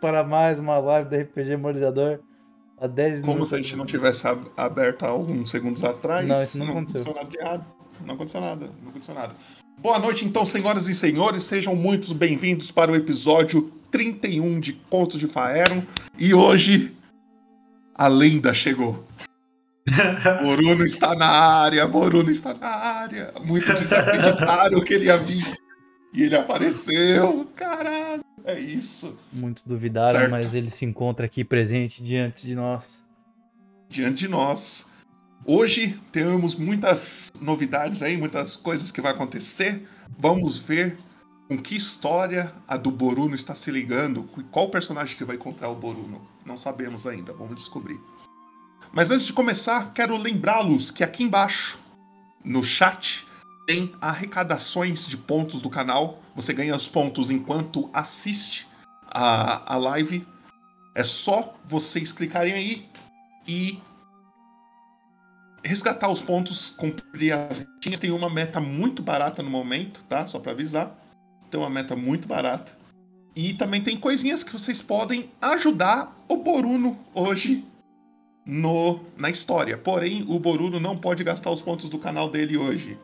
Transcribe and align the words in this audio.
para 0.00 0.24
mais 0.24 0.58
uma 0.58 0.78
live 0.78 1.10
do 1.10 1.16
RPG 1.16 1.56
Moralizador. 1.56 2.20
A 2.80 2.86
10 2.86 3.20
Como 3.20 3.44
se 3.44 3.54
a 3.54 3.58
gente 3.58 3.76
não 3.76 3.84
tivesse 3.84 4.24
aberto 4.56 5.04
há 5.04 5.10
alguns 5.10 5.50
segundos 5.50 5.84
atrás. 5.84 6.26
Não, 6.26 6.42
isso 6.42 6.58
não, 6.58 6.66
não 6.66 6.72
aconteceu. 6.78 7.02
aconteceu 7.02 7.14
nada 7.14 7.30
de 7.30 7.38
errado. 7.38 7.66
Não 8.06 8.14
aconteceu 8.14 8.40
nada. 8.40 8.70
Não 8.82 8.88
aconteceu 8.88 9.14
nada. 9.14 9.34
Boa 9.78 9.98
noite, 9.98 10.24
então, 10.24 10.46
senhoras 10.46 10.88
e 10.88 10.94
senhores. 10.94 11.42
Sejam 11.42 11.76
muito 11.76 12.14
bem-vindos 12.14 12.70
para 12.70 12.90
o 12.90 12.96
episódio 12.96 13.70
31 13.90 14.60
de 14.60 14.72
Contos 14.72 15.18
de 15.18 15.26
Faeron. 15.26 15.82
E 16.18 16.32
hoje, 16.32 16.96
a 17.94 18.08
lenda 18.08 18.54
chegou. 18.54 19.04
Moruno 20.42 20.86
está 20.86 21.14
na 21.14 21.28
área, 21.28 21.86
Moruno 21.86 22.30
está 22.30 22.54
na 22.54 22.68
área. 22.68 23.32
Muitos 23.44 23.78
desacreditaram 23.78 24.80
que 24.80 24.94
ele 24.94 25.06
ia 25.06 25.18
vir. 25.18 25.44
E 26.14 26.22
ele 26.22 26.36
apareceu. 26.36 27.46
Caralho, 27.54 28.24
é 28.44 28.58
isso. 28.58 29.16
Muitos 29.32 29.62
duvidaram, 29.62 30.12
certo. 30.12 30.30
mas 30.30 30.54
ele 30.54 30.70
se 30.70 30.84
encontra 30.84 31.26
aqui 31.26 31.44
presente 31.44 32.02
diante 32.02 32.46
de 32.46 32.54
nós. 32.54 33.02
Diante 33.88 34.20
de 34.20 34.28
nós. 34.28 34.86
Hoje 35.44 35.98
temos 36.12 36.54
muitas 36.54 37.30
novidades 37.40 38.02
aí, 38.02 38.16
muitas 38.16 38.56
coisas 38.56 38.92
que 38.92 39.00
vai 39.00 39.12
acontecer. 39.12 39.86
Vamos 40.18 40.58
ver 40.58 40.98
com 41.48 41.58
que 41.58 41.74
história 41.74 42.52
a 42.68 42.76
do 42.76 42.90
Boruno 42.90 43.34
está 43.34 43.54
se 43.54 43.70
ligando, 43.70 44.22
qual 44.52 44.70
personagem 44.70 45.16
que 45.16 45.24
vai 45.24 45.36
encontrar 45.36 45.68
o 45.70 45.74
Boruno. 45.74 46.20
Não 46.44 46.56
sabemos 46.56 47.06
ainda, 47.06 47.32
vamos 47.32 47.56
descobrir. 47.56 47.98
Mas 48.92 49.10
antes 49.10 49.26
de 49.26 49.32
começar, 49.32 49.92
quero 49.92 50.16
lembrá-los 50.16 50.90
que 50.90 51.02
aqui 51.02 51.24
embaixo, 51.24 51.78
no 52.44 52.62
chat, 52.62 53.26
tem 53.70 53.92
arrecadações 54.00 55.06
de 55.06 55.16
pontos 55.16 55.62
do 55.62 55.70
canal. 55.70 56.20
Você 56.34 56.52
ganha 56.52 56.74
os 56.74 56.88
pontos 56.88 57.30
enquanto 57.30 57.88
assiste 57.92 58.66
a, 59.06 59.74
a 59.74 59.76
live. 59.76 60.26
É 60.92 61.04
só 61.04 61.54
vocês 61.64 62.10
clicarem 62.10 62.52
aí 62.52 62.88
e 63.46 63.78
resgatar 65.64 66.10
os 66.10 66.20
pontos, 66.20 66.70
cumprir 66.70 67.32
as 67.32 67.60
metinhas. 67.60 68.00
Tem 68.00 68.10
uma 68.10 68.28
meta 68.28 68.60
muito 68.60 69.04
barata 69.04 69.40
no 69.40 69.48
momento, 69.48 70.02
tá? 70.08 70.26
Só 70.26 70.40
para 70.40 70.50
avisar. 70.50 70.92
Tem 71.48 71.60
uma 71.60 71.70
meta 71.70 71.94
muito 71.94 72.26
barata. 72.26 72.76
E 73.36 73.54
também 73.54 73.80
tem 73.80 73.96
coisinhas 73.96 74.42
que 74.42 74.52
vocês 74.52 74.82
podem 74.82 75.30
ajudar 75.40 76.12
o 76.26 76.38
Boruno 76.38 76.98
hoje 77.14 77.64
no, 78.44 78.98
na 79.16 79.30
história. 79.30 79.78
Porém, 79.78 80.24
o 80.26 80.40
Boruno 80.40 80.80
não 80.80 80.96
pode 80.96 81.22
gastar 81.22 81.52
os 81.52 81.62
pontos 81.62 81.88
do 81.88 82.00
canal 82.00 82.28
dele 82.28 82.56
hoje. 82.56 82.98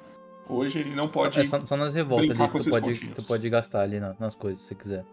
Hoje 0.48 0.78
ele 0.78 0.94
não 0.94 1.08
pode. 1.08 1.40
É 1.40 1.46
só, 1.46 1.60
só 1.64 1.76
nas 1.76 1.94
revoltas 1.94 2.30
ali 2.30 2.50
que 2.50 2.58
tu 2.58 2.70
pode, 2.70 3.08
tu 3.08 3.22
pode 3.24 3.50
gastar 3.50 3.80
ali 3.80 3.98
na, 3.98 4.14
nas 4.18 4.36
coisas 4.36 4.60
se 4.60 4.68
você 4.68 4.74
quiser. 4.74 5.04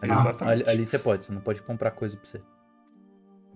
Ali, 0.00 0.12
Exatamente. 0.12 0.62
Ali, 0.62 0.70
ali, 0.70 0.86
você 0.86 0.98
pode, 0.98 1.26
você 1.26 1.32
não 1.32 1.40
pode 1.40 1.62
comprar 1.62 1.90
coisa 1.92 2.16
pra 2.16 2.28
você. 2.28 2.40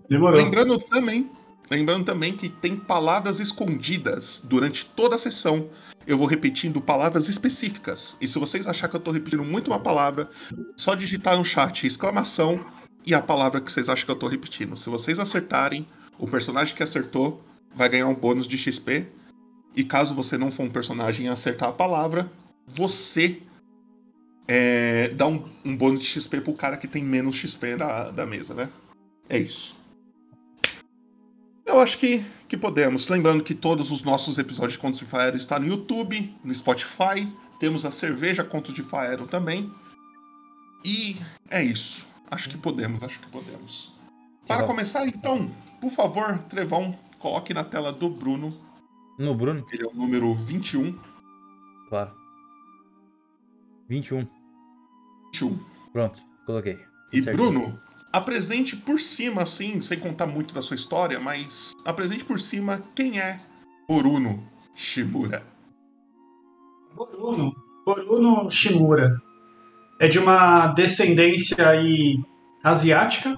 Demorou. 0.09 0.37
Lembrando 0.37 0.79
também, 0.79 1.31
lembrando 1.69 2.03
também 2.03 2.35
que 2.35 2.49
tem 2.49 2.75
palavras 2.75 3.39
escondidas 3.39 4.41
durante 4.43 4.85
toda 4.85 5.15
a 5.15 5.17
sessão. 5.17 5.69
Eu 6.07 6.17
vou 6.17 6.25
repetindo 6.25 6.81
palavras 6.81 7.29
específicas. 7.29 8.17
E 8.19 8.27
se 8.27 8.39
vocês 8.39 8.67
acharem 8.67 8.89
que 8.89 8.95
eu 8.95 9.01
tô 9.01 9.11
repetindo 9.11 9.43
muito 9.43 9.67
uma 9.67 9.79
palavra, 9.79 10.29
só 10.75 10.95
digitar 10.95 11.37
no 11.37 11.45
chat 11.45 11.85
exclamação 11.85 12.59
e 13.05 13.13
a 13.13 13.21
palavra 13.21 13.61
que 13.61 13.71
vocês 13.71 13.87
acham 13.87 14.05
que 14.05 14.11
eu 14.11 14.15
tô 14.15 14.27
repetindo. 14.27 14.75
Se 14.75 14.89
vocês 14.89 15.19
acertarem, 15.19 15.87
o 16.17 16.27
personagem 16.27 16.75
que 16.75 16.83
acertou 16.83 17.43
vai 17.75 17.87
ganhar 17.87 18.07
um 18.07 18.15
bônus 18.15 18.47
de 18.47 18.57
XP. 18.57 19.07
E 19.75 19.83
caso 19.83 20.13
você 20.13 20.37
não 20.37 20.51
for 20.51 20.63
um 20.63 20.69
personagem 20.69 21.25
e 21.25 21.29
acertar 21.29 21.69
a 21.69 21.73
palavra, 21.73 22.29
você 22.67 23.41
é, 24.47 25.09
dá 25.09 25.27
um, 25.27 25.43
um, 25.63 25.75
bônus 25.75 26.01
de 26.01 26.05
XP 26.05 26.41
pro 26.41 26.53
cara 26.53 26.77
que 26.77 26.87
tem 26.87 27.03
menos 27.03 27.35
XP 27.35 27.77
da, 27.77 28.11
da 28.11 28.25
mesa, 28.25 28.53
né? 28.53 28.69
É 29.29 29.37
isso. 29.37 29.79
Eu 31.65 31.79
acho 31.79 31.97
que, 31.97 32.23
que 32.49 32.57
podemos. 32.57 33.07
Lembrando 33.07 33.43
que 33.43 33.55
todos 33.55 33.91
os 33.91 34.03
nossos 34.03 34.37
episódios 34.37 34.73
de 34.73 34.79
Contos 34.79 34.99
de 34.99 35.05
Faero 35.05 35.37
estão 35.37 35.59
no 35.59 35.67
YouTube, 35.67 36.35
no 36.43 36.53
Spotify. 36.53 37.31
Temos 37.59 37.85
a 37.85 37.91
cerveja 37.91 38.43
Contos 38.43 38.73
de 38.73 38.83
Faero 38.83 39.25
também. 39.25 39.71
E 40.83 41.15
é 41.49 41.63
isso. 41.63 42.07
Acho 42.29 42.49
que 42.49 42.57
podemos, 42.57 43.03
acho 43.03 43.19
que 43.19 43.27
podemos. 43.27 43.93
Para 44.47 44.63
começar, 44.63 45.07
então, 45.07 45.49
por 45.79 45.91
favor, 45.91 46.39
Trevão, 46.49 46.97
coloque 47.19 47.53
na 47.53 47.63
tela 47.63 47.91
do 47.93 48.09
Bruno. 48.09 48.57
No 49.21 49.35
Bruno? 49.35 49.63
Ele 49.71 49.83
é 49.83 49.87
o 49.87 49.93
número 49.93 50.33
21. 50.33 50.97
Claro. 51.89 52.11
21. 53.87 54.27
21. 55.31 55.59
Pronto, 55.93 56.19
coloquei. 56.45 56.79
E 57.13 57.21
certo. 57.21 57.37
Bruno, 57.37 57.79
apresente 58.11 58.75
por 58.75 58.99
cima, 58.99 59.43
assim, 59.43 59.79
sem 59.79 59.99
contar 59.99 60.25
muito 60.25 60.55
da 60.55 60.61
sua 60.61 60.75
história, 60.75 61.19
mas 61.19 61.73
apresente 61.85 62.25
por 62.25 62.39
cima 62.39 62.83
quem 62.95 63.19
é 63.19 63.39
Boruno 63.87 64.43
Shimura. 64.73 65.45
Boruno. 66.95 67.53
Boruno 67.85 68.49
Shimura 68.49 69.21
é 69.99 70.07
de 70.07 70.17
uma 70.17 70.67
descendência 70.67 71.69
aí 71.69 72.19
asiática. 72.63 73.35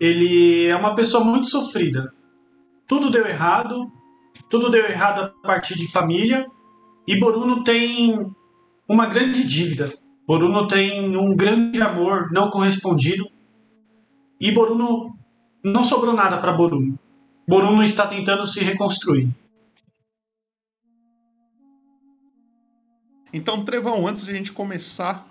Ele 0.00 0.66
é 0.66 0.76
uma 0.76 0.94
pessoa 0.94 1.22
muito 1.22 1.48
sofrida. 1.48 2.14
Tudo 2.86 3.10
deu 3.10 3.26
errado, 3.26 3.92
tudo 4.48 4.70
deu 4.70 4.84
errado 4.84 5.32
a 5.42 5.46
partir 5.46 5.76
de 5.76 5.90
família. 5.90 6.46
E 7.06 7.18
Boruno 7.18 7.62
tem 7.64 8.34
uma 8.88 9.06
grande 9.06 9.46
dívida. 9.46 9.92
Boruno 10.26 10.66
tem 10.66 11.16
um 11.16 11.36
grande 11.36 11.80
amor 11.80 12.30
não 12.32 12.50
correspondido. 12.50 13.28
E 14.40 14.52
Boruno 14.52 15.16
não 15.62 15.84
sobrou 15.84 16.14
nada 16.14 16.38
para 16.38 16.52
Boruno. 16.52 16.98
Boruno 17.46 17.82
está 17.82 18.06
tentando 18.06 18.46
se 18.46 18.62
reconstruir. 18.62 19.30
Então, 23.32 23.64
Trevão, 23.64 24.06
antes 24.06 24.24
de 24.24 24.30
a 24.30 24.34
gente 24.34 24.52
começar 24.52 25.26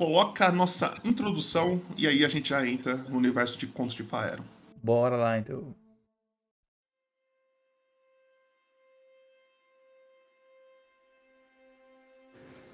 coloca 0.00 0.46
a 0.46 0.52
nossa 0.52 0.94
introdução 1.04 1.78
e 1.94 2.06
aí 2.06 2.24
a 2.24 2.28
gente 2.28 2.48
já 2.48 2.66
entra 2.66 2.96
no 2.96 3.18
universo 3.18 3.58
de 3.58 3.66
Contos 3.66 3.94
de 3.94 4.02
Faeron. 4.02 4.44
Bora 4.82 5.14
lá, 5.14 5.38
então. 5.38 5.74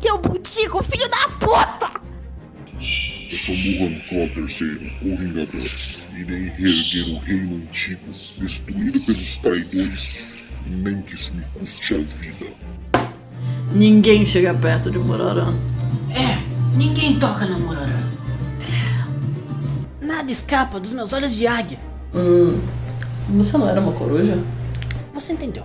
Teu 0.00 0.18
butico, 0.18 0.82
filho 0.82 1.08
da 1.08 1.28
puta! 1.38 2.00
Eu 3.30 3.38
sou 3.38 3.54
Muhan 3.54 4.00
Claw 4.08 4.26
III, 4.26 4.92
o 5.02 5.16
Vingador. 5.16 5.70
Irei 6.16 6.48
reerguer 6.48 7.14
o 7.14 7.18
reino 7.20 7.56
antigo, 7.56 8.00
destruído 8.38 9.00
pelos 9.00 9.38
traidores, 9.38 10.34
nem 10.66 11.00
que 11.02 11.14
isso 11.14 11.32
me 11.34 11.42
custe 11.54 11.94
a 11.94 11.98
vida. 11.98 12.52
Ninguém 13.72 14.26
chega 14.26 14.52
perto 14.54 14.90
de 14.90 14.98
Murarã. 14.98 15.54
É, 16.10 16.76
ninguém 16.76 17.18
toca 17.18 17.46
na 17.46 17.58
Murarã. 17.58 18.08
Nada 20.00 20.32
escapa 20.32 20.80
dos 20.80 20.92
meus 20.92 21.12
olhos 21.12 21.34
de 21.34 21.46
águia. 21.46 21.78
Hum, 22.14 22.58
você 23.36 23.58
não 23.58 23.68
era 23.68 23.80
uma 23.80 23.92
coruja? 23.92 24.38
Você 25.12 25.34
entendeu. 25.34 25.64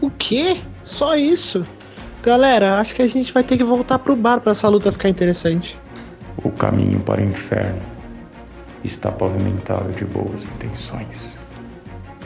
O 0.00 0.10
quê? 0.10 0.60
Só 0.82 1.14
isso? 1.16 1.62
Galera, 2.22 2.78
acho 2.78 2.94
que 2.94 3.02
a 3.02 3.06
gente 3.06 3.32
vai 3.32 3.42
ter 3.42 3.56
que 3.56 3.64
voltar 3.64 3.98
pro 3.98 4.16
bar 4.16 4.40
para 4.40 4.52
essa 4.52 4.68
luta 4.68 4.92
ficar 4.92 5.08
interessante. 5.08 5.78
O 6.42 6.50
caminho 6.50 7.00
para 7.00 7.20
o 7.20 7.24
inferno 7.24 7.80
está 8.84 9.10
pavimentado 9.10 9.92
de 9.92 10.04
boas 10.04 10.44
intenções. 10.44 11.38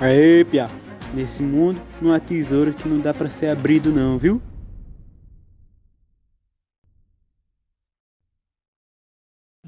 Aê, 0.00 0.44
Pia. 0.44 0.68
Nesse 1.12 1.42
mundo 1.42 1.80
não 2.02 2.12
há 2.12 2.18
tesouro 2.18 2.74
que 2.74 2.88
não 2.88 2.98
dá 2.98 3.14
para 3.14 3.30
ser 3.30 3.48
abrido 3.48 3.92
não, 3.92 4.18
viu? 4.18 4.42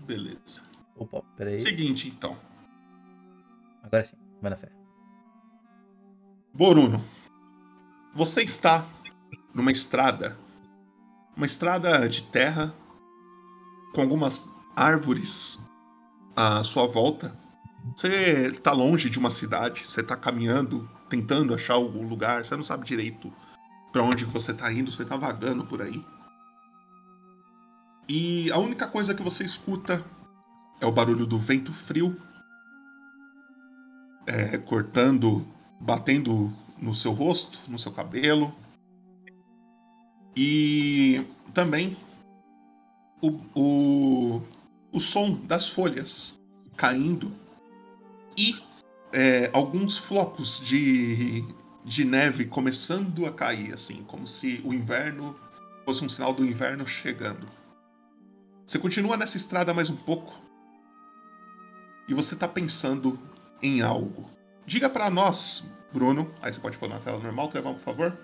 Beleza. 0.05 0.61
Opa, 0.97 1.23
peraí. 1.37 1.59
Seguinte, 1.59 2.09
então. 2.09 2.37
Agora 3.83 4.05
sim, 4.05 4.17
vai 4.41 4.51
na 4.51 4.57
fé. 4.57 4.69
Boruno, 6.53 7.01
você 8.17 8.43
está 8.43 8.83
numa 9.53 9.71
estrada, 9.71 10.39
uma 11.37 11.45
estrada 11.45 12.09
de 12.09 12.23
terra 12.23 12.75
com 13.95 14.01
algumas 14.01 14.49
árvores 14.75 15.61
à 16.35 16.65
sua 16.65 16.87
volta. 16.87 17.37
Você 17.95 18.47
está 18.47 18.73
longe 18.73 19.11
de 19.11 19.19
uma 19.19 19.29
cidade, 19.29 19.87
você 19.87 20.01
está 20.01 20.17
caminhando, 20.17 20.89
tentando 21.11 21.55
achar 21.55 21.75
algum 21.75 22.09
lugar, 22.09 22.43
você 22.43 22.57
não 22.57 22.65
sabe 22.65 22.87
direito 22.87 23.31
para 23.93 24.03
onde 24.03 24.25
você 24.25 24.53
está 24.53 24.73
indo, 24.73 24.91
você 24.91 25.03
está 25.03 25.17
vagando 25.19 25.67
por 25.67 25.83
aí. 25.83 26.03
E 28.09 28.51
a 28.51 28.57
única 28.57 28.89
coisa 28.89 29.15
que 29.15 29.23
você 29.23 29.45
escuta 29.45 30.03
é 30.81 30.87
o 30.87 30.93
barulho 30.93 31.27
do 31.27 31.39
vento 31.39 31.71
frio 31.71 32.17
é, 34.27 34.57
cortando, 34.57 35.47
batendo 35.79 36.51
no 36.79 36.95
seu 36.95 37.13
rosto, 37.13 37.61
no 37.69 37.79
seu 37.79 37.93
cabelo. 37.93 38.55
E 40.37 41.25
também 41.55 41.97
o, 43.23 43.31
o, 43.55 44.43
o 44.93 45.01
som 45.01 45.33
das 45.33 45.67
folhas 45.69 46.39
caindo 46.77 47.33
e 48.37 48.61
é, 49.13 49.51
alguns 49.53 49.97
flocos 49.97 50.61
de, 50.61 51.43
de 51.85 52.05
neve 52.05 52.45
começando 52.45 53.25
a 53.25 53.33
cair, 53.33 53.73
assim, 53.73 54.05
como 54.05 54.27
se 54.27 54.61
o 54.63 54.75
inverno 54.75 55.35
fosse 55.87 56.05
um 56.05 56.09
sinal 56.09 56.35
do 56.35 56.45
inverno 56.45 56.87
chegando. 56.87 57.47
Você 58.67 58.79
continua 58.79 59.17
nessa 59.17 59.37
estrada 59.37 59.73
mais 59.73 59.89
um 59.89 59.97
pouco 59.97 60.35
e 62.09 62.13
você 62.13 62.35
está 62.35 62.47
pensando 62.47 63.19
em 63.63 63.81
algo. 63.81 64.29
Diga 64.67 64.91
para 64.91 65.09
nós, 65.09 65.65
Bruno, 65.97 66.31
aí 66.43 66.53
você 66.53 66.61
pode 66.61 66.77
pôr 66.77 66.91
na 66.91 66.99
tela 66.99 67.19
normal, 67.19 67.49
Trevão, 67.49 67.73
por 67.73 67.81
favor. 67.81 68.15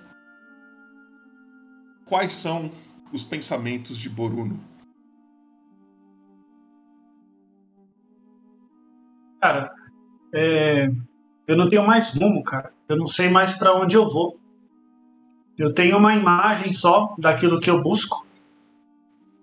Quais 2.04 2.34
são 2.34 2.70
os 3.10 3.22
pensamentos 3.22 3.96
de 3.96 4.10
Boruno? 4.10 4.60
Cara, 9.40 9.74
é... 10.34 10.90
eu 11.46 11.56
não 11.56 11.70
tenho 11.70 11.86
mais 11.86 12.14
rumo, 12.14 12.44
cara. 12.44 12.74
Eu 12.86 12.98
não 12.98 13.06
sei 13.06 13.30
mais 13.30 13.54
para 13.54 13.75
onde 13.75 13.96
eu 13.96 14.06
vou. 14.06 14.38
Eu 15.56 15.72
tenho 15.72 15.96
uma 15.96 16.14
imagem 16.14 16.75
só 16.75 17.14
daquilo 17.18 17.58
que 17.58 17.70
eu 17.70 17.82
busco. 17.82 18.26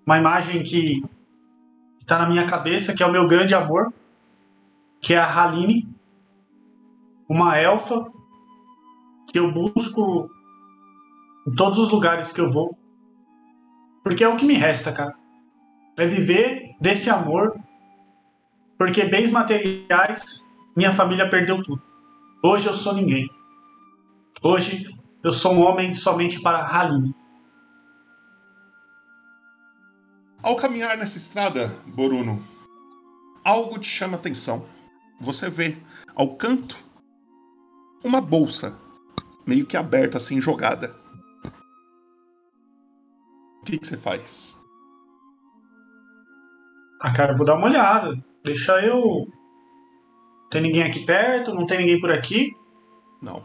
Uma 0.05 0.19
imagem 0.19 0.61
que 0.61 1.01
está 1.99 2.19
na 2.19 2.29
minha 2.29 2.45
cabeça, 2.45 2.93
que 2.93 3.01
é 3.01 3.07
o 3.07 3.11
meu 3.11 3.25
grande 3.25 3.55
amor, 3.55 3.91
que 5.01 5.15
é 5.15 5.17
a 5.17 5.43
Haline, 5.43 5.87
uma 7.27 7.57
elfa 7.57 8.18
que 9.31 9.39
eu 9.39 9.51
busco 9.51 10.29
em 11.47 11.51
todos 11.51 11.79
os 11.79 11.89
lugares 11.89 12.31
que 12.31 12.41
eu 12.41 12.49
vou. 12.49 12.77
Porque 14.03 14.23
é 14.23 14.27
o 14.27 14.37
que 14.37 14.45
me 14.45 14.53
resta, 14.53 14.91
cara. 14.91 15.15
É 15.97 16.05
viver 16.05 16.75
desse 16.79 17.09
amor. 17.09 17.57
Porque 18.77 19.03
bens 19.05 19.29
materiais, 19.29 20.57
minha 20.75 20.93
família 20.93 21.29
perdeu 21.29 21.61
tudo. 21.61 21.81
Hoje 22.43 22.67
eu 22.67 22.73
sou 22.73 22.93
ninguém. 22.93 23.29
Hoje 24.41 24.87
eu 25.21 25.33
sou 25.33 25.53
um 25.53 25.61
homem 25.61 25.93
somente 25.93 26.41
para 26.41 26.65
Haline. 26.65 27.13
Ao 30.41 30.55
caminhar 30.55 30.97
nessa 30.97 31.17
estrada, 31.17 31.75
Boruno, 31.87 32.41
algo 33.43 33.77
te 33.77 33.89
chama 33.89 34.15
atenção. 34.15 34.65
Você 35.19 35.49
vê 35.49 35.77
ao 36.15 36.35
canto 36.35 36.77
uma 38.05 38.21
bolsa 38.21 38.73
meio 39.49 39.65
que 39.65 39.75
aberta, 39.75 40.17
assim, 40.17 40.39
jogada. 40.39 40.95
O 43.61 43.65
que, 43.65 43.79
que 43.79 43.87
você 43.87 43.97
faz? 43.97 44.57
Ah, 47.01 47.11
cara, 47.11 47.35
vou 47.35 47.45
dar 47.45 47.55
uma 47.55 47.65
olhada. 47.65 48.15
Deixa 48.43 48.79
eu. 48.85 49.27
Tem 50.51 50.61
ninguém 50.61 50.83
aqui 50.83 51.05
perto? 51.05 51.53
Não 51.53 51.65
tem 51.65 51.79
ninguém 51.79 51.99
por 51.99 52.11
aqui? 52.11 52.51
Não. 53.21 53.43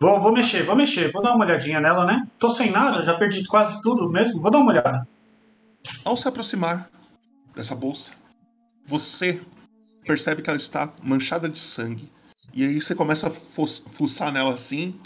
Vou, 0.00 0.20
vou 0.20 0.32
mexer, 0.32 0.62
vou 0.62 0.76
mexer. 0.76 1.10
Vou 1.10 1.22
dar 1.22 1.34
uma 1.34 1.44
olhadinha 1.44 1.80
nela, 1.80 2.06
né? 2.06 2.26
Tô 2.38 2.48
sem 2.48 2.70
nada, 2.70 3.02
já 3.02 3.14
perdi 3.16 3.44
quase 3.46 3.82
tudo 3.82 4.08
mesmo. 4.08 4.40
Vou 4.40 4.50
dar 4.50 4.58
uma 4.58 4.70
olhada. 4.70 5.06
Ao 6.04 6.16
se 6.16 6.28
aproximar 6.28 6.88
dessa 7.54 7.74
bolsa, 7.74 8.12
você 8.86 9.38
percebe 10.06 10.42
que 10.42 10.48
ela 10.48 10.56
está 10.56 10.92
manchada 11.02 11.48
de 11.48 11.58
sangue. 11.58 12.10
E 12.54 12.64
aí 12.64 12.80
você 12.80 12.94
começa 12.94 13.28
a 13.28 13.30
fuçar 13.30 14.32
nela 14.32 14.54
assim 14.54 14.98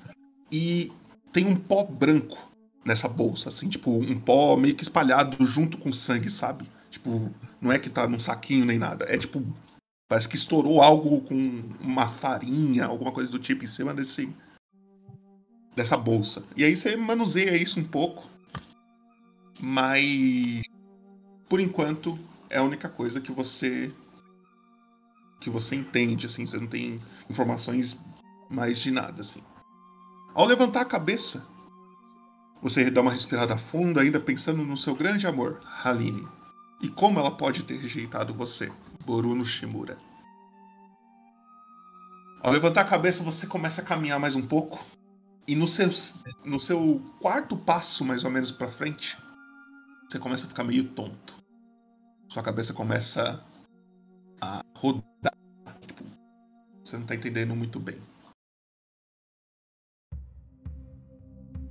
e 0.50 0.92
tem 1.32 1.46
um 1.46 1.56
pó 1.56 1.84
branco 1.84 2.52
nessa 2.84 3.08
bolsa, 3.08 3.48
assim, 3.48 3.68
tipo, 3.68 3.90
um 3.90 4.20
pó 4.20 4.56
meio 4.56 4.74
que 4.74 4.82
espalhado 4.82 5.44
junto 5.44 5.78
com 5.78 5.92
sangue, 5.92 6.30
sabe? 6.30 6.68
Tipo, 6.90 7.28
não 7.60 7.72
é 7.72 7.78
que 7.78 7.90
tá 7.90 8.06
num 8.06 8.20
saquinho 8.20 8.64
nem 8.64 8.78
nada. 8.78 9.04
É 9.08 9.18
tipo, 9.18 9.44
parece 10.08 10.28
que 10.28 10.36
estourou 10.36 10.80
algo 10.80 11.22
com 11.22 11.34
uma 11.80 12.08
farinha, 12.08 12.84
alguma 12.84 13.10
coisa 13.10 13.32
do 13.32 13.38
tipo 13.38 13.64
em 13.64 13.68
cima 13.68 13.94
desse 13.94 14.32
dessa 15.74 15.96
bolsa. 15.96 16.44
E 16.56 16.62
aí 16.62 16.76
você 16.76 16.96
manuseia 16.96 17.56
isso 17.56 17.80
um 17.80 17.84
pouco. 17.84 18.30
Mas 19.60 20.62
por 21.48 21.58
enquanto 21.58 22.18
é 22.48 22.58
a 22.58 22.62
única 22.62 22.88
coisa 22.88 23.20
que 23.20 23.32
você 23.32 23.92
que 25.40 25.50
você 25.50 25.74
entende, 25.74 26.26
assim, 26.26 26.46
você 26.46 26.58
não 26.58 26.66
tem 26.66 27.00
informações 27.28 28.00
mais 28.48 28.78
de 28.78 28.90
nada, 28.90 29.20
assim. 29.20 29.42
Ao 30.34 30.44
levantar 30.44 30.80
a 30.80 30.84
cabeça, 30.84 31.46
você 32.60 32.90
dá 32.90 33.00
uma 33.00 33.12
respirada 33.12 33.56
funda, 33.56 34.00
ainda 34.00 34.18
pensando 34.18 34.64
no 34.64 34.76
seu 34.76 34.96
grande 34.96 35.28
amor, 35.28 35.60
Haline, 35.84 36.26
e 36.82 36.88
como 36.88 37.20
ela 37.20 37.30
pode 37.30 37.62
ter 37.62 37.76
rejeitado 37.76 38.34
você, 38.34 38.72
Boruno 39.06 39.44
Shimura. 39.44 39.96
Ao 42.42 42.50
levantar 42.50 42.80
a 42.80 42.84
cabeça, 42.84 43.22
você 43.22 43.46
começa 43.46 43.80
a 43.80 43.84
caminhar 43.84 44.18
mais 44.18 44.34
um 44.34 44.44
pouco, 44.44 44.84
e 45.46 45.54
no 45.54 45.68
seu, 45.68 45.88
no 46.44 46.58
seu 46.58 47.00
quarto 47.20 47.56
passo, 47.56 48.04
mais 48.04 48.24
ou 48.24 48.30
menos 48.30 48.50
para 48.50 48.68
frente, 48.68 49.16
você 50.08 50.18
começa 50.18 50.46
a 50.46 50.48
ficar 50.48 50.64
meio 50.64 50.82
tonto. 50.84 51.36
Sua 52.28 52.42
cabeça 52.42 52.74
começa 52.74 53.40
a 54.40 54.60
rodar. 54.74 55.36
Tipo, 55.80 56.04
você 56.82 56.96
não 56.96 57.06
tá 57.06 57.14
entendendo 57.14 57.54
muito 57.54 57.78
bem. 57.78 58.02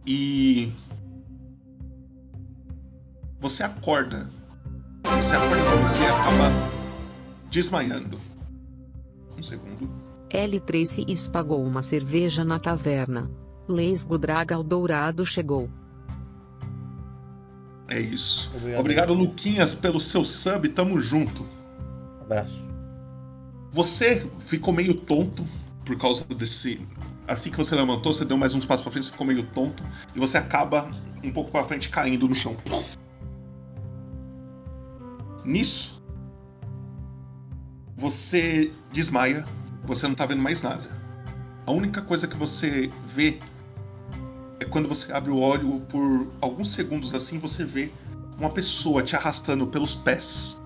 E 0.06 0.72
você 3.40 3.64
acorda 3.64 4.30
você 5.04 5.36
acorda, 5.36 5.76
você 5.76 6.06
acaba 6.06 6.50
desmaiando. 7.52 8.20
Um 9.38 9.44
segundo. 9.44 9.90
L. 10.30 10.60
Tracy 10.62 11.06
espagou 11.08 11.64
uma 11.64 11.84
cerveja 11.84 12.44
na 12.44 12.58
taverna. 12.58 13.30
Leisgo 13.68 14.18
Dragal 14.18 14.64
Dourado 14.64 15.26
chegou. 15.26 15.70
É 17.88 18.00
isso. 18.00 18.52
Obrigado. 18.56 18.80
Obrigado, 18.80 19.14
Luquinhas, 19.14 19.74
pelo 19.74 20.00
seu 20.00 20.24
sub. 20.26 20.68
Tamo 20.70 21.00
junto. 21.00 21.46
Abraço. 22.22 22.60
Você 23.72 24.26
ficou 24.40 24.74
meio 24.74 24.94
tonto 24.94 25.46
por 25.86 25.98
causa 25.98 26.24
desse. 26.26 26.80
Assim 27.28 27.50
que 27.50 27.58
você 27.58 27.76
levantou, 27.76 28.14
você 28.14 28.26
deu 28.26 28.38
mais 28.38 28.54
uns 28.54 28.66
passos 28.66 28.84
pra 28.84 28.92
frente, 28.92 29.06
você 29.06 29.12
ficou 29.12 29.28
meio 29.28 29.44
tonto. 29.48 29.84
E 30.16 30.20
você 30.20 30.38
acaba 30.38 30.88
um 31.24 31.32
pouco 31.32 31.52
pra 31.52 31.64
frente 31.64 31.90
caindo 31.90 32.28
no 32.28 32.36
chão. 32.36 32.58
Nisso, 35.46 36.02
você 37.96 38.72
desmaia, 38.92 39.46
você 39.84 40.08
não 40.08 40.16
tá 40.16 40.26
vendo 40.26 40.42
mais 40.42 40.62
nada. 40.62 40.90
A 41.66 41.72
única 41.72 42.02
coisa 42.02 42.28
que 42.28 42.36
você 42.36 42.90
vê 43.06 43.40
é 44.60 44.66
quando 44.66 44.88
você 44.88 45.12
abre 45.12 45.32
o 45.32 45.40
olho 45.40 45.82
por 45.82 46.28
alguns 46.42 46.72
segundos 46.72 47.14
assim, 47.14 47.38
você 47.38 47.64
vê 47.64 47.92
uma 48.38 48.50
pessoa 48.50 49.04
te 49.04 49.16
arrastando 49.16 49.68
pelos 49.68 49.96
pés, 49.96 50.62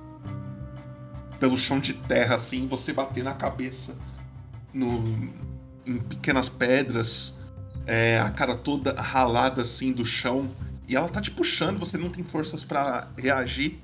pelo 1.40 1.58
chão 1.58 1.80
de 1.80 1.94
terra 1.94 2.36
assim, 2.36 2.68
você 2.68 2.94
bater 2.94 3.24
na 3.24 3.34
cabeça 3.34 3.96
no, 4.78 5.04
em 5.86 6.00
pequenas 6.00 6.48
pedras, 6.48 7.40
é, 7.86 8.20
a 8.20 8.30
cara 8.30 8.56
toda 8.56 8.94
ralada 9.00 9.62
assim 9.62 9.92
do 9.92 10.06
chão, 10.06 10.50
e 10.88 10.96
ela 10.96 11.10
tá 11.10 11.22
te 11.22 11.32
puxando, 11.32 11.80
você 11.80 11.98
não 11.98 12.10
tem 12.10 12.24
forças 12.24 12.64
para 12.64 13.10
reagir. 13.18 13.80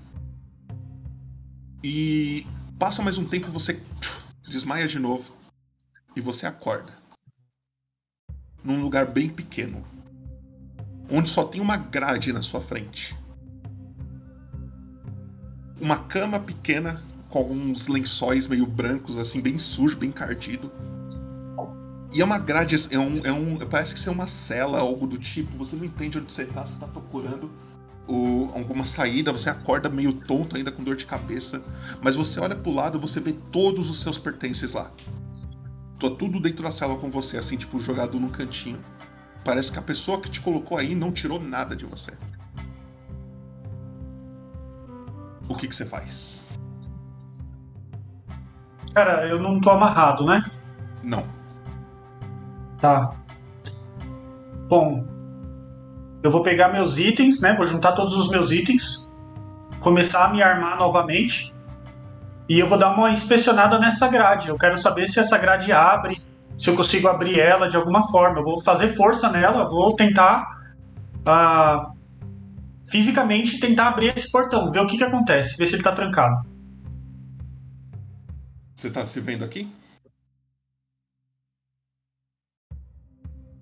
E 1.83 2.47
passa 2.79 3.01
mais 3.01 3.17
um 3.17 3.25
tempo, 3.25 3.51
você 3.51 3.81
desmaia 4.47 4.87
de 4.87 4.99
novo 4.99 5.33
e 6.15 6.21
você 6.21 6.45
acorda 6.45 6.93
num 8.63 8.81
lugar 8.81 9.07
bem 9.07 9.27
pequeno 9.27 9.85
onde 11.09 11.29
só 11.29 11.43
tem 11.43 11.61
uma 11.61 11.77
grade 11.77 12.31
na 12.31 12.41
sua 12.41 12.61
frente. 12.61 13.15
Uma 15.79 15.97
cama 16.05 16.39
pequena 16.39 17.03
com 17.33 17.39
alguns 17.39 17.87
lençóis 17.87 18.47
meio 18.47 18.67
brancos, 18.67 19.17
assim, 19.17 19.41
bem 19.41 19.57
sujo, 19.57 19.97
bem 19.97 20.11
cardido. 20.11 20.71
E 22.13 22.21
é 22.21 22.23
uma 22.23 22.37
grade, 22.37 22.75
é 22.91 22.99
um, 22.99 23.25
é 23.25 23.31
um, 23.31 23.57
parece 23.57 23.95
que 23.95 23.99
ser 23.99 24.11
uma 24.11 24.27
cela, 24.27 24.79
algo 24.79 25.07
do 25.07 25.17
tipo. 25.17 25.57
Você 25.57 25.75
não 25.75 25.83
entende 25.83 26.19
onde 26.19 26.31
você 26.31 26.45
tá, 26.45 26.63
você 26.63 26.77
tá 26.79 26.85
procurando 26.87 27.49
o, 28.07 28.51
alguma 28.53 28.85
saída, 28.85 29.31
você 29.31 29.49
acorda 29.49 29.89
meio 29.89 30.13
tonto 30.13 30.55
ainda 30.55 30.71
com 30.71 30.83
dor 30.83 30.95
de 30.95 31.07
cabeça. 31.07 31.63
Mas 32.03 32.15
você 32.15 32.39
olha 32.39 32.55
pro 32.55 32.71
lado, 32.71 32.99
você 32.99 33.19
vê 33.19 33.33
todos 33.51 33.89
os 33.89 33.99
seus 33.99 34.19
pertences 34.19 34.73
lá. 34.73 34.91
Tô 35.97 36.11
tudo 36.11 36.39
dentro 36.39 36.61
da 36.61 36.71
cela 36.71 36.95
com 36.97 37.09
você, 37.09 37.39
assim, 37.39 37.57
tipo, 37.57 37.79
jogado 37.79 38.19
num 38.19 38.29
cantinho. 38.29 38.77
Parece 39.43 39.71
que 39.71 39.79
a 39.79 39.81
pessoa 39.81 40.21
que 40.21 40.29
te 40.29 40.39
colocou 40.39 40.77
aí 40.77 40.93
não 40.93 41.11
tirou 41.11 41.39
nada 41.39 41.75
de 41.75 41.85
você. 41.85 42.11
O 45.49 45.55
que, 45.55 45.67
que 45.67 45.75
você 45.75 45.83
faz? 45.83 46.52
Cara, 48.93 49.25
eu 49.27 49.39
não 49.39 49.59
tô 49.59 49.69
amarrado, 49.69 50.25
né? 50.25 50.43
Não. 51.01 51.25
Tá. 52.79 53.13
Bom, 54.67 55.05
eu 56.21 56.29
vou 56.29 56.43
pegar 56.43 56.69
meus 56.69 56.97
itens, 56.97 57.41
né? 57.41 57.55
Vou 57.55 57.65
juntar 57.65 57.93
todos 57.93 58.15
os 58.15 58.29
meus 58.29 58.51
itens, 58.51 59.09
começar 59.79 60.25
a 60.25 60.29
me 60.29 60.41
armar 60.41 60.77
novamente 60.77 61.53
e 62.47 62.59
eu 62.59 62.67
vou 62.67 62.77
dar 62.77 62.93
uma 62.93 63.11
inspecionada 63.11 63.79
nessa 63.79 64.07
grade. 64.07 64.49
Eu 64.49 64.57
quero 64.57 64.77
saber 64.77 65.07
se 65.07 65.19
essa 65.19 65.37
grade 65.37 65.71
abre, 65.71 66.21
se 66.57 66.69
eu 66.69 66.75
consigo 66.75 67.07
abrir 67.07 67.39
ela 67.39 67.67
de 67.67 67.75
alguma 67.75 68.07
forma. 68.09 68.39
Eu 68.39 68.43
vou 68.43 68.61
fazer 68.61 68.89
força 68.89 69.29
nela, 69.29 69.67
vou 69.67 69.95
tentar 69.95 70.45
uh, 71.27 71.93
fisicamente 72.83 73.59
tentar 73.59 73.87
abrir 73.87 74.13
esse 74.15 74.31
portão, 74.31 74.71
ver 74.71 74.81
o 74.81 74.87
que, 74.87 74.97
que 74.97 75.03
acontece, 75.03 75.57
ver 75.57 75.65
se 75.65 75.73
ele 75.73 75.81
está 75.81 75.91
trancado. 75.91 76.52
Você 78.83 78.89
está 78.89 79.05
se 79.05 79.17
vendo 79.21 79.45
aqui? 79.45 79.73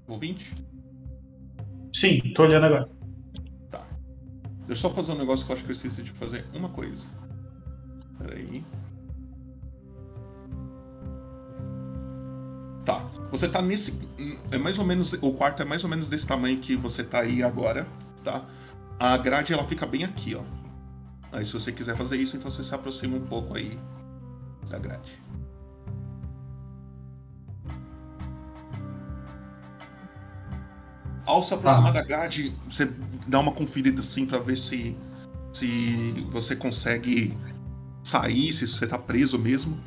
Ouvinte? 0.07 0.55
Sim, 1.95 2.33
tô 2.33 2.41
olhando 2.41 2.65
agora. 2.65 2.89
Tá. 3.69 3.85
Deixa 4.65 4.71
eu 4.71 4.75
só 4.75 4.89
fazer 4.89 5.11
um 5.11 5.19
negócio 5.19 5.45
que 5.45 5.51
eu 5.51 5.55
acho 5.55 5.63
que 5.63 5.69
eu 5.69 5.75
esqueci 5.75 6.01
de 6.01 6.09
fazer 6.09 6.43
uma 6.55 6.69
coisa. 6.69 7.07
Peraí. 8.17 8.65
Tá. 12.83 13.07
Você 13.29 13.47
tá 13.47 13.61
nesse. 13.61 14.01
É 14.49 14.57
mais 14.57 14.79
ou 14.79 14.85
menos. 14.85 15.13
O 15.21 15.33
quarto 15.33 15.61
é 15.61 15.65
mais 15.65 15.83
ou 15.83 15.89
menos 15.91 16.09
desse 16.09 16.25
tamanho 16.25 16.57
que 16.57 16.75
você 16.75 17.03
tá 17.03 17.19
aí 17.19 17.43
agora, 17.43 17.87
tá? 18.23 18.43
A 18.99 19.15
grade 19.17 19.53
ela 19.53 19.65
fica 19.65 19.85
bem 19.85 20.03
aqui, 20.03 20.33
ó. 20.33 20.41
Aí 21.31 21.45
se 21.45 21.53
você 21.53 21.71
quiser 21.71 21.95
fazer 21.95 22.17
isso, 22.17 22.35
então 22.35 22.49
você 22.49 22.63
se 22.63 22.73
aproxima 22.73 23.17
um 23.17 23.27
pouco 23.27 23.55
aí 23.55 23.77
da 24.69 24.77
grade. 24.79 25.21
Ao 31.25 31.43
se 31.43 31.53
aproximar 31.53 31.89
ah. 31.89 31.93
da 31.93 32.03
grade, 32.03 32.55
você 32.67 32.91
dá 33.27 33.39
uma 33.39 33.51
conferida 33.51 33.99
assim 33.99 34.25
para 34.25 34.39
ver 34.39 34.57
se 34.57 34.95
se 35.53 36.13
você 36.29 36.55
consegue 36.55 37.33
sair, 38.03 38.53
se 38.53 38.67
você 38.67 38.87
tá 38.87 38.97
preso 38.97 39.37
mesmo. 39.37 39.77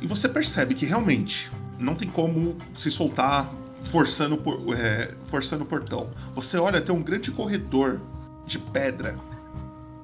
E 0.00 0.06
você 0.06 0.28
percebe 0.28 0.74
que 0.74 0.84
realmente 0.84 1.50
não 1.78 1.94
tem 1.94 2.08
como 2.08 2.56
se 2.74 2.90
soltar 2.90 3.52
forçando, 3.86 4.36
por, 4.36 4.74
é, 4.76 5.14
forçando 5.26 5.62
o 5.62 5.66
portão. 5.66 6.10
Você 6.34 6.58
olha, 6.58 6.80
tem 6.80 6.94
um 6.94 7.02
grande 7.02 7.30
corredor 7.30 8.00
de 8.46 8.58
pedra 8.58 9.16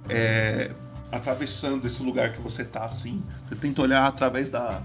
é, 0.08 0.72
atravessando 1.10 1.86
esse 1.86 2.02
lugar 2.02 2.32
que 2.32 2.40
você 2.40 2.64
tá, 2.64 2.86
assim. 2.86 3.22
Você 3.46 3.56
tenta 3.56 3.82
olhar 3.82 4.06
através 4.06 4.50
da, 4.50 4.82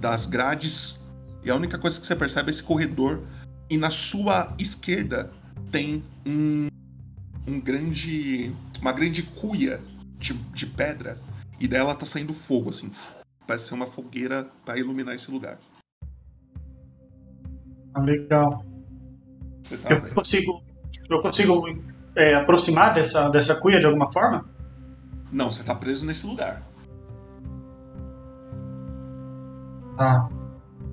das 0.00 0.26
grades 0.26 1.04
e 1.46 1.50
a 1.50 1.54
única 1.54 1.78
coisa 1.78 2.00
que 2.00 2.06
você 2.06 2.16
percebe 2.16 2.48
é 2.48 2.50
esse 2.50 2.62
corredor. 2.62 3.22
E 3.70 3.78
na 3.78 3.88
sua 3.88 4.52
esquerda 4.58 5.30
tem 5.70 6.04
um, 6.26 6.66
um 7.46 7.60
grande. 7.60 8.52
uma 8.80 8.92
grande 8.92 9.22
cuia 9.22 9.80
de, 10.18 10.34
de 10.34 10.66
pedra. 10.66 11.18
E 11.60 11.66
dela 11.66 11.94
tá 11.94 12.04
saindo 12.04 12.34
fogo, 12.34 12.70
assim. 12.70 12.90
Parece 13.46 13.68
ser 13.68 13.74
uma 13.74 13.86
fogueira 13.86 14.48
para 14.64 14.76
iluminar 14.76 15.14
esse 15.14 15.30
lugar. 15.30 15.58
Ah, 17.94 18.00
legal. 18.00 18.64
Tá 19.82 19.94
eu, 19.94 20.14
consigo, 20.14 20.62
eu 21.08 21.22
consigo 21.22 21.64
é, 22.16 22.34
aproximar 22.34 22.92
dessa, 22.92 23.28
dessa 23.30 23.54
cuia 23.54 23.78
de 23.78 23.86
alguma 23.86 24.10
forma? 24.10 24.55
Não, 25.30 25.50
você 25.50 25.62
tá 25.62 25.74
preso 25.74 26.04
nesse 26.06 26.26
lugar. 26.26 26.62
Ah. 29.98 30.28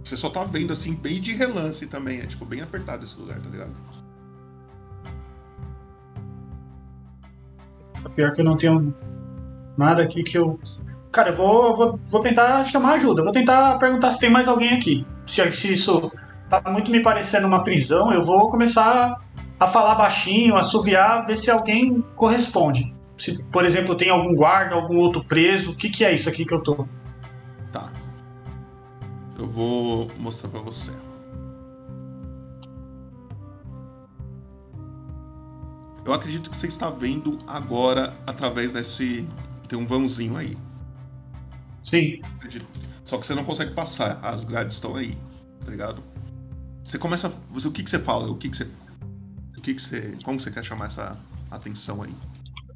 Você 0.03 0.17
só 0.17 0.29
tá 0.29 0.43
vendo 0.43 0.73
assim, 0.73 0.95
bem 0.95 1.21
de 1.21 1.33
relance 1.33 1.87
também. 1.87 2.19
É 2.19 2.25
tipo 2.25 2.45
bem 2.45 2.61
apertado 2.61 3.03
esse 3.03 3.19
lugar, 3.19 3.39
tá 3.39 3.49
ligado? 3.49 3.71
Pior 8.15 8.33
que 8.33 8.41
eu 8.41 8.45
não 8.45 8.57
tenho 8.57 8.93
nada 9.77 10.03
aqui 10.03 10.23
que 10.23 10.37
eu 10.37 10.59
Cara, 11.13 11.29
eu 11.29 11.35
vou, 11.35 11.75
vou, 11.75 11.99
vou 12.09 12.21
tentar 12.23 12.63
chamar 12.63 12.93
ajuda. 12.93 13.21
Vou 13.21 13.31
tentar 13.31 13.77
perguntar 13.77 14.09
se 14.09 14.19
tem 14.19 14.31
mais 14.31 14.47
alguém 14.47 14.73
aqui. 14.73 15.05
Se, 15.27 15.51
se 15.51 15.73
isso 15.73 16.11
tá 16.49 16.59
muito 16.71 16.89
me 16.89 17.01
parecendo 17.01 17.45
uma 17.45 17.63
prisão, 17.63 18.11
eu 18.11 18.23
vou 18.23 18.49
começar 18.49 19.21
a 19.59 19.67
falar 19.67 19.93
baixinho, 19.93 20.57
assoviar, 20.57 21.23
ver 21.27 21.37
se 21.37 21.51
alguém 21.51 22.01
corresponde. 22.15 22.92
Se, 23.17 23.43
por 23.45 23.65
exemplo, 23.65 23.95
tem 23.95 24.09
algum 24.09 24.35
guarda, 24.35 24.75
algum 24.75 24.97
outro 24.97 25.23
preso. 25.23 25.71
O 25.71 25.75
que, 25.75 25.89
que 25.89 26.03
é 26.03 26.13
isso 26.13 26.27
aqui 26.27 26.45
que 26.45 26.53
eu 26.53 26.61
tô? 26.61 26.87
Tá. 27.71 27.91
Eu 29.37 29.47
vou 29.47 30.11
mostrar 30.17 30.49
para 30.49 30.61
você. 30.61 30.91
Eu 36.05 36.11
acredito 36.11 36.49
que 36.49 36.57
você 36.57 36.67
está 36.67 36.89
vendo 36.89 37.39
agora 37.47 38.17
através 38.27 38.73
desse. 38.73 39.25
Tem 39.69 39.79
um 39.79 39.85
vãozinho 39.85 40.35
aí. 40.35 40.57
Sim. 41.81 42.21
Só 43.03 43.17
que 43.17 43.25
você 43.25 43.33
não 43.33 43.43
consegue 43.43 43.71
passar, 43.71 44.19
as 44.23 44.43
grades 44.43 44.75
estão 44.75 44.95
aí, 44.95 45.17
tá 45.63 45.71
ligado? 45.71 46.03
Você 46.83 46.97
começa. 46.97 47.29
Você, 47.51 47.67
o 47.67 47.71
que, 47.71 47.83
que 47.83 47.89
você 47.89 47.99
fala? 47.99 48.29
O 48.29 48.35
que, 48.35 48.49
que 48.49 48.57
você. 48.57 48.67
O 49.57 49.61
que, 49.61 49.73
que 49.73 49.81
você. 49.81 50.13
Como 50.23 50.39
você 50.39 50.51
quer 50.51 50.63
chamar 50.63 50.87
essa 50.87 51.17
atenção 51.49 52.03
aí? 52.03 52.13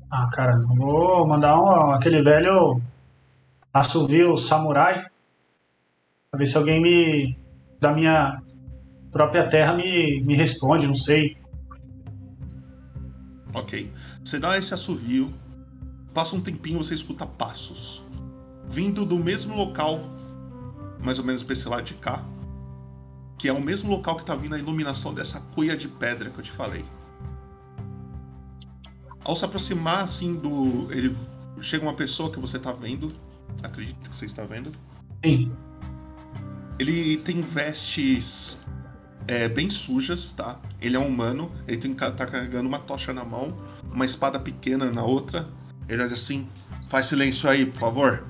Ah, 0.10 0.30
cara, 0.32 0.60
vou 0.60 1.28
mandar 1.28 1.60
um, 1.60 1.92
aquele 1.92 2.22
velho 2.22 2.82
assovio 3.74 4.38
samurai 4.38 5.06
pra 6.32 6.40
ver 6.40 6.48
se 6.48 6.58
alguém 6.58 6.82
me. 6.82 7.38
da 7.80 7.94
minha 7.94 8.42
própria 9.12 9.48
terra 9.48 9.74
me, 9.74 10.22
me 10.24 10.36
responde, 10.36 10.88
não 10.88 10.96
sei. 10.96 11.38
Ok. 13.54 13.92
Você 14.24 14.40
dá 14.40 14.58
esse 14.58 14.74
assovio 14.74 15.34
Passa 16.18 16.36
um 16.36 16.42
tempinho, 16.42 16.80
você 16.80 16.96
escuta 16.96 17.28
passos. 17.28 18.04
Vindo 18.68 19.06
do 19.06 19.20
mesmo 19.20 19.56
local, 19.56 20.00
mais 21.00 21.20
ou 21.20 21.24
menos 21.24 21.44
pra 21.44 21.54
esse 21.54 21.70
lado 21.70 21.84
de 21.84 21.94
cá. 21.94 22.26
Que 23.38 23.48
é 23.48 23.54
o 23.54 23.62
mesmo 23.62 23.92
local 23.92 24.16
que 24.16 24.26
tá 24.26 24.36
vindo 24.36 24.56
a 24.56 24.58
iluminação 24.58 25.14
dessa 25.14 25.40
cuia 25.54 25.78
de 25.78 25.88
pedra 25.88 26.32
que 26.32 26.40
eu 26.40 26.44
te 26.44 26.52
falei. 26.52 26.84
Ao 29.28 29.36
se 29.36 29.44
aproximar 29.44 30.04
assim 30.04 30.36
do. 30.36 30.88
Ele. 30.90 31.16
Chega 31.60 31.84
uma 31.84 31.94
pessoa 31.94 32.32
que 32.32 32.40
você 32.40 32.58
tá 32.58 32.72
vendo. 32.72 33.12
Acredito 33.62 34.10
que 34.10 34.16
você 34.16 34.26
está 34.26 34.44
vendo. 34.46 34.72
Sim. 35.26 35.52
Ele 36.80 37.18
tem 37.18 37.42
vestes 37.42 38.66
é, 39.28 39.50
bem 39.50 39.70
sujas, 39.70 40.32
tá? 40.32 40.60
Ele 40.80 40.96
é 40.96 41.00
um 41.00 41.08
humano, 41.08 41.52
ele 41.68 41.78
tem, 41.78 41.94
tá 41.94 42.12
carregando 42.12 42.68
uma 42.68 42.80
tocha 42.80 43.12
na 43.12 43.26
mão, 43.26 43.58
uma 43.92 44.06
espada 44.06 44.40
pequena 44.40 44.86
na 44.86 45.04
outra. 45.04 45.48
Ele 45.90 46.02
olha 46.02 46.14
assim, 46.14 46.48
faz 46.88 47.08
silêncio 47.08 47.50
aí, 47.50 47.66
por 47.66 47.80
favor. 47.80 48.24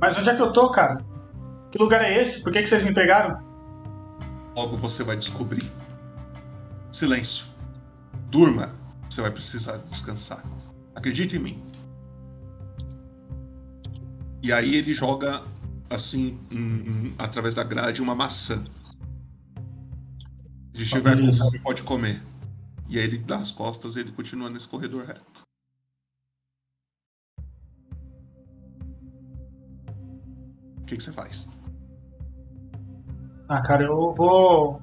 Mas 0.00 0.18
onde 0.18 0.30
é 0.30 0.36
que 0.36 0.42
eu 0.42 0.52
tô, 0.52 0.70
cara? 0.70 1.04
Que 1.72 1.78
lugar 1.78 2.02
é 2.02 2.22
esse? 2.22 2.42
Por 2.42 2.52
que, 2.52 2.62
que 2.62 2.68
vocês 2.68 2.84
me 2.84 2.92
pegaram? 2.92 3.53
Logo 4.54 4.76
você 4.76 5.02
vai 5.02 5.16
descobrir. 5.16 5.70
Silêncio. 6.92 7.46
Durma. 8.30 8.72
Você 9.10 9.20
vai 9.20 9.30
precisar 9.30 9.78
descansar. 9.90 10.44
Acredite 10.94 11.36
em 11.36 11.40
mim. 11.40 11.62
E 14.42 14.52
aí 14.52 14.74
ele 14.76 14.92
joga 14.92 15.42
assim, 15.90 16.38
em, 16.50 16.58
em, 16.58 17.14
através 17.18 17.54
da 17.54 17.64
grade, 17.64 18.02
uma 18.02 18.14
maçã. 18.14 18.64
Se 20.74 20.82
estiver 20.82 21.18
com 21.18 21.32
fome, 21.32 21.58
pode 21.60 21.82
comer. 21.82 22.22
E 22.88 22.98
aí 22.98 23.04
ele 23.04 23.18
dá 23.18 23.38
as 23.38 23.50
costas 23.50 23.96
e 23.96 24.00
ele 24.00 24.12
continua 24.12 24.50
nesse 24.50 24.68
corredor 24.68 25.06
reto. 25.06 25.44
O 30.78 30.84
que, 30.86 30.96
que 30.96 31.02
você 31.02 31.12
faz? 31.12 31.48
Ah, 33.48 33.60
cara, 33.60 33.84
eu 33.84 34.12
vou. 34.12 34.80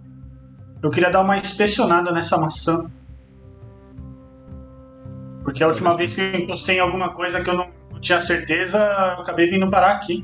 Eu 0.81 0.89
queria 0.89 1.09
dar 1.09 1.21
uma 1.21 1.37
inspecionada 1.37 2.11
nessa 2.11 2.37
maçã. 2.37 2.89
Porque 5.43 5.63
a 5.63 5.67
última 5.67 5.95
vez 5.95 6.13
que 6.13 6.21
eu 6.21 6.35
encostei 6.35 6.77
em 6.77 6.79
alguma 6.79 7.13
coisa 7.13 7.41
que 7.41 7.49
eu 7.49 7.55
não 7.55 7.69
tinha 7.99 8.19
certeza, 8.19 8.77
eu 8.77 9.21
acabei 9.21 9.47
vindo 9.47 9.67
parar 9.69 9.91
aqui. 9.91 10.23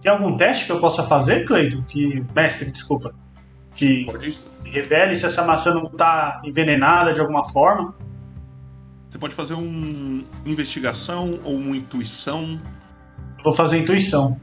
Tem 0.00 0.10
algum 0.10 0.36
teste 0.36 0.66
que 0.66 0.72
eu 0.72 0.80
possa 0.80 1.02
fazer, 1.02 1.44
Cleito? 1.44 1.82
Que. 1.84 2.24
Mestre, 2.34 2.70
desculpa. 2.70 3.14
Que 3.74 4.06
revele 4.64 5.14
se 5.16 5.26
essa 5.26 5.44
maçã 5.44 5.74
não 5.74 5.84
está 5.86 6.40
envenenada 6.44 7.12
de 7.12 7.20
alguma 7.20 7.44
forma. 7.50 7.94
Você 9.08 9.18
pode 9.18 9.34
fazer 9.34 9.54
um 9.54 10.24
investigação 10.44 11.38
ou 11.44 11.54
uma 11.54 11.76
intuição. 11.76 12.58
Vou 13.42 13.52
fazer 13.52 13.78
intuição. 13.78 14.38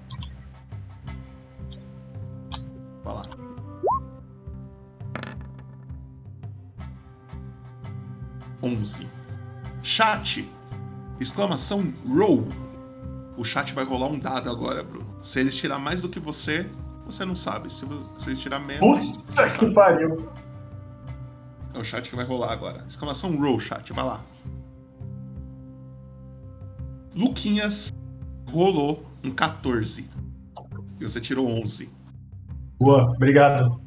11. 8.61 9.07
Chat! 9.83 10.49
Exclamação 11.19 11.93
roll! 12.07 12.47
O 13.37 13.43
chat 13.43 13.73
vai 13.73 13.83
rolar 13.83 14.07
um 14.07 14.17
dado 14.17 14.49
agora, 14.49 14.83
Bruno. 14.83 15.05
Se 15.21 15.39
eles 15.39 15.55
tirar 15.55 15.77
mais 15.77 16.01
do 16.01 16.09
que 16.09 16.19
você, 16.19 16.69
você 17.05 17.25
não 17.25 17.35
sabe. 17.35 17.71
Se, 17.71 17.85
você 17.85 18.31
eles 18.31 18.39
tirar 18.39 18.59
menos. 18.59 19.17
Puta 19.17 19.49
que 19.49 19.73
pariu! 19.73 20.29
É 21.73 21.79
o 21.79 21.83
chat 21.83 22.09
que 22.09 22.15
vai 22.15 22.25
rolar 22.25 22.53
agora. 22.53 22.85
Exclamação 22.87 23.35
roll, 23.35 23.59
chat, 23.59 23.91
vai 23.91 24.05
lá. 24.05 24.23
Luquinhas 27.13 27.91
rolou 28.49 29.05
um 29.23 29.31
14. 29.31 30.09
E 30.99 31.03
você 31.03 31.19
tirou 31.19 31.47
11. 31.47 31.89
Boa, 32.79 33.11
obrigado. 33.11 33.84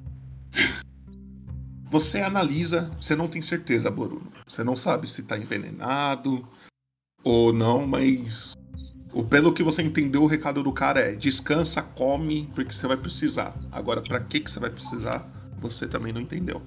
Você 1.91 2.21
analisa, 2.21 2.91
você 3.01 3.17
não 3.17 3.29
tem 3.29 3.41
certeza, 3.41 3.91
Boruno. 3.91 4.31
Você 4.47 4.63
não 4.63 4.77
sabe 4.77 5.09
se 5.09 5.23
tá 5.23 5.39
envenenado 5.39 6.47
ou 7.25 7.53
não, 7.53 7.87
mas 7.87 8.55
pelo 9.31 9.53
que 9.53 9.63
você 9.63 9.83
entendeu, 9.83 10.23
o 10.23 10.27
recado 10.27 10.63
do 10.63 10.73
cara 10.73 11.01
é: 11.01 11.15
descansa, 11.15 11.83
come, 11.83 12.51
porque 12.55 12.73
você 12.73 12.87
vai 12.87 12.97
precisar. 12.97 13.55
Agora, 13.73 14.03
para 14.03 14.21
que 14.21 14.41
que 14.41 14.51
você 14.51 14.61
vai 14.61 14.71
precisar? 14.71 15.27
Você 15.61 15.87
também 15.87 16.13
não 16.13 16.21
entendeu. 16.21 16.63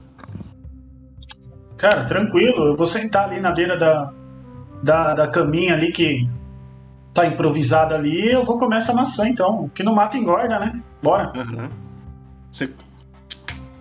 Cara, 1.78 2.06
tranquilo. 2.06 2.68
Eu 2.68 2.76
vou 2.76 2.86
sentar 2.86 3.30
ali 3.30 3.40
na 3.40 3.52
beira 3.52 3.78
da, 3.78 4.14
da, 4.84 5.14
da 5.14 5.28
caminha 5.28 5.74
ali 5.74 5.92
que 5.92 6.28
tá 7.14 7.26
improvisada 7.26 7.96
ali. 7.96 8.32
Eu 8.32 8.44
vou 8.44 8.58
comer 8.58 8.78
essa 8.78 8.94
maçã, 8.94 9.28
então. 9.28 9.66
O 9.66 9.70
que 9.70 9.84
não 9.84 9.96
mata 9.96 10.18
engorda, 10.18 10.60
né? 10.60 10.82
Bora. 11.02 11.32
Uhum. 11.38 11.70
Você 12.52 12.74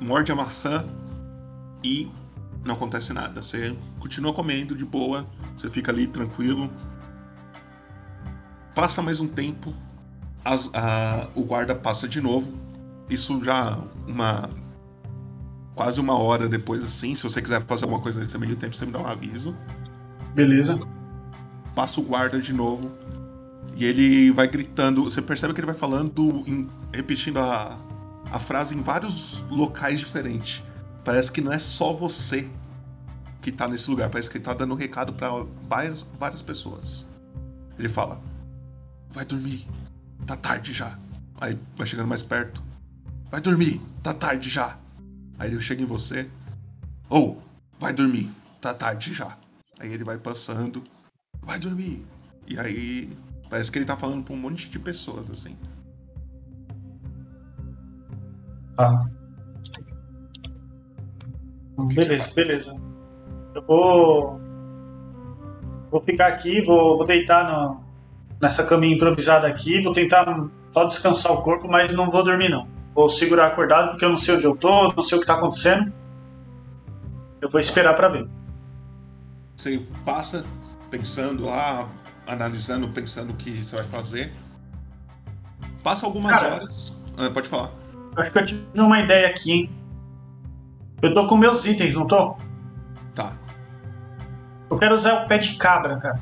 morde 0.01 0.31
a 0.31 0.37
maçã 0.37 0.85
e 1.83 2.11
não 2.65 2.75
acontece 2.75 3.13
nada. 3.13 3.43
Você 3.43 3.77
continua 3.99 4.33
comendo 4.33 4.75
de 4.75 4.85
boa, 4.85 5.27
você 5.57 5.69
fica 5.69 5.91
ali 5.91 6.07
tranquilo. 6.07 6.71
Passa 8.75 9.03
mais 9.03 9.21
um 9.21 9.29
tempo, 9.29 9.75
as, 10.45 10.71
a, 10.75 11.29
o 11.35 11.45
guarda 11.45 11.75
passa 11.75 12.09
de 12.09 12.21
novo. 12.21 12.53
Isso 13.09 13.43
já 13.43 13.79
uma 14.07 14.49
quase 15.75 16.01
uma 16.01 16.19
hora 16.19 16.49
depois, 16.49 16.85
assim. 16.85 17.15
Se 17.15 17.23
você 17.23 17.41
quiser 17.41 17.63
fazer 17.65 17.85
alguma 17.85 18.03
coisa 18.03 18.21
nesse 18.21 18.37
meio 18.37 18.57
tempo, 18.57 18.75
você 18.75 18.87
me 18.87 18.93
dá 18.93 19.01
um 19.01 19.07
aviso. 19.07 19.57
Beleza. 20.35 20.79
Passa 21.75 22.01
o 22.01 22.05
guarda 22.05 22.41
de 22.41 22.53
novo. 22.53 22.91
E 23.77 23.85
ele 23.85 24.31
vai 24.31 24.47
gritando. 24.47 25.05
Você 25.05 25.23
percebe 25.23 25.55
que 25.55 25.61
ele 25.61 25.67
vai 25.67 25.75
falando, 25.75 26.45
em, 26.47 26.69
repetindo 26.93 27.39
a, 27.39 27.79
a 28.31 28.39
frase 28.39 28.77
em 28.77 28.83
vários 28.83 29.43
locais 29.51 29.99
diferentes. 29.99 30.63
Parece 31.05 31.33
que 31.33 31.41
não 31.41 31.53
é 31.53 31.59
só 31.59 31.93
você 31.93 32.49
que 33.41 33.51
tá 33.51 33.67
nesse 33.67 33.89
lugar, 33.91 34.11
parece 34.11 34.29
que 34.29 34.37
ele 34.37 34.45
tá 34.45 34.53
dando 34.53 34.75
recado 34.75 35.13
para 35.13 35.31
várias, 35.69 36.03
várias 36.19 36.43
pessoas. 36.43 37.07
Ele 37.79 37.89
fala: 37.89 38.21
Vai 39.11 39.25
dormir, 39.25 39.67
tá 40.27 40.37
tarde 40.37 40.73
já. 40.73 40.99
Aí 41.41 41.59
vai 41.77 41.87
chegando 41.87 42.09
mais 42.09 42.23
perto: 42.23 42.63
Vai 43.31 43.41
dormir, 43.41 43.81
tá 44.03 44.13
tarde 44.13 44.51
já. 44.51 44.79
Aí 45.39 45.51
ele 45.51 45.61
chega 45.61 45.83
em 45.83 45.87
você: 45.87 46.29
Ou, 47.09 47.39
oh, 47.39 47.79
vai 47.79 47.93
dormir, 47.93 48.31
tá 48.61 48.75
tarde 48.75 49.15
já. 49.15 49.39
Aí 49.79 49.91
ele 49.93 50.05
vai 50.05 50.19
passando: 50.19 50.85
Vai 51.43 51.59
dormir. 51.59 52.05
E 52.47 52.59
aí 52.59 53.17
parece 53.49 53.73
que 53.73 53.79
ele 53.79 53.87
tá 53.87 53.97
falando 53.97 54.23
pra 54.23 54.35
um 54.35 54.39
monte 54.39 54.69
de 54.69 54.79
pessoas 54.79 55.31
assim. 55.31 55.57
Ah. 58.77 59.20
Beleza, 61.89 62.35
beleza. 62.35 62.77
Eu 63.55 63.63
vou. 63.63 64.41
Vou 65.91 66.01
ficar 66.03 66.29
aqui, 66.29 66.63
vou, 66.63 66.97
vou 66.97 67.07
deitar 67.07 67.51
no, 67.51 67.81
nessa 68.41 68.65
caminha 68.65 68.95
improvisada 68.95 69.47
aqui, 69.47 69.83
vou 69.83 69.93
tentar 69.93 70.49
só 70.71 70.85
descansar 70.85 71.33
o 71.33 71.43
corpo, 71.43 71.69
mas 71.69 71.93
não 71.93 72.11
vou 72.11 72.23
dormir 72.23 72.49
não. 72.49 72.69
Vou 72.95 73.09
segurar 73.09 73.49
acordado 73.49 73.91
porque 73.91 74.05
eu 74.05 74.11
não 74.11 74.17
sei 74.17 74.37
onde 74.37 74.45
eu 74.45 74.57
tô, 74.57 74.93
não 74.93 75.03
sei 75.03 75.19
o 75.19 75.21
que 75.21 75.27
tá 75.27 75.35
acontecendo. 75.35 75.93
Eu 77.41 77.49
vou 77.49 77.61
esperar 77.61 77.95
para 77.95 78.09
ver. 78.09 78.29
Você 79.57 79.83
passa 80.05 80.45
pensando 80.91 81.45
lá, 81.45 81.89
analisando, 82.27 82.89
pensando 82.89 83.33
o 83.33 83.37
que 83.37 83.63
você 83.63 83.77
vai 83.77 83.85
fazer. 83.87 84.33
Passa 85.83 86.07
algumas 86.07 86.33
Cara, 86.33 86.55
horas. 86.55 87.01
Ah, 87.17 87.31
pode 87.31 87.49
falar. 87.49 87.71
Acho 88.17 88.31
que 88.31 88.39
eu 88.39 88.47
tive 88.47 88.81
uma 88.81 89.01
ideia 89.01 89.29
aqui, 89.29 89.53
hein? 89.53 89.71
Eu 91.03 91.15
tô 91.15 91.27
com 91.27 91.37
meus 91.37 91.65
itens, 91.65 91.95
não 91.95 92.07
tô? 92.07 92.37
Tá. 93.15 93.33
Eu 94.71 94.79
quero 94.79 94.95
usar 94.95 95.25
o 95.25 95.29
pé 95.29 95.39
de 95.39 95.55
cabra, 95.57 95.97
cara. 95.97 96.21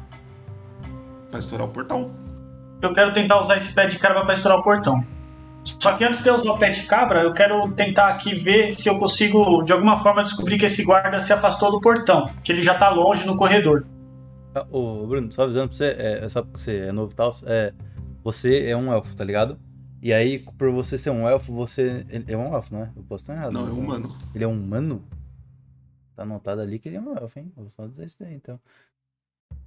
Pra 1.30 1.40
estourar 1.40 1.66
o 1.66 1.70
portão. 1.70 2.10
Eu 2.80 2.94
quero 2.94 3.12
tentar 3.12 3.40
usar 3.40 3.56
esse 3.56 3.74
pé 3.74 3.86
de 3.86 3.98
cabra 3.98 4.24
pra 4.24 4.34
estourar 4.34 4.58
o 4.58 4.62
portão. 4.62 5.04
Só 5.64 5.92
que 5.94 6.04
antes 6.04 6.22
de 6.22 6.28
eu 6.28 6.34
usar 6.34 6.52
o 6.52 6.58
pé 6.58 6.70
de 6.70 6.84
cabra, 6.84 7.22
eu 7.22 7.32
quero 7.32 7.70
tentar 7.72 8.08
aqui 8.08 8.34
ver 8.34 8.72
se 8.72 8.88
eu 8.88 8.98
consigo, 8.98 9.62
de 9.62 9.72
alguma 9.72 9.98
forma, 9.98 10.22
descobrir 10.22 10.56
que 10.56 10.66
esse 10.66 10.84
guarda 10.84 11.20
se 11.20 11.32
afastou 11.32 11.70
do 11.70 11.80
portão. 11.80 12.30
Que 12.42 12.52
ele 12.52 12.62
já 12.62 12.74
tá 12.74 12.88
longe 12.88 13.26
no 13.26 13.36
corredor. 13.36 13.84
Ah, 14.54 14.64
ô, 14.70 15.06
Bruno, 15.06 15.30
só 15.30 15.42
avisando 15.42 15.68
pra 15.68 15.76
você, 15.76 15.86
é, 15.98 16.24
é 16.24 16.28
só 16.28 16.42
porque 16.42 16.58
você 16.58 16.76
é 16.78 16.92
novo 16.92 17.12
e 17.12 17.14
tal, 17.14 17.34
é, 17.44 17.72
você 18.24 18.66
é 18.68 18.76
um 18.76 18.92
elfo, 18.92 19.14
tá 19.14 19.24
ligado? 19.24 19.58
E 20.00 20.12
aí, 20.12 20.38
por 20.38 20.70
você 20.70 20.96
ser 20.96 21.10
um 21.10 21.28
elfo, 21.28 21.52
você. 21.52 22.06
Ele 22.08 22.32
é 22.32 22.36
um 22.36 22.54
elfo, 22.54 22.74
não 22.74 22.82
é? 22.82 22.90
Eu 22.96 23.02
posso 23.02 23.24
estar 23.24 23.34
errado. 23.34 23.52
Não, 23.52 23.66
é 23.66 23.70
um 23.70 23.78
humano. 23.78 24.14
Ele 24.34 24.44
é 24.44 24.46
um 24.46 24.52
humano? 24.52 25.02
Tá 26.14 26.22
anotado 26.22 26.60
ali 26.60 26.78
que 26.78 26.88
ele 26.88 26.96
é 26.96 27.00
um 27.00 27.16
elfo, 27.16 27.38
hein? 27.38 27.52
Vou 27.56 27.68
só 27.70 27.86
dizer 27.86 28.06
isso 28.06 28.16
daí, 28.20 28.34
então. 28.34 28.60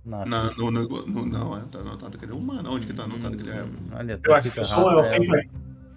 Na, 0.06 0.26
não, 0.26 0.50
no, 0.56 0.72
no, 0.72 0.88
no, 1.06 1.26
não, 1.26 1.58
é, 1.58 1.62
tá 1.72 1.80
anotado 1.80 2.17
que 2.17 2.26
ele 2.26 2.32
é 2.32 2.36
humano. 2.36 2.72
Onde 2.72 2.88
que 2.88 2.94
tá 2.94 3.04
anotado 3.04 3.36
que 3.38 3.44
ele 3.44 3.52
é? 3.52 3.63
Hum, 3.63 3.76
olha, 3.94 4.20
eu 4.24 4.36
acho 4.36 4.52
que 4.52 4.60
eu 4.60 4.63
sou 4.63 4.88
um 4.88 4.91
elfo, 4.91 5.13
hein, 5.13 5.30
velho? 5.30 5.50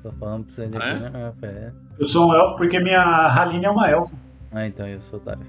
Tô 0.03 0.13
falando 0.13 0.45
pra 0.45 0.55
você 0.55 0.63
ah, 0.63 1.13
é? 1.15 1.19
é 1.19 1.27
elfo, 1.27 1.47
é. 1.47 1.73
Eu 1.99 2.07
sou 2.07 2.29
um 2.29 2.35
elfo 2.35 2.57
porque 2.57 2.81
minha 2.81 3.29
Haline 3.29 3.65
é 3.65 3.71
uma 3.71 3.89
elfa. 3.89 4.17
Ah, 4.53 4.67
então 4.67 4.87
eu 4.87 5.01
sou 5.01 5.19
otário. 5.19 5.47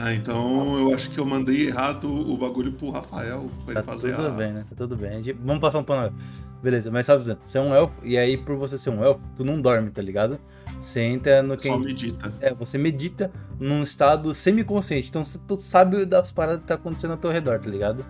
Ah, 0.00 0.14
então 0.14 0.78
eu 0.78 0.94
acho 0.94 1.10
que 1.10 1.18
eu 1.18 1.26
mandei 1.26 1.66
errado 1.66 2.08
o 2.08 2.36
bagulho 2.36 2.70
pro 2.70 2.90
Rafael 2.90 3.50
pra 3.64 3.74
ele 3.74 3.82
Tá 3.82 3.92
fazer 3.92 4.14
tudo 4.14 4.28
a... 4.28 4.30
bem, 4.30 4.52
né? 4.52 4.64
Tá 4.70 4.76
tudo 4.76 4.96
bem. 4.96 5.08
A 5.10 5.20
gente- 5.20 5.32
Vamos 5.42 5.60
passar 5.60 5.78
um 5.80 5.82
pano. 5.82 6.14
Beleza, 6.62 6.88
mas 6.88 7.04
só 7.04 7.14
avisando. 7.14 7.40
Você 7.44 7.58
é 7.58 7.60
um 7.60 7.74
elfo, 7.74 7.94
e 8.04 8.16
aí 8.16 8.36
por 8.36 8.54
você 8.56 8.78
ser 8.78 8.90
um 8.90 9.02
elfo, 9.02 9.20
tu 9.36 9.44
não 9.44 9.60
dorme, 9.60 9.90
tá 9.90 10.00
ligado? 10.00 10.38
Você 10.80 11.00
entra 11.00 11.42
no 11.42 11.56
que. 11.56 11.66
Só 11.66 11.76
medita. 11.76 12.32
É, 12.40 12.54
você 12.54 12.78
medita 12.78 13.32
num 13.58 13.82
estado 13.82 14.32
semiconsciente. 14.32 15.08
Então 15.08 15.24
você- 15.24 15.38
tu 15.48 15.58
sabe 15.60 16.06
das 16.06 16.30
paradas 16.30 16.60
que 16.60 16.66
tá 16.68 16.74
acontecendo 16.74 17.10
ao 17.12 17.16
teu 17.16 17.32
redor, 17.32 17.58
tá 17.58 17.68
ligado? 17.68 18.06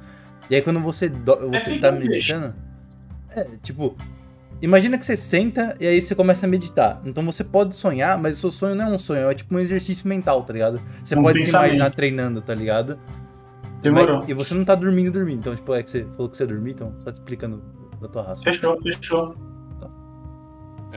E 0.50 0.54
aí 0.56 0.60
quando 0.60 0.80
você, 0.80 1.08
do- 1.08 1.48
você 1.50 1.60
feito 1.60 1.80
tá 1.80 1.90
meditando. 1.90 2.54
É, 3.30 3.44
tipo. 3.62 3.96
Imagina 4.60 4.98
que 4.98 5.06
você 5.06 5.16
senta 5.16 5.76
e 5.78 5.86
aí 5.86 6.00
você 6.02 6.14
começa 6.14 6.44
a 6.44 6.48
meditar. 6.48 7.00
Então 7.04 7.24
você 7.24 7.44
pode 7.44 7.74
sonhar, 7.76 8.18
mas 8.18 8.38
o 8.38 8.40
seu 8.40 8.50
sonho 8.50 8.74
não 8.74 8.86
é 8.92 8.94
um 8.96 8.98
sonho, 8.98 9.30
é 9.30 9.34
tipo 9.34 9.54
um 9.54 9.58
exercício 9.58 10.08
mental, 10.08 10.42
tá 10.42 10.52
ligado? 10.52 10.80
Você 11.04 11.14
Um 11.16 11.22
pode 11.22 11.38
se 11.38 11.44
pensamento. 11.46 11.66
imaginar 11.68 11.90
treinando, 11.90 12.42
tá 12.42 12.54
ligado? 12.54 12.98
Demorou. 13.82 14.20
Mas- 14.20 14.28
e 14.30 14.34
você 14.34 14.54
não 14.54 14.64
tá 14.64 14.74
dormindo, 14.74 15.12
dormindo. 15.12 15.38
Então, 15.38 15.54
tipo, 15.54 15.72
é 15.72 15.82
que 15.82 15.90
você 15.90 16.04
falou 16.16 16.28
que 16.28 16.36
você 16.36 16.44
dormir, 16.46 16.72
então 16.72 16.92
só 17.04 17.12
te 17.12 17.14
explicando 17.14 17.62
da 18.00 18.08
tua 18.08 18.22
raça. 18.22 18.42
Fechou, 18.42 18.80
fechou. 18.82 19.36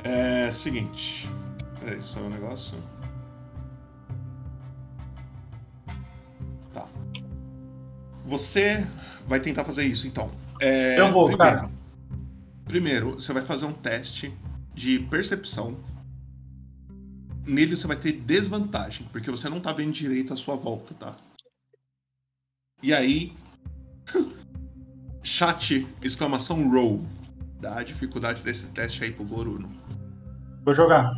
É 0.04 0.50
seguinte. 0.50 1.30
Peraí, 1.80 2.00
só 2.02 2.20
um 2.22 2.30
negócio. 2.30 2.76
Tá. 6.74 6.86
Você 8.26 8.86
vai 9.28 9.40
tentar 9.40 9.64
fazer 9.64 9.84
isso, 9.86 10.08
então. 10.08 10.30
É, 10.60 11.00
Eu 11.00 11.12
vou, 11.12 11.28
primeiro, 11.28 11.56
cara. 11.58 11.70
Primeiro, 12.72 13.16
você 13.16 13.34
vai 13.34 13.44
fazer 13.44 13.66
um 13.66 13.74
teste 13.74 14.34
de 14.74 14.98
percepção. 14.98 15.78
Nele 17.46 17.76
você 17.76 17.86
vai 17.86 17.98
ter 17.98 18.14
desvantagem, 18.14 19.10
porque 19.12 19.30
você 19.30 19.50
não 19.50 19.60
tá 19.60 19.74
vendo 19.74 19.92
direito 19.92 20.32
a 20.32 20.38
sua 20.38 20.56
volta, 20.56 20.94
tá? 20.94 21.18
E 22.82 22.94
aí. 22.94 23.34
Chat, 25.22 25.86
exclamação 26.02 26.70
roll. 26.70 27.06
Dá 27.60 27.80
a 27.80 27.84
dificuldade 27.84 28.42
desse 28.42 28.68
teste 28.68 29.04
aí 29.04 29.12
pro 29.12 29.26
Goruno. 29.26 29.68
Vou 30.64 30.74
jogar. 30.74 31.12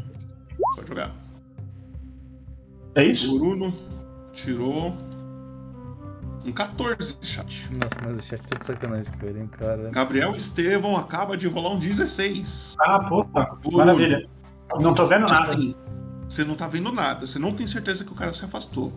Pode 0.76 0.88
jogar. 0.88 1.16
É 2.96 3.06
isso? 3.06 3.30
Goruno 3.30 3.72
tirou 4.34 4.98
um 6.46 6.52
14, 6.52 7.18
chat. 7.22 7.70
Nossa, 7.72 7.96
mas 8.04 8.18
o 8.18 8.22
chat 8.22 8.42
tá 8.42 8.58
de 8.58 8.66
sacanagem 8.66 9.12
com 9.20 9.26
ele, 9.26 9.40
hein, 9.40 9.48
cara. 9.48 9.90
Gabriel 9.92 10.32
Estevão 10.32 10.98
acaba 10.98 11.38
de 11.38 11.48
rolar 11.48 11.72
um 11.72 11.80
16. 11.80 12.76
Ah, 12.80 13.00
porra. 13.00 13.46
Goruno. 13.64 13.78
Maravilha. 13.78 14.30
Não 14.80 14.94
tô 14.94 15.06
vendo 15.06 15.28
nada. 15.28 15.52
Assim, 15.52 15.76
você 16.28 16.44
não 16.44 16.56
tá 16.56 16.68
vendo 16.68 16.92
nada. 16.92 17.26
Você 17.26 17.40
não 17.40 17.54
tem 17.54 17.68
certeza 17.68 18.04
que 18.04 18.12
o 18.12 18.16
cara 18.16 18.34
se 18.34 18.44
afastou. 18.44 18.92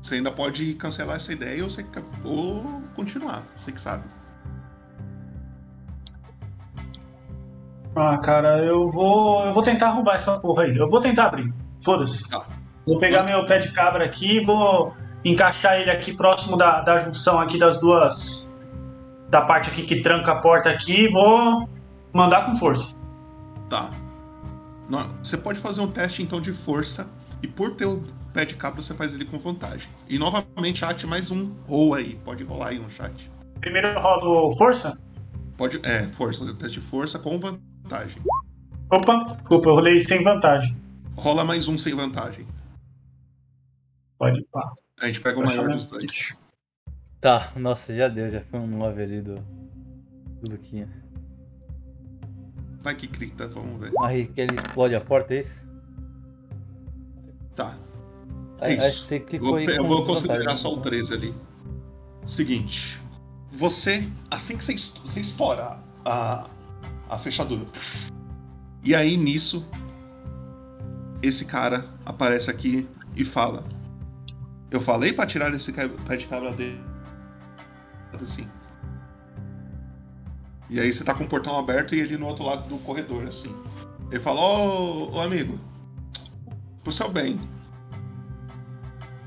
Você 0.00 0.16
ainda 0.16 0.30
pode 0.30 0.74
cancelar 0.74 1.16
essa 1.16 1.32
ideia 1.32 1.62
ou, 1.62 1.70
você, 1.70 1.84
ou 2.24 2.82
continuar. 2.94 3.42
Você 3.54 3.70
que 3.72 3.80
sabe. 3.80 4.04
Ah, 7.94 8.18
cara, 8.18 8.58
eu 8.64 8.90
vou. 8.90 9.46
Eu 9.46 9.52
vou 9.52 9.62
tentar 9.62 9.88
arrombar 9.88 10.16
essa 10.16 10.38
porra 10.38 10.64
aí. 10.64 10.76
Eu 10.76 10.88
vou 10.88 11.00
tentar 11.00 11.26
abrir. 11.26 11.52
Foda-se. 11.82 12.28
Tá. 12.28 12.46
Vou 12.86 12.98
pegar 12.98 13.22
meu 13.24 13.44
pé 13.46 13.58
de 13.58 13.70
cabra 13.72 14.04
aqui 14.04 14.38
e 14.38 14.44
vou 14.44 14.94
encaixar 15.24 15.80
ele 15.80 15.90
aqui 15.90 16.14
próximo 16.14 16.56
da, 16.56 16.80
da 16.80 16.98
junção 16.98 17.38
aqui 17.40 17.58
das 17.58 17.80
duas. 17.80 18.54
Da 19.28 19.42
parte 19.42 19.68
aqui 19.68 19.82
que 19.82 20.00
tranca 20.00 20.32
a 20.32 20.36
porta 20.36 20.70
aqui 20.70 21.04
e 21.04 21.08
vou 21.08 21.68
mandar 22.12 22.46
com 22.46 22.56
força. 22.56 23.04
Tá. 23.68 23.90
Você 25.22 25.36
pode 25.36 25.58
fazer 25.58 25.82
um 25.82 25.90
teste 25.90 26.22
então 26.22 26.40
de 26.40 26.52
força. 26.52 27.06
E 27.42 27.46
por 27.46 27.74
ter 27.74 27.84
o 27.84 28.02
pé 28.32 28.44
de 28.44 28.56
cabra, 28.56 28.80
você 28.80 28.94
faz 28.94 29.14
ele 29.14 29.24
com 29.24 29.38
vantagem. 29.38 29.88
E 30.08 30.18
novamente, 30.18 30.80
chat, 30.80 31.06
mais 31.06 31.30
um 31.30 31.52
roll 31.68 31.94
aí. 31.94 32.16
Pode 32.24 32.42
rolar 32.42 32.68
aí 32.68 32.80
um 32.80 32.88
chat. 32.90 33.30
Primeiro 33.60 33.88
eu 33.88 34.00
rodo 34.00 34.56
força. 34.56 34.98
Pode. 35.56 35.78
É, 35.84 36.06
força. 36.08 36.44
Teste 36.54 36.80
de 36.80 36.86
força 36.86 37.18
com 37.18 37.38
vantagem. 37.38 38.22
Opa, 38.90 39.24
desculpa, 39.24 39.68
eu 39.68 39.74
rolei 39.74 40.00
sem 40.00 40.22
vantagem. 40.24 40.74
Rola 41.16 41.44
mais 41.44 41.68
um 41.68 41.76
sem 41.76 41.94
vantagem. 41.94 42.46
Pode 44.18 44.42
pá. 44.50 44.62
A 45.00 45.06
gente 45.06 45.20
pega 45.20 45.38
o 45.38 45.44
maior 45.44 45.68
dos 45.70 45.86
dois. 45.86 46.36
Tá, 47.20 47.52
nossa, 47.56 47.94
já 47.94 48.08
deu, 48.08 48.30
já 48.30 48.40
foi 48.40 48.60
um 48.60 48.66
9 48.66 49.02
ali 49.02 49.20
do. 49.22 49.36
Do 50.40 50.52
Luquinha. 50.52 50.88
Vai 52.80 52.94
que 52.94 53.08
crita, 53.08 53.48
vamos 53.48 53.80
ver. 53.80 53.92
Aí 54.02 54.26
que 54.28 54.40
ele 54.40 54.54
explode 54.54 54.94
a 54.94 55.00
porta, 55.00 55.34
é 55.34 55.40
isso? 55.40 55.68
Tá. 57.56 57.76
Aí, 58.60 58.74
É 58.74 58.76
isso. 58.78 58.86
acho 58.86 59.00
que 59.02 59.06
você 59.08 59.20
clicou 59.20 59.48
Vou, 59.48 59.56
aí. 59.56 59.66
eu 59.66 59.86
vou 59.86 60.04
considerar 60.04 60.56
só 60.56 60.72
o 60.72 60.80
13 60.80 61.14
ali. 61.14 61.34
Seguinte. 62.26 63.00
Você, 63.52 64.08
assim 64.30 64.56
que 64.56 64.64
você, 64.64 64.76
você 65.04 65.20
estoura 65.20 65.78
a, 66.04 66.48
a 67.08 67.18
fechadura. 67.18 67.66
E 68.84 68.94
aí 68.94 69.16
nisso, 69.16 69.66
esse 71.20 71.44
cara 71.46 71.84
aparece 72.06 72.48
aqui 72.50 72.88
e 73.16 73.24
fala: 73.24 73.64
Eu 74.70 74.80
falei 74.80 75.12
pra 75.12 75.26
tirar 75.26 75.52
esse 75.54 75.72
pé 75.72 76.16
de 76.16 76.26
cabra 76.26 76.52
dele. 76.52 76.80
Assim. 78.20 78.48
E 80.68 80.78
aí 80.78 80.92
você 80.92 81.04
tá 81.04 81.14
com 81.14 81.24
o 81.24 81.28
portão 81.28 81.58
aberto 81.58 81.94
e 81.94 82.00
ele 82.00 82.18
no 82.18 82.26
outro 82.26 82.44
lado 82.44 82.68
do 82.68 82.78
corredor, 82.78 83.24
assim. 83.24 83.54
Ele 84.10 84.20
fala: 84.20 84.40
Ô, 84.40 85.14
ô 85.14 85.20
amigo, 85.20 85.58
pro 86.82 86.92
seu 86.92 87.08
bem, 87.08 87.40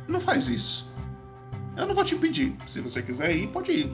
não 0.08 0.20
faz 0.20 0.48
isso. 0.48 0.92
Eu 1.78 1.88
não 1.88 1.96
vou 1.96 2.04
te 2.04 2.16
impedir. 2.16 2.56
Se 2.68 2.82
você 2.82 3.02
quiser 3.02 3.36
ir, 3.36 3.48
pode 3.48 3.72
ir. 3.72 3.92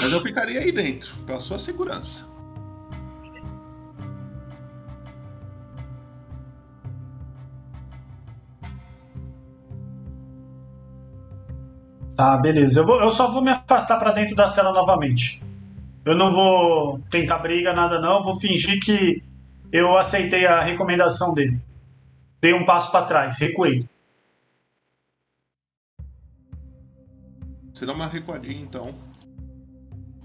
Mas 0.00 0.10
eu 0.10 0.20
ficaria 0.20 0.60
aí 0.60 0.72
dentro, 0.72 1.14
pela 1.24 1.40
sua 1.40 1.58
segurança. 1.58 2.29
Tá, 12.20 12.36
beleza. 12.36 12.80
Eu, 12.80 12.84
vou, 12.84 13.00
eu 13.00 13.10
só 13.10 13.30
vou 13.30 13.40
me 13.40 13.48
afastar 13.48 13.98
pra 13.98 14.12
dentro 14.12 14.36
da 14.36 14.46
cela 14.46 14.74
novamente. 14.74 15.42
Eu 16.04 16.14
não 16.14 16.30
vou 16.30 16.98
tentar 17.10 17.38
briga, 17.38 17.72
nada 17.72 17.98
não. 17.98 18.22
Vou 18.22 18.38
fingir 18.38 18.78
que 18.78 19.22
eu 19.72 19.96
aceitei 19.96 20.44
a 20.44 20.60
recomendação 20.60 21.32
dele. 21.32 21.58
Dei 22.38 22.52
um 22.52 22.66
passo 22.66 22.90
pra 22.90 23.04
trás, 23.04 23.38
recuei. 23.38 23.88
Você 27.72 27.86
dá 27.86 27.94
uma 27.94 28.06
recuadinha 28.06 28.60
então. 28.60 28.94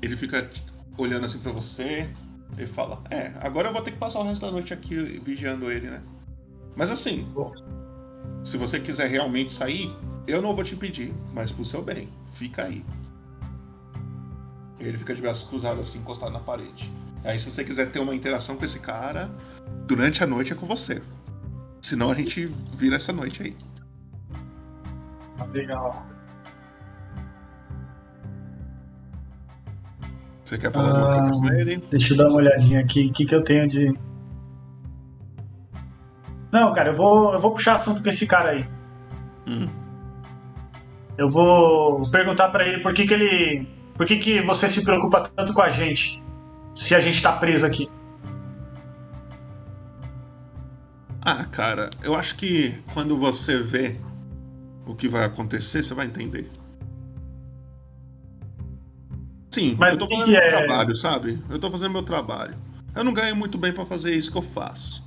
Ele 0.01 0.17
fica 0.17 0.51
olhando 0.97 1.25
assim 1.25 1.39
pra 1.39 1.53
você. 1.53 2.09
Ele 2.57 2.67
fala: 2.67 3.01
É, 3.09 3.31
agora 3.39 3.69
eu 3.69 3.73
vou 3.73 3.81
ter 3.81 3.91
que 3.91 3.97
passar 3.97 4.19
o 4.19 4.23
resto 4.23 4.45
da 4.45 4.51
noite 4.51 4.73
aqui 4.73 4.97
vigiando 5.23 5.71
ele, 5.71 5.89
né? 5.89 6.01
Mas 6.75 6.91
assim, 6.91 7.25
se 8.43 8.57
você 8.57 8.81
quiser 8.81 9.09
realmente 9.09 9.53
sair, 9.53 9.95
eu 10.27 10.41
não 10.41 10.55
vou 10.55 10.63
te 10.63 10.75
impedir, 10.75 11.13
mas 11.33 11.51
pro 11.51 11.65
seu 11.65 11.81
bem, 11.81 12.09
fica 12.31 12.63
aí. 12.63 12.83
Ele 14.79 14.97
fica 14.97 15.15
de 15.15 15.21
braços 15.21 15.47
cruzados 15.47 15.87
assim, 15.87 15.99
encostado 15.99 16.31
na 16.31 16.39
parede. 16.39 16.91
Aí 17.23 17.39
se 17.39 17.51
você 17.51 17.63
quiser 17.63 17.89
ter 17.89 17.99
uma 17.99 18.13
interação 18.13 18.55
com 18.55 18.65
esse 18.65 18.79
cara, 18.79 19.29
durante 19.87 20.23
a 20.23 20.27
noite 20.27 20.53
é 20.53 20.55
com 20.55 20.65
você. 20.65 21.01
Senão 21.81 22.11
a 22.11 22.15
gente 22.15 22.45
vira 22.75 22.95
essa 22.95 23.13
noite 23.13 23.43
aí. 23.43 23.55
Legal. 25.53 26.05
Você 30.43 30.57
quer 30.57 30.71
falar 30.71 30.89
alguma 30.89 31.31
coisa 31.31 31.39
com 31.39 31.53
ele? 31.55 31.83
Deixa 31.89 32.13
eu 32.13 32.17
dar 32.17 32.27
uma 32.27 32.37
olhadinha 32.37 32.79
aqui. 32.79 33.07
O 33.07 33.13
que, 33.13 33.25
que 33.25 33.33
eu 33.33 33.43
tenho 33.43 33.67
de. 33.67 33.97
Não, 36.51 36.71
cara, 36.73 36.89
eu 36.89 36.95
vou, 36.95 37.33
eu 37.33 37.39
vou 37.39 37.51
puxar 37.51 37.75
assunto 37.75 38.03
com 38.03 38.09
esse 38.09 38.27
cara 38.27 38.51
aí. 38.51 38.67
Hum. 39.47 39.84
Eu 41.17 41.29
vou 41.29 42.01
perguntar 42.09 42.49
pra 42.49 42.67
ele 42.67 42.81
por 42.81 42.93
que, 42.93 43.07
que 43.07 43.13
ele. 43.13 43.67
Por 43.95 44.05
que, 44.05 44.17
que 44.17 44.41
você 44.41 44.67
se 44.67 44.83
preocupa 44.83 45.21
tanto 45.21 45.53
com 45.53 45.61
a 45.61 45.69
gente? 45.69 46.21
Se 46.73 46.93
a 46.93 46.99
gente 46.99 47.21
tá 47.21 47.31
preso 47.31 47.65
aqui. 47.65 47.89
Ah, 51.21 51.45
cara, 51.45 51.89
eu 52.03 52.13
acho 52.15 52.35
que 52.35 52.75
quando 52.93 53.17
você 53.17 53.57
vê 53.57 53.95
o 54.85 54.93
que 54.93 55.07
vai 55.07 55.23
acontecer, 55.23 55.81
você 55.81 55.93
vai 55.93 56.05
entender. 56.05 56.49
Sim, 59.49 59.75
Mas 59.79 59.93
eu 59.93 59.99
tô 59.99 60.07
fazendo 60.09 60.25
que 60.25 60.31
meu 60.31 60.41
é? 60.41 60.49
trabalho, 60.49 60.95
sabe? 60.95 61.41
Eu 61.49 61.57
tô 61.57 61.71
fazendo 61.71 61.93
meu 61.93 62.03
trabalho. 62.03 62.55
Eu 62.93 63.03
não 63.05 63.13
ganho 63.13 63.35
muito 63.35 63.57
bem 63.57 63.71
pra 63.71 63.85
fazer 63.85 64.13
isso 64.13 64.29
que 64.29 64.37
eu 64.37 64.41
faço. 64.41 65.01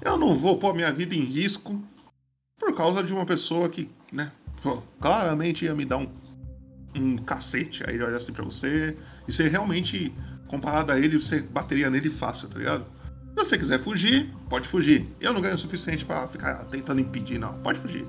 Eu 0.00 0.16
não 0.16 0.34
vou 0.34 0.56
pôr 0.56 0.74
minha 0.74 0.92
vida 0.92 1.14
em 1.14 1.24
risco 1.24 1.82
por 2.58 2.74
causa 2.74 3.02
de 3.02 3.12
uma 3.12 3.26
pessoa 3.26 3.68
que, 3.68 3.90
né, 4.12 4.30
claramente 5.00 5.64
ia 5.64 5.74
me 5.74 5.84
dar 5.84 5.98
um, 5.98 6.08
um 6.94 7.16
cacete. 7.18 7.82
Aí 7.86 7.94
ele 7.94 8.04
olha 8.04 8.16
assim 8.16 8.32
pra 8.32 8.44
você, 8.44 8.96
e 9.26 9.32
você 9.32 9.48
realmente, 9.48 10.12
comparado 10.48 10.92
a 10.92 10.98
ele, 10.98 11.18
você 11.18 11.40
bateria 11.40 11.90
nele 11.90 12.10
fácil, 12.10 12.48
tá 12.48 12.58
ligado? 12.58 12.84
você 13.44 13.56
quiser 13.56 13.80
fugir, 13.80 14.30
pode 14.48 14.68
fugir. 14.68 15.08
Eu 15.20 15.32
não 15.32 15.40
ganho 15.40 15.54
o 15.54 15.58
suficiente 15.58 16.04
pra 16.04 16.28
ficar 16.28 16.64
tentando 16.66 17.00
impedir, 17.00 17.38
não. 17.38 17.54
Pode 17.54 17.78
fugir. 17.78 18.06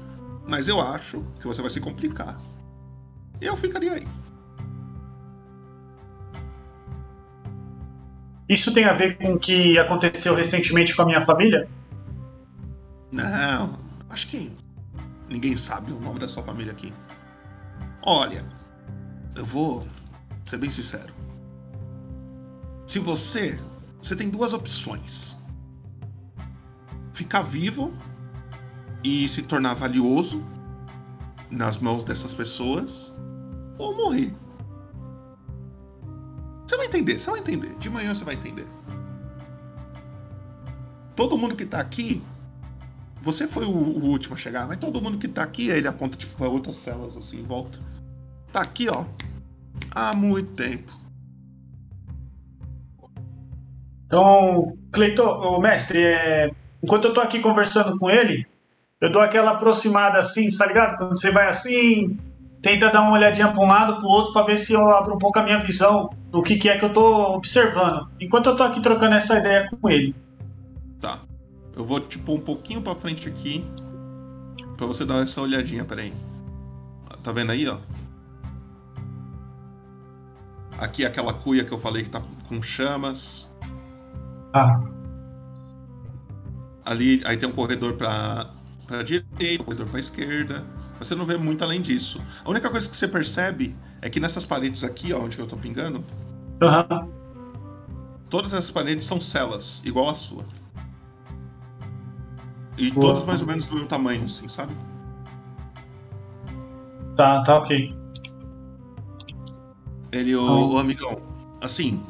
Mas 0.48 0.68
eu 0.68 0.82
acho 0.82 1.24
que 1.40 1.48
você 1.48 1.62
vai 1.62 1.70
se 1.70 1.80
complicar. 1.80 2.40
Eu 3.40 3.56
ficaria 3.56 3.94
aí. 3.94 4.08
Isso 8.48 8.74
tem 8.74 8.84
a 8.84 8.94
ver 8.94 9.18
com 9.18 9.34
o 9.34 9.40
que 9.40 9.80
aconteceu 9.80 10.36
recentemente 10.36 10.94
com 10.94 11.04
a 11.04 11.06
minha 11.06 11.22
família? 11.22 11.70
Não, 13.12 13.80
acho 14.10 14.28
que 14.28 14.52
ninguém 15.32 15.56
sabe 15.56 15.92
o 15.92 16.00
nome 16.00 16.20
da 16.20 16.28
sua 16.28 16.44
família 16.44 16.74
aqui. 16.74 16.94
Olha, 18.04 18.46
eu 19.36 19.46
vou 19.46 19.88
ser 20.44 20.58
bem 20.58 20.70
sincero. 20.70 21.14
Se 22.86 23.00
você. 23.00 23.60
Você 24.02 24.16
tem 24.16 24.30
duas 24.30 24.52
opções: 24.52 25.38
ficar 27.14 27.44
vivo 27.44 27.94
e 29.04 29.30
se 29.30 29.44
tornar 29.44 29.76
valioso 29.76 30.44
nas 31.50 31.78
mãos 31.78 32.04
dessas 32.04 32.34
pessoas, 32.34 33.14
ou 33.78 33.96
morrer. 33.96 34.34
Você 36.66 36.78
vai 36.78 36.86
entender, 36.88 37.20
você 37.20 37.30
vai 37.30 37.40
entender. 37.40 37.76
De 37.76 37.90
manhã 37.90 38.14
você 38.14 38.24
vai 38.24 38.36
entender. 38.36 38.68
Todo 41.16 41.38
mundo 41.38 41.56
que 41.56 41.66
tá 41.66 41.80
aqui. 41.80 42.24
Você 43.22 43.48
foi 43.48 43.66
o, 43.66 43.70
o 43.70 44.06
último 44.10 44.36
a 44.36 44.38
chegar, 44.38 44.68
mas 44.68 44.78
todo 44.78 45.02
mundo 45.02 45.18
que 45.18 45.28
tá 45.28 45.44
aqui, 45.44 45.72
aí 45.72 45.78
ele 45.78 45.88
aponta 45.88 46.18
tipo 46.18 46.36
para 46.36 46.50
outras 46.50 46.76
celas 46.76 47.16
assim 47.16 47.40
em 47.40 47.44
volta. 47.44 47.80
Tá 48.52 48.62
aqui, 48.62 48.88
ó. 48.90 49.06
Há 49.92 50.16
muito 50.16 50.54
tempo. 50.54 50.92
Então, 54.06 54.78
Cleiton, 54.92 55.24
o 55.24 55.62
mestre, 55.62 56.04
é... 56.04 56.52
enquanto 56.84 57.06
eu 57.06 57.14
tô 57.14 57.22
aqui 57.22 57.40
conversando 57.40 57.98
com 57.98 58.10
ele, 58.10 58.46
eu 59.00 59.12
dou 59.12 59.22
aquela 59.22 59.52
aproximada 59.52 60.20
assim, 60.20 60.50
tá 60.58 60.66
ligado? 60.66 60.98
Quando 60.98 61.18
você 61.18 61.32
vai 61.32 61.48
assim, 61.48 62.18
tenta 62.62 62.92
dar 62.92 63.02
uma 63.02 63.14
olhadinha 63.14 63.52
para 63.52 63.64
um 63.64 63.68
lado, 63.68 63.98
para 63.98 64.06
o 64.06 64.10
outro, 64.10 64.34
para 64.34 64.46
ver 64.46 64.58
se 64.58 64.74
eu 64.74 64.90
abro 64.90 65.16
um 65.16 65.18
pouco 65.18 65.40
a 65.40 65.44
minha 65.44 65.60
visão 65.60 66.10
do 66.30 66.42
que, 66.42 66.58
que 66.58 66.70
é 66.70 66.78
que 66.78 66.86
eu 66.86 66.92
tô 66.92 67.36
observando. 67.36 68.08
Enquanto 68.20 68.48
eu 68.48 68.56
tô 68.56 68.64
aqui 68.64 68.82
trocando 68.82 69.16
essa 69.16 69.40
ideia 69.40 69.70
com 69.70 69.90
ele. 69.90 70.16
Tá. 71.00 71.20
Eu 71.76 71.84
vou, 71.86 72.00
tipo, 72.00 72.34
um 72.34 72.40
pouquinho 72.40 72.82
pra 72.82 72.96
frente 72.96 73.28
aqui. 73.28 73.66
Pra 74.78 74.86
você 74.86 75.06
dar 75.06 75.22
essa 75.24 75.42
olhadinha, 75.42 75.86
peraí. 75.86 76.14
Tá 77.24 77.32
vendo 77.32 77.52
aí, 77.52 77.68
ó? 77.68 77.78
Aqui 80.78 81.04
é 81.04 81.08
aquela 81.08 81.34
cuia 81.34 81.64
que 81.64 81.72
eu 81.72 81.78
falei 81.78 82.04
que 82.04 82.10
tá 82.10 82.22
com 82.48 82.62
chamas. 82.62 83.56
Ah. 84.54 84.82
Ali, 86.84 87.22
aí 87.26 87.38
tem 87.38 87.48
um 87.48 87.52
corredor 87.52 87.94
pra, 87.94 88.50
pra 88.88 89.04
direita, 89.04 89.62
um 89.62 89.66
corredor 89.66 89.88
pra 89.88 90.00
esquerda. 90.00 90.66
Você 90.98 91.14
não 91.14 91.26
vê 91.26 91.38
muito 91.38 91.64
além 91.64 91.82
disso. 91.82 92.22
A 92.44 92.50
única 92.50 92.70
coisa 92.70 92.90
que 92.90 92.98
você 92.98 93.08
percebe 93.08 93.76
é 94.02 94.10
que 94.10 94.20
nessas 94.20 94.46
paredes 94.46 94.84
aqui, 94.84 95.14
ó, 95.14 95.20
onde 95.20 95.38
eu 95.38 95.48
tô 95.48 95.56
pingando, 95.58 96.04
Uhum. 96.64 97.12
todas 98.30 98.54
essas 98.54 98.70
paredes 98.72 99.06
são 99.06 99.20
celas, 99.22 99.82
igual 99.86 100.10
a 100.10 100.16
sua. 100.16 100.44
E 102.78 102.92
Boa. 102.92 103.08
todas 103.08 103.24
mais 103.24 103.42
ou 103.42 103.48
menos 103.48 103.66
do 103.66 103.74
mesmo 103.74 103.88
tamanho, 103.88 104.24
assim, 104.24 104.48
sabe? 104.48 104.76
Tá, 107.16 107.44
tá 107.44 107.58
ok. 107.58 107.96
Ele, 110.12 110.36
ô, 110.36 110.48
Ah. 110.48 110.66
ô, 110.74 110.78
amigão, 110.78 111.16
assim, 111.62 112.02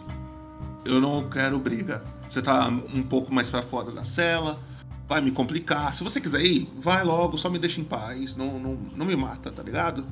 eu 0.85 0.99
não 1.01 1.29
quero 1.29 1.59
briga. 1.59 2.03
Você 2.29 2.41
tá 2.41 2.67
um 2.67 3.03
pouco 3.03 3.33
mais 3.33 3.49
pra 3.49 3.61
fora 3.61 3.91
da 3.91 4.05
cela, 4.05 4.59
vai 5.07 5.19
me 5.21 5.31
complicar. 5.31 5.93
Se 5.93 6.03
você 6.03 6.21
quiser 6.21 6.41
ir, 6.45 6.71
vai 6.77 7.03
logo, 7.03 7.37
só 7.37 7.49
me 7.49 7.59
deixa 7.59 7.81
em 7.81 7.83
paz. 7.83 8.35
Não, 8.37 8.57
não, 8.59 8.75
não 8.95 9.05
me 9.05 9.15
mata, 9.15 9.51
tá 9.51 9.61
ligado? 9.61 10.05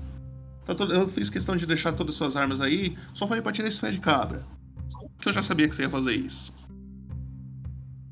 Tá 0.66 0.76
todo- 0.76 0.94
eu 0.94 1.08
fiz 1.08 1.30
questão 1.30 1.56
de 1.56 1.66
deixar 1.66 1.94
todas 1.94 2.14
as 2.14 2.18
suas 2.18 2.36
armas 2.36 2.60
aí, 2.62 2.98
só 3.14 3.26
falei 3.26 3.42
pra 3.42 3.52
tirar 3.52 3.70
esse 3.70 3.80
pé 3.82 3.92
de 3.92 4.00
cabra. 4.00 4.46
Que 5.20 5.30
eu 5.30 5.34
já 5.34 5.42
sabia 5.42 5.68
que 5.68 5.76
você 5.76 5.84
ia 5.84 5.90
fazer 5.90 6.14
isso. 6.14 6.54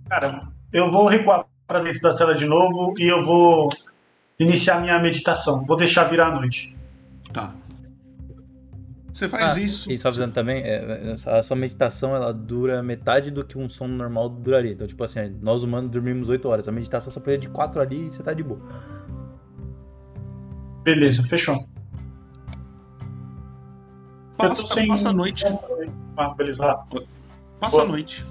Cara, 0.09 0.47
eu 0.71 0.89
vou 0.89 1.07
recuar 1.07 1.45
para 1.67 1.79
dentro 1.81 2.01
da 2.01 2.11
cela 2.11 2.33
de 2.33 2.45
novo 2.45 2.93
e 2.97 3.03
eu 3.11 3.21
vou 3.21 3.69
iniciar 4.39 4.79
minha 4.79 4.97
meditação. 4.99 5.65
Vou 5.65 5.75
deixar 5.77 6.05
virar 6.05 6.27
a 6.27 6.35
noite. 6.35 6.75
Tá. 7.33 7.53
Você 9.13 9.27
faz 9.27 9.57
Ah, 9.57 9.59
isso. 9.59 9.91
E 9.91 9.97
só 9.97 10.09
avisando 10.09 10.31
também, 10.31 10.61
é, 10.63 11.15
a 11.25 11.41
sua 11.41 11.57
meditação 11.57 12.15
ela 12.15 12.31
dura 12.31 12.83
metade 12.83 13.31
do 13.31 13.43
que 13.43 13.57
um 13.57 13.67
sono 13.67 13.95
normal 13.95 14.29
duraria. 14.29 14.71
Então, 14.73 14.85
tipo 14.85 15.03
assim, 15.03 15.35
nós 15.41 15.63
humanos 15.63 15.89
dormimos 15.89 16.29
8 16.29 16.47
horas. 16.47 16.67
A 16.67 16.71
meditação 16.71 17.11
só 17.11 17.19
precisa 17.19 17.41
de 17.41 17.49
4 17.49 17.81
ali 17.81 18.07
e 18.07 18.11
você 18.13 18.21
tá 18.21 18.31
de 18.31 18.43
boa. 18.43 18.59
Beleza, 20.83 21.23
fechou. 21.27 21.67
Passa, 24.37 24.67
sem- 24.67 24.87
passa 24.87 25.09
a 25.09 25.13
noite. 25.13 25.43
Ah, 26.15 26.29
beleza. 26.35 26.63
Passa 27.59 27.77
a 27.77 27.79
Boa. 27.79 27.85
noite. 27.91 28.23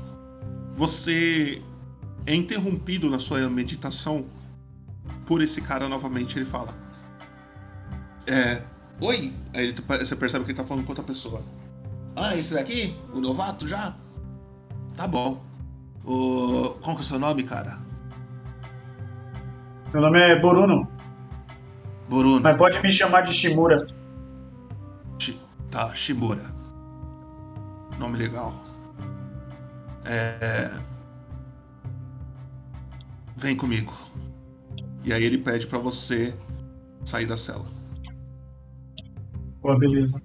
Você 0.75 1.61
é 2.27 2.35
interrompido 2.35 3.09
na 3.09 3.19
sua 3.19 3.49
meditação 3.49 4.27
por 5.25 5.41
esse 5.43 5.61
cara 5.63 5.89
novamente. 5.89 6.39
Ele 6.39 6.47
fala: 6.47 6.75
É. 8.27 8.63
Oi! 9.01 9.33
Aí 9.53 9.69
ele- 9.69 9.83
você 10.05 10.17
percebe 10.17 10.45
que 10.45 10.51
ele 10.53 10.59
tá 10.59 10.65
falando 10.65 10.85
com 10.85 10.91
outra 10.91 11.05
pessoa. 11.05 11.43
Ah, 12.15 12.35
esse 12.37 12.55
daqui? 12.55 12.97
O 13.13 13.21
novato 13.21 13.69
já? 13.69 13.95
Tá 14.97 15.07
bom. 15.07 15.43
O... 16.05 16.71
Qual 16.81 16.97
que 16.97 17.03
é 17.03 17.05
o 17.05 17.07
seu 17.07 17.19
nome, 17.19 17.43
cara? 17.43 17.79
Meu 19.93 20.01
nome 20.03 20.19
é 20.19 20.41
Boruno, 20.41 20.89
Boruno. 22.09 22.41
mas 22.41 22.57
pode 22.57 22.81
me 22.83 22.91
chamar 22.91 23.21
de 23.23 23.33
Shimura. 23.33 23.77
Shi- 25.19 25.39
Tá, 25.71 25.95
Shimura. 25.95 26.45
Nome 27.99 28.17
legal. 28.19 28.55
É. 30.05 30.71
Vem 33.37 33.57
comigo. 33.57 33.93
E 35.05 35.13
aí 35.13 35.23
ele 35.23 35.39
pede 35.39 35.67
pra 35.67 35.79
você 35.79 36.35
sair 37.05 37.27
da 37.27 37.37
cela. 37.37 37.67
Pô, 39.61 39.77
beleza. 39.79 40.23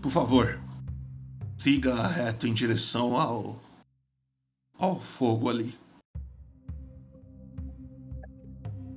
Por 0.00 0.10
favor, 0.10 0.60
siga 1.56 2.06
reto 2.06 2.46
em 2.46 2.54
direção 2.54 3.16
ao. 3.16 3.60
ao 4.78 5.00
fogo 5.00 5.48
ali. 5.48 5.74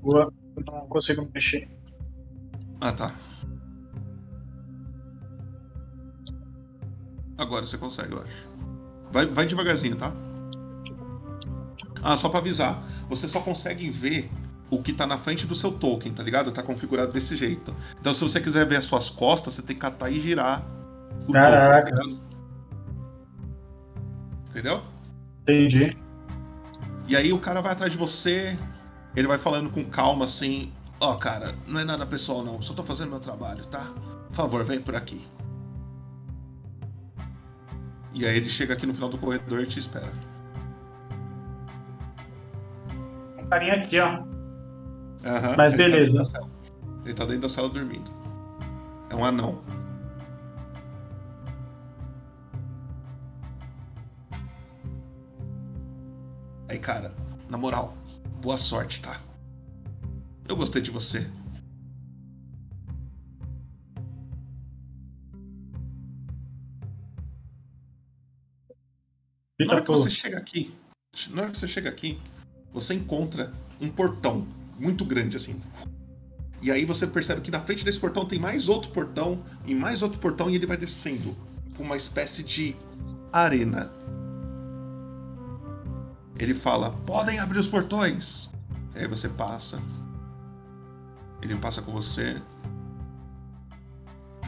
Boa. 0.02 0.32
Não 0.72 0.88
consigo 0.88 1.22
me 1.22 1.30
mexer. 1.34 1.70
Ah, 2.82 2.92
tá. 2.92 3.16
Agora 7.38 7.66
você 7.66 7.78
consegue, 7.78 8.14
eu 8.14 8.22
acho. 8.22 8.47
Vai, 9.12 9.26
vai 9.26 9.46
devagarzinho, 9.46 9.96
tá? 9.96 10.12
Ah, 12.04 12.16
só 12.16 12.30
pra 12.30 12.40
avisar. 12.40 12.84
Você 13.10 13.28
só 13.28 13.40
consegue 13.40 13.90
ver 13.90 14.30
o 14.70 14.82
que 14.82 14.94
tá 14.94 15.08
na 15.08 15.18
frente 15.18 15.48
do 15.48 15.56
seu 15.56 15.72
token, 15.72 16.14
tá 16.14 16.24
ligado? 16.24 16.52
Tá 16.52 16.62
configurado 16.62 17.12
desse 17.12 17.36
jeito. 17.36 17.74
Então, 18.00 18.14
se 18.14 18.22
você 18.22 18.40
quiser 18.40 18.66
ver 18.66 18.78
as 18.78 18.86
suas 18.86 19.10
costas, 19.10 19.54
você 19.54 19.62
tem 19.62 19.76
que 19.76 19.82
catar 19.82 20.10
e 20.10 20.20
girar 20.20 20.66
o 21.28 21.32
Caraca. 21.32 21.96
token, 21.96 22.16
tá? 22.16 22.28
Entendeu? 24.50 24.84
Entendi. 25.44 25.90
E 27.08 27.16
aí 27.16 27.32
o 27.32 27.40
cara 27.40 27.62
vai 27.62 27.72
atrás 27.72 27.92
de 27.92 27.98
você, 27.98 28.58
ele 29.16 29.28
vai 29.28 29.38
falando 29.38 29.70
com 29.70 29.84
calma 29.86 30.26
assim, 30.26 30.74
ó 31.00 31.16
cara, 31.16 31.56
não 31.66 31.80
é 31.80 31.86
nada 31.86 32.06
pessoal 32.06 32.44
não, 32.44 32.62
só 32.62 32.74
tô 32.74 32.84
fazendo 32.84 33.12
meu 33.12 33.20
trabalho, 33.20 33.66
tá? 33.68 33.90
Por 34.28 34.36
favor, 34.36 34.64
vem 34.66 34.82
por 34.82 34.96
aqui. 34.96 35.26
E 38.14 38.26
aí 38.26 38.38
ele 38.38 38.50
chega 38.50 38.74
aqui 38.74 38.86
no 38.86 38.94
final 38.94 39.10
do 39.10 39.18
corredor 39.18 39.62
e 39.62 39.68
te 39.68 39.80
espera. 39.80 40.12
Um 43.38 43.46
carinha 43.48 43.76
aqui, 43.76 44.00
ó. 44.00 44.24
Aham, 45.26 45.56
Mas 45.58 45.74
ele 45.74 45.84
tá 45.84 45.90
beleza. 45.90 46.24
cela. 46.26 46.50
ele 47.06 47.14
tá 47.14 47.26
dentro 47.26 47.42
da 47.42 47.50
sala 47.50 47.70
dormindo. 47.70 48.12
É 49.10 49.16
um 49.16 49.24
anão. 49.24 49.62
Aí, 56.70 56.80
cara, 56.80 57.14
na 57.50 57.58
moral, 57.58 57.94
boa 58.42 58.58
sorte, 58.58 59.02
tá? 59.02 59.20
Eu 60.48 60.56
gostei 60.56 60.82
de 60.82 60.92
você. 60.92 61.28
Na 69.60 69.74
hora 69.74 69.82
que 69.82 69.88
você 69.88 70.10
chega 70.12 70.38
aqui, 70.38 70.72
na 71.32 71.42
hora 71.42 71.52
que 71.52 71.58
você 71.58 71.68
chega 71.68 71.90
aqui, 71.90 72.20
você 72.72 72.94
encontra 72.94 73.52
um 73.82 73.90
portão 73.90 74.46
muito 74.78 75.04
grande 75.04 75.36
assim. 75.36 75.60
E 76.62 76.70
aí 76.70 76.86
você 76.86 77.08
percebe 77.08 77.42
que 77.42 77.50
na 77.50 77.60
frente 77.60 77.84
desse 77.84 78.00
portão 78.00 78.26
tem 78.26 78.40
mais 78.40 78.70
outro 78.70 78.92
portão 78.92 79.44
e 79.66 79.74
mais 79.74 80.02
outro 80.02 80.20
portão 80.20 80.50
e 80.50 80.56
ele 80.56 80.68
vai 80.68 80.78
descendo 80.78 81.36
com 81.76 81.84
uma 81.84 81.98
espécie 81.98 82.44
de 82.44 82.76
arena. 83.34 83.92
Ele 86.38 86.54
fala: 86.54 86.92
podem 87.06 87.40
abrir 87.40 87.58
os 87.58 87.68
portões. 87.68 88.50
Aí 88.94 89.08
você 89.08 89.28
passa. 89.28 89.82
Ele 91.42 91.56
passa 91.56 91.82
com 91.82 91.92
você. 91.92 92.42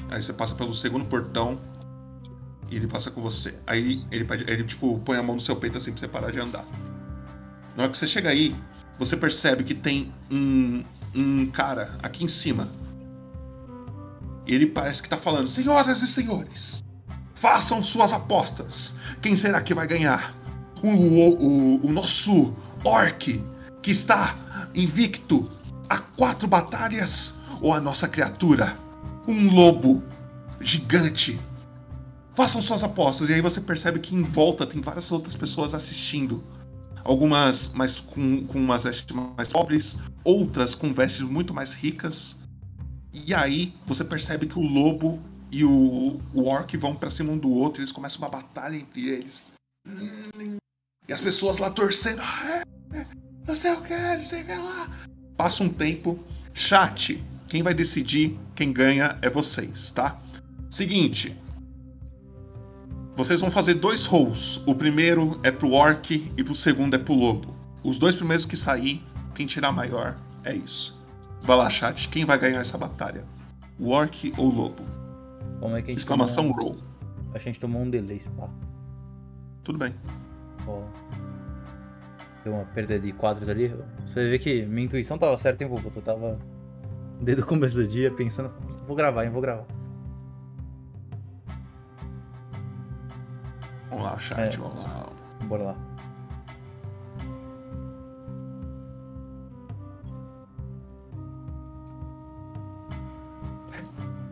Aí 0.09 0.21
você 0.21 0.33
passa 0.33 0.53
pelo 0.53 0.73
segundo 0.73 1.05
portão. 1.05 1.59
E 2.69 2.75
ele 2.75 2.87
passa 2.87 3.09
com 3.09 3.21
você. 3.21 3.55
Aí 3.65 3.99
ele, 4.11 4.27
ele 4.47 4.63
tipo, 4.63 4.99
põe 4.99 5.17
a 5.17 5.23
mão 5.23 5.35
no 5.35 5.41
seu 5.41 5.55
peito 5.55 5.77
assim 5.77 5.91
pra 5.91 5.99
você 5.99 6.07
parar 6.07 6.31
de 6.31 6.39
andar. 6.39 6.65
Na 7.75 7.83
hora 7.83 7.91
que 7.91 7.97
você 7.97 8.07
chega 8.07 8.29
aí, 8.29 8.55
você 8.97 9.15
percebe 9.15 9.63
que 9.63 9.73
tem 9.73 10.13
um, 10.31 10.83
um 11.15 11.47
cara 11.47 11.97
aqui 12.03 12.23
em 12.23 12.27
cima. 12.27 12.69
Ele 14.45 14.65
parece 14.65 15.01
que 15.01 15.09
tá 15.09 15.17
falando: 15.17 15.47
Senhoras 15.47 16.01
e 16.01 16.07
senhores, 16.07 16.83
façam 17.33 17.81
suas 17.83 18.13
apostas. 18.13 18.95
Quem 19.21 19.35
será 19.35 19.61
que 19.61 19.73
vai 19.73 19.87
ganhar? 19.87 20.35
O, 20.83 20.89
o, 20.89 21.77
o, 21.79 21.87
o 21.87 21.91
nosso 21.91 22.53
orc 22.83 23.43
que 23.81 23.91
está 23.91 24.35
invicto 24.75 25.49
a 25.89 25.97
quatro 25.97 26.47
batalhas 26.47 27.39
ou 27.61 27.73
a 27.73 27.79
nossa 27.79 28.07
criatura, 28.07 28.77
um 29.27 29.53
lobo 29.53 30.03
gigante. 30.61 31.39
Façam 32.39 32.61
suas 32.61 32.85
apostas 32.85 33.29
e 33.29 33.33
aí 33.33 33.41
você 33.41 33.59
percebe 33.59 33.99
que 33.99 34.15
em 34.15 34.23
volta 34.23 34.65
tem 34.65 34.79
várias 34.79 35.11
outras 35.11 35.35
pessoas 35.35 35.73
assistindo. 35.73 36.41
Algumas 37.03 37.67
mais 37.73 37.97
com, 37.97 38.47
com 38.47 38.57
umas 38.57 38.85
vestes 38.85 39.13
mais 39.35 39.51
pobres, 39.51 39.97
outras 40.23 40.73
com 40.73 40.93
vestes 40.93 41.19
muito 41.19 41.53
mais 41.53 41.73
ricas. 41.73 42.37
E 43.11 43.33
aí 43.33 43.73
você 43.85 44.05
percebe 44.05 44.47
que 44.47 44.57
o 44.57 44.61
lobo 44.61 45.21
e 45.51 45.65
o, 45.65 46.17
o 46.33 46.45
orc 46.45 46.77
vão 46.77 46.95
para 46.95 47.09
cima 47.09 47.33
um 47.33 47.37
do 47.37 47.49
outro, 47.49 47.81
eles 47.81 47.91
começam 47.91 48.19
uma 48.19 48.29
batalha 48.29 48.77
entre 48.77 49.09
eles. 49.09 49.51
E 51.09 51.11
as 51.11 51.19
pessoas 51.19 51.57
lá 51.57 51.69
torcendo. 51.69 52.21
Ah, 52.21 52.63
não 53.45 53.53
sei 53.53 53.73
o 53.73 53.81
que, 53.81 53.93
não 53.93 54.23
sei 54.23 54.43
o 54.43 54.45
que 54.45 54.55
lá. 54.55 54.89
Passa 55.35 55.61
um 55.61 55.67
tempo. 55.67 56.17
Chat, 56.53 57.21
quem 57.49 57.61
vai 57.61 57.73
decidir 57.73 58.39
quem 58.55 58.71
ganha 58.71 59.19
é 59.21 59.29
vocês, 59.29 59.91
tá? 59.91 60.17
Seguinte. 60.69 61.37
Vocês 63.19 63.41
vão 63.41 63.51
fazer 63.51 63.73
dois 63.73 64.05
rolls. 64.05 64.63
O 64.65 64.73
primeiro 64.73 65.37
é 65.43 65.51
pro 65.51 65.73
orc 65.73 66.31
e 66.37 66.41
pro 66.41 66.55
segundo 66.55 66.95
é 66.95 66.97
pro 66.97 67.13
lobo. 67.13 67.53
Os 67.83 67.99
dois 67.99 68.15
primeiros 68.15 68.45
que 68.45 68.55
sair, 68.55 69.03
quem 69.35 69.45
tirar 69.45 69.73
maior, 69.73 70.15
é 70.45 70.55
isso. 70.55 70.97
Vai 71.43 71.57
lá, 71.57 71.69
chat. 71.69 72.07
Quem 72.07 72.23
vai 72.23 72.39
ganhar 72.39 72.61
essa 72.61 72.77
batalha? 72.77 73.25
O 73.77 73.89
orc 73.89 74.33
ou 74.37 74.45
o 74.45 74.55
lobo? 74.55 74.83
Como 75.59 75.75
é 75.75 75.81
que 75.81 75.87
a 75.87 75.93
gente 75.93 75.99
Exclamação 75.99 76.47
tomou... 76.47 76.67
roll. 76.67 76.75
A 77.33 77.39
gente 77.39 77.59
tomou 77.59 77.81
um 77.81 77.89
delay, 77.89 78.21
pá. 78.37 78.49
Tudo 79.65 79.79
bem. 79.79 79.93
Ó. 80.65 80.83
Deu 82.45 82.53
uma 82.53 82.63
perda 82.63 82.97
de 82.97 83.11
quadros 83.11 83.49
ali. 83.49 83.75
Você 84.07 84.29
vê 84.29 84.39
que 84.39 84.65
minha 84.65 84.85
intuição 84.85 85.17
tava 85.17 85.37
certa, 85.37 85.61
hein, 85.61 85.69
Bobo? 85.69 85.91
Eu 85.93 86.01
tava 86.01 86.39
desde 87.19 87.43
o 87.43 87.45
começo 87.45 87.75
do 87.75 87.85
dia 87.85 88.11
pensando, 88.11 88.49
vou 88.87 88.95
gravar, 88.95 89.25
hein, 89.25 89.29
vou 89.29 89.41
gravar. 89.41 89.65
Vamos 93.89 94.03
lá, 94.03 94.19
chat, 94.19 94.55
É. 94.55 94.57
vamos 94.57 94.77
lá. 94.83 95.09
Bora 95.47 95.63
lá. 95.63 95.75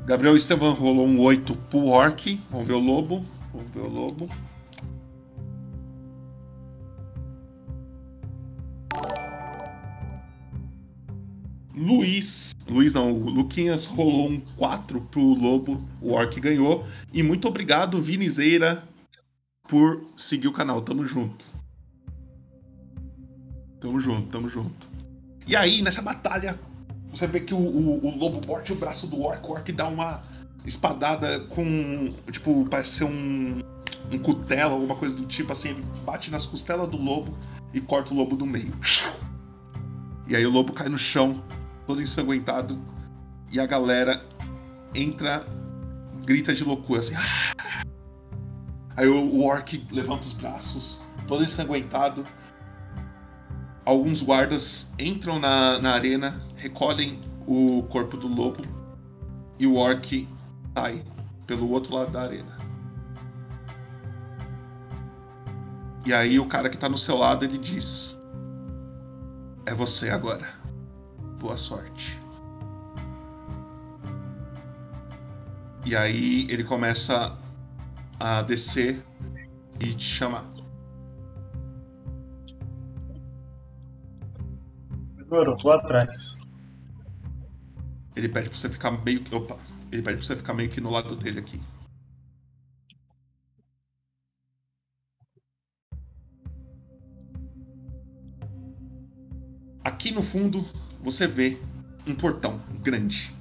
Gabriel 0.05 0.35
Estevam 0.35 0.73
rolou 0.73 1.05
um 1.05 1.19
8 1.21 1.55
pro 1.69 1.87
orc. 1.87 2.39
Vamos 2.49 2.67
ver 2.67 2.73
o 2.73 2.79
lobo. 2.79 3.25
Vamos 3.51 3.67
ver 3.67 3.81
o 3.81 3.89
lobo. 3.89 4.29
Luiz, 11.75 12.55
Luiz 12.67 12.93
não, 12.95 13.11
o 13.11 13.29
Luquinhas 13.29 13.85
rolou 13.85 14.29
um 14.29 14.39
4 14.57 14.99
pro 15.11 15.21
Lobo, 15.21 15.77
o 16.01 16.11
Orc 16.13 16.39
ganhou. 16.39 16.85
E 17.13 17.21
muito 17.21 17.47
obrigado, 17.47 18.01
Vinizeira, 18.01 18.83
por 19.67 20.01
seguir 20.15 20.47
o 20.47 20.53
canal. 20.53 20.81
Tamo 20.81 21.05
junto. 21.05 21.45
Tamo 23.79 23.99
junto, 23.99 24.29
tamo 24.29 24.49
junto. 24.49 24.87
E 25.47 25.55
aí, 25.55 25.81
nessa 25.81 26.01
batalha, 26.01 26.59
você 27.11 27.27
vê 27.27 27.39
que 27.39 27.53
o, 27.53 27.57
o, 27.57 28.05
o 28.05 28.17
lobo 28.17 28.45
morde 28.45 28.73
o 28.73 28.75
braço 28.75 29.07
do 29.07 29.21
orc, 29.21 29.45
o 29.45 29.51
orc 29.51 29.71
dá 29.71 29.87
uma 29.87 30.23
espadada 30.65 31.39
com. 31.41 32.13
Tipo, 32.31 32.65
parece 32.69 32.97
ser 32.97 33.03
um. 33.05 33.61
um 34.11 34.19
cutelo, 34.19 34.73
alguma 34.73 34.95
coisa 34.95 35.15
do 35.15 35.25
tipo 35.25 35.51
assim. 35.51 35.69
Ele 35.69 35.83
bate 36.05 36.31
nas 36.31 36.45
costelas 36.45 36.89
do 36.89 36.97
lobo 36.97 37.37
e 37.73 37.79
corta 37.79 38.13
o 38.13 38.17
lobo 38.17 38.35
do 38.35 38.45
meio. 38.45 38.73
E 40.27 40.35
aí 40.35 40.45
o 40.45 40.51
lobo 40.51 40.73
cai 40.73 40.89
no 40.89 40.97
chão, 40.97 41.41
todo 41.85 42.01
ensanguentado. 42.01 42.77
E 43.49 43.59
a 43.59 43.65
galera 43.65 44.21
entra, 44.93 45.45
grita 46.25 46.53
de 46.53 46.65
loucura 46.65 46.99
assim. 46.99 47.13
Aí 48.97 49.07
o, 49.07 49.15
o 49.15 49.45
orc 49.45 49.87
levanta 49.91 50.23
os 50.23 50.33
braços, 50.33 51.03
todo 51.27 51.43
ensanguentado. 51.43 52.25
Alguns 53.85 54.23
guardas 54.23 54.91
entram 54.97 55.39
na, 55.39 55.77
na 55.79 55.93
arena, 55.93 56.41
recolhem 56.55 57.21
o 57.47 57.83
corpo 57.83 58.17
do 58.17 58.27
lobo 58.27 58.63
e 59.59 59.67
o 59.67 59.75
orc 59.75 60.27
sai 60.75 61.05
pelo 61.45 61.69
outro 61.69 61.95
lado 61.95 62.11
da 62.11 62.23
arena. 62.23 62.57
E 66.03 66.11
aí 66.13 66.39
o 66.39 66.47
cara 66.47 66.67
que 66.67 66.77
tá 66.77 66.89
no 66.89 66.97
seu 66.97 67.17
lado 67.17 67.45
ele 67.45 67.57
diz: 67.57 68.17
É 69.65 69.73
você 69.75 70.09
agora. 70.09 70.55
Boa 71.39 71.55
sorte. 71.55 72.19
E 75.85 75.95
aí 75.95 76.47
ele 76.49 76.63
começa 76.63 77.37
a 78.19 78.41
descer 78.41 79.03
e 79.79 79.93
te 79.93 80.03
chamar. 80.03 80.45
Demorou, 85.15 85.57
vou 85.61 85.73
atrás. 85.73 86.39
Ele 88.15 88.29
pede 88.29 88.49
pra 88.49 88.57
você 88.57 88.69
ficar 88.69 88.91
meio 88.91 89.23
que. 89.23 89.35
Opa! 89.35 89.57
Ele 89.91 90.01
pede 90.01 90.17
pra 90.17 90.25
você 90.25 90.35
ficar 90.35 90.53
meio 90.53 90.69
que 90.69 90.81
no 90.81 90.89
lado 90.89 91.15
dele 91.15 91.39
aqui. 91.39 91.61
Aqui 99.83 100.11
no 100.11 100.21
fundo 100.21 100.65
você 101.01 101.27
vê 101.27 101.57
um 102.07 102.15
portão 102.15 102.59
grande. 102.81 103.35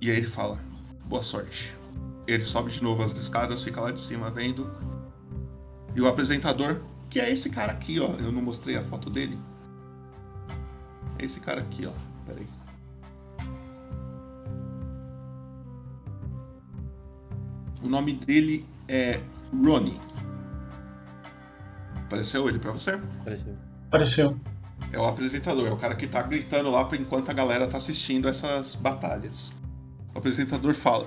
E 0.00 0.10
aí 0.10 0.16
ele 0.16 0.26
fala: 0.26 0.58
Boa 1.06 1.22
sorte. 1.22 1.77
Ele 2.28 2.44
sobe 2.44 2.70
de 2.70 2.82
novo 2.82 3.02
as 3.02 3.16
escadas, 3.16 3.62
fica 3.62 3.80
lá 3.80 3.90
de 3.90 4.02
cima 4.02 4.30
vendo. 4.30 4.70
E 5.96 6.00
o 6.02 6.06
apresentador, 6.06 6.82
que 7.08 7.18
é 7.18 7.32
esse 7.32 7.48
cara 7.48 7.72
aqui, 7.72 7.98
ó. 7.98 8.10
Eu 8.20 8.30
não 8.30 8.42
mostrei 8.42 8.76
a 8.76 8.84
foto 8.84 9.08
dele. 9.08 9.38
É 11.18 11.24
esse 11.24 11.40
cara 11.40 11.62
aqui, 11.62 11.86
ó. 11.86 11.92
Peraí. 12.26 12.46
O 17.82 17.88
nome 17.88 18.12
dele 18.12 18.66
é 18.86 19.18
Ronnie. 19.50 19.98
Apareceu 22.04 22.46
ele 22.46 22.58
pra 22.58 22.72
você? 22.72 22.90
Apareceu. 23.20 23.54
Apareceu. 23.86 24.40
É 24.92 24.98
o 24.98 25.06
apresentador, 25.06 25.68
é 25.68 25.72
o 25.72 25.78
cara 25.78 25.94
que 25.94 26.06
tá 26.06 26.20
gritando 26.22 26.70
lá 26.70 26.86
enquanto 26.92 27.30
a 27.30 27.32
galera 27.32 27.66
tá 27.66 27.78
assistindo 27.78 28.28
essas 28.28 28.74
batalhas. 28.74 29.50
O 30.14 30.18
apresentador 30.18 30.74
fala: 30.74 31.06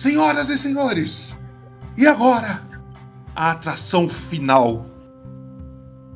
Senhoras 0.00 0.48
e 0.48 0.56
senhores, 0.56 1.36
e 1.94 2.06
agora? 2.06 2.66
A 3.36 3.50
atração 3.50 4.08
final. 4.08 4.86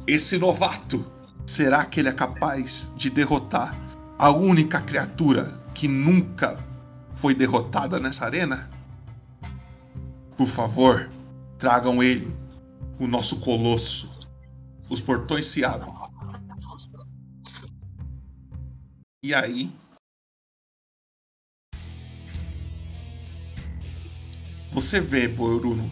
Esse 0.07 0.39
novato, 0.39 1.05
será 1.47 1.85
que 1.85 2.01
ele 2.01 2.09
é 2.09 2.13
capaz 2.13 2.91
de 2.97 3.11
derrotar 3.11 3.79
a 4.19 4.31
única 4.31 4.81
criatura 4.81 5.53
que 5.75 5.87
nunca 5.87 6.59
foi 7.15 7.35
derrotada 7.35 8.01
nessa 8.01 8.25
arena? 8.25 8.71
Por 10.35 10.47
favor, 10.47 11.11
tragam 11.59 12.03
ele, 12.03 12.35
o 12.99 13.07
nosso 13.07 13.39
colosso. 13.41 14.09
Os 14.89 15.03
portões 15.03 15.45
se 15.45 15.63
abrem. 15.63 15.93
E 19.23 19.35
aí. 19.35 19.71
Você 24.75 25.01
vê, 25.01 25.29
Boruno, 25.29 25.89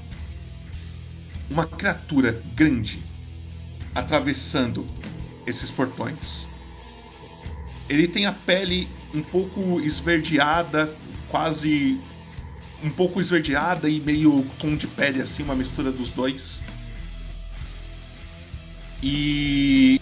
uma 1.49 1.65
criatura 1.65 2.43
grande 2.57 3.01
atravessando 3.95 4.85
esses 5.47 5.71
portões. 5.71 6.49
Ele 7.89 8.09
tem 8.09 8.27
a 8.27 8.33
pele 8.33 8.89
um 9.15 9.23
pouco 9.23 9.81
esverdeada, 9.81 10.93
quase 11.29 12.01
um 12.83 12.91
pouco 12.91 13.21
esverdeada 13.21 13.89
e 13.89 14.01
meio 14.01 14.45
tom 14.59 14.75
de 14.75 14.89
pele, 14.89 15.23
assim, 15.23 15.45
uma 15.45 15.55
mistura 15.55 15.93
dos 15.93 16.11
dois. 16.11 16.61
E 19.01 20.01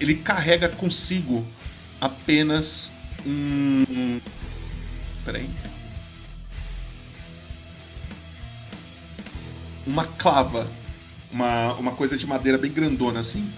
ele 0.00 0.16
carrega 0.16 0.68
consigo 0.68 1.46
apenas 2.00 2.90
um. 3.24 4.20
Peraí. 5.24 5.48
Uma 9.86 10.04
clava. 10.04 10.66
Uma, 11.32 11.74
uma 11.74 11.92
coisa 11.92 12.16
de 12.16 12.26
madeira 12.26 12.58
bem 12.58 12.70
grandona 12.70 13.20
assim. 13.20 13.52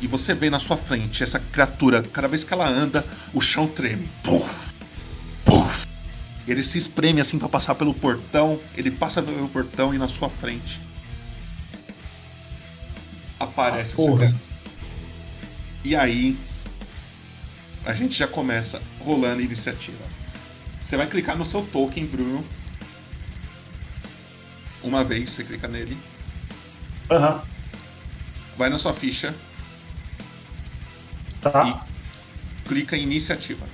E 0.00 0.06
você 0.06 0.34
vê 0.34 0.50
na 0.50 0.58
sua 0.58 0.76
frente 0.76 1.22
essa 1.22 1.38
criatura, 1.38 2.02
cada 2.02 2.26
vez 2.26 2.42
que 2.42 2.52
ela 2.52 2.68
anda, 2.68 3.06
o 3.32 3.40
chão 3.40 3.68
treme. 3.68 4.10
Puf! 4.22 4.72
Puf! 5.44 5.86
Ele 6.48 6.62
se 6.62 6.78
espreme 6.78 7.20
assim 7.20 7.38
para 7.38 7.48
passar 7.48 7.74
pelo 7.74 7.94
portão. 7.94 8.58
Ele 8.76 8.90
passa 8.90 9.22
pelo 9.22 9.48
portão 9.48 9.94
e 9.94 9.98
na 9.98 10.08
sua 10.08 10.28
frente 10.28 10.80
aparece 13.42 13.76
Ah, 13.76 13.80
essa 13.80 13.96
criatura. 13.96 14.34
E 15.84 15.96
aí 15.96 16.38
a 17.84 17.92
gente 17.92 18.16
já 18.16 18.28
começa 18.28 18.80
rolando 19.00 19.40
a 19.40 19.44
iniciativa. 19.44 20.04
Você 20.82 20.96
vai 20.96 21.06
clicar 21.06 21.36
no 21.36 21.44
seu 21.44 21.62
token, 21.62 22.06
Bruno. 22.06 22.44
Uma 24.82 25.04
vez 25.04 25.30
você 25.30 25.44
clica 25.44 25.68
nele. 25.68 25.96
Aham. 27.10 27.42
Vai 28.56 28.68
na 28.68 28.78
sua 28.78 28.92
ficha. 28.92 29.34
Tá. 31.40 31.84
E 32.64 32.68
clica 32.68 32.96
em 32.96 33.02
iniciativa. 33.02 33.64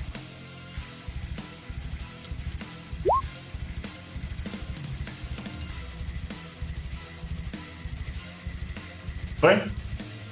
Foi? 9.37 9.63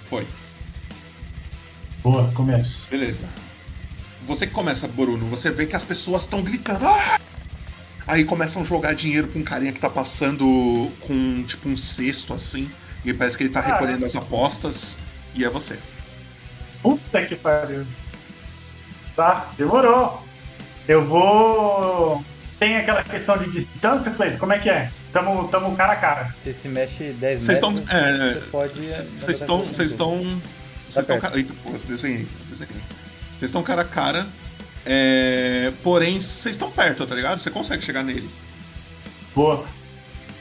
Foi. 0.05 0.27
Boa, 2.03 2.31
começo. 2.33 2.87
Beleza. 2.91 3.29
Você 4.27 4.47
que 4.47 4.53
começa, 4.53 4.89
Bruno, 4.89 5.27
você 5.27 5.51
vê 5.51 5.67
que 5.67 5.77
as 5.77 5.85
pessoas 5.85 6.23
estão 6.23 6.43
gritando. 6.43 6.87
"Ah!" 6.87 7.21
Aí 8.07 8.25
começam 8.25 8.63
a 8.63 8.65
jogar 8.65 8.95
dinheiro 8.95 9.27
pra 9.27 9.39
um 9.41 9.43
carinha 9.43 9.73
que 9.73 9.81
tá 9.81 9.91
passando 9.91 10.91
com 11.01 11.43
tipo 11.45 11.69
um 11.69 11.77
cesto 11.77 12.33
assim. 12.33 12.71
E 13.05 13.13
parece 13.13 13.37
que 13.37 13.45
ele 13.45 13.51
tá 13.53 13.61
Ah. 13.61 13.73
recolhendo 13.75 14.05
as 14.05 14.15
apostas. 14.15 14.99
E 15.35 15.45
é 15.45 15.49
você. 15.51 15.79
Puta 16.83 17.25
que 17.25 17.35
pariu. 17.35 17.85
Tá, 19.15 19.51
demorou. 19.57 20.23
Eu 20.87 21.05
vou. 21.05 22.25
Tem 22.59 22.77
aquela 22.77 23.03
questão 23.03 23.37
de 23.39 23.51
distância, 23.51 24.11
Cleiton? 24.13 24.39
Como 24.39 24.53
é 24.53 24.59
que 24.59 24.71
é? 24.71 24.91
Tamo, 25.13 25.49
tamo 25.49 25.75
cara 25.77 25.93
a 25.95 25.97
cara. 25.97 26.35
Você 26.43 26.55
se 26.55 26.69
mexe 26.69 27.13
10 27.13 27.45
Vocês 27.45 27.61
metros, 27.61 27.81
estão. 27.83 27.99
É, 27.99 28.35
você 28.35 28.41
pode... 28.51 28.81
Vocês 28.81 29.41
estão. 29.41 29.67
Vocês 29.67 29.91
estão. 29.91 30.41
Vocês 30.91 31.07
estão. 31.11 32.27
Vocês 33.39 33.43
estão 33.43 33.63
cara 33.63 33.83
a 33.83 33.85
cara. 33.85 34.27
É, 34.87 35.73
Porém, 35.83 36.21
vocês 36.21 36.55
estão 36.55 36.71
perto, 36.71 37.07
tá 37.07 37.15
ligado? 37.15 37.39
Você 37.41 37.51
consegue 37.51 37.85
chegar 37.85 38.03
nele. 38.03 38.31
Boa. 39.35 39.65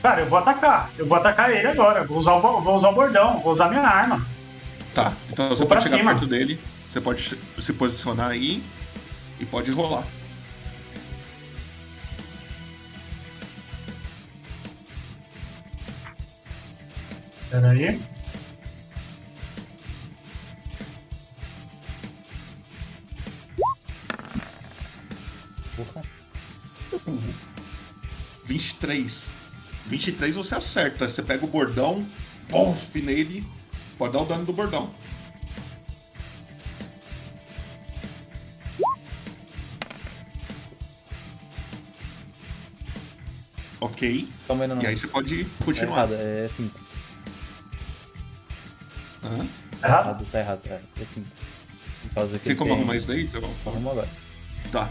Cara, 0.01 0.21
eu 0.21 0.27
vou 0.27 0.37
atacar. 0.37 0.91
Eu 0.97 1.07
vou 1.07 1.17
atacar 1.17 1.49
ele 1.51 1.67
agora. 1.67 2.03
Vou 2.03 2.17
usar 2.17 2.33
o, 2.33 2.61
vou 2.61 2.75
usar 2.75 2.89
o 2.89 2.93
bordão, 2.95 3.39
vou 3.41 3.51
usar 3.51 3.69
minha 3.69 3.81
arma. 3.81 4.25
Tá, 4.93 5.11
então 5.29 5.49
você 5.49 5.59
Vou 5.59 5.67
pode 5.67 5.83
chegar 5.83 5.97
cima. 5.97 6.11
perto 6.11 6.25
dele, 6.27 6.59
você 6.87 7.01
pode 7.01 7.37
se 7.59 7.73
posicionar 7.73 8.29
aí 8.29 8.63
e 9.39 9.45
pode 9.45 9.69
rolar. 9.71 10.05
Pera 17.49 17.71
aí. 17.71 17.99
Porra. 25.75 26.01
23. 28.45 29.31
23 29.87 30.35
você 30.35 30.55
acerta. 30.55 31.07
Você 31.07 31.21
pega 31.23 31.45
o 31.45 31.47
bordão, 31.47 32.05
bonf 32.49 32.95
nele, 32.95 33.45
pode 33.97 34.13
dar 34.13 34.21
o 34.21 34.25
dano 34.25 34.45
do 34.45 34.53
bordão. 34.53 34.93
Ok. 43.79 44.27
Calma 44.47 44.63
aí, 44.63 44.67
não, 44.67 44.75
não. 44.75 44.83
E 44.83 44.87
aí 44.87 44.97
você 44.97 45.07
pode 45.07 45.43
Tá 45.45 45.65
continuar. 45.65 45.97
errado, 46.09 46.13
é 46.15 46.49
5. 46.55 46.79
Hã? 49.23 49.47
Tá 49.81 49.87
errado, 49.87 50.25
tá 50.31 50.39
errado, 50.39 50.61
é 50.67 51.05
5. 51.05 51.27
Por 52.03 52.13
causa 52.13 52.39
que 52.39 52.45
Tem 52.45 52.55
como 52.55 52.69
tem- 52.71 52.77
arrumar 52.79 52.95
isso 52.97 53.07
daí? 53.07 53.27
Tá 53.27 53.41
bom. 53.41 53.53
Arruma 53.65 53.91
agora. 53.91 54.09
Tá. 54.71 54.89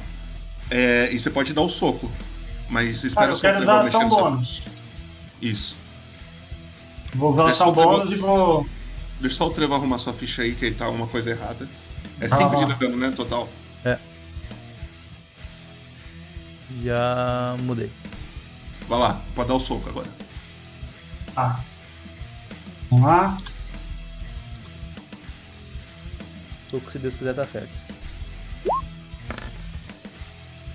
É, 0.70 1.08
e 1.12 1.18
você 1.20 1.30
pode 1.30 1.52
dar 1.52 1.62
o 1.62 1.68
soco. 1.68 2.10
Mas 2.68 3.04
espera 3.04 3.28
eu 3.28 3.34
o 3.34 3.36
seu 3.36 3.50
quero 3.50 3.62
usar 3.62 3.80
trevor 3.82 3.98
ação 4.00 4.08
bônus. 4.08 4.62
Isso. 5.40 5.76
Vou 7.14 7.30
usar 7.30 7.44
Deixa 7.44 7.62
ação 7.64 7.72
o 7.72 7.74
trevor- 7.74 7.96
bônus 7.98 8.12
e 8.12 8.16
vou. 8.16 8.66
Deixa 9.20 9.36
só 9.36 9.46
o 9.46 9.50
Trevo 9.52 9.74
arrumar 9.74 9.98
sua 9.98 10.12
ficha 10.12 10.42
aí, 10.42 10.54
que 10.54 10.64
aí 10.66 10.74
tá 10.74 10.88
uma 10.88 11.06
coisa 11.06 11.30
errada. 11.30 11.68
É 12.20 12.28
5 12.28 12.56
Ah. 12.60 12.64
de 12.64 12.74
dano, 12.74 12.96
né? 12.96 13.10
Total. 13.14 13.48
É. 13.84 13.98
Já 16.82 17.56
mudei. 17.62 17.90
Vai 18.88 18.98
lá, 18.98 19.22
pode 19.34 19.48
dar 19.48 19.54
o 19.54 19.60
soco 19.60 19.88
agora. 19.88 20.08
Tá. 21.34 21.60
Vamos 22.90 23.06
lá. 23.06 23.36
Soco, 26.70 26.90
se 26.90 26.98
Deus 26.98 27.14
quiser, 27.14 27.34
tá 27.34 27.44
certo. 27.46 27.83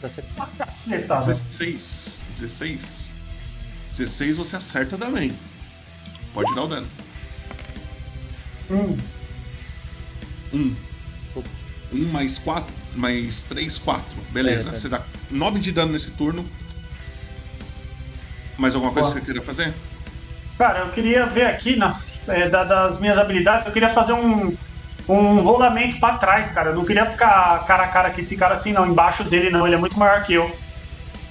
Cacetada. 0.02 1.26
16. 1.26 2.24
16. 2.38 3.12
16 3.96 4.38
você 4.38 4.56
acerta 4.56 4.98
também. 4.98 5.32
Pode 6.34 6.54
dar 6.56 6.64
o 6.64 6.68
dano. 6.68 6.88
Hum. 8.72 8.98
1. 10.54 10.76
1 11.94 12.06
mais 12.12 12.38
4. 12.38 12.74
Mais 12.96 13.42
3, 13.44 13.78
4. 13.80 14.04
Beleza. 14.32 14.70
É, 14.70 14.72
tá. 14.74 14.80
Você 14.80 14.90
dá 14.90 15.02
9 15.32 15.60
de 15.60 15.72
dano 15.72 15.92
nesse 15.92 16.12
turno. 16.12 16.46
Mais 18.58 18.76
alguma 18.76 18.92
coisa 18.94 19.10
Boa. 19.10 19.20
que 19.20 19.26
você 19.26 19.32
queira 19.34 19.46
fazer? 19.46 19.74
Cara, 20.58 20.80
eu 20.80 20.90
queria 20.92 21.26
ver 21.26 21.46
aqui, 21.46 21.76
na, 21.78 21.98
é, 22.28 22.50
da- 22.50 22.64
das 22.66 23.00
minhas 23.00 23.18
habilidades, 23.18 23.66
eu 23.66 23.72
queria 23.72 23.90
fazer 23.90 24.12
um, 24.14 24.56
um 25.10 25.42
rolamento 25.42 26.00
pra 26.00 26.18
trás, 26.18 26.52
cara. 26.52 26.70
Eu 26.70 26.76
não 26.76 26.86
queria 26.86 27.06
ficar 27.06 27.66
cara 27.66 27.84
a 27.84 27.88
cara 27.88 28.12
com 28.12 28.20
esse 28.20 28.38
cara 28.38 28.54
assim, 28.54 28.72
não. 28.74 28.86
Embaixo 28.86 29.24
dele, 29.24 29.50
não. 29.50 29.66
Ele 29.66 29.76
é 29.76 29.80
muito 29.80 29.98
maior 29.98 30.24
que 30.24 30.34
eu. 30.34 30.56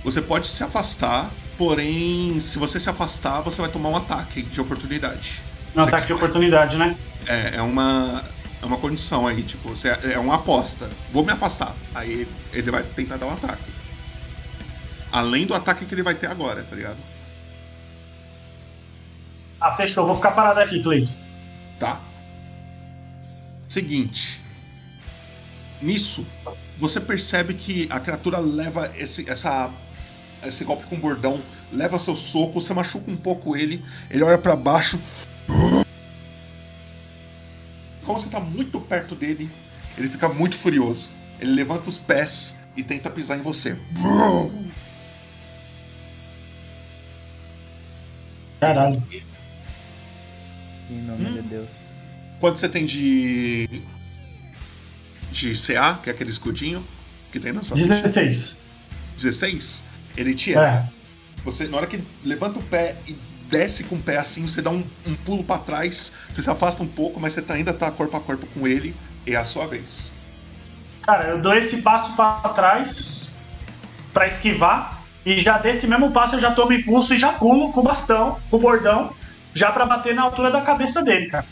Você 0.05 0.21
pode 0.21 0.49
se 0.49 0.63
afastar, 0.65 1.31
porém, 1.57 2.39
se 2.41 2.59
você 2.59 2.81
se 2.81 2.91
afastar, 2.91 3.41
você 3.41 3.61
vai 3.61 3.71
tomar 3.71 3.91
um 3.91 3.97
ataque 3.97 4.43
de 4.43 4.61
oportunidade. 4.61 5.41
Um 5.77 5.83
ataque 5.83 6.07
de 6.07 6.13
oportunidade, 6.13 6.77
né? 6.77 6.97
É, 7.27 7.57
é 7.57 7.63
uma. 7.63 8.25
É 8.61 8.67
uma 8.67 8.77
condição 8.77 9.25
aí, 9.25 9.45
tipo, 9.45 9.69
você, 9.69 9.89
é 9.89 10.19
uma 10.19 10.35
aposta. 10.35 10.91
Vou 11.13 11.25
me 11.25 11.31
afastar. 11.31 11.73
Aí 11.95 12.27
ele 12.53 12.71
vai 12.73 12.83
tentar 12.83 13.17
dar 13.17 13.27
um 13.27 13.33
ataque. 13.33 13.63
Além 15.13 15.47
do 15.47 15.55
ataque 15.55 15.87
que 15.87 15.95
ele 15.95 16.03
vai 16.03 16.15
ter 16.17 16.27
agora, 16.27 16.65
tá 16.69 16.75
ligado? 16.75 16.99
Ah, 19.61 19.73
fechou. 19.73 20.05
Vou 20.05 20.17
ficar 20.17 20.33
parado 20.33 20.59
aqui, 20.59 20.83
Cleito. 20.83 21.13
Tá? 21.79 22.01
Seguinte. 23.69 24.41
Nisso, 25.81 26.27
você 26.79 27.01
percebe 27.01 27.55
que 27.55 27.87
a 27.91 28.01
criatura 28.01 28.39
leva 28.39 28.93
esse, 28.97 29.29
essa, 29.29 29.71
esse 30.43 30.65
golpe 30.65 30.85
com 30.87 30.99
bordão, 30.99 31.41
leva 31.71 31.99
seu 31.99 32.17
soco, 32.17 32.61
você 32.61 32.75
machuca 32.75 33.11
um 33.11 33.17
pouco 33.17 33.57
ele, 33.57 33.85
ele 34.11 34.23
olha 34.23 34.39
pra 34.39 34.57
baixo. 34.57 34.99
Como 38.05 38.19
você 38.19 38.29
tá 38.31 38.41
muito 38.41 38.81
perto 38.81 39.15
dele, 39.15 39.51
ele 39.97 40.09
fica 40.09 40.29
muito 40.29 40.57
furioso. 40.57 41.11
Ele 41.39 41.53
levanta 41.53 41.89
os 41.89 41.99
pés 41.99 42.59
e 42.77 42.83
tenta 42.83 43.11
pisar 43.11 43.39
em 43.39 43.43
você. 43.43 43.77
Caralho. 48.61 49.03
Em 50.91 51.03
nome 51.03 51.27
Hum. 51.27 51.35
de 51.35 51.43
Deus. 51.43 51.69
Quanto 52.41 52.59
você 52.59 52.69
tem 52.69 52.87
de. 52.87 53.69
de 55.31 55.53
CA, 55.55 55.99
que 56.03 56.09
é 56.09 56.13
aquele 56.13 56.31
escudinho 56.31 56.85
que 57.33 57.39
tem 57.39 57.53
na 57.53 57.63
sua 57.63 57.77
ficha? 57.77 57.89
16. 58.03 58.59
16? 59.17 59.85
Ele 60.17 60.35
te 60.35 60.53
É. 60.55 60.57
erra. 60.59 60.93
Você, 61.45 61.67
na 61.69 61.77
hora 61.77 61.87
que 61.87 62.03
levanta 62.25 62.59
o 62.59 62.63
pé 62.63 62.97
e 63.07 63.17
desce 63.49 63.85
com 63.85 63.97
o 63.97 64.01
pé 64.03 64.19
assim, 64.19 64.43
você 64.47 64.61
dá 64.61 64.71
um, 64.71 64.85
um 65.07 65.15
pulo 65.15 65.43
pra 65.45 65.59
trás, 65.59 66.13
você 66.31 66.43
se 66.43 66.51
afasta 66.51 66.83
um 66.83 66.87
pouco, 66.87 67.19
mas 67.21 67.33
você 67.33 67.43
tá- 67.43 67.55
ainda 67.55 67.73
tá 67.73 67.91
corpo 67.91 68.17
a 68.17 68.21
corpo 68.21 68.47
com 68.49 68.67
ele, 68.67 68.95
e 69.27 69.33
é 69.35 69.37
a 69.37 69.45
sua 69.45 69.67
vez. 69.67 70.13
Cara, 71.03 71.29
eu 71.29 71.41
dou 71.41 71.55
esse 71.55 71.81
passo 71.83 72.15
pra 72.15 72.35
trás 72.55 73.31
pra 74.13 74.27
esquivar 74.27 74.97
E 75.27 75.39
já 75.41 75.59
desse 75.59 75.87
mesmo 75.87 76.11
passo 76.11 76.37
eu 76.37 76.41
já 76.41 76.53
tomo 76.53 76.73
impulso 76.73 77.13
e 77.13 77.19
já 77.19 77.33
pulo 77.33 77.71
com 77.73 77.81
o 77.81 77.83
bastão, 77.83 78.39
com 78.49 78.57
o 78.57 78.61
bordão, 78.61 79.13
já 79.53 79.71
pra 79.71 79.85
bater 79.85 80.15
na 80.15 80.23
altura 80.23 80.51
da 80.51 80.63
cabeça 80.63 81.03
dele, 81.05 81.27
cara. 81.27 81.45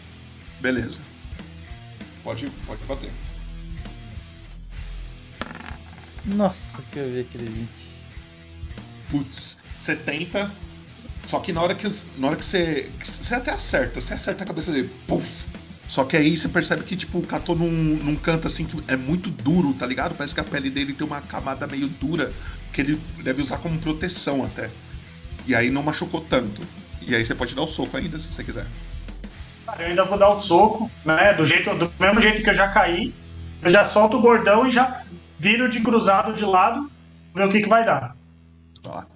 Beleza. 0.61 1.00
Pode, 2.22 2.50
pode 2.66 2.82
bater. 2.84 3.11
Nossa, 6.24 6.82
que 6.90 6.98
eu 6.98 7.09
vi 7.11 7.20
aquele 7.20 7.44
20. 7.44 7.68
Putz, 9.11 9.62
você 9.78 9.94
tenta. 9.94 10.50
Só 11.24 11.40
que 11.40 11.52
na 11.52 11.62
hora 11.62 11.74
que, 11.74 11.88
na 12.18 12.28
hora 12.28 12.36
que 12.36 12.44
você. 12.44 12.90
Você 13.02 13.34
até 13.34 13.52
acerta, 13.52 14.00
você 14.00 14.14
acerta 14.14 14.42
a 14.42 14.46
cabeça 14.46 14.72
dele. 14.72 14.90
Puf! 15.07 15.46
Só 15.88 16.04
que 16.04 16.16
aí 16.16 16.36
você 16.36 16.48
percebe 16.48 16.82
que, 16.82 16.96
tipo, 16.96 17.20
catou 17.22 17.54
num, 17.54 17.70
num 17.70 18.16
canto 18.16 18.48
assim 18.48 18.64
que 18.64 18.76
é 18.88 18.96
muito 18.96 19.30
duro, 19.30 19.72
tá 19.74 19.86
ligado? 19.86 20.16
Parece 20.16 20.34
que 20.34 20.40
a 20.40 20.44
pele 20.44 20.68
dele 20.68 20.92
tem 20.92 21.07
uma 21.07 21.20
camada 21.20 21.66
meio 21.66 21.86
dura 21.86 22.32
que 22.72 22.80
ele 22.80 23.00
deve 23.22 23.40
usar 23.40 23.59
como 23.59 23.78
proteção 23.78 24.44
até. 24.44 24.68
E 25.46 25.54
aí 25.54 25.70
não 25.70 25.84
machucou 25.84 26.20
tanto. 26.22 26.61
E 27.00 27.14
aí 27.14 27.24
você 27.24 27.36
pode 27.36 27.54
dar 27.54 27.62
o 27.62 27.68
soco 27.68 27.96
ainda, 27.96 28.18
se 28.18 28.26
você 28.26 28.42
quiser. 28.42 28.66
Cara, 29.66 29.82
eu 29.82 29.88
ainda 29.88 30.04
vou 30.04 30.16
dar 30.16 30.28
o 30.28 30.40
soco, 30.40 30.88
né? 31.04 31.32
Do, 31.32 31.44
jeito, 31.44 31.74
do 31.74 31.92
mesmo 31.98 32.22
jeito 32.22 32.40
que 32.40 32.48
eu 32.48 32.54
já 32.54 32.68
caí. 32.68 33.12
Eu 33.60 33.68
já 33.68 33.84
solto 33.84 34.16
o 34.16 34.22
bordão 34.22 34.64
e 34.64 34.70
já 34.70 35.04
viro 35.40 35.68
de 35.68 35.80
cruzado 35.80 36.32
de 36.32 36.44
lado, 36.44 36.88
ver 37.34 37.46
o 37.46 37.50
que, 37.50 37.60
que 37.60 37.68
vai 37.68 37.84
dar. 37.84 38.16
Tá. 38.80 39.06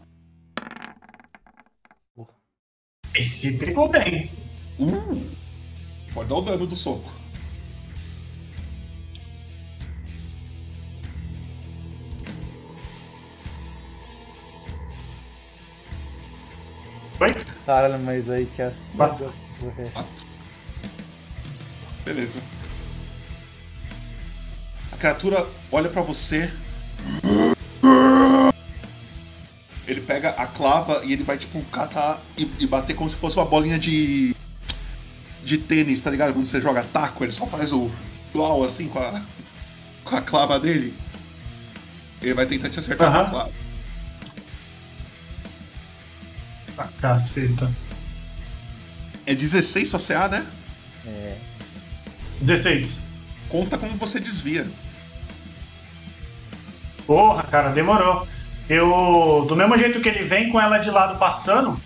Esse 3.15 3.59
pegou 3.59 3.89
bem. 3.89 4.29
Uh, 4.77 5.31
pode 6.13 6.29
dar 6.29 6.35
o 6.35 6.43
dano 6.43 6.67
do 6.67 6.75
soco. 6.75 7.09
Oi? 17.21 17.35
Caralho, 17.65 17.99
mas 18.01 18.29
aí 18.29 18.47
que 18.47 18.63
a. 18.63 18.73
Beleza. 22.11 22.41
A 24.91 24.97
criatura 24.97 25.49
olha 25.71 25.89
pra 25.89 26.03
você. 26.03 26.51
Ele 29.87 30.01
pega 30.01 30.31
a 30.31 30.45
clava 30.49 31.05
e 31.05 31.13
ele 31.13 31.23
vai, 31.23 31.39
tipo, 31.39 31.63
catar 31.67 32.21
e, 32.37 32.51
e 32.59 32.67
bater 32.67 32.97
como 32.97 33.09
se 33.09 33.15
fosse 33.15 33.37
uma 33.37 33.45
bolinha 33.45 33.79
de. 33.79 34.35
de 35.45 35.57
tênis, 35.59 36.01
tá 36.01 36.11
ligado? 36.11 36.33
Quando 36.33 36.47
você 36.47 36.61
joga 36.61 36.83
taco, 36.83 37.23
ele 37.23 37.33
só 37.33 37.47
faz 37.47 37.73
o 37.73 37.89
blau 38.33 38.65
assim 38.65 38.89
com 38.89 38.99
a. 38.99 39.23
com 40.05 40.17
a 40.17 40.21
clava 40.21 40.59
dele. 40.59 40.93
Ele 42.21 42.35
vai 42.35 42.47
tentar 42.47 42.71
te 42.71 42.81
acertar 42.81 43.09
com 43.09 43.17
a 43.17 43.21
Aham. 43.21 43.31
clava. 43.31 43.53
Ah, 46.77 46.89
caceta. 47.01 47.73
É 49.25 49.33
16 49.33 49.89
sua 49.89 50.01
CA, 50.01 50.27
né? 50.27 50.45
É. 51.07 51.50
16. 52.41 53.03
Conta 53.49 53.77
como 53.77 53.97
você 53.97 54.21
desvia. 54.21 54.67
Porra, 57.07 57.43
cara, 57.45 57.71
demorou. 57.71 58.27
Eu, 58.69 59.45
do 59.49 59.57
mesmo 59.57 59.77
jeito 59.77 60.01
que 60.01 60.09
ele 60.09 60.23
vem 60.23 60.51
com 60.51 60.61
ela 60.61 60.79
de 60.79 60.91
lado 60.91 61.19
passando, 61.19 61.81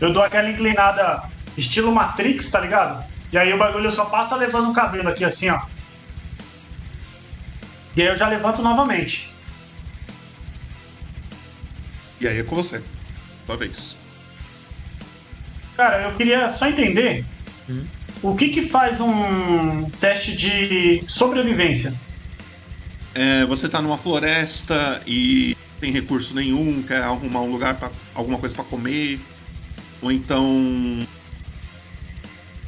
eu 0.00 0.12
dou 0.12 0.22
aquela 0.22 0.50
inclinada 0.50 1.22
estilo 1.56 1.94
Matrix, 1.94 2.50
tá 2.50 2.60
ligado? 2.60 3.04
E 3.32 3.38
aí 3.38 3.52
o 3.52 3.58
bagulho 3.58 3.90
só 3.90 4.06
passa 4.06 4.34
levando 4.36 4.70
o 4.70 4.72
cabelo 4.72 5.08
aqui 5.08 5.24
assim, 5.24 5.50
ó. 5.50 5.60
E 7.96 8.02
aí 8.02 8.08
eu 8.08 8.16
já 8.16 8.28
levanto 8.28 8.60
novamente. 8.60 9.32
E 12.20 12.26
aí 12.26 12.38
é 12.38 12.42
com 12.42 12.56
você. 12.56 12.82
Tua 13.46 13.56
vez. 13.56 13.96
Cara, 15.76 16.02
eu 16.02 16.14
queria 16.14 16.50
só 16.50 16.66
entender 16.68 17.24
o 18.22 18.34
que 18.34 18.48
que 18.48 18.62
faz 18.62 19.00
um 19.00 19.88
teste 20.00 20.36
de 20.36 21.02
sobrevivência. 21.06 21.94
É, 23.14 23.46
você 23.46 23.68
tá 23.68 23.80
numa 23.80 23.96
floresta 23.96 25.02
e 25.06 25.56
tem 25.80 25.90
recurso 25.92 26.34
nenhum, 26.34 26.82
quer 26.82 27.02
arrumar 27.02 27.40
um 27.40 27.50
lugar 27.50 27.74
para 27.76 27.90
alguma 28.14 28.38
coisa 28.38 28.54
pra 28.54 28.64
comer, 28.64 29.20
ou 30.02 30.12
então 30.12 31.06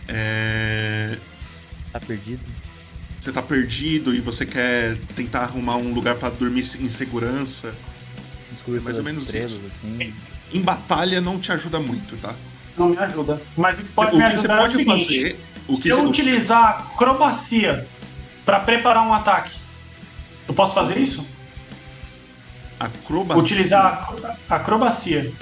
é, 0.07 1.19
Tá 1.93 2.01
perdido? 2.01 2.45
você 3.21 3.33
tá 3.33 3.43
perdido 3.43 4.15
e 4.15 4.21
você 4.21 4.47
quer 4.47 4.97
tentar 5.15 5.41
arrumar 5.41 5.77
um 5.77 5.93
lugar 5.93 6.15
pra 6.15 6.31
dormir 6.31 6.61
em 6.81 6.89
segurança. 6.89 7.75
Descobrir 8.53 8.81
mais 8.81 8.97
ou 8.97 9.05
menos 9.05 9.25
estrelas, 9.25 9.53
isso. 9.53 9.63
assim. 9.83 10.15
Em 10.53 10.63
batalha 10.63 11.21
não 11.21 11.39
te 11.39 11.53
ajuda 11.53 11.79
muito, 11.79 12.17
tá? 12.17 12.35
Não 12.79 12.89
me 12.89 12.99
ajuda. 12.99 13.41
Mas 13.57 13.79
o 13.79 13.83
que 13.83 13.93
pode 13.93 14.15
o 14.15 14.19
me 14.19 14.25
que 14.25 14.31
você 14.31 14.35
ajudar 14.37 14.55
é 14.55 14.57
o 14.57 14.61
pode 14.63 14.77
seguinte: 14.77 15.05
fazer, 15.21 15.41
o 15.67 15.73
que 15.73 15.83
se 15.83 15.89
eu 15.89 16.03
utilizar 16.05 16.87
acrobacia 16.93 17.87
pra 18.45 18.61
preparar 18.61 19.07
um 19.07 19.13
ataque, 19.13 19.51
eu 20.47 20.55
posso 20.55 20.75
fazer 20.75 20.99
isso? 20.99 21.27
Acrobacia. 22.79 23.43
Utilizar 23.43 23.87
acro- 23.87 24.23
acrobacia. 24.49 25.33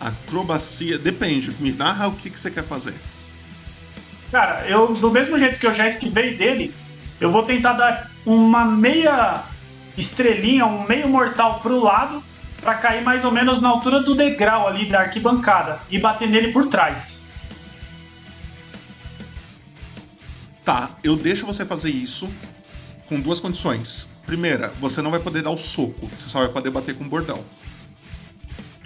Acrobacia, 0.00 0.98
depende. 0.98 1.52
Me 1.60 1.70
narra 1.70 2.08
o 2.08 2.12
que, 2.12 2.28
que 2.28 2.38
você 2.40 2.50
quer 2.50 2.64
fazer. 2.64 2.94
Cara, 4.32 4.66
eu 4.66 4.92
do 4.94 5.10
mesmo 5.10 5.38
jeito 5.38 5.58
que 5.58 5.66
eu 5.66 5.72
já 5.74 5.86
esquivei 5.86 6.34
dele, 6.36 6.74
eu 7.20 7.30
vou 7.30 7.44
tentar 7.44 7.74
dar 7.74 8.10
uma 8.26 8.64
meia 8.64 9.42
estrelinha, 9.96 10.66
um 10.66 10.84
meio 10.88 11.08
mortal 11.08 11.60
pro 11.60 11.78
lado, 11.80 12.22
pra 12.62 12.76
cair 12.76 13.02
mais 13.02 13.24
ou 13.24 13.32
menos 13.32 13.60
na 13.60 13.68
altura 13.68 14.00
do 14.02 14.14
degrau 14.14 14.66
ali 14.68 14.86
da 14.88 15.00
arquibancada 15.00 15.80
e 15.90 15.98
bater 15.98 16.28
nele 16.28 16.52
por 16.52 16.68
trás. 16.68 17.26
Tá, 20.64 20.90
eu 21.02 21.16
deixo 21.16 21.44
você 21.44 21.64
fazer 21.66 21.90
isso 21.90 22.30
com 23.08 23.18
duas 23.20 23.40
condições. 23.40 24.08
Primeira, 24.24 24.68
você 24.80 25.02
não 25.02 25.10
vai 25.10 25.18
poder 25.18 25.42
dar 25.42 25.50
o 25.50 25.56
soco, 25.56 26.06
você 26.16 26.28
só 26.28 26.38
vai 26.38 26.48
poder 26.48 26.70
bater 26.70 26.94
com 26.96 27.04
o 27.04 27.08
bordão. 27.08 27.44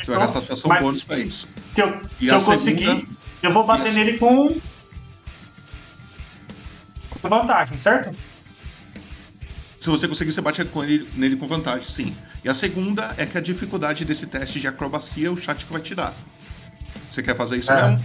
Você 0.03 0.11
vai 0.11 0.21
gastar 0.21 0.41
sua 0.41 0.55
ação 0.55 0.69
Mas 0.71 0.83
bônus 0.83 1.05
pra 1.05 1.19
isso. 1.19 1.49
Se 1.75 1.81
eu, 1.81 2.01
E 2.21 2.25
se 2.25 2.31
a 2.31 2.35
eu 2.35 2.41
segunda- 2.41 2.59
conseguir, 2.59 3.09
eu 3.43 3.53
vou 3.53 3.65
bater 3.67 3.93
nele 3.93 4.17
com. 4.19 4.49
com 7.21 7.29
vantagem, 7.29 7.79
certo? 7.79 8.15
Se 9.79 9.91
você 9.91 10.09
conseguir, 10.09 10.33
você 10.33 10.41
bate 10.41 10.65
com 10.67 10.83
ele, 10.83 11.09
nele 11.15 11.37
com 11.37 11.47
vantagem, 11.47 11.87
sim. 11.89 12.17
E 12.45 12.49
a 12.49 12.55
segunda 12.55 13.15
é 13.19 13.27
que 13.27 13.37
a 13.37 13.41
dificuldade 13.41 14.05
desse 14.05 14.27
teste 14.27 14.59
de 14.61 14.67
acrobacia 14.67 15.29
é 15.29 15.31
o 15.31 15.37
chat 15.37 15.65
que 15.65 15.73
vai 15.73 15.83
tirar. 15.83 16.15
Você 17.09 17.23
quer 17.23 17.37
fazer 17.37 17.59
isso 17.59 17.71
É. 17.71 17.91
mesmo? 17.91 18.05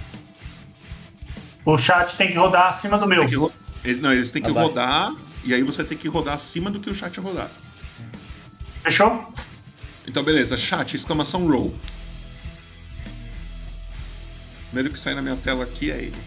O 1.65 1.77
chat 1.77 2.15
tem 2.17 2.27
que 2.29 2.37
rodar 2.37 2.67
acima 2.67 2.97
do 2.97 3.07
meu. 3.07 3.21
Tem 3.21 3.29
que 3.29 3.35
ro- 3.35 3.53
ele- 3.83 4.01
não, 4.01 4.11
eles 4.11 4.29
têm 4.31 4.41
que 4.41 4.49
Abaixo. 4.49 4.67
rodar, 4.69 5.13
e 5.45 5.53
aí 5.53 5.63
você 5.63 5.83
tem 5.83 5.97
que 5.97 6.07
rodar 6.07 6.35
acima 6.35 6.69
do 6.69 6.79
que 6.79 6.89
o 6.89 6.95
chat 6.95 7.19
rodar. 7.19 7.49
Fechou? 8.83 9.31
Então, 10.07 10.23
beleza. 10.23 10.57
Chat, 10.57 10.95
exclamação 10.95 11.47
roll. 11.47 11.73
Primeiro 14.67 14.89
que 14.91 14.99
sai 14.99 15.13
na 15.13 15.21
minha 15.21 15.35
tela 15.37 15.63
aqui 15.63 15.91
é 15.91 15.97
ele. 15.97 16.17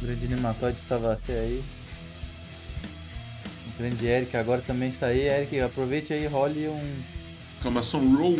O 0.00 0.06
grande 0.06 0.28
Nematóide 0.28 0.78
estava 0.78 1.12
até 1.12 1.32
aí. 1.40 1.64
O 3.66 3.78
grande 3.78 4.06
Eric 4.06 4.36
agora 4.36 4.62
também 4.62 4.90
está 4.90 5.06
aí. 5.06 5.20
Eric, 5.20 5.60
aproveite 5.60 6.12
aí, 6.12 6.26
role 6.26 6.68
um. 6.68 7.02
Exclamação 7.56 8.16
roll. 8.16 8.38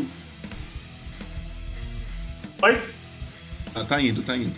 Oi? 2.63 2.83
Ah, 3.75 3.85
tá 3.85 4.01
indo, 4.01 4.23
tá 4.23 4.37
indo. 4.37 4.55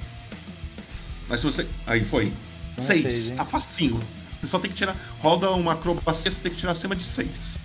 Mas 1.29 1.41
se 1.41 1.47
você. 1.47 1.67
Aí 1.87 2.05
foi. 2.05 2.33
Um 2.79 2.83
Seis. 2.83 3.03
seis, 3.03 3.31
hein? 3.31 3.37
Tá 3.37 3.45
facinho. 3.45 4.01
Você 4.41 4.47
só 4.47 4.59
tem 4.59 4.71
que 4.71 4.77
tirar. 4.77 4.97
Roda 5.21 5.51
uma 5.51 5.73
acrobacia, 5.75 6.31
você 6.31 6.41
tem 6.41 6.53
que 6.53 6.59
tirar 6.59 6.73
acima 6.73 6.97
de 6.97 7.05
seis. 7.05 7.59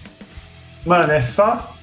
Mano, 0.86 1.11
é 1.11 1.21
só. 1.21 1.75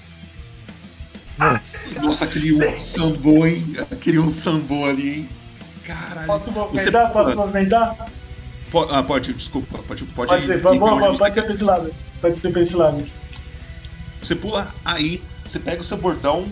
Nossa, 2.00 2.26
queria 2.26 2.70
um 2.78 2.82
sambô, 2.82 3.46
hein? 3.46 3.64
Queria 4.00 4.22
um 4.22 4.30
sambô 4.30 4.84
ali, 4.86 5.20
hein? 5.20 5.28
Caralho. 5.86 6.26
Você 6.26 6.50
movimentar? 6.50 7.12
Posso 7.12 7.24
pula. 7.30 7.46
movimentar? 7.46 7.96
Po- 8.70 8.88
Ah, 8.90 9.02
pode, 9.02 9.32
desculpa. 9.34 9.78
Pode, 9.86 10.04
pode, 10.04 10.28
Pode 10.28 10.46
ser, 10.46 10.56
ir 10.56 10.60
vamos, 10.60 10.82
onde 10.82 11.00
vamos, 11.00 11.18
você 11.18 11.24
pode 11.24 11.34
ser 11.34 11.42
pra 11.42 11.52
esse 11.54 11.64
lado. 11.64 11.94
Pode 12.20 12.36
ser 12.36 12.50
pra 12.52 12.60
esse 12.62 12.76
lado. 12.76 13.06
Você 14.22 14.34
pula 14.36 14.72
aí, 14.84 15.22
você 15.44 15.58
pega 15.58 15.80
o 15.80 15.84
seu 15.84 15.96
bordão 15.96 16.46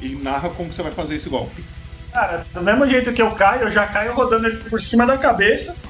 e 0.00 0.10
narra 0.16 0.50
como 0.50 0.72
você 0.72 0.82
vai 0.82 0.92
fazer 0.92 1.14
esse 1.14 1.28
golpe. 1.28 1.64
Cara, 2.12 2.44
do 2.52 2.60
mesmo 2.60 2.86
jeito 2.88 3.12
que 3.12 3.22
eu 3.22 3.30
caio, 3.30 3.62
eu 3.62 3.70
já 3.70 3.86
caio 3.86 4.12
rodando 4.14 4.46
ele 4.48 4.58
por 4.58 4.80
cima 4.82 5.06
da 5.06 5.16
cabeça 5.16 5.88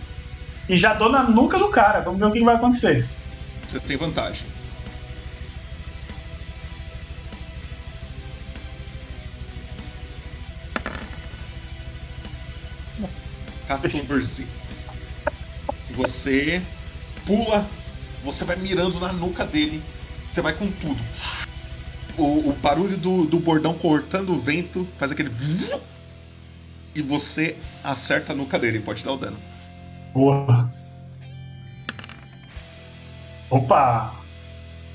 e 0.69 0.77
já 0.77 0.95
dou 0.95 1.11
na 1.11 1.23
nuca 1.25 1.59
do 1.59 1.69
cara. 1.69 2.01
Vamos 2.01 2.21
ver 2.21 2.27
o 2.27 2.31
que 2.31 2.45
vai 2.45 2.55
acontecer. 2.55 3.05
Você 3.67 3.81
tem 3.81 3.97
vantagem. 3.97 4.47
Catorze. 13.79 14.47
Você 15.93 16.63
pula 17.27 17.69
Você 18.25 18.45
vai 18.45 18.57
mirando 18.57 18.99
na 19.01 19.13
nuca 19.13 19.45
dele. 19.45 19.83
Você 20.33 20.41
vai 20.41 20.55
com 20.55 20.71
tudo. 20.71 21.01
O, 22.17 22.51
o 22.51 22.53
barulho 22.55 22.97
do, 22.97 23.25
do 23.25 23.39
bordão 23.39 23.75
cortando 23.75 24.31
o 24.31 24.41
vento 24.41 24.87
faz 24.99 25.13
aquele. 25.13 25.31
E 26.95 27.03
você 27.03 27.57
acerta 27.83 28.33
a 28.33 28.37
nuca 28.37 28.59
dele. 28.59 28.81
Pode 28.81 29.03
dar 29.03 29.13
o 29.13 29.17
dano. 29.17 29.39
Boa. 30.13 30.71
Opa! 33.51 34.15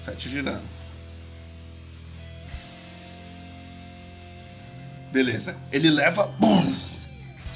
7 0.03 0.29
de 0.29 0.41
dano. 0.41 0.63
Beleza. 5.11 5.57
Ele 5.71 5.89
leva. 5.89 6.27
Bum! 6.39 6.86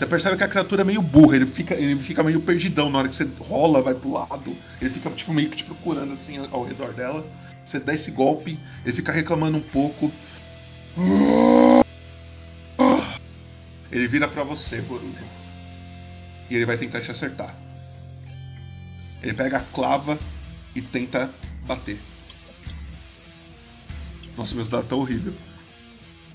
Você 0.01 0.07
percebe 0.07 0.35
que 0.35 0.43
a 0.43 0.47
criatura 0.47 0.81
é 0.81 0.83
meio 0.83 0.99
burra, 0.99 1.35
ele 1.35 1.45
fica, 1.45 1.75
ele 1.75 1.95
fica 2.01 2.23
meio 2.23 2.41
perdidão 2.41 2.89
na 2.89 2.97
hora 2.97 3.07
que 3.07 3.15
você 3.15 3.29
rola, 3.39 3.83
vai 3.83 3.93
pro 3.93 4.11
lado. 4.11 4.57
Ele 4.81 4.89
fica 4.89 5.11
tipo, 5.11 5.31
meio 5.31 5.47
que 5.47 5.57
te 5.57 5.63
procurando 5.63 6.11
assim 6.11 6.39
ao 6.51 6.63
redor 6.63 6.91
dela. 6.93 7.23
Você 7.63 7.79
dá 7.79 7.93
esse 7.93 8.09
golpe, 8.09 8.59
ele 8.83 8.95
fica 8.95 9.11
reclamando 9.11 9.59
um 9.59 9.61
pouco. 9.61 10.11
Ele 13.91 14.07
vira 14.07 14.27
para 14.27 14.43
você, 14.43 14.81
Boruto. 14.81 15.23
E 16.49 16.55
ele 16.55 16.65
vai 16.65 16.79
tentar 16.79 17.01
te 17.01 17.11
acertar. 17.11 17.55
Ele 19.21 19.35
pega 19.35 19.57
a 19.57 19.61
clava 19.71 20.17
e 20.73 20.81
tenta 20.81 21.29
bater. 21.67 22.01
Nossa, 24.35 24.55
meus 24.55 24.67
dados 24.67 24.85
estão 24.85 24.97
horrível. 24.97 25.35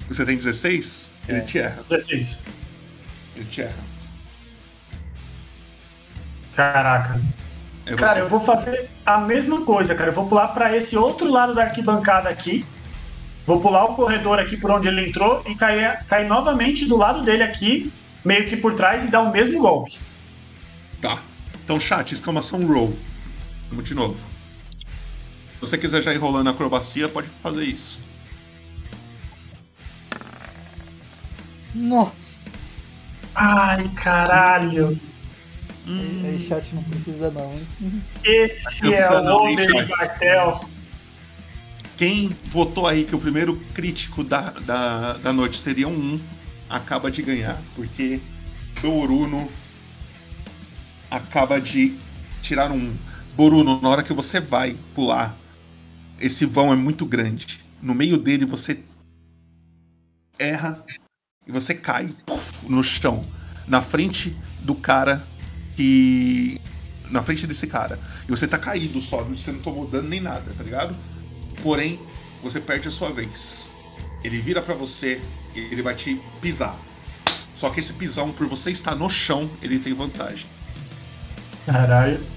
Você 0.06 0.24
tem 0.24 0.36
16? 0.36 1.10
Ele 1.26 1.38
É. 1.38 1.40
te 1.40 1.58
erra. 1.58 1.84
16. 1.88 2.44
Ele 3.36 3.44
te 3.44 3.60
erra. 3.62 3.84
Caraca. 6.54 7.20
É 7.84 7.94
cara, 7.94 8.20
eu 8.20 8.28
vou 8.28 8.40
fazer 8.40 8.90
a 9.04 9.18
mesma 9.18 9.64
coisa, 9.64 9.94
cara. 9.94 10.10
Eu 10.10 10.14
vou 10.14 10.26
pular 10.26 10.48
pra 10.48 10.74
esse 10.76 10.96
outro 10.96 11.30
lado 11.30 11.54
da 11.54 11.64
arquibancada 11.64 12.28
aqui. 12.28 12.64
Vou 13.46 13.60
pular 13.60 13.84
o 13.84 13.94
corredor 13.94 14.40
aqui 14.40 14.56
por 14.56 14.70
onde 14.72 14.88
ele 14.88 15.08
entrou 15.08 15.42
e 15.46 15.54
cair, 15.54 16.04
cair 16.08 16.26
novamente 16.26 16.84
do 16.84 16.96
lado 16.96 17.22
dele 17.22 17.44
aqui, 17.44 17.92
meio 18.24 18.48
que 18.48 18.56
por 18.56 18.74
trás, 18.74 19.04
e 19.04 19.06
dar 19.06 19.20
o 19.20 19.30
mesmo 19.30 19.60
golpe. 19.60 19.96
Tá. 21.00 21.22
Então, 21.62 21.78
chat, 21.78 22.12
exclamação 22.12 22.66
roll. 22.66 22.96
Vamos 23.68 23.84
de 23.84 23.94
novo. 23.94 24.16
Se 25.54 25.60
você 25.60 25.78
quiser 25.78 26.02
já 26.02 26.12
ir 26.12 26.18
rolando 26.18 26.48
a 26.48 26.52
acrobacia, 26.52 27.08
pode 27.08 27.28
fazer 27.42 27.64
isso. 27.64 28.00
Nossa! 31.74 32.25
Ai, 33.36 33.88
caralho. 33.90 34.98
Aí 35.88 36.46
chat 36.48 36.74
não 36.74 36.82
precisa 36.82 37.30
não, 37.30 37.52
hein? 37.52 38.02
Esse 38.24 38.82
Não 38.82 38.92
é 38.92 39.00
o 39.00 39.56
chat? 39.56 39.66
de 39.66 39.88
martel. 39.88 40.60
Quem 41.96 42.30
votou 42.46 42.86
aí 42.86 43.04
que 43.04 43.14
o 43.14 43.18
primeiro 43.18 43.56
crítico 43.72 44.24
da, 44.24 44.50
da, 44.50 45.12
da 45.14 45.32
noite 45.32 45.58
seria 45.58 45.86
um 45.86 46.14
1, 46.14 46.20
acaba 46.68 47.10
de 47.10 47.22
ganhar, 47.22 47.60
porque 47.74 48.20
Boruno 48.82 49.50
acaba 51.10 51.60
de 51.60 51.96
tirar 52.42 52.70
um 52.70 52.76
1. 52.76 52.96
Boruno, 53.36 53.80
na 53.80 53.88
hora 53.88 54.02
que 54.02 54.12
você 54.12 54.40
vai 54.40 54.76
pular, 54.94 55.36
esse 56.20 56.44
vão 56.46 56.72
é 56.72 56.76
muito 56.76 57.06
grande. 57.06 57.60
No 57.82 57.94
meio 57.94 58.16
dele 58.18 58.44
você 58.44 58.80
erra 60.38 60.84
e 61.46 61.52
você 61.52 61.74
cai 61.74 62.08
puf, 62.24 62.68
no 62.68 62.82
chão, 62.82 63.24
na 63.66 63.80
frente 63.80 64.36
do 64.60 64.74
cara 64.74 65.26
que. 65.76 66.60
Na 67.10 67.22
frente 67.22 67.46
desse 67.46 67.66
cara. 67.66 68.00
E 68.26 68.30
você 68.30 68.48
tá 68.48 68.58
caído 68.58 69.00
só, 69.00 69.22
você 69.22 69.52
não 69.52 69.60
tomou 69.60 69.86
dano 69.86 70.08
nem 70.08 70.20
nada, 70.20 70.52
tá 70.56 70.64
ligado? 70.64 70.96
Porém, 71.62 72.00
você 72.42 72.60
perde 72.60 72.88
a 72.88 72.90
sua 72.90 73.12
vez. 73.12 73.70
Ele 74.24 74.40
vira 74.40 74.60
pra 74.60 74.74
você 74.74 75.20
e 75.54 75.60
ele 75.60 75.82
vai 75.82 75.94
te 75.94 76.20
pisar. 76.40 76.76
Só 77.54 77.70
que 77.70 77.78
esse 77.78 77.92
pisão, 77.92 78.32
por 78.32 78.46
você 78.48 78.70
estar 78.70 78.96
no 78.96 79.08
chão, 79.08 79.48
ele 79.62 79.78
tem 79.78 79.94
vantagem. 79.94 80.46
Caralho. 81.64 82.35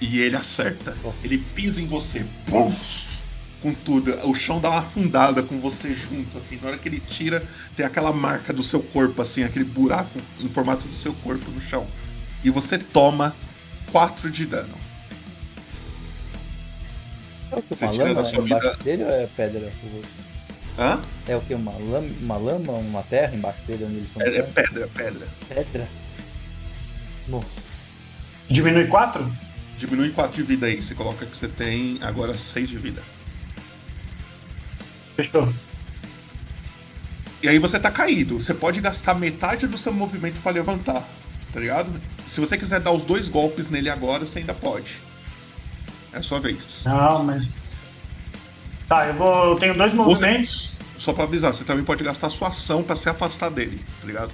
E 0.00 0.20
ele 0.20 0.36
acerta. 0.36 0.96
Ele 1.24 1.38
pisa 1.38 1.82
em 1.82 1.86
você. 1.86 2.24
Pum! 2.46 2.72
Com 3.60 3.74
tudo. 3.74 4.14
O 4.28 4.34
chão 4.34 4.60
dá 4.60 4.70
uma 4.70 4.78
afundada 4.80 5.42
com 5.42 5.58
você 5.58 5.92
junto, 5.94 6.38
assim. 6.38 6.58
Na 6.62 6.68
hora 6.68 6.78
que 6.78 6.88
ele 6.88 7.00
tira, 7.00 7.42
tem 7.76 7.84
aquela 7.84 8.12
marca 8.12 8.52
do 8.52 8.62
seu 8.62 8.80
corpo, 8.80 9.20
assim, 9.20 9.42
aquele 9.42 9.64
buraco 9.64 10.20
em 10.40 10.48
formato 10.48 10.86
do 10.86 10.94
seu 10.94 11.12
corpo 11.14 11.50
no 11.50 11.60
chão. 11.60 11.84
E 12.44 12.50
você 12.50 12.78
toma 12.78 13.34
4 13.90 14.30
de 14.30 14.46
dano. 14.46 14.74
É 17.50 17.56
o 17.56 17.62
que? 17.62 17.74
Você 17.74 17.84
Uma 17.86 17.92
tira 17.92 18.04
lama 18.04 18.22
da 18.22 18.24
sua 18.28 18.44
embaixo 18.44 18.68
vida- 18.70 18.84
dele 18.84 19.04
ou 19.04 19.10
é 19.10 19.26
pedra? 19.26 19.72
Hã? 20.78 21.00
É 21.26 21.34
o 21.36 21.40
que? 21.40 21.54
Uma 21.54 21.72
lama, 21.72 22.08
uma 22.20 22.36
lama, 22.36 22.72
uma 22.74 23.02
terra 23.02 23.34
embaixo 23.34 23.60
dele 23.66 23.84
onde 23.84 23.96
eles? 23.96 24.08
É, 24.20 24.38
é 24.38 24.42
pedra, 24.44 24.88
pedra. 24.94 25.26
Pedra? 25.48 25.88
Nossa. 27.26 27.60
Diminui 28.48 28.86
4? 28.86 29.47
Diminui 29.78 30.10
4 30.10 30.34
de 30.34 30.42
vida 30.42 30.66
aí. 30.66 30.82
Você 30.82 30.94
coloca 30.94 31.24
que 31.24 31.36
você 31.36 31.46
tem 31.48 31.98
agora 32.02 32.36
6 32.36 32.68
de 32.68 32.76
vida. 32.76 33.02
Fechou. 35.16 35.48
E 37.40 37.48
aí 37.48 37.58
você 37.60 37.78
tá 37.78 37.90
caído. 37.90 38.42
Você 38.42 38.52
pode 38.52 38.80
gastar 38.80 39.14
metade 39.14 39.68
do 39.68 39.78
seu 39.78 39.92
movimento 39.92 40.40
pra 40.42 40.50
levantar. 40.50 41.08
Tá 41.52 41.60
ligado? 41.60 41.98
Se 42.26 42.40
você 42.40 42.58
quiser 42.58 42.80
dar 42.80 42.90
os 42.90 43.04
dois 43.04 43.28
golpes 43.28 43.70
nele 43.70 43.88
agora, 43.88 44.26
você 44.26 44.40
ainda 44.40 44.52
pode. 44.52 45.00
É 46.12 46.18
a 46.18 46.22
sua 46.22 46.40
vez. 46.40 46.84
Não, 46.84 47.22
mas. 47.22 47.56
Tá, 48.88 49.06
eu 49.06 49.14
vou. 49.14 49.50
Eu 49.50 49.54
tenho 49.56 49.74
dois 49.74 49.94
movimentos. 49.94 50.76
Só 50.98 51.12
pra 51.12 51.22
avisar, 51.24 51.54
você 51.54 51.62
também 51.62 51.84
pode 51.84 52.02
gastar 52.02 52.28
sua 52.30 52.48
ação 52.48 52.82
pra 52.82 52.96
se 52.96 53.08
afastar 53.08 53.50
dele, 53.50 53.80
tá 54.00 54.06
ligado? 54.06 54.32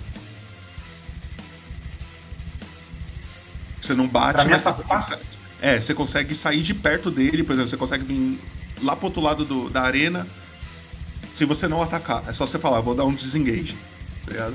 Você 3.78 3.95
não 3.95 4.09
bate, 4.09 4.36
Pra 4.36 4.45
me 4.45 4.51
mas 4.51 4.62
você 4.62 4.68
afastar? 4.70 5.18
É, 5.64 5.80
você 5.80 5.94
consegue 5.94 6.34
sair 6.34 6.60
de 6.62 6.74
perto 6.74 7.10
dele, 7.10 7.42
por 7.42 7.54
exemplo, 7.54 7.70
você 7.70 7.76
consegue 7.78 8.04
vir 8.04 8.38
lá 8.82 8.94
pro 8.94 9.06
outro 9.06 9.22
lado 9.22 9.46
do- 9.46 9.70
da 9.70 9.80
arena. 9.80 10.26
Se 11.32 11.46
você 11.46 11.66
não 11.66 11.80
atacar, 11.80 12.22
é 12.28 12.34
só 12.34 12.46
você 12.46 12.58
falar, 12.58 12.82
vou 12.82 12.94
dar 12.94 13.06
um 13.06 13.14
desengage, 13.14 13.74
tá 14.26 14.30
ligado? 14.30 14.54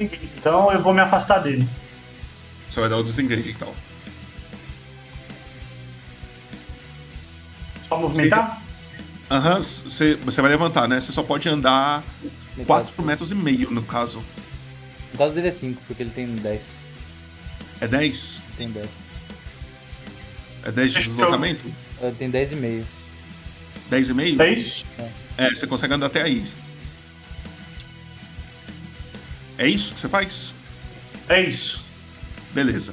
Então 0.00 0.72
eu 0.72 0.82
vou 0.82 0.92
me 0.92 1.00
afastar 1.00 1.38
dele. 1.38 1.68
Você 2.68 2.80
vai 2.80 2.88
dar 2.88 2.96
o 2.96 3.04
desengage 3.04 3.48
então. 3.48 3.72
Só 7.84 7.96
movimentar? 7.96 8.60
Aham, 9.30 9.60
você, 9.60 10.16
você 10.16 10.42
vai 10.42 10.50
levantar, 10.50 10.88
né? 10.88 11.00
Você 11.00 11.12
só 11.12 11.22
pode 11.22 11.48
andar 11.48 12.02
4 12.66 13.04
metros 13.04 13.30
e 13.30 13.36
meio, 13.36 13.70
no 13.70 13.82
caso. 13.82 14.20
No 15.12 15.18
caso 15.18 15.32
dele 15.32 15.46
é 15.46 15.52
5, 15.52 15.80
porque 15.86 16.02
ele 16.02 16.10
tem 16.10 16.26
10. 16.34 16.62
É 17.80 17.86
10? 17.86 18.42
Tem 18.58 18.68
10. 18.68 19.05
É 20.66 20.72
10 20.72 20.92
de 20.92 21.02
deslocamento? 21.04 21.64
Ele 22.02 22.14
tem 22.16 22.28
10 22.28 22.50
e 22.50 22.56
meio. 22.56 22.86
10 23.88 24.08
e 24.08 24.14
meio? 24.14 24.36
10? 24.36 24.84
É, 25.38 25.50
você 25.50 25.64
consegue 25.64 25.94
andar 25.94 26.06
até 26.06 26.22
aí. 26.22 26.42
É 29.58 29.68
isso 29.68 29.94
que 29.94 30.00
você 30.00 30.08
faz? 30.08 30.56
É 31.28 31.40
isso. 31.40 31.84
Beleza. 32.52 32.92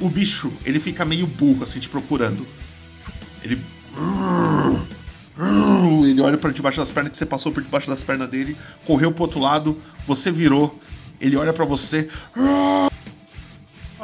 O 0.00 0.08
bicho, 0.08 0.52
ele 0.64 0.80
fica 0.80 1.04
meio 1.04 1.28
burro, 1.28 1.62
assim, 1.62 1.78
te 1.78 1.88
procurando. 1.88 2.44
Ele. 3.44 3.62
Ele 6.10 6.20
olha 6.20 6.36
pra 6.36 6.50
debaixo 6.50 6.78
das 6.78 6.90
pernas, 6.90 7.12
que 7.12 7.18
você 7.18 7.26
passou 7.26 7.52
por 7.52 7.62
debaixo 7.62 7.88
das 7.88 8.02
pernas 8.02 8.28
dele, 8.28 8.56
correu 8.84 9.12
pro 9.12 9.22
outro 9.22 9.38
lado, 9.38 9.80
você 10.08 10.32
virou, 10.32 10.76
ele 11.20 11.36
olha 11.36 11.52
pra 11.52 11.64
você. 11.64 12.08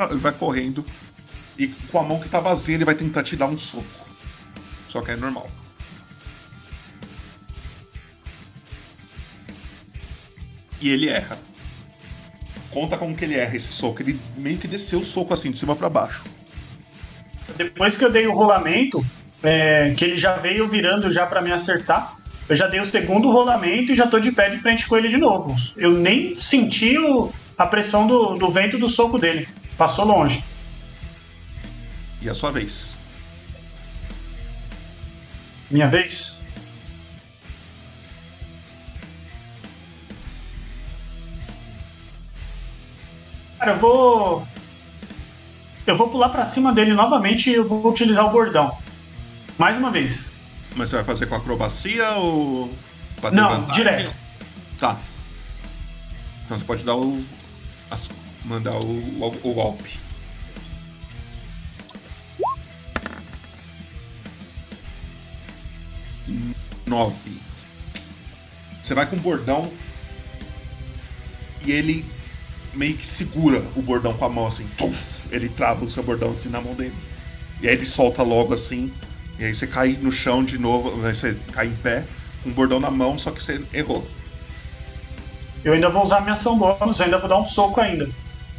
Ele 0.09 0.21
vai 0.21 0.33
correndo. 0.33 0.87
E 1.59 1.69
com 1.69 1.99
a 1.99 2.03
mão 2.03 2.19
que 2.19 2.29
tá 2.29 2.41
vazia, 2.41 2.75
ele 2.75 2.85
vai 2.85 2.95
tentar 2.95 3.23
te 3.23 3.37
dar 3.37 3.47
um 3.47 3.57
soco. 3.57 3.85
Só 4.89 5.01
que 5.01 5.11
é 5.13 5.17
normal. 5.17 5.49
E 10.81 10.91
ele 10.91 11.09
erra. 11.09 11.39
Conta 12.71 12.97
como 12.99 13.15
que 13.15 13.25
ele 13.25 13.37
erra 13.37 13.57
esse 13.57 13.73
soco. 13.73 14.03
Ele 14.03 14.19
meio 14.37 14.59
que 14.59 14.67
desceu 14.67 15.01
o 15.01 15.05
soco 15.05 15.33
assim, 15.33 15.51
de 15.51 15.59
cima 15.59 15.77
pra 15.77 15.89
baixo. 15.89 16.25
Depois 17.57 17.97
que 17.97 18.05
eu 18.05 18.11
dei 18.11 18.27
o 18.27 18.33
rolamento, 18.35 19.05
é, 19.43 19.93
que 19.97 20.05
ele 20.05 20.17
já 20.17 20.37
veio 20.37 20.69
virando 20.69 21.13
já 21.13 21.25
pra 21.27 21.41
me 21.41 21.53
acertar, 21.53 22.17
eu 22.49 22.57
já 22.57 22.67
dei 22.67 22.81
o 22.81 22.87
segundo 22.87 23.31
rolamento 23.31 23.93
e 23.93 23.95
já 23.95 24.07
tô 24.07 24.19
de 24.19 24.33
pé 24.33 24.51
de 24.51 24.59
frente 24.59 24.87
com 24.87 24.97
ele 24.97 25.09
de 25.09 25.17
novo. 25.17 25.55
Eu 25.77 25.93
nem 25.93 26.39
senti 26.39 26.99
o- 26.99 27.31
a 27.57 27.67
pressão 27.67 28.07
do, 28.07 28.37
do 28.37 28.51
vento 28.51 28.77
do 28.77 28.89
soco 28.89 29.19
dele. 29.19 29.49
Passou 29.79 30.05
longe. 30.05 30.43
E 32.25 32.29
é 32.29 32.31
a 32.31 32.35
sua 32.35 32.51
vez. 32.51 32.97
Minha 35.71 35.89
vez? 35.89 36.43
Cara, 43.59 43.73
eu 43.73 43.79
vou. 43.79 44.49
Eu 45.87 45.97
vou 45.99 46.09
pular 46.09 46.31
para 46.31 46.47
cima 46.47 46.73
dele 46.73 46.95
novamente 46.95 47.51
e 47.51 47.55
eu 47.57 47.69
vou 47.69 47.87
utilizar 47.87 48.25
o 48.25 48.31
bordão. 48.31 48.75
Mais 49.59 49.77
uma 49.77 49.91
vez. 49.91 50.33
Mas 50.75 50.89
você 50.89 50.97
vai 50.97 51.05
fazer 51.05 51.27
com 51.27 51.35
acrobacia 51.35 52.11
ou. 52.13 52.73
Pra 53.21 53.31
Não, 53.31 53.67
direto. 53.67 54.15
Tá. 54.79 54.99
Então 56.47 56.59
você 56.59 56.65
pode 56.65 56.85
dar 56.85 56.97
o. 56.97 57.23
Mandar 58.47 58.75
o, 58.77 58.87
o, 58.87 59.51
o 59.51 59.55
golpe. 59.55 60.04
Nove. 66.87 67.41
Você 68.83 68.95
vai 68.95 69.07
com 69.07 69.17
o 69.17 69.21
bordão 69.21 69.71
e 71.65 71.73
ele 71.73 72.05
meio 72.75 72.97
que 72.97 73.07
segura 73.07 73.63
o 73.75 73.83
bordão 73.83 74.13
com 74.13 74.25
a 74.25 74.29
mão 74.29 74.47
assim. 74.47 74.67
Tuf! 74.77 75.23
Ele 75.31 75.49
trava 75.49 75.85
o 75.85 75.91
seu 75.91 76.03
bordão 76.03 76.33
assim 76.33 76.49
na 76.49 76.61
mão 76.61 76.75
dele. 76.75 76.95
E 77.61 77.69
aí 77.69 77.75
ele 77.75 77.87
solta 77.87 78.23
logo 78.23 78.53
assim. 78.53 78.93
E 79.39 79.45
aí 79.45 79.55
você 79.55 79.67
cai 79.67 79.99
no 80.01 80.13
chão 80.13 80.45
de 80.45 80.59
novo. 80.59 81.05
aí 81.07 81.15
Você 81.15 81.37
cai 81.53 81.67
em 81.67 81.77
pé 81.77 82.05
com 82.43 82.51
o 82.51 82.53
bordão 82.53 82.79
na 82.79 82.91
mão, 82.91 83.19
só 83.19 83.31
que 83.31 83.43
você 83.43 83.63
errou. 83.73 84.07
Eu 85.65 85.73
ainda 85.73 85.89
vou 85.89 86.05
usar 86.05 86.21
minha 86.21 86.35
ação 86.35 86.59
bônus, 86.59 86.99
eu 86.99 87.07
ainda 87.07 87.19
vou 87.19 87.29
dar 87.29 87.39
um 87.39 87.47
soco 87.47 87.81
ainda. 87.81 88.09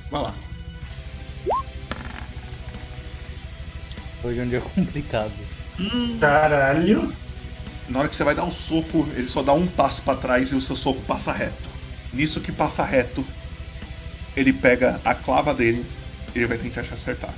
Vai 0.09 0.23
lá. 0.23 0.33
Hoje 4.23 4.39
é 4.39 4.43
um 4.43 4.49
dia 4.49 4.61
complicado. 4.61 5.31
Caralho. 6.19 7.13
Na 7.87 7.99
hora 7.99 8.09
que 8.09 8.15
você 8.15 8.23
vai 8.23 8.33
dar 8.33 8.43
um 8.43 8.51
soco, 8.51 9.07
ele 9.15 9.27
só 9.27 9.43
dá 9.43 9.53
um 9.53 9.67
passo 9.67 10.01
pra 10.01 10.15
trás 10.15 10.51
e 10.51 10.55
o 10.55 10.61
seu 10.61 10.75
soco 10.75 11.01
passa 11.01 11.31
reto. 11.31 11.69
Nisso 12.11 12.41
que 12.41 12.51
passa 12.51 12.83
reto, 12.83 13.25
ele 14.35 14.51
pega 14.51 14.99
a 15.05 15.13
clava 15.13 15.53
dele 15.53 15.85
e 16.33 16.39
ele 16.39 16.47
vai 16.47 16.57
tentar 16.57 16.83
te 16.83 16.93
acertar. 16.93 17.33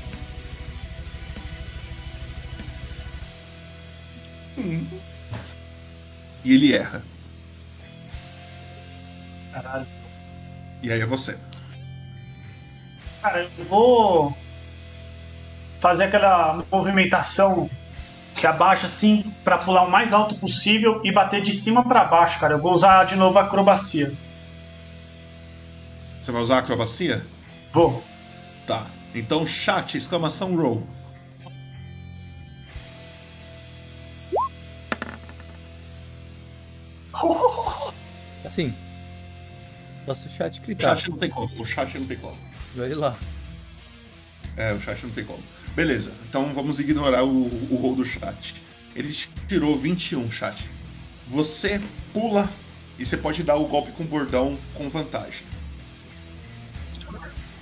Hum. 4.57 4.85
E 6.43 6.53
ele 6.53 6.73
erra. 6.73 7.03
Caralho. 9.51 9.87
E 10.81 10.91
aí 10.91 11.01
é 11.01 11.05
você. 11.05 11.37
Cara, 13.21 13.49
eu 13.57 13.65
vou 13.65 14.37
fazer 15.79 16.05
aquela 16.05 16.63
movimentação 16.71 17.69
que 18.37 18.47
abaixa 18.47 18.87
assim 18.87 19.33
pra 19.43 19.57
pular 19.57 19.83
o 19.83 19.91
mais 19.91 20.13
alto 20.13 20.35
possível 20.35 21.01
e 21.03 21.11
bater 21.11 21.41
de 21.41 21.53
cima 21.53 21.83
pra 21.87 22.03
baixo, 22.03 22.39
cara. 22.39 22.53
Eu 22.53 22.61
vou 22.61 22.71
usar 22.71 23.03
de 23.05 23.15
novo 23.15 23.37
a 23.37 23.43
acrobacia. 23.43 24.11
Você 26.21 26.31
vai 26.31 26.41
usar 26.41 26.55
a 26.55 26.59
acrobacia? 26.59 27.25
Vou. 27.73 28.03
Tá. 28.65 28.87
Então, 29.15 29.47
chat, 29.47 29.97
exclamação 29.97 30.55
roll. 30.55 30.85
Assim. 38.45 38.73
O 40.07 40.15
chat 40.15 40.59
O 40.59 40.63
gritar. 40.63 40.97
chat 40.97 41.09
não 41.09 41.17
tem 41.17 41.29
como. 41.29 41.61
O 41.61 41.65
chat 41.65 41.99
não 41.99 42.07
tem 42.07 42.17
como. 42.17 42.37
Vai 42.75 42.93
lá. 42.93 43.17
É, 44.57 44.73
o 44.73 44.81
chat 44.81 45.03
não 45.03 45.11
tem 45.11 45.23
como. 45.23 45.43
Beleza, 45.75 46.11
então 46.27 46.51
vamos 46.53 46.79
ignorar 46.79 47.23
o, 47.23 47.45
o 47.71 47.75
roll 47.75 47.95
do 47.95 48.03
chat. 48.03 48.55
Ele 48.95 49.15
tirou 49.47 49.77
21, 49.77 50.31
chat. 50.31 50.67
Você 51.27 51.79
pula 52.11 52.49
e 52.97 53.05
você 53.05 53.15
pode 53.15 53.43
dar 53.43 53.55
o 53.55 53.67
golpe 53.67 53.91
com 53.91 54.03
bordão 54.03 54.57
com 54.73 54.89
vantagem. 54.89 55.45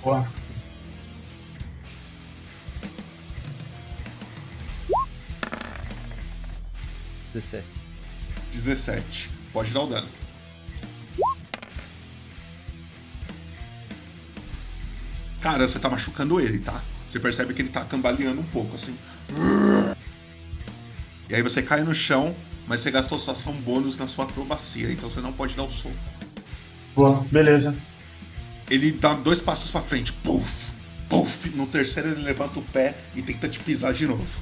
Boa. 0.02 0.26
Dezessete. 7.34 7.66
17. 8.52 9.30
Pode 9.52 9.72
dar 9.72 9.82
o 9.82 9.86
dano. 9.86 10.08
Cara, 15.46 15.68
você 15.68 15.78
tá 15.78 15.88
machucando 15.88 16.40
ele, 16.40 16.58
tá? 16.58 16.82
Você 17.08 17.20
percebe 17.20 17.54
que 17.54 17.62
ele 17.62 17.68
tá 17.68 17.84
cambaleando 17.84 18.40
um 18.40 18.46
pouco, 18.46 18.74
assim. 18.74 18.98
E 21.30 21.34
aí 21.36 21.40
você 21.40 21.62
cai 21.62 21.84
no 21.84 21.94
chão, 21.94 22.34
mas 22.66 22.80
você 22.80 22.90
gastou 22.90 23.16
sua 23.16 23.32
ação 23.32 23.52
bônus 23.52 23.96
na 23.96 24.08
sua 24.08 24.24
acrobacia, 24.24 24.90
então 24.90 25.08
você 25.08 25.20
não 25.20 25.32
pode 25.32 25.54
dar 25.54 25.62
o 25.62 25.70
soco. 25.70 25.94
Boa, 26.96 27.24
beleza. 27.30 27.80
Ele 28.68 28.90
dá 28.90 29.14
dois 29.14 29.40
passos 29.40 29.70
pra 29.70 29.80
frente, 29.80 30.12
puff, 30.12 30.72
puff. 31.08 31.48
No 31.50 31.68
terceiro 31.68 32.08
ele 32.08 32.22
levanta 32.22 32.58
o 32.58 32.62
pé 32.62 32.96
e 33.14 33.22
tenta 33.22 33.48
te 33.48 33.60
pisar 33.60 33.94
de 33.94 34.04
novo. 34.04 34.40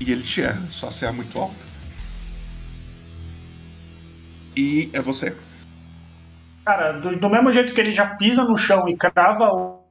E 0.00 0.10
ele 0.10 0.22
te 0.22 0.42
erra, 0.42 0.66
só 0.68 0.90
se 0.90 1.04
é 1.04 1.12
muito 1.12 1.38
alto. 1.38 1.67
E 4.58 4.90
é 4.92 5.00
você. 5.00 5.36
Cara, 6.64 6.90
do, 6.94 7.16
do 7.16 7.30
mesmo 7.30 7.52
jeito 7.52 7.72
que 7.72 7.80
ele 7.80 7.92
já 7.92 8.16
pisa 8.16 8.42
no 8.42 8.58
chão 8.58 8.88
e 8.88 8.96
crava 8.96 9.54
o 9.54 9.84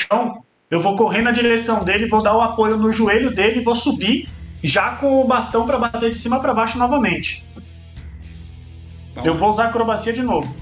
chão, 0.00 0.42
eu 0.70 0.80
vou 0.80 0.96
correr 0.96 1.20
na 1.20 1.30
direção 1.30 1.84
dele, 1.84 2.08
vou 2.08 2.22
dar 2.22 2.34
o 2.34 2.40
apoio 2.40 2.78
no 2.78 2.90
joelho 2.90 3.34
dele 3.34 3.60
e 3.60 3.62
vou 3.62 3.76
subir 3.76 4.30
já 4.64 4.96
com 4.96 5.20
o 5.20 5.26
bastão 5.26 5.66
pra 5.66 5.78
bater 5.78 6.10
de 6.10 6.16
cima 6.16 6.40
pra 6.40 6.54
baixo 6.54 6.78
novamente. 6.78 7.46
Eu 9.22 9.34
vou 9.34 9.50
usar 9.50 9.66
acrobacia 9.66 10.14
de 10.14 10.22
novo. 10.22 10.56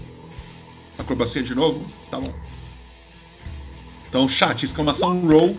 Acrobacia 0.99 1.43
de 1.43 1.55
novo? 1.55 1.89
Tá 2.11 2.19
bom. 2.19 2.35
Então, 4.09 4.29
chat, 4.29 4.65
exclamação 4.65 5.25
roll. 5.25 5.57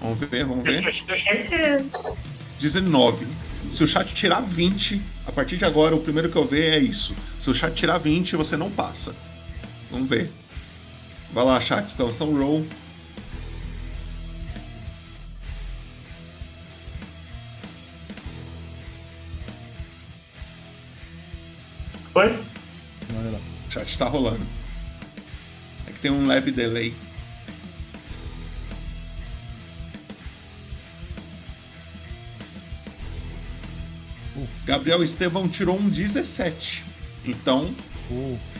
Vamos 0.00 0.18
ver, 0.18 0.46
vamos 0.46 0.64
ver. 0.64 0.82
19. 2.58 3.28
Se 3.70 3.84
o 3.84 3.88
chat 3.88 4.12
tirar 4.12 4.40
20, 4.40 5.00
a 5.26 5.32
partir 5.32 5.56
de 5.56 5.64
agora 5.64 5.94
o 5.94 6.02
primeiro 6.02 6.28
que 6.28 6.36
eu 6.36 6.46
ver 6.46 6.74
é 6.74 6.78
isso. 6.78 7.14
Se 7.38 7.48
o 7.48 7.54
chat 7.54 7.72
tirar 7.72 7.98
20, 7.98 8.34
você 8.36 8.56
não 8.56 8.70
passa. 8.70 9.14
Vamos 9.90 10.08
ver. 10.08 10.30
Vai 11.32 11.44
lá, 11.44 11.60
chat, 11.60 11.88
exclamação 11.88 12.36
roll. 12.36 12.66
Oi? 22.12 22.44
Manda 23.12 23.30
lá. 23.30 23.38
O 23.68 23.72
chat 23.72 23.96
tá 23.96 24.08
rolando. 24.08 24.44
É 25.86 25.92
que 25.92 26.00
tem 26.00 26.10
um 26.10 26.26
leve 26.26 26.50
delay. 26.50 26.92
Gabriel 34.64 35.02
Estevão 35.02 35.48
tirou 35.48 35.78
um 35.78 35.88
17. 35.88 36.84
Então, 37.24 37.74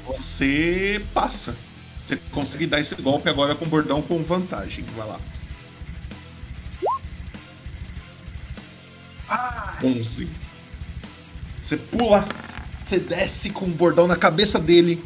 você 0.07 1.05
passa. 1.15 1.57
Você 2.05 2.17
consegue 2.33 2.67
dar 2.67 2.81
esse 2.81 2.95
golpe 2.97 3.29
agora 3.29 3.55
com 3.55 3.67
bordão 3.67 4.03
com 4.03 4.23
vantagem. 4.23 4.85
Vai 4.97 5.07
lá. 5.07 5.21
11. 9.83 10.29
Você 11.61 11.77
pula, 11.77 12.27
você 12.83 12.99
desce 12.99 13.51
com 13.51 13.67
o 13.67 13.71
bordão 13.71 14.07
na 14.07 14.17
cabeça 14.17 14.59
dele 14.59 15.03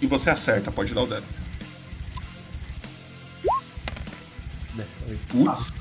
e 0.00 0.06
você 0.06 0.30
acerta. 0.30 0.70
Pode 0.70 0.92
dar 0.92 1.02
o 1.02 1.06
dano. 1.06 1.26
Putz. 5.28 5.72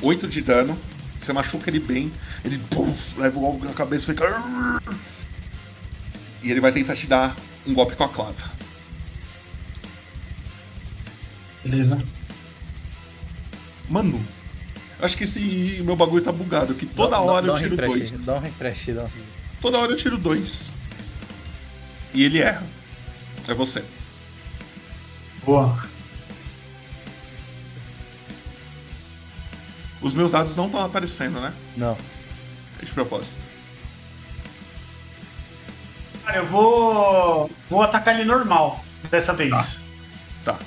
8 0.00 0.28
de 0.28 0.42
dano. 0.42 0.78
Você 1.18 1.32
machuca 1.32 1.68
ele 1.68 1.80
bem. 1.80 2.12
Ele 2.44 2.58
puff, 2.70 3.18
leva 3.18 3.38
o 3.38 3.40
golpe 3.42 3.66
na 3.66 3.72
cabeça 3.72 4.04
e 4.10 4.14
fica. 4.14 4.42
E 6.42 6.50
ele 6.50 6.60
vai 6.60 6.72
tentar 6.72 6.94
te 6.94 7.06
dar 7.06 7.36
um 7.66 7.74
golpe 7.74 7.96
com 7.96 8.04
a 8.04 8.08
clava. 8.08 8.50
Beleza. 11.64 11.98
Mano, 13.90 14.24
acho 15.00 15.16
que 15.16 15.24
esse 15.24 15.82
meu 15.84 15.96
bagulho 15.96 16.22
tá 16.22 16.30
bugado. 16.32 16.74
Que 16.74 16.86
toda 16.86 17.10
Dá- 17.16 17.20
hora 17.20 17.46
dá 17.46 17.52
eu 17.52 17.54
um 17.56 17.58
tiro 17.58 17.76
refresh, 17.76 18.10
dois. 18.10 18.24
Dá 18.26 18.34
um 18.34 18.40
refresh, 18.40 18.86
dá 18.94 19.04
um... 19.04 19.08
Toda 19.60 19.78
hora 19.78 19.92
eu 19.92 19.96
tiro 19.96 20.16
dois. 20.16 20.72
E 22.14 22.22
ele 22.22 22.38
erra. 22.38 22.64
É 23.48 23.54
você. 23.54 23.82
Boa. 25.44 25.82
Os 30.00 30.14
meus 30.14 30.32
dados 30.32 30.54
não 30.54 30.66
estão 30.66 30.80
aparecendo, 30.84 31.40
né? 31.40 31.52
Não. 31.76 31.96
De 32.82 32.92
propósito. 32.92 33.42
Cara, 36.24 36.38
eu 36.38 36.46
vou. 36.46 37.50
Vou 37.70 37.82
atacar 37.82 38.14
ele 38.14 38.24
normal 38.24 38.84
dessa 39.10 39.32
vez. 39.32 39.82
Tá. 40.44 40.58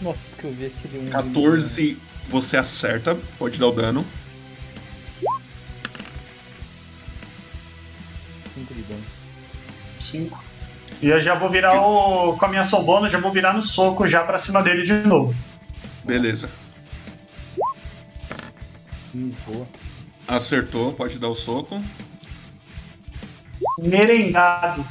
Nossa, 0.00 0.18
porque 0.30 0.46
eu 0.46 0.52
vi 0.52 0.66
aquele 0.66 1.06
um. 1.06 1.10
14, 1.10 1.98
você 2.28 2.56
acerta, 2.56 3.16
pode 3.38 3.58
dar 3.58 3.66
o 3.66 3.72
dano. 3.72 4.06
5 8.54 8.74
de 8.74 8.82
dano. 8.82 9.04
5. 10.00 10.44
E 11.02 11.08
eu 11.08 11.20
já 11.20 11.34
vou 11.34 11.50
virar 11.50 11.80
o. 11.80 12.36
Com 12.36 12.46
a 12.46 12.48
minha 12.48 12.64
bônus, 12.64 13.12
já 13.12 13.18
vou 13.18 13.30
virar 13.30 13.52
no 13.52 13.62
soco 13.62 14.06
já 14.06 14.22
pra 14.22 14.38
cima 14.38 14.62
dele 14.62 14.82
de 14.82 14.92
novo. 15.06 15.36
Beleza. 16.06 16.48
Hum, 19.12 19.32
boa. 19.44 19.66
Acertou, 20.28 20.92
pode 20.92 21.18
dar 21.18 21.28
o 21.28 21.34
soco. 21.34 21.82
Merengado. 23.78 24.86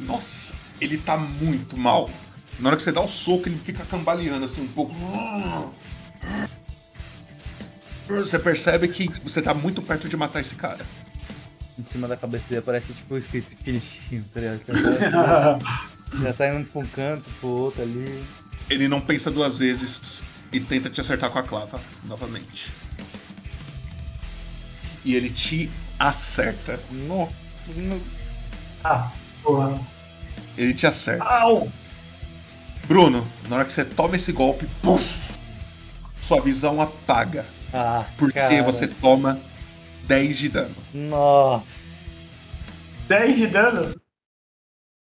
Nossa, 0.00 0.56
ele 0.80 0.98
tá 0.98 1.16
muito 1.16 1.76
mal. 1.76 2.10
Na 2.58 2.70
hora 2.70 2.76
que 2.76 2.82
você 2.82 2.90
dá 2.90 3.00
o 3.00 3.08
soco, 3.08 3.48
ele 3.48 3.58
fica 3.58 3.84
cambaleando 3.84 4.44
assim 4.44 4.62
um 4.62 4.68
pouco. 4.68 4.94
Você 8.08 8.38
percebe 8.38 8.88
que 8.88 9.08
você 9.22 9.40
tá 9.40 9.54
muito 9.54 9.80
perto 9.82 10.08
de 10.08 10.16
matar 10.16 10.40
esse 10.40 10.56
cara. 10.56 10.84
Em 11.78 11.84
cima 11.84 12.08
da 12.08 12.16
cabeça 12.16 12.46
dele 12.48 12.58
aparece 12.58 12.92
tipo 12.92 13.16
escrito 13.16 13.54
finichinho, 13.62 14.24
tá 14.34 14.40
ligado? 14.40 14.60
Já 16.22 16.32
tá, 16.32 16.48
indo 16.54 16.68
pra 16.70 16.80
um 16.80 16.84
canto, 16.86 17.30
pro 17.40 17.48
outro 17.48 17.82
ali. 17.82 18.24
Ele 18.68 18.88
não 18.88 19.00
pensa 19.00 19.30
duas 19.30 19.58
vezes 19.58 20.22
e 20.52 20.60
tenta 20.60 20.90
te 20.90 21.00
acertar 21.00 21.30
com 21.30 21.38
a 21.38 21.42
clava 21.42 21.80
novamente. 22.04 22.72
E 25.04 25.14
ele 25.14 25.30
te 25.30 25.70
acerta. 25.98 26.80
Nossa, 26.90 27.34
Ah, 28.84 29.12
porra. 29.42 29.80
Ele 30.56 30.74
te 30.74 30.86
acerta. 30.86 31.24
Au! 31.24 31.70
Bruno, 32.86 33.26
na 33.48 33.56
hora 33.56 33.64
que 33.64 33.72
você 33.72 33.84
toma 33.84 34.16
esse 34.16 34.32
golpe, 34.32 34.66
pum, 34.82 34.98
sua 36.20 36.40
visão 36.40 36.80
apaga. 36.80 37.46
Ah, 37.72 38.04
Porque 38.18 38.38
cara. 38.38 38.62
você 38.64 38.88
toma 38.88 39.40
10 40.06 40.38
de 40.38 40.48
dano. 40.48 40.74
Nossa. 40.92 42.56
10 43.08 43.36
de 43.36 43.46
dano? 43.46 43.94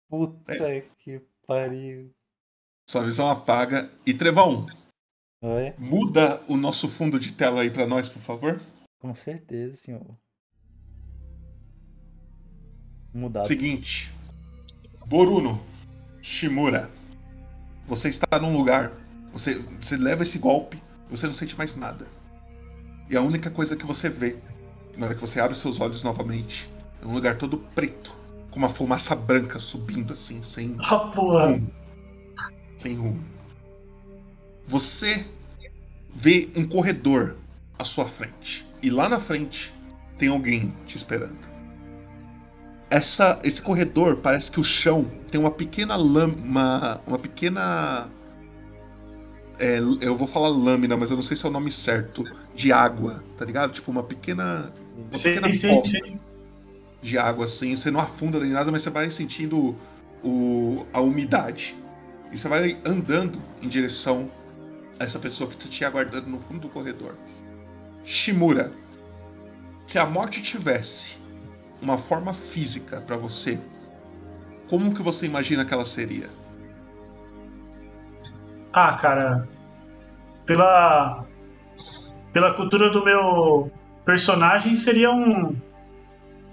Puta 0.08 0.52
É. 0.52 0.84
pariu. 1.46 2.10
Sua 2.88 3.04
visão 3.04 3.30
apaga. 3.30 3.90
E 4.04 4.12
Trevão, 4.14 4.66
Oi? 5.42 5.74
muda 5.78 6.42
o 6.48 6.56
nosso 6.56 6.88
fundo 6.88 7.18
de 7.18 7.32
tela 7.32 7.62
aí 7.62 7.70
pra 7.70 7.86
nós, 7.86 8.08
por 8.08 8.20
favor. 8.20 8.60
Com 9.00 9.14
certeza, 9.14 9.76
senhor. 9.76 10.16
Mudado. 13.12 13.46
Seguinte. 13.46 14.12
Boruno, 15.06 15.64
Shimura, 16.20 16.90
você 17.86 18.08
está 18.08 18.40
num 18.40 18.56
lugar, 18.56 18.92
você, 19.32 19.60
você 19.80 19.96
leva 19.96 20.24
esse 20.24 20.38
golpe, 20.38 20.82
você 21.08 21.26
não 21.26 21.32
sente 21.32 21.56
mais 21.56 21.76
nada. 21.76 22.08
E 23.08 23.16
a 23.16 23.22
única 23.22 23.48
coisa 23.48 23.76
que 23.76 23.86
você 23.86 24.10
vê, 24.10 24.36
na 24.96 25.06
hora 25.06 25.14
que 25.14 25.20
você 25.20 25.40
abre 25.40 25.56
seus 25.56 25.80
olhos 25.80 26.02
novamente, 26.02 26.68
é 27.00 27.06
um 27.06 27.14
lugar 27.14 27.38
todo 27.38 27.58
preto, 27.58 28.15
com 28.56 28.60
uma 28.60 28.70
fumaça 28.70 29.14
branca 29.14 29.58
subindo 29.58 30.14
assim, 30.14 30.42
sem 30.42 30.76
Ah, 30.78 30.96
porra. 30.96 31.48
rumo. 31.50 31.70
Sem 32.78 32.94
rumo. 32.94 33.22
Você 34.66 35.26
vê 36.14 36.48
um 36.56 36.66
corredor 36.66 37.36
à 37.78 37.84
sua 37.84 38.06
frente. 38.06 38.66
E 38.82 38.88
lá 38.88 39.10
na 39.10 39.20
frente 39.20 39.74
tem 40.16 40.30
alguém 40.30 40.74
te 40.86 40.96
esperando. 40.96 41.36
Essa, 42.88 43.38
esse 43.44 43.60
corredor 43.60 44.16
parece 44.16 44.50
que 44.50 44.58
o 44.58 44.64
chão 44.64 45.04
tem 45.30 45.38
uma 45.38 45.50
pequena 45.50 45.94
lama. 45.94 47.02
Uma 47.06 47.18
pequena. 47.18 48.08
é, 49.58 49.78
eu 50.00 50.16
vou 50.16 50.26
falar 50.26 50.48
lâmina, 50.48 50.96
mas 50.96 51.10
eu 51.10 51.16
não 51.16 51.22
sei 51.22 51.36
se 51.36 51.44
é 51.44 51.48
o 51.50 51.52
nome 51.52 51.70
certo. 51.70 52.24
De 52.54 52.72
água, 52.72 53.22
tá 53.36 53.44
ligado? 53.44 53.72
Tipo 53.72 53.90
uma 53.90 54.02
pequena. 54.02 54.72
Uma 54.96 55.12
Sim, 55.12 55.34
pequena 55.34 55.52
sim. 55.52 56.18
De 57.06 57.16
água 57.16 57.44
assim. 57.44 57.74
Você 57.74 57.90
não 57.90 58.00
afunda 58.00 58.40
nem 58.40 58.50
nada, 58.50 58.70
mas 58.70 58.82
você 58.82 58.90
vai 58.90 59.08
sentindo 59.10 59.76
o, 60.22 60.84
a 60.92 61.00
umidade. 61.00 61.76
E 62.32 62.36
você 62.36 62.48
vai 62.48 62.78
andando 62.84 63.40
em 63.62 63.68
direção 63.68 64.30
a 64.98 65.04
essa 65.04 65.18
pessoa 65.18 65.48
que 65.48 65.56
tá 65.56 65.68
te 65.68 65.84
aguardando 65.84 66.28
no 66.28 66.38
fundo 66.38 66.60
do 66.60 66.68
corredor. 66.68 67.14
Shimura, 68.04 68.72
se 69.86 69.98
a 69.98 70.06
morte 70.06 70.42
tivesse 70.42 71.18
uma 71.80 71.96
forma 71.96 72.34
física 72.34 73.00
pra 73.00 73.16
você, 73.16 73.58
como 74.68 74.94
que 74.94 75.02
você 75.02 75.26
imagina 75.26 75.64
que 75.64 75.72
ela 75.72 75.84
seria? 75.84 76.28
Ah, 78.72 78.94
cara. 78.94 79.48
Pela. 80.44 81.24
Pela 82.32 82.52
cultura 82.52 82.90
do 82.90 83.04
meu 83.04 83.70
personagem, 84.04 84.76
seria 84.76 85.10
um. 85.10 85.56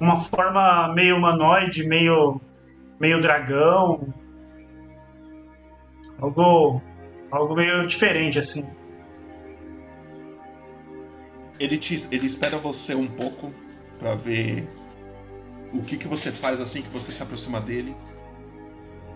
Uma 0.04 0.20
forma 0.20 0.94
meio 0.94 1.16
humanoide, 1.16 1.88
meio. 1.88 2.42
meio 3.00 3.22
dragão. 3.22 4.14
Algo. 6.20 6.82
Algo 7.32 7.56
meio 7.56 7.88
diferente, 7.88 8.38
assim. 8.38 8.70
Ele, 11.58 11.78
te, 11.78 12.06
ele 12.12 12.26
espera 12.28 12.58
você 12.58 12.94
um 12.94 13.08
pouco 13.08 13.54
pra 13.98 14.14
ver 14.14 14.68
o 15.74 15.82
que, 15.82 15.96
que 15.96 16.08
você 16.08 16.34
faz 16.34 16.60
assim 16.60 16.82
que 16.82 16.90
você 16.90 17.10
se 17.10 17.24
aproxima 17.24 17.62
dele. 17.62 17.96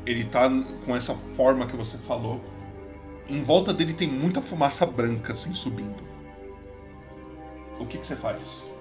Ele 0.05 0.23
tá 0.23 0.49
com 0.85 0.95
essa 0.95 1.13
forma 1.13 1.67
que 1.67 1.75
você 1.75 1.97
falou. 1.97 2.41
Em 3.27 3.43
volta 3.43 3.73
dele 3.73 3.93
tem 3.93 4.07
muita 4.07 4.41
fumaça 4.41 4.85
branca 4.85 5.33
assim 5.33 5.53
subindo. 5.53 6.01
O 7.77 7.85
que, 7.85 7.97
que 7.97 8.07
você 8.07 8.15
faz? 8.15 8.76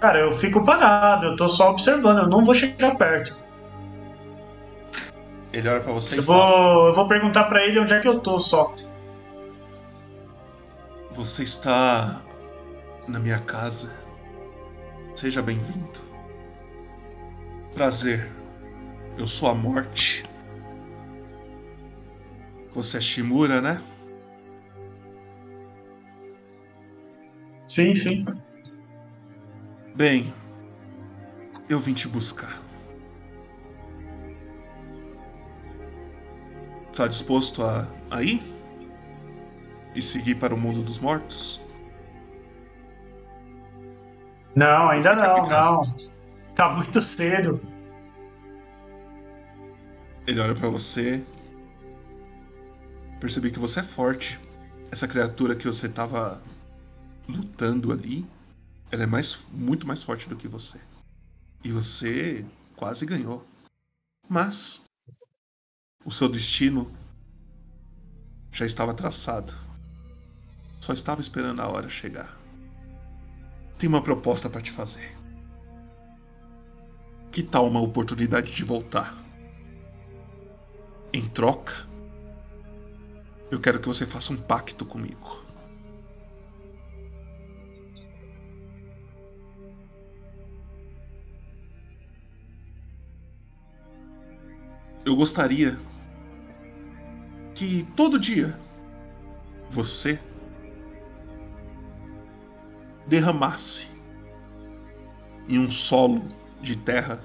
Cara, 0.00 0.18
eu 0.20 0.32
fico 0.32 0.64
parado, 0.64 1.26
eu 1.26 1.36
tô 1.36 1.48
só 1.48 1.70
observando, 1.70 2.18
eu 2.18 2.28
não 2.28 2.44
vou 2.44 2.54
chegar 2.54 2.96
perto. 2.96 3.36
Ele 5.52 5.68
olha 5.68 5.80
pra 5.80 5.92
você 5.92 6.16
e 6.16 6.18
Eu 6.18 6.22
fala: 6.22 6.46
vou, 6.46 6.86
eu 6.88 6.92
vou 6.92 7.08
perguntar 7.08 7.44
pra 7.44 7.64
ele 7.64 7.80
onde 7.80 7.92
é 7.92 8.00
que 8.00 8.08
eu 8.08 8.20
tô 8.20 8.38
só. 8.38 8.74
Você 11.12 11.42
está 11.44 12.20
na 13.08 13.18
minha 13.18 13.38
casa. 13.38 13.90
Seja 15.14 15.40
bem-vindo. 15.40 15.98
Prazer. 17.74 18.30
Eu 19.16 19.26
sou 19.26 19.48
a 19.48 19.54
morte. 19.54 20.24
Você 22.74 22.98
é 22.98 23.00
Shimura, 23.00 23.62
né? 23.62 23.80
Sim, 27.66 27.94
sim. 27.94 28.24
Bem, 29.96 30.30
eu 31.70 31.80
vim 31.80 31.94
te 31.94 32.06
buscar. 32.06 32.60
Tá 36.94 37.06
disposto 37.06 37.64
a, 37.64 37.88
a 38.10 38.22
ir? 38.22 38.42
E 39.94 40.02
seguir 40.02 40.34
para 40.34 40.54
o 40.54 40.58
mundo 40.60 40.82
dos 40.82 40.98
mortos? 40.98 41.62
Não, 44.54 44.90
ainda 44.90 45.16
não, 45.16 45.48
não. 45.48 45.82
Tá 46.54 46.68
muito 46.74 47.00
cedo. 47.00 47.58
Ele 50.26 50.40
olha 50.40 50.54
pra 50.54 50.68
você. 50.68 51.24
Percebi 53.18 53.50
que 53.50 53.58
você 53.58 53.80
é 53.80 53.82
forte. 53.82 54.38
Essa 54.92 55.08
criatura 55.08 55.56
que 55.56 55.64
você 55.64 55.88
tava 55.88 56.42
lutando 57.26 57.90
ali, 57.90 58.26
ela 58.90 59.02
é 59.02 59.06
mais, 59.06 59.38
muito 59.50 59.86
mais 59.86 60.02
forte 60.02 60.28
do 60.28 60.36
que 60.36 60.48
você. 60.48 60.80
E 61.64 61.72
você 61.72 62.46
quase 62.76 63.04
ganhou. 63.04 63.46
Mas 64.28 64.84
o 66.04 66.10
seu 66.10 66.28
destino 66.28 66.90
já 68.52 68.64
estava 68.64 68.94
traçado. 68.94 69.52
Só 70.80 70.92
estava 70.92 71.20
esperando 71.20 71.60
a 71.60 71.68
hora 71.68 71.88
chegar. 71.88 72.36
Tenho 73.78 73.92
uma 73.92 74.02
proposta 74.02 74.48
para 74.48 74.62
te 74.62 74.70
fazer. 74.70 75.16
Que 77.32 77.42
tal 77.42 77.68
uma 77.68 77.80
oportunidade 77.80 78.54
de 78.54 78.64
voltar? 78.64 79.14
Em 81.12 81.28
troca, 81.28 81.86
eu 83.50 83.60
quero 83.60 83.80
que 83.80 83.88
você 83.88 84.06
faça 84.06 84.32
um 84.32 84.36
pacto 84.36 84.84
comigo. 84.84 85.45
Eu 95.06 95.14
gostaria 95.14 95.78
que 97.54 97.84
todo 97.94 98.18
dia 98.18 98.58
você 99.70 100.18
derramasse 103.06 103.88
em 105.48 105.60
um 105.60 105.70
solo 105.70 106.24
de 106.60 106.76
terra 106.76 107.22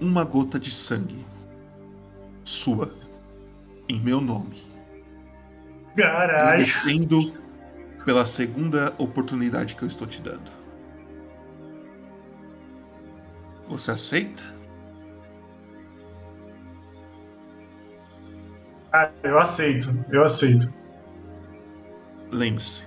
uma 0.00 0.24
gota 0.24 0.58
de 0.58 0.70
sangue 0.70 1.26
sua 2.42 2.90
em 3.86 4.00
meu 4.00 4.22
nome. 4.22 4.56
Caralho. 5.94 6.38
Agradecendo 6.38 7.20
pela 8.06 8.24
segunda 8.24 8.94
oportunidade 8.96 9.76
que 9.76 9.82
eu 9.82 9.88
estou 9.88 10.06
te 10.06 10.22
dando. 10.22 10.50
Você 13.68 13.90
aceita? 13.90 14.55
Ah, 18.98 19.12
eu 19.22 19.38
aceito, 19.38 19.88
eu 20.10 20.24
aceito. 20.24 20.72
Lembre-se. 22.32 22.86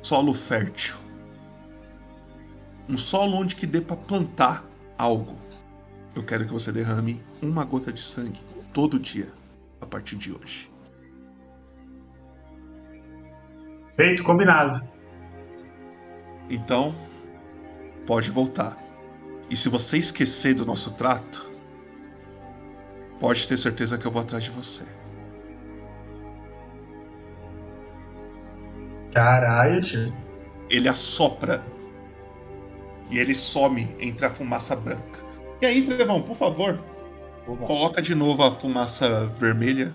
Solo 0.00 0.32
fértil. 0.32 0.96
Um 2.88 2.96
solo 2.96 3.36
onde 3.36 3.54
que 3.54 3.66
dê 3.66 3.82
para 3.82 3.98
plantar 3.98 4.64
algo. 4.96 5.38
Eu 6.14 6.24
quero 6.24 6.46
que 6.46 6.52
você 6.54 6.72
derrame 6.72 7.22
uma 7.42 7.66
gota 7.66 7.92
de 7.92 8.00
sangue 8.00 8.40
todo 8.72 8.98
dia 8.98 9.30
a 9.78 9.84
partir 9.84 10.16
de 10.16 10.32
hoje. 10.32 10.72
Feito, 13.94 14.24
combinado. 14.24 14.82
Então, 16.48 16.94
pode 18.06 18.30
voltar. 18.30 18.82
E 19.50 19.56
se 19.56 19.68
você 19.68 19.98
esquecer 19.98 20.54
do 20.54 20.64
nosso 20.64 20.94
trato, 20.94 21.55
pode 23.20 23.46
ter 23.46 23.56
certeza 23.56 23.98
que 23.98 24.06
eu 24.06 24.10
vou 24.10 24.22
atrás 24.22 24.44
de 24.44 24.50
você. 24.50 24.84
Caralho, 29.12 29.80
tio. 29.80 30.14
Ele 30.68 30.88
assopra 30.88 31.64
e 33.10 33.18
ele 33.18 33.34
some 33.34 33.82
entre 33.98 34.26
a 34.26 34.30
fumaça 34.30 34.74
branca. 34.76 35.20
E 35.60 35.66
aí, 35.66 35.84
Trevão, 35.84 36.22
por 36.22 36.36
favor, 36.36 36.78
Opa. 37.46 37.66
coloca 37.66 38.02
de 38.02 38.14
novo 38.14 38.42
a 38.42 38.54
fumaça 38.54 39.26
vermelha. 39.26 39.94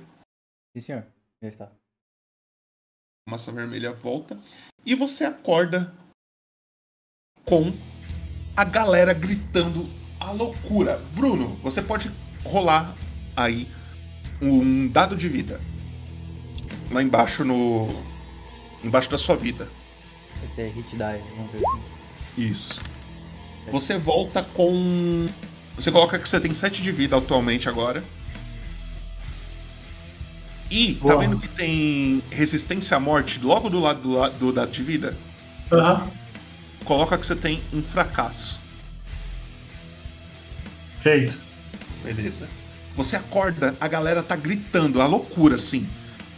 Sim, 0.75 0.81
senhor. 0.81 1.05
Já 1.41 1.49
está. 1.49 1.65
A 1.65 1.69
fumaça 3.29 3.51
vermelha 3.51 3.93
volta. 3.93 4.39
E 4.85 4.95
você 4.95 5.25
acorda 5.25 5.93
com 7.45 7.71
a 8.55 8.63
galera 8.63 9.13
gritando 9.13 9.87
a 10.19 10.31
loucura. 10.31 10.97
Bruno, 11.13 11.55
você 11.57 11.81
pode 11.81 12.11
rolar 12.43 12.95
aí 13.35 13.67
um 14.41 14.87
dado 14.87 15.15
de 15.15 15.27
vida. 15.29 15.59
Lá 16.91 17.01
embaixo 17.01 17.43
no. 17.45 17.87
Embaixo 18.83 19.09
da 19.09 19.17
sua 19.17 19.35
vida. 19.35 19.67
Até 20.51 20.67
hit 20.67 20.89
die, 20.91 20.97
vamos 20.97 21.51
ver. 21.51 21.61
Isso. 22.37 22.81
Você 23.71 23.97
volta 23.97 24.41
com. 24.43 25.27
Você 25.75 25.91
coloca 25.91 26.17
que 26.19 26.27
você 26.27 26.39
tem 26.39 26.53
7 26.53 26.81
de 26.81 26.91
vida 26.91 27.15
atualmente 27.17 27.69
agora. 27.69 28.03
E 30.69 30.93
tá 30.95 31.01
Boa. 31.01 31.17
vendo 31.19 31.37
que 31.37 31.47
tem 31.49 32.23
resistência 32.31 32.95
à 32.95 32.99
morte 32.99 33.39
logo 33.43 33.69
do 33.69 33.79
lado 33.79 34.01
do, 34.01 34.17
la- 34.17 34.29
do 34.29 34.51
dado 34.53 34.71
de 34.71 34.81
vida? 34.83 35.17
Aham. 35.71 36.09
Coloca 36.85 37.17
que 37.17 37.25
você 37.25 37.35
tem 37.35 37.61
um 37.73 37.83
fracasso. 37.83 38.59
Feito. 40.99 41.41
Beleza. 42.03 42.47
Você 42.95 43.15
acorda, 43.15 43.75
a 43.79 43.87
galera 43.87 44.21
tá 44.21 44.35
gritando, 44.35 45.01
a 45.01 45.07
loucura, 45.07 45.55
assim. 45.55 45.87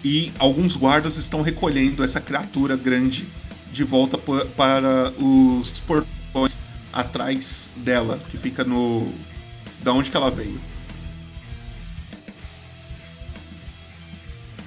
E 0.03 0.31
alguns 0.37 0.75
guardas 0.75 1.17
estão 1.17 1.41
recolhendo 1.41 2.03
essa 2.03 2.19
criatura 2.21 2.75
grande 2.75 3.27
de 3.71 3.83
volta 3.83 4.17
pa- 4.17 4.45
para 4.55 5.11
os 5.17 5.79
portões 5.79 6.57
atrás 6.91 7.71
dela, 7.77 8.19
que 8.29 8.37
fica 8.37 8.63
no. 8.63 9.11
da 9.81 9.91
onde 9.93 10.11
que 10.11 10.17
ela 10.17 10.29
veio. 10.29 10.59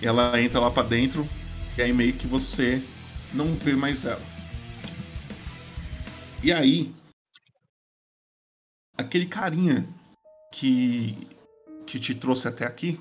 Ela 0.03 0.41
entra 0.41 0.61
lá 0.61 0.71
pra 0.71 0.83
dentro, 0.83 1.27
e 1.77 1.83
aí 1.83 1.93
meio 1.93 2.13
que 2.15 2.27
você 2.27 2.83
não 3.33 3.55
vê 3.55 3.75
mais 3.75 4.05
ela. 4.05 4.21
E 6.43 6.53
aí, 6.53 6.93
aquele 8.97 9.27
carinha 9.27 9.87
que 10.53 11.17
que 11.87 11.99
te 12.01 12.15
trouxe 12.15 12.49
até 12.49 12.67
aqui, 12.67 12.99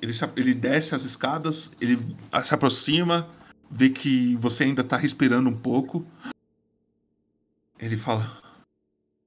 ele, 0.00 0.12
se- 0.12 0.30
ele 0.36 0.54
desce 0.54 0.94
as 0.94 1.02
escadas, 1.04 1.74
ele 1.80 1.96
se 2.44 2.54
aproxima, 2.54 3.28
vê 3.70 3.88
que 3.90 4.36
você 4.36 4.64
ainda 4.64 4.84
tá 4.84 4.96
respirando 4.96 5.48
um 5.48 5.56
pouco. 5.56 6.04
Ele 7.78 7.96
fala: 7.96 8.30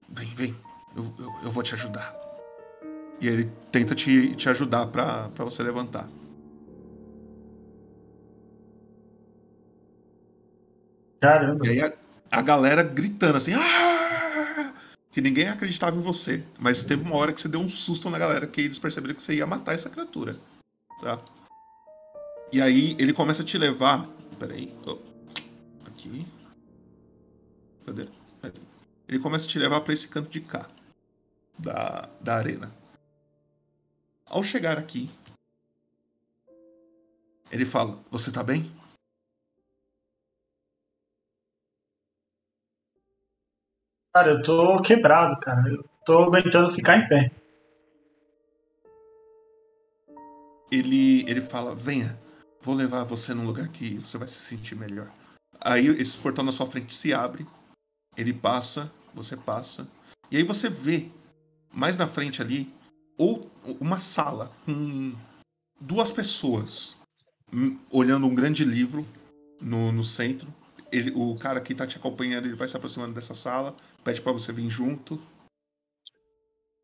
Vem, 0.09 0.33
vem, 0.35 0.55
eu, 0.95 1.03
eu, 1.19 1.33
eu 1.45 1.51
vou 1.51 1.63
te 1.63 1.73
ajudar. 1.73 2.15
E 3.19 3.27
ele 3.27 3.51
tenta 3.71 3.95
te, 3.95 4.35
te 4.35 4.49
ajudar 4.49 4.87
pra, 4.87 5.29
pra 5.29 5.45
você 5.45 5.63
levantar. 5.63 6.07
Caramba. 11.21 11.65
E 11.65 11.69
aí 11.69 11.81
a, 11.81 11.93
a 12.31 12.41
galera 12.41 12.83
gritando 12.83 13.37
assim: 13.37 13.53
"Ah!" 13.53 13.82
Que 15.13 15.21
ninguém 15.21 15.47
acreditava 15.47 15.95
em 15.95 16.01
você. 16.01 16.43
Mas 16.59 16.83
teve 16.83 17.03
uma 17.03 17.15
hora 17.15 17.31
que 17.31 17.39
você 17.39 17.47
deu 17.47 17.61
um 17.61 17.69
susto 17.69 18.09
na 18.09 18.17
galera, 18.17 18.47
que 18.47 18.61
eles 18.61 18.79
perceberam 18.79 19.13
que 19.13 19.21
você 19.21 19.35
ia 19.35 19.45
matar 19.45 19.73
essa 19.73 19.89
criatura. 19.89 20.39
Tá? 20.99 21.19
E 22.51 22.59
aí 22.59 22.95
ele 22.99 23.13
começa 23.13 23.43
a 23.43 23.45
te 23.45 23.57
levar. 23.57 24.09
Peraí. 24.39 24.73
ó, 24.85 24.97
aqui. 25.85 26.25
Cadê? 27.85 28.07
Ali. 28.41 28.61
Ele 29.07 29.19
começa 29.19 29.45
a 29.45 29.49
te 29.49 29.59
levar 29.59 29.81
pra 29.81 29.93
esse 29.93 30.07
canto 30.07 30.29
de 30.29 30.41
cá. 30.41 30.67
Da, 31.59 32.09
da 32.19 32.35
arena. 32.35 32.73
Ao 34.25 34.41
chegar 34.41 34.79
aqui, 34.79 35.11
ele 37.51 37.65
fala: 37.65 37.99
Você 38.09 38.31
tá 38.31 38.43
bem? 38.43 38.71
Cara, 44.13 44.31
eu 44.31 44.43
tô 44.43 44.81
quebrado, 44.81 45.39
cara. 45.39 45.67
Eu 45.69 45.83
tô 46.05 46.23
aguentando 46.23 46.69
ficar 46.69 46.97
em 46.97 47.07
pé. 47.07 47.31
ele, 50.73 51.29
ele 51.29 51.41
fala: 51.41 51.75
Venha, 51.75 52.17
vou 52.61 52.75
levar 52.75 53.03
você 53.03 53.33
num 53.33 53.45
lugar 53.45 53.67
que 53.69 53.95
você 53.99 54.17
vai 54.17 54.27
se 54.27 54.35
sentir 54.35 54.75
melhor. 54.75 55.09
Aí 55.61 55.87
esse 55.87 56.17
portão 56.17 56.43
na 56.43 56.51
sua 56.51 56.67
frente 56.67 56.95
se 56.95 57.13
abre, 57.13 57.45
ele 58.17 58.33
passa, 58.33 58.91
você 59.13 59.37
passa, 59.37 59.87
e 60.31 60.37
aí 60.37 60.43
você 60.43 60.69
vê 60.69 61.07
mais 61.71 61.97
na 61.97 62.07
frente 62.07 62.41
ali 62.41 62.73
ou 63.17 63.49
uma 63.79 63.99
sala 63.99 64.51
com 64.65 65.13
duas 65.79 66.11
pessoas 66.11 67.01
hum, 67.53 67.79
olhando 67.91 68.25
um 68.25 68.35
grande 68.35 68.65
livro 68.65 69.05
no, 69.61 69.91
no 69.91 70.03
centro. 70.03 70.47
Ele, 70.93 71.11
o 71.15 71.35
cara 71.35 71.59
que 71.59 71.73
tá 71.73 71.87
te 71.87 71.97
acompanhando, 71.97 72.45
ele 72.45 72.55
vai 72.55 72.67
se 72.67 72.77
aproximando 72.77 73.13
dessa 73.13 73.33
sala, 73.33 73.75
pede 74.03 74.21
pra 74.21 74.31
você 74.31 74.53
vir 74.53 74.69
junto. 74.69 75.19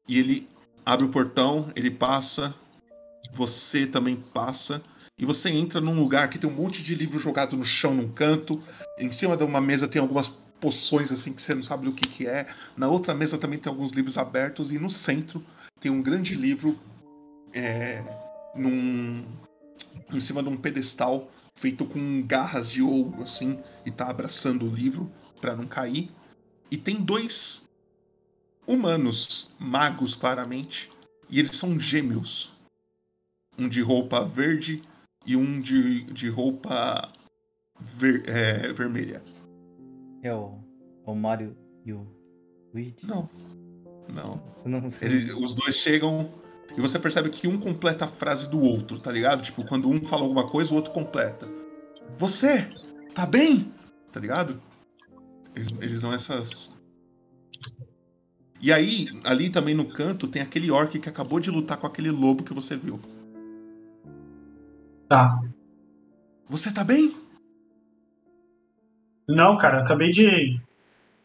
E 0.08 0.18
ele 0.18 0.50
abre 0.84 1.06
o 1.06 1.10
portão, 1.10 1.72
ele 1.76 1.92
passa, 1.92 2.56
você 3.34 3.86
também 3.86 4.16
passa 4.16 4.82
e 5.20 5.26
você 5.26 5.50
entra 5.50 5.80
num 5.80 6.00
lugar 6.00 6.30
que 6.30 6.40
tem 6.40 6.50
um 6.50 6.54
monte 6.54 6.82
de 6.82 6.96
livro 6.96 7.20
jogado 7.20 7.56
no 7.56 7.66
chão 7.66 7.94
num 7.94 8.10
canto. 8.10 8.64
Em 8.98 9.12
cima 9.12 9.38
de 9.38 9.44
uma 9.44 9.62
mesa 9.62 9.88
tem 9.88 10.02
algumas 10.02 10.30
poções 10.60 11.12
assim 11.12 11.32
que 11.32 11.42
você 11.42 11.54
não 11.54 11.62
sabe 11.62 11.86
do 11.86 11.94
que, 11.94 12.08
que 12.08 12.26
é. 12.26 12.48
Na 12.76 12.88
outra 12.88 13.14
mesa 13.14 13.38
também 13.38 13.60
tem 13.60 13.70
alguns 13.70 13.92
livros 13.92 14.18
abertos 14.18 14.72
e 14.72 14.80
no 14.80 14.90
centro 14.90 15.44
tem 15.80 15.92
um 15.92 16.02
grande 16.02 16.36
livro 16.36 16.80
é, 17.54 18.02
num, 18.56 19.24
em 20.12 20.20
cima 20.20 20.42
de 20.42 20.50
um 20.50 20.58
pedestal 20.58 21.30
feito 21.60 21.86
com 21.86 22.26
garras 22.26 22.70
de 22.70 22.82
ouro 22.82 23.22
assim 23.22 23.60
e 23.86 23.92
tá 23.92 24.10
abraçando 24.10 24.66
o 24.66 24.74
livro 24.74 25.12
para 25.42 25.56
não 25.56 25.68
cair. 25.68 26.10
E 26.72 26.78
tem 26.78 26.96
dois 27.02 27.68
humanos, 28.66 29.52
magos 29.60 30.16
claramente, 30.16 30.90
e 31.30 31.38
eles 31.38 31.56
são 31.56 31.78
gêmeos 31.80 32.54
um 33.58 33.68
de 33.68 33.82
roupa 33.82 34.24
verde 34.24 34.82
e 35.26 35.36
um 35.36 35.60
de, 35.60 36.04
de 36.04 36.30
roupa 36.30 37.12
ver- 37.78 38.24
é, 38.26 38.72
vermelha. 38.72 39.22
É 40.24 40.34
o, 40.34 40.60
é 41.06 41.10
o 41.10 41.16
Mario 41.16 41.58
e 41.86 41.92
o 41.92 42.08
Luigi? 42.74 42.96
Não. 43.04 43.30
Não. 44.08 44.42
Não 44.66 44.88
os 44.88 45.54
dois 45.54 45.76
chegam 45.76 46.32
e 46.78 46.82
você 46.82 47.00
percebe 47.00 47.30
que 47.30 47.48
um 47.48 47.60
completa 47.60 48.06
a 48.06 48.08
frase 48.08 48.50
do 48.50 48.62
outro, 48.62 49.00
tá 49.00 49.12
ligado? 49.12 49.42
Tipo, 49.42 49.66
quando 49.66 49.90
um 49.90 50.04
fala 50.04 50.24
alguma 50.24 50.48
coisa, 50.48 50.72
o 50.74 50.76
outro 50.76 50.92
completa. 50.92 51.48
Você, 52.18 52.68
tá 53.14 53.26
bem? 53.26 53.72
Tá 54.12 54.20
ligado? 54.20 54.62
Eles, 55.56 55.82
eles 55.82 56.02
dão 56.02 56.14
essas. 56.14 56.72
E 58.62 58.72
aí, 58.72 59.08
ali 59.24 59.50
também 59.50 59.74
no 59.74 59.86
canto, 59.86 60.28
tem 60.28 60.42
aquele 60.42 60.70
orc 60.70 61.00
que 61.00 61.10
acabou 61.10 61.40
de 61.40 61.50
lutar 61.50 61.78
com 61.78 61.88
aquele 61.88 62.12
lobo 62.12 62.44
que 62.44 62.54
você 62.54 62.76
viu. 62.76 63.00
Tá. 65.08 65.42
Você 66.48 66.72
tá 66.72 66.84
bem? 66.84 67.16
Não, 69.28 69.58
cara, 69.58 69.82
acabei 69.82 70.12
de, 70.12 70.60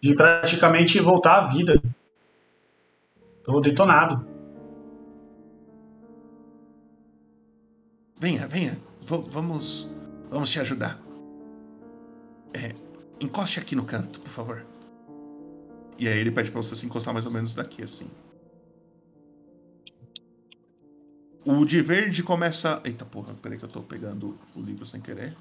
de 0.00 0.14
praticamente 0.14 1.00
voltar 1.00 1.38
à 1.38 1.46
vida. 1.46 1.82
Tô 3.44 3.60
detonado. 3.60 4.33
Venha, 8.18 8.46
venha. 8.46 8.78
V- 9.00 9.24
vamos. 9.28 9.88
Vamos 10.30 10.50
te 10.50 10.58
ajudar. 10.60 11.00
É, 12.52 12.74
encoste 13.20 13.58
aqui 13.60 13.74
no 13.76 13.84
canto, 13.84 14.20
por 14.20 14.30
favor. 14.30 14.66
E 15.98 16.08
aí 16.08 16.18
ele 16.18 16.30
pede 16.30 16.50
pra 16.50 16.60
você 16.60 16.74
se 16.74 16.86
encostar 16.86 17.12
mais 17.14 17.26
ou 17.26 17.32
menos 17.32 17.54
daqui, 17.54 17.82
assim. 17.82 18.10
O 21.44 21.64
de 21.64 21.80
verde 21.80 22.22
começa. 22.22 22.80
Eita 22.84 23.04
porra, 23.04 23.34
peraí 23.34 23.58
que 23.58 23.64
eu 23.64 23.68
tô 23.68 23.82
pegando 23.82 24.38
o 24.56 24.60
livro 24.60 24.86
sem 24.86 25.00
querer. 25.00 25.36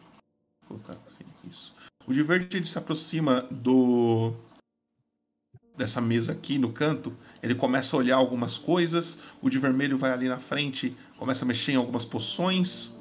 Vou 0.68 0.78
colocar 0.80 0.98
assim, 1.08 1.24
isso. 1.50 1.74
O 2.06 2.14
de 2.14 2.22
verde 2.22 2.58
ele 2.58 2.66
se 2.66 2.78
aproxima 2.78 3.42
do. 3.50 4.34
dessa 5.78 6.02
mesa 6.02 6.34
aqui 6.34 6.58
no 6.60 6.72
canto. 6.74 7.16
Ele 7.42 7.56
começa 7.56 7.96
a 7.96 8.00
olhar 8.00 8.16
algumas 8.18 8.58
coisas. 8.58 9.20
O 9.42 9.50
de 9.50 9.58
vermelho 9.60 9.98
vai 9.98 10.12
ali 10.12 10.28
na 10.28 10.40
frente, 10.40 10.96
começa 11.24 11.46
a 11.46 11.48
mexer 11.48 11.72
em 11.72 11.76
algumas 11.78 12.04
poções. 12.04 13.00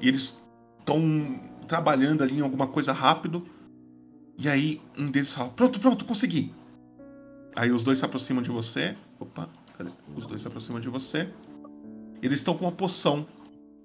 E 0.00 0.08
eles 0.08 0.42
estão 0.78 0.98
trabalhando 1.66 2.22
ali 2.22 2.38
em 2.38 2.40
alguma 2.40 2.66
coisa 2.66 2.90
rápido. 2.90 3.44
E 4.38 4.48
aí 4.48 4.80
um 4.98 5.10
deles 5.10 5.34
fala: 5.34 5.50
Pronto, 5.50 5.78
pronto, 5.78 6.06
consegui. 6.06 6.54
Aí 7.54 7.70
os 7.70 7.82
dois 7.82 7.98
se 7.98 8.04
aproximam 8.06 8.42
de 8.42 8.50
você. 8.50 8.96
Opa, 9.20 9.46
cadê? 9.76 9.90
Os 10.16 10.24
dois 10.24 10.40
se 10.40 10.46
aproximam 10.48 10.80
de 10.80 10.88
você. 10.88 11.28
Eles 12.22 12.38
estão 12.38 12.56
com 12.56 12.64
uma 12.64 12.72
poção 12.72 13.26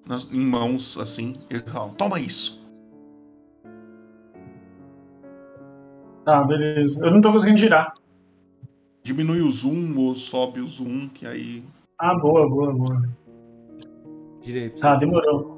nas- 0.08 0.32
em 0.32 0.40
mãos, 0.40 0.98
assim. 0.98 1.36
Eles 1.50 1.64
falam: 1.64 1.94
Toma 1.96 2.22
isso. 2.22 2.64
Tá, 6.24 6.42
beleza. 6.46 7.06
Eu 7.06 7.12
não 7.12 7.20
tô 7.20 7.34
conseguindo 7.34 7.58
girar. 7.58 7.94
Diminui 9.04 9.42
o 9.42 9.50
zoom 9.50 9.98
ou 9.98 10.16
sobe 10.16 10.62
o 10.62 10.68
zoom, 10.68 11.10
que 11.10 11.28
aí. 11.28 11.62
Ah, 12.00 12.18
boa, 12.18 12.48
boa, 12.48 12.74
boa. 12.74 13.23
Girei 14.44 14.70
pra 14.70 14.80
Tá, 14.80 14.96
demorou. 14.96 15.54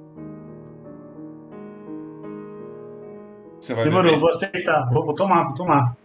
Você 3.60 3.74
vai 3.74 3.84
Demorou, 3.86 4.12
beber. 4.12 4.20
vou 4.20 4.30
aceitar. 4.30 4.88
Vou, 4.92 5.04
vou 5.06 5.16
tomar, 5.16 5.44
vou 5.46 5.56
tomar. 5.56 5.98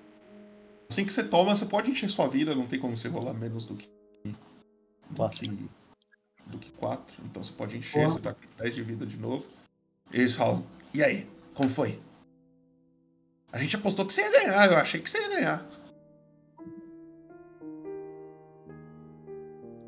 Assim 0.91 1.05
que 1.05 1.13
você 1.13 1.23
toma, 1.23 1.55
você 1.55 1.67
pode 1.67 1.91
encher 1.91 2.09
sua 2.09 2.27
vida, 2.27 2.55
não 2.55 2.67
tem 2.67 2.81
como 2.81 2.97
você 2.97 3.09
rolar 3.09 3.35
menos 3.35 3.67
do 3.67 3.75
que. 3.75 3.89
Do 5.11 5.29
que, 5.29 5.69
do 6.47 6.59
que 6.59 6.71
4. 6.73 7.17
Então 7.25 7.43
você 7.43 7.53
pode 7.53 7.77
encher, 7.77 7.99
Boa. 7.99 8.09
você 8.09 8.21
tá 8.21 8.33
com 8.33 8.41
10 8.63 8.75
de 8.75 8.83
vida 8.83 9.05
de 9.07 9.19
novo. 9.19 9.45
E 10.13 10.17
eles 10.21 10.35
falam: 10.35 10.65
E 10.95 11.03
aí, 11.03 11.29
como 11.55 11.69
foi? 11.69 11.99
A 13.53 13.59
gente 13.59 13.77
apostou 13.77 14.07
que 14.07 14.13
você 14.15 14.23
ia 14.23 14.31
ganhar, 14.31 14.71
eu 14.73 14.79
achei 14.79 15.01
que 15.01 15.11
você 15.11 15.19
ia 15.21 15.29
ganhar. 15.29 15.67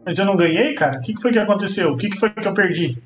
Mas 0.05 0.18
eu 0.18 0.24
não 0.24 0.36
ganhei, 0.36 0.74
cara? 0.74 0.98
O 0.98 1.03
que, 1.03 1.20
foi 1.20 1.32
que 1.32 1.38
aconteceu? 1.38 1.92
O 1.92 1.96
que, 1.96 2.11
que 2.11 2.18
foi 2.18 2.30
que 2.30 2.46
eu 2.46 2.55
perdi? 2.55 3.00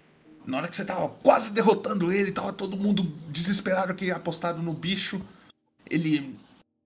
Na 0.47 0.59
hora 0.59 0.69
que 0.69 0.77
você 0.77 0.85
tava 0.85 1.09
quase 1.09 1.53
derrotando 1.53 2.11
ele, 2.11 2.33
tava 2.33 2.53
todo 2.53 2.77
mundo 2.77 3.03
desesperado 3.29 3.95
que 3.95 4.11
apostado 4.11 4.63
no 4.63 4.73
bicho. 4.73 5.21
Ele 5.91 6.39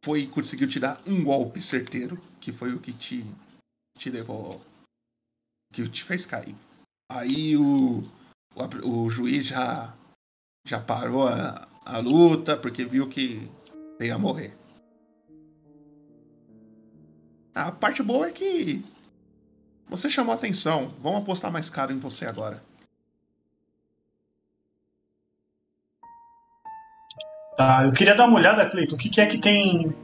foi 0.04 0.26
conseguiu 0.26 0.68
te 0.68 0.80
dar 0.80 1.00
um 1.06 1.22
golpe 1.22 1.62
certeiro, 1.62 2.20
que 2.40 2.50
foi 2.50 2.74
o 2.74 2.80
que 2.80 2.92
te, 2.92 3.24
te 3.96 4.10
levou. 4.10 4.60
que 5.72 5.86
te 5.88 6.02
fez 6.02 6.26
cair. 6.26 6.56
Aí 7.08 7.56
o, 7.56 8.02
o, 8.54 8.88
o 8.88 9.10
juiz 9.10 9.46
já, 9.46 9.94
já 10.66 10.80
parou 10.80 11.28
a, 11.28 11.68
a 11.84 11.98
luta, 11.98 12.56
porque 12.56 12.84
viu 12.84 13.08
que 13.08 13.48
ia 14.00 14.18
morrer. 14.18 14.56
A 17.54 17.70
parte 17.70 18.02
boa 18.02 18.28
é 18.28 18.32
que 18.32 18.82
você 19.90 20.08
chamou 20.08 20.32
atenção. 20.32 20.94
Vamos 21.02 21.22
apostar 21.22 21.50
mais 21.50 21.68
caro 21.68 21.92
em 21.92 21.98
você 21.98 22.24
agora. 22.24 22.62
Tá, 27.56 27.84
eu 27.84 27.92
queria 27.92 28.14
dar 28.14 28.26
uma 28.26 28.38
olhada, 28.38 28.70
Cleiton. 28.70 28.94
O 28.94 28.98
que, 28.98 29.08
que 29.08 29.20
é 29.20 29.26
que 29.26 29.36
tem 29.36 29.94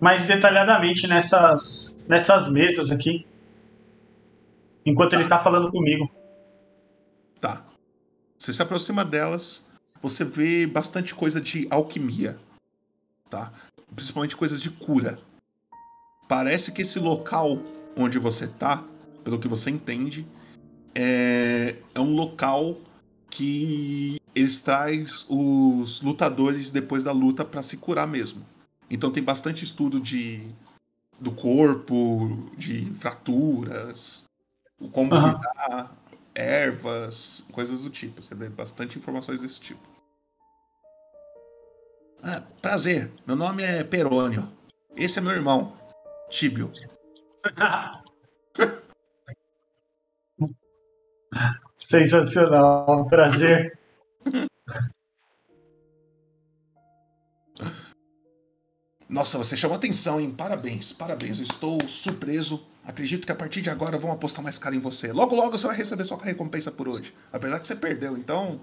mais 0.00 0.24
detalhadamente 0.24 1.06
nessas, 1.06 2.06
nessas 2.08 2.48
mesas 2.50 2.90
aqui? 2.90 3.26
Enquanto 4.86 5.14
ele 5.14 5.28
tá 5.28 5.42
falando 5.42 5.70
comigo. 5.70 6.10
Tá. 7.40 7.62
Você 8.38 8.52
se 8.52 8.62
aproxima 8.62 9.04
delas, 9.04 9.70
você 10.00 10.24
vê 10.24 10.66
bastante 10.66 11.14
coisa 11.14 11.40
de 11.40 11.66
alquimia, 11.70 12.38
tá? 13.28 13.52
Principalmente 13.94 14.36
coisas 14.36 14.62
de 14.62 14.70
cura. 14.70 15.18
Parece 16.28 16.72
que 16.72 16.82
esse 16.82 16.98
local 16.98 17.58
onde 17.96 18.18
você 18.18 18.46
tá, 18.46 18.82
pelo 19.24 19.38
que 19.38 19.48
você 19.48 19.70
entende, 19.70 20.26
é, 20.94 21.76
é 21.94 22.00
um 22.00 22.14
local 22.14 22.78
que 23.30 24.20
eles 24.34 24.58
traz 24.58 25.26
os 25.28 26.00
lutadores 26.02 26.70
depois 26.70 27.02
da 27.02 27.12
luta 27.12 27.44
pra 27.44 27.62
se 27.62 27.78
curar 27.78 28.06
mesmo. 28.06 28.44
Então 28.90 29.10
tem 29.10 29.22
bastante 29.22 29.64
estudo 29.64 29.98
de 29.98 30.46
do 31.18 31.32
corpo, 31.32 32.50
de 32.56 32.92
fraturas, 32.94 34.24
o 34.80 34.88
como 34.88 35.14
Aham. 35.14 35.32
cuidar, 35.34 35.96
ervas, 36.34 37.44
coisas 37.52 37.80
do 37.80 37.88
tipo. 37.88 38.22
Você 38.22 38.34
vê 38.34 38.48
bastante 38.48 38.98
informações 38.98 39.40
desse 39.40 39.60
tipo. 39.60 39.82
Ah, 42.22 42.42
prazer, 42.60 43.10
meu 43.26 43.36
nome 43.36 43.62
é 43.62 43.84
Perônio. 43.84 44.48
Esse 44.96 45.18
é 45.18 45.22
meu 45.22 45.32
irmão, 45.32 45.76
Tíbio. 46.30 46.70
Sensacional, 51.74 53.06
prazer. 53.06 53.78
Nossa, 59.08 59.38
você 59.38 59.56
chamou 59.56 59.76
atenção, 59.76 60.20
hein? 60.20 60.30
Parabéns, 60.30 60.92
parabéns. 60.92 61.38
Eu 61.38 61.44
estou 61.44 61.78
surpreso. 61.86 62.66
Acredito 62.84 63.26
que 63.26 63.32
a 63.32 63.36
partir 63.36 63.62
de 63.62 63.70
agora 63.70 63.98
vão 63.98 64.10
apostar 64.10 64.42
mais 64.42 64.58
caro 64.58 64.74
em 64.74 64.80
você. 64.80 65.12
Logo, 65.12 65.36
logo 65.36 65.56
você 65.56 65.66
vai 65.66 65.76
receber 65.76 66.04
sua 66.04 66.18
recompensa 66.22 66.72
por 66.72 66.88
hoje. 66.88 67.14
Apesar 67.32 67.60
que 67.60 67.68
você 67.68 67.76
perdeu, 67.76 68.16
então 68.16 68.60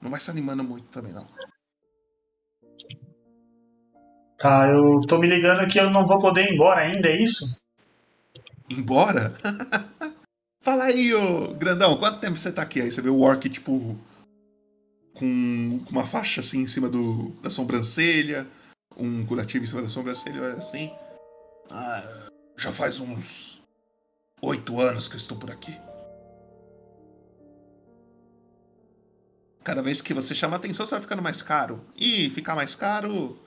não 0.00 0.10
vai 0.10 0.18
se 0.18 0.30
animando 0.30 0.64
muito 0.64 0.86
também, 0.88 1.12
não. 1.12 1.26
Tá, 4.38 4.66
eu 4.68 5.00
tô 5.06 5.18
me 5.18 5.28
ligando 5.28 5.68
que 5.68 5.78
eu 5.78 5.90
não 5.90 6.06
vou 6.06 6.18
poder 6.18 6.48
ir 6.48 6.54
embora 6.54 6.80
ainda, 6.80 7.08
é 7.08 7.22
isso? 7.22 7.58
Embora? 8.70 9.34
Fala 10.62 10.84
aí, 10.84 11.14
ô 11.14 11.54
grandão, 11.54 11.96
quanto 11.96 12.20
tempo 12.20 12.36
você 12.36 12.52
tá 12.52 12.60
aqui? 12.60 12.82
Aí 12.82 12.92
você 12.92 13.00
vê 13.00 13.08
o 13.08 13.20
orc, 13.20 13.48
tipo, 13.48 13.98
com 15.14 15.80
uma 15.90 16.06
faixa 16.06 16.40
assim 16.40 16.60
em 16.60 16.66
cima 16.66 16.86
do, 16.86 17.30
da 17.42 17.48
sobrancelha, 17.48 18.46
um 18.94 19.24
curativo 19.24 19.64
em 19.64 19.66
cima 19.66 19.80
da 19.80 19.88
sobrancelha, 19.88 20.52
assim. 20.52 20.94
Ah, 21.70 22.28
já 22.58 22.70
faz 22.72 23.00
uns 23.00 23.62
oito 24.42 24.78
anos 24.78 25.08
que 25.08 25.14
eu 25.14 25.18
estou 25.18 25.38
por 25.38 25.50
aqui. 25.50 25.74
Cada 29.64 29.82
vez 29.82 30.02
que 30.02 30.12
você 30.12 30.34
chama 30.34 30.56
atenção, 30.56 30.84
você 30.84 30.94
vai 30.94 31.00
ficando 31.00 31.22
mais 31.22 31.40
caro. 31.40 31.82
E 31.96 32.28
ficar 32.28 32.54
mais 32.54 32.74
caro 32.74 33.38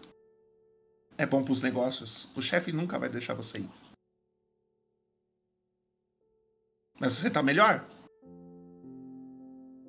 é 1.16 1.28
bom 1.28 1.44
pros 1.44 1.62
negócios. 1.62 2.28
O 2.36 2.42
chefe 2.42 2.72
nunca 2.72 2.98
vai 2.98 3.10
deixar 3.10 3.36
você 3.36 3.60
ir. 3.60 3.83
Mas 7.00 7.14
você 7.14 7.30
tá 7.30 7.42
melhor? 7.42 7.86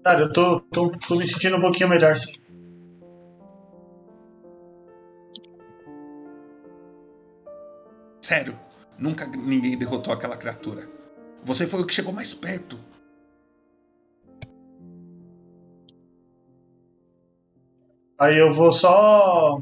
Cara, 0.03 0.23
eu 0.23 0.33
tô, 0.33 0.61
tô, 0.61 0.91
tô 0.91 1.17
me 1.17 1.27
sentindo 1.27 1.57
um 1.57 1.61
pouquinho 1.61 1.89
melhor, 1.89 2.15
sim. 2.17 2.33
Sério, 8.21 8.59
nunca 8.99 9.27
ninguém 9.27 9.77
derrotou 9.77 10.13
aquela 10.13 10.37
criatura. 10.37 10.89
Você 11.45 11.67
foi 11.67 11.81
o 11.81 11.87
que 11.87 11.95
chegou 11.95 12.13
mais 12.13 12.33
perto. 12.33 12.79
Aí 18.19 18.39
eu 18.39 18.51
vou 18.53 18.73
só 18.73 19.61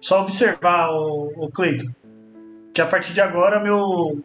só 0.00 0.22
observar 0.22 0.90
o, 0.90 1.44
o 1.44 1.50
Cleiton. 1.50 1.92
Que 2.72 2.80
a 2.80 2.86
partir 2.86 3.12
de 3.12 3.20
agora 3.20 3.60
meu 3.60 4.22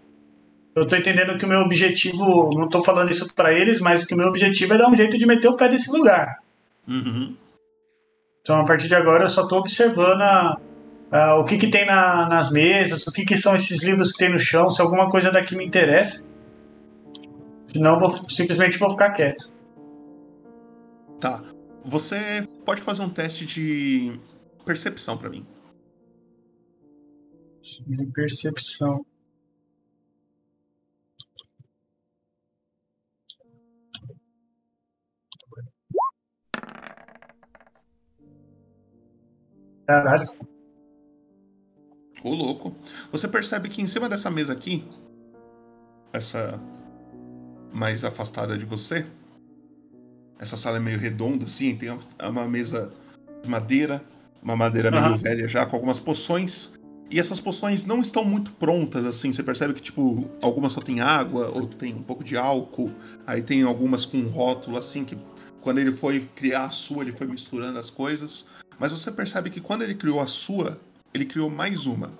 eu 0.75 0.87
tô 0.87 0.95
entendendo 0.95 1.37
que 1.37 1.45
o 1.45 1.47
meu 1.47 1.59
objetivo, 1.59 2.49
não 2.53 2.67
tô 2.67 2.81
falando 2.81 3.11
isso 3.11 3.33
pra 3.33 3.53
eles, 3.53 3.79
mas 3.79 4.05
que 4.05 4.13
o 4.13 4.17
meu 4.17 4.27
objetivo 4.27 4.73
é 4.73 4.77
dar 4.77 4.89
um 4.89 4.95
jeito 4.95 5.17
de 5.17 5.25
meter 5.25 5.47
o 5.47 5.55
pé 5.55 5.69
nesse 5.69 5.91
lugar. 5.91 6.39
Uhum. 6.87 7.35
Então 8.41 8.59
a 8.59 8.65
partir 8.65 8.87
de 8.87 8.95
agora 8.95 9.23
eu 9.25 9.29
só 9.29 9.47
tô 9.47 9.57
observando 9.57 10.21
a- 10.21 10.57
a- 11.11 11.35
o 11.39 11.45
que 11.45 11.57
que 11.57 11.69
tem 11.69 11.85
na- 11.85 12.27
nas 12.27 12.51
mesas, 12.51 13.05
o 13.07 13.11
que 13.11 13.23
que 13.25 13.37
são 13.37 13.55
esses 13.55 13.83
livros 13.83 14.11
que 14.11 14.17
tem 14.17 14.31
no 14.31 14.39
chão, 14.39 14.69
se 14.69 14.81
alguma 14.81 15.09
coisa 15.09 15.31
daqui 15.31 15.55
me 15.55 15.65
interessa. 15.65 16.35
Senão 17.71 17.93
eu 17.93 17.99
vou, 17.99 18.29
simplesmente 18.29 18.77
vou 18.77 18.89
ficar 18.89 19.11
quieto. 19.11 19.55
Tá. 21.19 21.43
Você 21.85 22.41
pode 22.65 22.81
fazer 22.81 23.01
um 23.01 23.09
teste 23.09 23.45
de 23.45 24.19
percepção 24.65 25.17
pra 25.17 25.29
mim. 25.29 25.45
De 27.87 28.05
percepção. 28.07 29.05
Caralho. 39.87 40.25
Ô, 42.23 42.33
louco. 42.33 42.75
Você 43.11 43.27
percebe 43.27 43.69
que 43.69 43.81
em 43.81 43.87
cima 43.87 44.07
dessa 44.07 44.29
mesa 44.29 44.53
aqui, 44.53 44.83
essa 46.13 46.59
mais 47.73 48.03
afastada 48.03 48.57
de 48.57 48.65
você, 48.65 49.05
essa 50.39 50.55
sala 50.55 50.77
é 50.77 50.79
meio 50.79 50.99
redonda, 50.99 51.45
assim, 51.45 51.75
tem 51.75 51.89
uma 51.89 52.47
mesa 52.47 52.91
de 53.41 53.49
madeira, 53.49 54.03
uma 54.41 54.55
madeira 54.55 54.91
meio 54.91 55.17
velha 55.17 55.47
já, 55.47 55.65
com 55.65 55.75
algumas 55.75 55.99
poções. 55.99 56.79
E 57.09 57.19
essas 57.19 57.39
poções 57.39 57.85
não 57.85 58.01
estão 58.01 58.23
muito 58.23 58.51
prontas, 58.53 59.05
assim. 59.05 59.31
Você 59.31 59.43
percebe 59.43 59.73
que, 59.73 59.81
tipo, 59.81 60.29
algumas 60.41 60.73
só 60.73 60.81
tem 60.81 60.99
água, 60.99 61.49
outras 61.49 61.75
tem 61.75 61.93
um 61.93 62.01
pouco 62.01 62.23
de 62.23 62.37
álcool. 62.37 62.91
Aí 63.27 63.41
tem 63.41 63.63
algumas 63.63 64.05
com 64.05 64.17
um 64.17 64.29
rótulo, 64.29 64.77
assim, 64.77 65.05
que 65.05 65.17
quando 65.61 65.79
ele 65.79 65.91
foi 65.91 66.21
criar 66.35 66.65
a 66.65 66.69
sua, 66.69 67.03
ele 67.03 67.11
foi 67.11 67.27
misturando 67.27 67.77
as 67.79 67.89
coisas. 67.89 68.45
Mas 68.79 68.91
você 68.91 69.11
percebe 69.11 69.49
que 69.49 69.61
quando 69.61 69.83
ele 69.83 69.95
criou 69.95 70.19
a 70.19 70.27
sua, 70.27 70.79
ele 71.13 71.25
criou 71.25 71.49
mais 71.49 71.85
uma. 71.85 72.11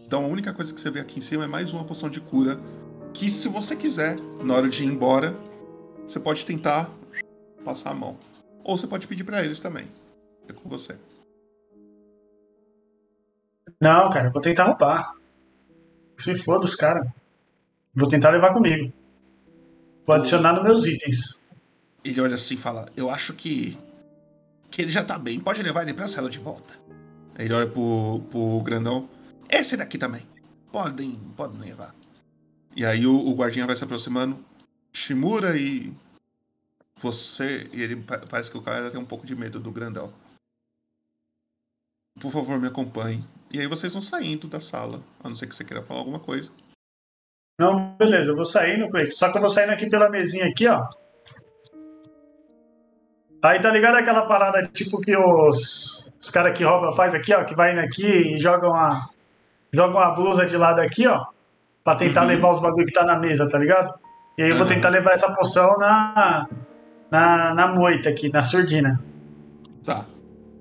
Então 0.00 0.24
a 0.24 0.28
única 0.28 0.52
coisa 0.52 0.74
que 0.74 0.80
você 0.80 0.90
vê 0.90 1.00
aqui 1.00 1.18
em 1.18 1.22
cima 1.22 1.44
é 1.44 1.46
mais 1.46 1.72
uma 1.72 1.84
poção 1.84 2.10
de 2.10 2.20
cura. 2.20 2.58
Que 3.14 3.28
se 3.28 3.48
você 3.48 3.76
quiser, 3.76 4.16
na 4.42 4.54
hora 4.54 4.68
de 4.68 4.82
ir 4.82 4.86
embora, 4.86 5.36
você 6.06 6.18
pode 6.18 6.44
tentar 6.44 6.90
passar 7.64 7.90
a 7.90 7.94
mão. 7.94 8.18
Ou 8.64 8.76
você 8.76 8.86
pode 8.86 9.06
pedir 9.06 9.24
pra 9.24 9.44
eles 9.44 9.60
também. 9.60 9.86
É 10.48 10.52
com 10.52 10.68
você. 10.68 10.96
Não, 13.80 14.10
cara, 14.10 14.28
eu 14.28 14.32
vou 14.32 14.42
tentar 14.42 14.64
roubar. 14.64 15.14
Se 16.18 16.36
foda 16.36 16.64
os 16.64 16.74
caras. 16.74 17.08
Vou 17.94 18.08
tentar 18.08 18.30
levar 18.30 18.52
comigo. 18.52 18.92
Vou 20.06 20.16
adicionar 20.16 20.52
nos 20.52 20.64
meus 20.64 20.86
itens. 20.86 21.46
Ele 22.04 22.20
olha 22.20 22.34
assim 22.34 22.54
e 22.54 22.58
fala: 22.58 22.88
Eu 22.96 23.10
acho 23.10 23.34
que. 23.34 23.78
Que 24.70 24.82
ele 24.82 24.90
já 24.90 25.04
tá 25.04 25.18
bem. 25.18 25.40
Pode 25.40 25.62
levar 25.62 25.82
ele 25.82 25.94
pra 25.94 26.08
cela 26.08 26.30
de 26.30 26.38
volta. 26.38 26.74
Aí 27.34 27.46
ele 27.46 27.54
olha 27.54 27.68
pro, 27.68 28.20
pro 28.30 28.60
grandão. 28.60 29.08
Esse 29.48 29.76
daqui 29.76 29.98
também. 29.98 30.26
Podem, 30.70 31.16
podem 31.36 31.58
levar. 31.60 31.94
E 32.76 32.84
aí 32.84 33.06
o, 33.06 33.14
o 33.14 33.34
guardinha 33.34 33.66
vai 33.66 33.74
se 33.76 33.82
aproximando. 33.84 34.44
Shimura 34.92 35.56
e. 35.56 35.92
Você. 36.98 37.68
E 37.72 37.82
ele 37.82 37.96
pa- 37.96 38.18
parece 38.28 38.50
que 38.50 38.58
o 38.58 38.62
cara 38.62 38.90
tem 38.90 39.00
um 39.00 39.04
pouco 39.04 39.26
de 39.26 39.34
medo 39.34 39.58
do 39.58 39.72
grandão. 39.72 40.12
Por 42.20 42.30
favor, 42.30 42.58
me 42.58 42.68
acompanhe. 42.68 43.24
E 43.50 43.58
aí 43.58 43.66
vocês 43.66 43.92
vão 43.92 44.02
saindo 44.02 44.46
da 44.46 44.60
sala. 44.60 45.02
A 45.22 45.28
não 45.28 45.34
ser 45.34 45.46
que 45.46 45.54
você 45.56 45.64
queira 45.64 45.82
falar 45.82 46.00
alguma 46.00 46.20
coisa. 46.20 46.52
Não, 47.58 47.96
beleza, 47.96 48.30
eu 48.30 48.36
vou 48.36 48.44
saindo, 48.44 48.88
Cleiton. 48.88 49.12
Só 49.12 49.30
que 49.30 49.38
eu 49.38 49.40
vou 49.42 49.50
saindo 49.50 49.70
aqui 49.72 49.88
pela 49.88 50.08
mesinha 50.08 50.46
aqui, 50.46 50.66
ó. 50.66 50.88
Aí 53.42 53.60
tá 53.60 53.70
ligado 53.70 53.96
aquela 53.96 54.26
parada 54.26 54.62
tipo 54.66 55.00
que 55.00 55.16
os, 55.16 56.10
os 56.20 56.30
caras 56.30 56.56
que 56.56 56.62
roubam 56.64 56.92
faz 56.92 57.14
aqui, 57.14 57.32
ó, 57.32 57.44
que 57.44 57.54
vai 57.54 57.72
indo 57.72 57.80
aqui 57.80 58.34
e 58.34 58.38
jogam 58.38 58.74
a, 58.74 58.90
jogam 59.72 59.98
a 59.98 60.10
blusa 60.10 60.44
de 60.44 60.56
lado 60.56 60.80
aqui, 60.80 61.06
ó, 61.06 61.24
pra 61.82 61.96
tentar 61.96 62.24
levar 62.24 62.50
os 62.50 62.60
bagulho 62.60 62.86
que 62.86 62.92
tá 62.92 63.04
na 63.04 63.18
mesa, 63.18 63.48
tá 63.48 63.58
ligado? 63.58 63.94
E 64.36 64.42
aí 64.42 64.50
eu 64.50 64.56
vou 64.56 64.66
Uhum. 64.66 64.72
tentar 64.74 64.90
levar 64.90 65.12
essa 65.12 65.34
poção 65.34 65.78
na, 65.78 66.46
na, 67.10 67.54
na 67.54 67.68
moita 67.74 68.10
aqui, 68.10 68.30
na 68.30 68.42
surdina. 68.42 69.02
Tá. 69.84 70.04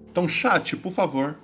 Então, 0.10 0.28
chat, 0.28 0.76
por 0.78 0.92
favor, 0.92 1.36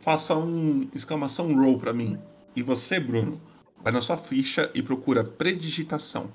faça 0.00 0.34
um 0.34 0.88
exclamação 0.94 1.54
roll 1.54 1.78
pra 1.78 1.92
mim. 1.92 2.18
E 2.56 2.62
você, 2.62 2.98
Bruno, 2.98 3.40
vai 3.82 3.92
na 3.92 4.00
sua 4.02 4.16
ficha 4.16 4.70
e 4.74 4.82
procura 4.82 5.22
predigitação. 5.22 6.30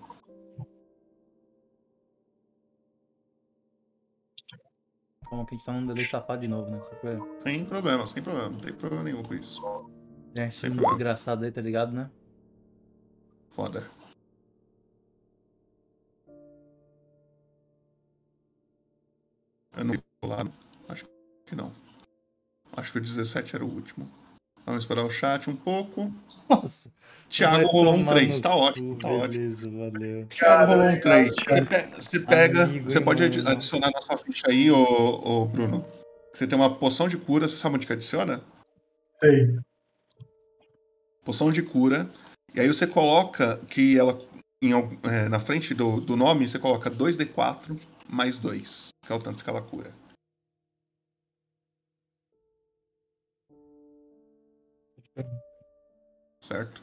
Como 5.29 5.45
que 5.45 5.55
a 5.55 5.57
gente 5.57 5.65
tá 5.65 5.73
num 5.73 5.85
delay 5.85 6.05
safado 6.05 6.41
de 6.41 6.47
novo, 6.47 6.69
né? 6.71 6.79
Pra... 7.01 7.39
Sem 7.39 7.65
problema, 7.65 8.07
sem 8.07 8.23
problema. 8.23 8.49
Não 8.49 8.59
tem 8.59 8.73
problema 8.73 9.03
nenhum 9.03 9.23
com 9.23 9.33
isso. 9.33 9.61
Tem 10.33 10.51
Sem 10.51 10.69
um 10.69 10.73
problema. 10.73 10.95
desgraçado 10.95 11.45
aí, 11.45 11.51
tá 11.51 11.61
ligado, 11.61 11.91
né? 11.91 12.09
Foda. 13.49 13.83
Eu 19.75 19.83
não 19.85 19.93
vou 20.21 20.31
lá. 20.31 20.45
Acho 20.89 21.05
que 21.45 21.55
não. 21.55 21.71
Acho 22.75 22.91
que 22.91 22.97
o 22.97 23.01
17 23.01 23.55
era 23.55 23.65
o 23.65 23.69
último. 23.69 24.09
Vamos 24.67 24.83
esperar 24.83 25.05
o 25.05 25.09
chat 25.09 25.49
um 25.49 25.55
pouco. 25.55 26.13
Nossa. 26.49 26.91
Thiago 27.29 27.67
rolou 27.67 27.93
um 27.95 27.99
tomar 27.99 28.11
3, 28.15 28.35
no 28.35 28.41
tá 28.41 28.53
ótimo, 28.55 28.95
cu, 28.95 29.01
tá 29.01 29.07
ótimo. 29.07 29.27
Beleza, 29.33 29.69
valeu. 29.71 30.25
Thiago 30.27 30.71
rolou 30.73 30.87
um 30.89 30.99
Caralho, 30.99 31.33
3. 31.33 31.35
cara. 31.39 31.61
Você 31.61 31.65
pega, 31.65 32.01
você, 32.01 32.19
pega- 32.19 32.63
Amigo, 32.63 32.91
você 32.91 32.97
hein, 32.97 33.03
pode 33.05 33.23
mano? 33.37 33.49
adicionar 33.49 33.91
na 33.93 34.01
sua 34.01 34.17
ficha 34.17 34.43
aí, 34.49 34.69
ô, 34.69 35.21
ô 35.23 35.45
Bruno. 35.45 35.85
Você 36.33 36.45
tem 36.45 36.57
uma 36.57 36.75
poção 36.75 37.07
de 37.07 37.17
cura, 37.17 37.47
você 37.47 37.55
sabe 37.55 37.75
onde 37.77 37.87
que 37.87 37.93
adiciona? 37.93 38.41
Sei. 39.23 39.57
Poção 41.23 41.49
de 41.49 41.61
cura. 41.61 42.09
E 42.53 42.59
aí 42.59 42.67
você 42.67 42.85
coloca 42.85 43.57
que 43.69 43.97
ela, 43.97 44.19
em 44.61 44.73
é, 45.03 45.29
na 45.29 45.39
frente 45.39 45.73
do, 45.73 46.01
do 46.01 46.17
nome, 46.17 46.47
você 46.47 46.59
coloca 46.59 46.91
2d4 46.91 47.79
mais 48.09 48.37
2, 48.37 48.89
que 49.05 49.13
é 49.13 49.15
o 49.15 49.19
tanto 49.19 49.43
que 49.45 49.49
ela 49.49 49.61
cura. 49.61 49.93
Certo? 56.41 56.81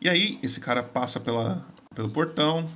E 0.00 0.08
aí, 0.08 0.38
esse 0.42 0.60
cara 0.60 0.82
passa 0.82 1.18
pela, 1.18 1.66
pelo 1.94 2.12
portão. 2.12 2.68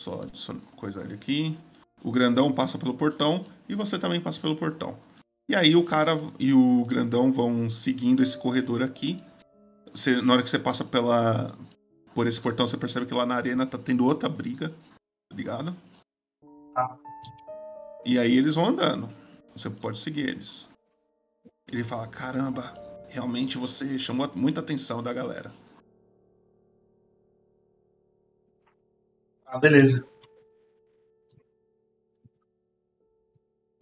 Só 0.00 0.22
adicionar 0.22 0.60
coisa 0.76 1.02
ele 1.02 1.14
aqui. 1.14 1.58
O 2.02 2.12
grandão 2.12 2.52
passa 2.52 2.78
pelo 2.78 2.94
portão 2.94 3.44
e 3.68 3.74
você 3.74 3.98
também 3.98 4.20
passa 4.20 4.40
pelo 4.40 4.56
portão. 4.56 4.96
E 5.48 5.56
aí 5.56 5.74
o 5.74 5.84
cara 5.84 6.12
e 6.38 6.52
o 6.52 6.84
grandão 6.84 7.32
vão 7.32 7.70
seguindo 7.70 8.22
esse 8.22 8.36
corredor 8.36 8.82
aqui. 8.82 9.22
Você- 9.92 10.20
na 10.20 10.34
hora 10.34 10.42
que 10.42 10.50
você 10.50 10.58
passa 10.58 10.84
pela 10.84 11.56
por 12.14 12.26
esse 12.26 12.40
portão, 12.40 12.66
você 12.66 12.76
percebe 12.76 13.06
que 13.06 13.14
lá 13.14 13.24
na 13.24 13.36
arena 13.36 13.64
tá 13.66 13.78
tendo 13.78 14.04
outra 14.04 14.28
briga, 14.28 14.70
tá 15.28 15.36
ligado? 15.36 15.76
E 18.04 18.18
aí 18.18 18.36
eles 18.36 18.54
vão 18.54 18.66
andando. 18.66 19.08
Você 19.56 19.70
pode 19.70 19.98
seguir 19.98 20.28
eles. 20.28 20.68
Ele 21.66 21.84
fala: 21.84 22.06
"Caramba, 22.08 22.74
realmente 23.08 23.58
você 23.58 23.98
chamou 23.98 24.30
muita 24.34 24.60
atenção 24.60 25.02
da 25.02 25.12
galera." 25.12 25.52
Ah, 29.46 29.58
beleza. 29.58 30.06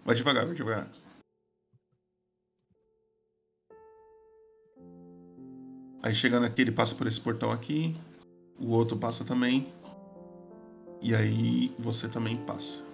Vai 0.04 0.14
devagar, 0.14 0.46
vai 0.46 0.54
devagar. 0.54 0.88
Aí 6.02 6.14
chegando 6.14 6.46
aqui, 6.46 6.62
ele 6.62 6.70
passa 6.70 6.94
por 6.94 7.08
esse 7.08 7.20
portão 7.20 7.50
aqui. 7.50 7.96
O 8.60 8.70
outro 8.70 8.96
passa 8.96 9.24
também. 9.24 9.74
E 11.02 11.12
aí 11.14 11.74
você 11.78 12.08
também 12.08 12.36
passa. 12.46 12.84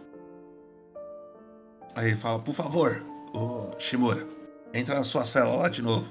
Aí 1.94 2.08
ele 2.08 2.16
fala, 2.16 2.40
por 2.40 2.54
favor, 2.54 3.04
ô 3.34 3.78
Shimura, 3.78 4.26
entra 4.72 4.94
na 4.94 5.02
sua 5.02 5.26
cela 5.26 5.54
lá 5.54 5.68
de 5.68 5.82
novo. 5.82 6.10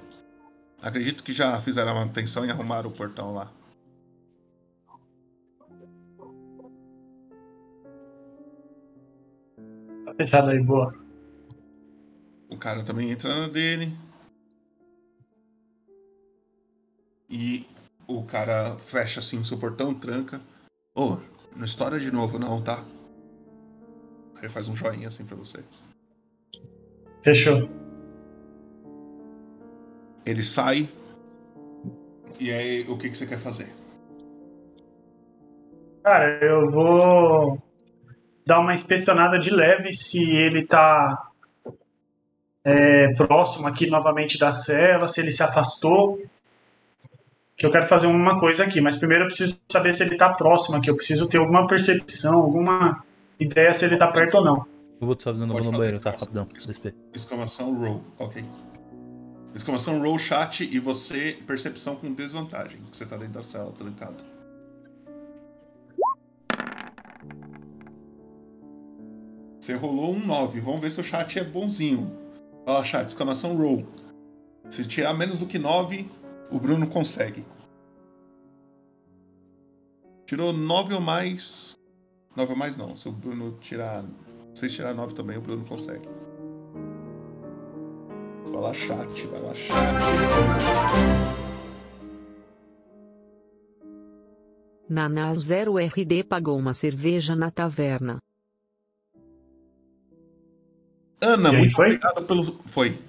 Acredito 0.82 1.24
que 1.24 1.32
já 1.32 1.62
fizeram 1.62 1.92
a 1.92 1.96
manutenção 1.96 2.44
e 2.44 2.50
arrumaram 2.50 2.90
o 2.90 2.94
portão 2.94 3.34
lá. 3.34 3.52
Tá 10.06 10.14
fechado 10.16 10.50
aí, 10.50 10.60
boa. 10.60 10.94
O 12.50 12.58
cara 12.58 12.84
também 12.84 13.12
entra 13.12 13.34
na 13.42 13.48
dele. 13.48 13.96
E 17.30 17.66
o 18.08 18.24
cara 18.24 18.76
fecha 18.78 19.20
assim 19.20 19.40
o 19.40 19.46
seu 19.46 19.58
portão, 19.58 19.94
tranca. 19.94 20.42
Ô, 20.96 21.18
não 21.56 21.64
estoura 21.64 22.00
de 22.00 22.12
novo 22.12 22.40
não, 22.40 22.62
tá? 22.62 22.84
Aí 24.36 24.42
ele 24.42 24.50
faz 24.50 24.68
um 24.68 24.76
joinha 24.76 25.08
assim 25.08 25.24
pra 25.24 25.38
você. 25.38 25.64
Fechou. 27.24 27.81
Ele 30.26 30.44
sai. 30.44 30.90
E 32.40 32.52
aí, 32.52 32.86
o 32.90 32.98
que, 32.98 33.10
que 33.10 33.18
você 33.18 33.26
quer 33.26 33.40
fazer? 33.40 33.72
Cara, 36.04 36.40
eu 36.44 36.68
vou 36.68 37.62
dar 38.46 38.60
uma 38.60 38.74
inspecionada 38.74 39.38
de 39.38 39.50
leve 39.50 39.94
se 39.94 40.32
ele 40.32 40.66
tá 40.66 41.30
é, 42.64 43.14
próximo 43.14 43.68
aqui 43.68 43.88
novamente 43.88 44.38
da 44.40 44.52
cela, 44.52 45.08
se 45.08 45.22
ele 45.22 45.32
se 45.32 45.44
afastou. 45.44 46.22
Que 47.56 47.66
eu 47.66 47.72
quero 47.72 47.86
fazer 47.86 48.08
uma 48.08 48.40
coisa 48.40 48.64
aqui, 48.64 48.82
mas 48.82 48.98
primeiro 48.98 49.26
eu 49.26 49.28
preciso 49.28 49.62
saber 49.72 49.94
se 49.94 50.04
ele 50.04 50.18
tá 50.18 50.30
próximo 50.30 50.78
aqui. 50.78 50.90
Eu 50.90 50.96
preciso 50.96 51.28
ter 51.28 51.38
alguma 51.38 51.68
percepção, 51.68 52.40
alguma 52.40 53.04
ideia 53.40 53.72
se 53.74 53.86
ele 53.86 53.98
tá 53.98 54.08
perto 54.08 54.40
ou 54.40 54.44
não. 54.44 54.66
Eu 55.00 55.06
vou 55.06 55.16
te 55.16 55.24
só 55.24 55.30
avisando, 55.30 55.54
vou 55.54 55.64
no 55.64 55.78
banheiro, 55.78 56.00
tá? 56.00 56.12
Rapidão. 56.12 56.48
Exclamação 57.14 57.76
roll, 57.76 58.02
ok. 58.18 58.44
Exclamação 59.54 60.02
roll 60.02 60.18
chat 60.18 60.64
e 60.64 60.80
você, 60.80 61.38
percepção 61.46 61.96
com 61.96 62.14
desvantagem, 62.14 62.80
que 62.90 62.96
você 62.96 63.06
tá 63.06 63.18
dentro 63.18 63.34
da 63.34 63.44
cela 63.44 63.72
trancado. 63.72 64.24
Você 69.60 69.76
rolou 69.76 70.16
um 70.16 70.26
9. 70.26 70.60
Vamos 70.62 70.82
ver 70.82 70.90
se 70.90 71.00
o 71.00 71.04
chat 71.04 71.38
é 71.38 71.44
bonzinho. 71.44 72.12
Lá, 72.66 72.84
chat, 72.84 73.08
exclamação 73.08 73.56
roll. 73.56 73.86
Se 74.70 74.86
tirar 74.88 75.14
menos 75.14 75.40
do 75.40 75.46
que 75.46 75.60
9, 75.60 76.10
o 76.50 76.60
Bruno 76.60 76.88
consegue. 76.88 77.46
Tirou 80.26 80.54
9 80.54 80.94
ou 80.96 81.02
mais. 81.02 81.78
9 82.36 82.54
ou 82.54 82.58
mais 82.58 82.78
não. 82.78 82.96
Se 82.96 83.08
o 83.10 83.12
Bruno 83.12 83.58
tirar. 83.60 84.06
Se 84.56 84.68
tirar 84.68 84.94
9 84.94 85.14
também, 85.14 85.38
o 85.38 85.42
Bruno 85.42 85.66
consegue. 85.66 86.08
Vai 88.52 88.62
lá, 88.62 88.74
chat, 88.74 89.28
vai 89.28 89.42
lá, 89.42 89.56
chat. 89.56 89.76
Naná 94.90 95.32
0RD 95.32 96.26
pagou 96.26 96.58
uma 96.60 96.74
cerveja 96.74 97.34
na 97.34 97.50
taverna. 97.50 98.20
Ana, 101.22 101.52
aí, 101.52 101.58
muito 101.60 101.74
foi? 101.74 101.86
obrigado 101.86 102.26
pelo. 102.26 102.44
Foi. 102.66 103.00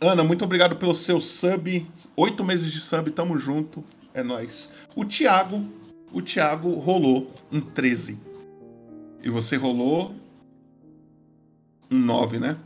Ana, 0.00 0.22
muito 0.22 0.44
obrigado 0.44 0.76
pelo 0.76 0.94
seu 0.94 1.20
sub. 1.20 1.84
Oito 2.16 2.44
meses 2.44 2.70
de 2.70 2.80
sub, 2.80 3.10
tamo 3.10 3.36
junto. 3.36 3.82
É 4.14 4.22
nóis. 4.22 4.72
O 4.94 5.04
Thiago. 5.04 5.64
O 6.12 6.22
Thiago 6.22 6.70
rolou 6.74 7.26
um 7.50 7.60
13. 7.60 8.20
E 9.20 9.28
você 9.28 9.56
rolou 9.56 10.14
um 11.90 11.98
9, 11.98 12.38
né? 12.38 12.56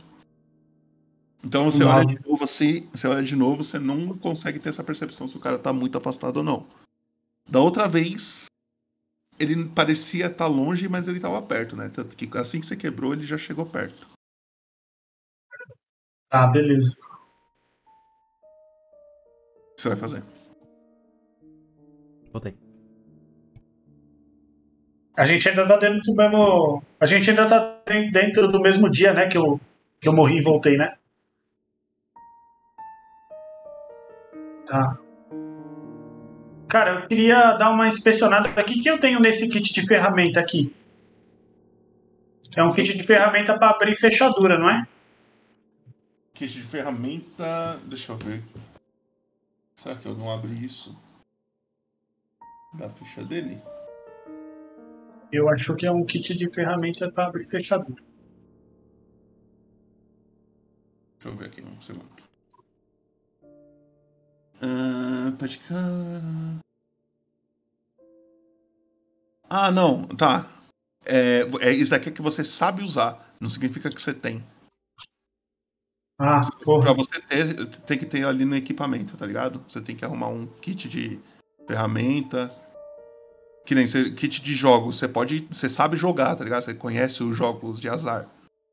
Então 1.43 1.65
você 1.65 1.83
olha 1.83 2.05
de 2.05 2.19
novo, 2.19 2.37
você, 2.37 2.81
você 2.93 3.07
olha 3.07 3.23
de 3.23 3.35
novo, 3.35 3.63
você 3.63 3.79
não 3.79 4.17
consegue 4.17 4.59
ter 4.59 4.69
essa 4.69 4.83
percepção 4.83 5.27
se 5.27 5.35
o 5.35 5.39
cara 5.39 5.57
tá 5.57 5.73
muito 5.73 5.97
afastado 5.97 6.37
ou 6.37 6.43
não. 6.43 6.67
Da 7.49 7.59
outra 7.59 7.87
vez, 7.87 8.45
ele 9.39 9.65
parecia 9.69 10.27
estar 10.27 10.47
longe, 10.47 10.87
mas 10.87 11.07
ele 11.07 11.19
tava 11.19 11.41
perto, 11.41 11.75
né? 11.75 11.89
Tanto 11.89 12.15
que 12.15 12.29
assim 12.37 12.59
que 12.59 12.65
você 12.65 12.77
quebrou, 12.77 13.13
ele 13.13 13.23
já 13.23 13.37
chegou 13.37 13.65
perto. 13.65 14.07
Tá, 16.29 16.47
beleza. 16.47 16.95
O 19.71 19.75
que 19.75 19.81
você 19.81 19.89
vai 19.89 19.97
fazer? 19.97 20.23
Voltei. 22.31 22.55
A 25.17 25.25
gente 25.25 25.49
ainda 25.49 25.67
tá 25.67 25.77
dentro 25.77 26.01
do 26.01 26.15
mesmo. 26.15 26.83
A 26.99 27.05
gente 27.05 27.29
ainda 27.29 27.47
tá 27.47 27.81
dentro 28.13 28.47
do 28.47 28.61
mesmo 28.61 28.89
dia, 28.89 29.13
né? 29.13 29.27
Que 29.27 29.37
eu, 29.37 29.59
que 29.99 30.07
eu 30.07 30.13
morri 30.13 30.37
e 30.37 30.43
voltei, 30.43 30.77
né? 30.77 30.97
Tá. 34.71 34.97
Cara, 36.69 37.01
eu 37.01 37.07
queria 37.09 37.55
dar 37.55 37.71
uma 37.71 37.89
inspecionada 37.89 38.47
aqui. 38.57 38.79
O 38.79 38.81
que 38.81 38.89
eu 38.89 38.97
tenho 38.97 39.19
nesse 39.19 39.49
kit 39.49 39.73
de 39.73 39.85
ferramenta 39.85 40.39
aqui? 40.39 40.73
É 42.55 42.63
um 42.63 42.73
kit 42.73 42.93
de 42.93 43.03
ferramenta 43.03 43.57
para 43.59 43.71
abrir 43.71 43.97
fechadura, 43.97 44.57
não 44.57 44.69
é? 44.69 44.87
Kit 46.33 46.53
de 46.53 46.63
ferramenta. 46.63 47.81
Deixa 47.83 48.13
eu 48.13 48.17
ver. 48.17 48.41
Será 49.75 49.95
que 49.95 50.05
eu 50.05 50.15
não 50.15 50.31
abri 50.31 50.63
isso? 50.63 50.97
Da 52.75 52.89
ficha 52.91 53.25
dele? 53.25 53.61
Eu 55.33 55.49
acho 55.49 55.75
que 55.75 55.85
é 55.85 55.91
um 55.91 56.05
kit 56.05 56.33
de 56.33 56.49
ferramenta 56.53 57.11
para 57.11 57.25
abrir 57.25 57.43
fechadura. 57.43 58.01
Deixa 61.19 61.27
eu 61.27 61.35
ver 61.35 61.47
aqui 61.49 61.61
segundo. 61.85 62.07
Ah, 62.07 62.30
cá. 65.67 65.75
Ah, 69.49 69.71
não, 69.71 70.07
tá. 70.07 70.47
É, 71.05 71.41
é, 71.61 71.71
isso 71.71 71.91
daqui 71.91 72.09
é 72.09 72.11
que 72.11 72.21
você 72.21 72.43
sabe 72.43 72.83
usar, 72.83 73.35
não 73.39 73.49
significa 73.49 73.89
que 73.89 74.01
você 74.01 74.13
tem. 74.13 74.43
Ah, 76.19 76.39
Pra 76.63 76.93
você 76.93 77.19
ter, 77.21 77.65
tem 77.81 77.97
que 77.97 78.05
ter 78.05 78.23
ali 78.25 78.45
no 78.45 78.55
equipamento, 78.55 79.17
tá 79.17 79.25
ligado? 79.25 79.63
Você 79.67 79.81
tem 79.81 79.95
que 79.95 80.05
arrumar 80.05 80.27
um 80.27 80.45
kit 80.45 80.87
de 80.87 81.19
ferramenta. 81.67 82.55
Que 83.65 83.73
nem 83.73 83.87
você- 83.87 84.11
kit 84.11 84.41
de 84.41 84.53
jogos, 84.53 84.99
você 84.99 85.07
pode. 85.07 85.47
Você 85.51 85.67
sabe 85.67 85.97
jogar, 85.97 86.35
tá 86.35 86.43
ligado? 86.43 86.61
Você 86.61 86.75
conhece 86.75 87.23
os 87.23 87.35
jogos 87.35 87.79
de 87.79 87.89
azar. 87.89 88.27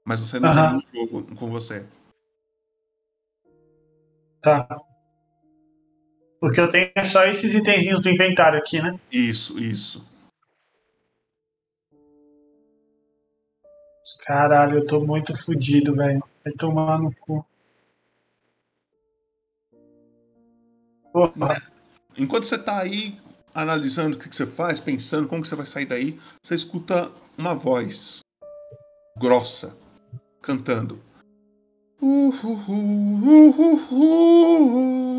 Mas 0.04 0.20
você 0.20 0.38
não 0.38 0.50
Aham. 0.50 0.78
tem 0.80 1.02
um 1.02 1.06
jogo 1.06 1.36
com 1.36 1.50
você. 1.50 1.86
Tá. 4.42 4.66
Porque 6.40 6.60
eu 6.60 6.70
tenho 6.70 6.92
só 7.04 7.24
esses 7.24 7.54
itenzinhos 7.54 8.00
do 8.00 8.08
inventário 8.08 8.58
aqui, 8.58 8.80
né? 8.80 8.98
Isso, 9.10 9.58
isso. 9.58 10.06
Caralho, 14.24 14.78
eu 14.78 14.86
tô 14.86 15.00
muito 15.00 15.36
fudido, 15.36 15.94
velho. 15.94 16.22
Vai 16.44 16.52
tomar 16.54 16.98
no 16.98 17.14
cu. 17.16 17.44
Porra. 21.12 21.60
Enquanto 22.16 22.44
você 22.44 22.58
tá 22.58 22.80
aí 22.80 23.18
analisando 23.54 24.16
o 24.16 24.18
que, 24.18 24.28
que 24.28 24.36
você 24.36 24.46
faz, 24.46 24.78
pensando 24.78 25.28
como 25.28 25.42
que 25.42 25.48
você 25.48 25.56
vai 25.56 25.66
sair 25.66 25.86
daí, 25.86 26.18
você 26.42 26.54
escuta 26.54 27.10
uma 27.36 27.54
voz 27.54 28.20
grossa 29.18 29.76
cantando. 30.40 31.02
Uhuhu, 32.00 32.72
uhuhu, 33.50 35.18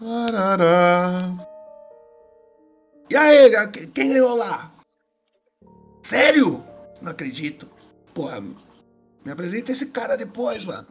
arará. 0.00 1.36
E 3.10 3.16
aí, 3.16 3.50
quem 3.94 4.10
ganhou 4.10 4.34
lá? 4.36 4.72
Sério? 6.02 6.62
Não 7.00 7.12
acredito. 7.12 7.68
Porra, 8.14 8.40
me 8.40 9.32
apresenta 9.32 9.72
esse 9.72 9.86
cara 9.86 10.16
depois, 10.16 10.64
mano. 10.64 10.86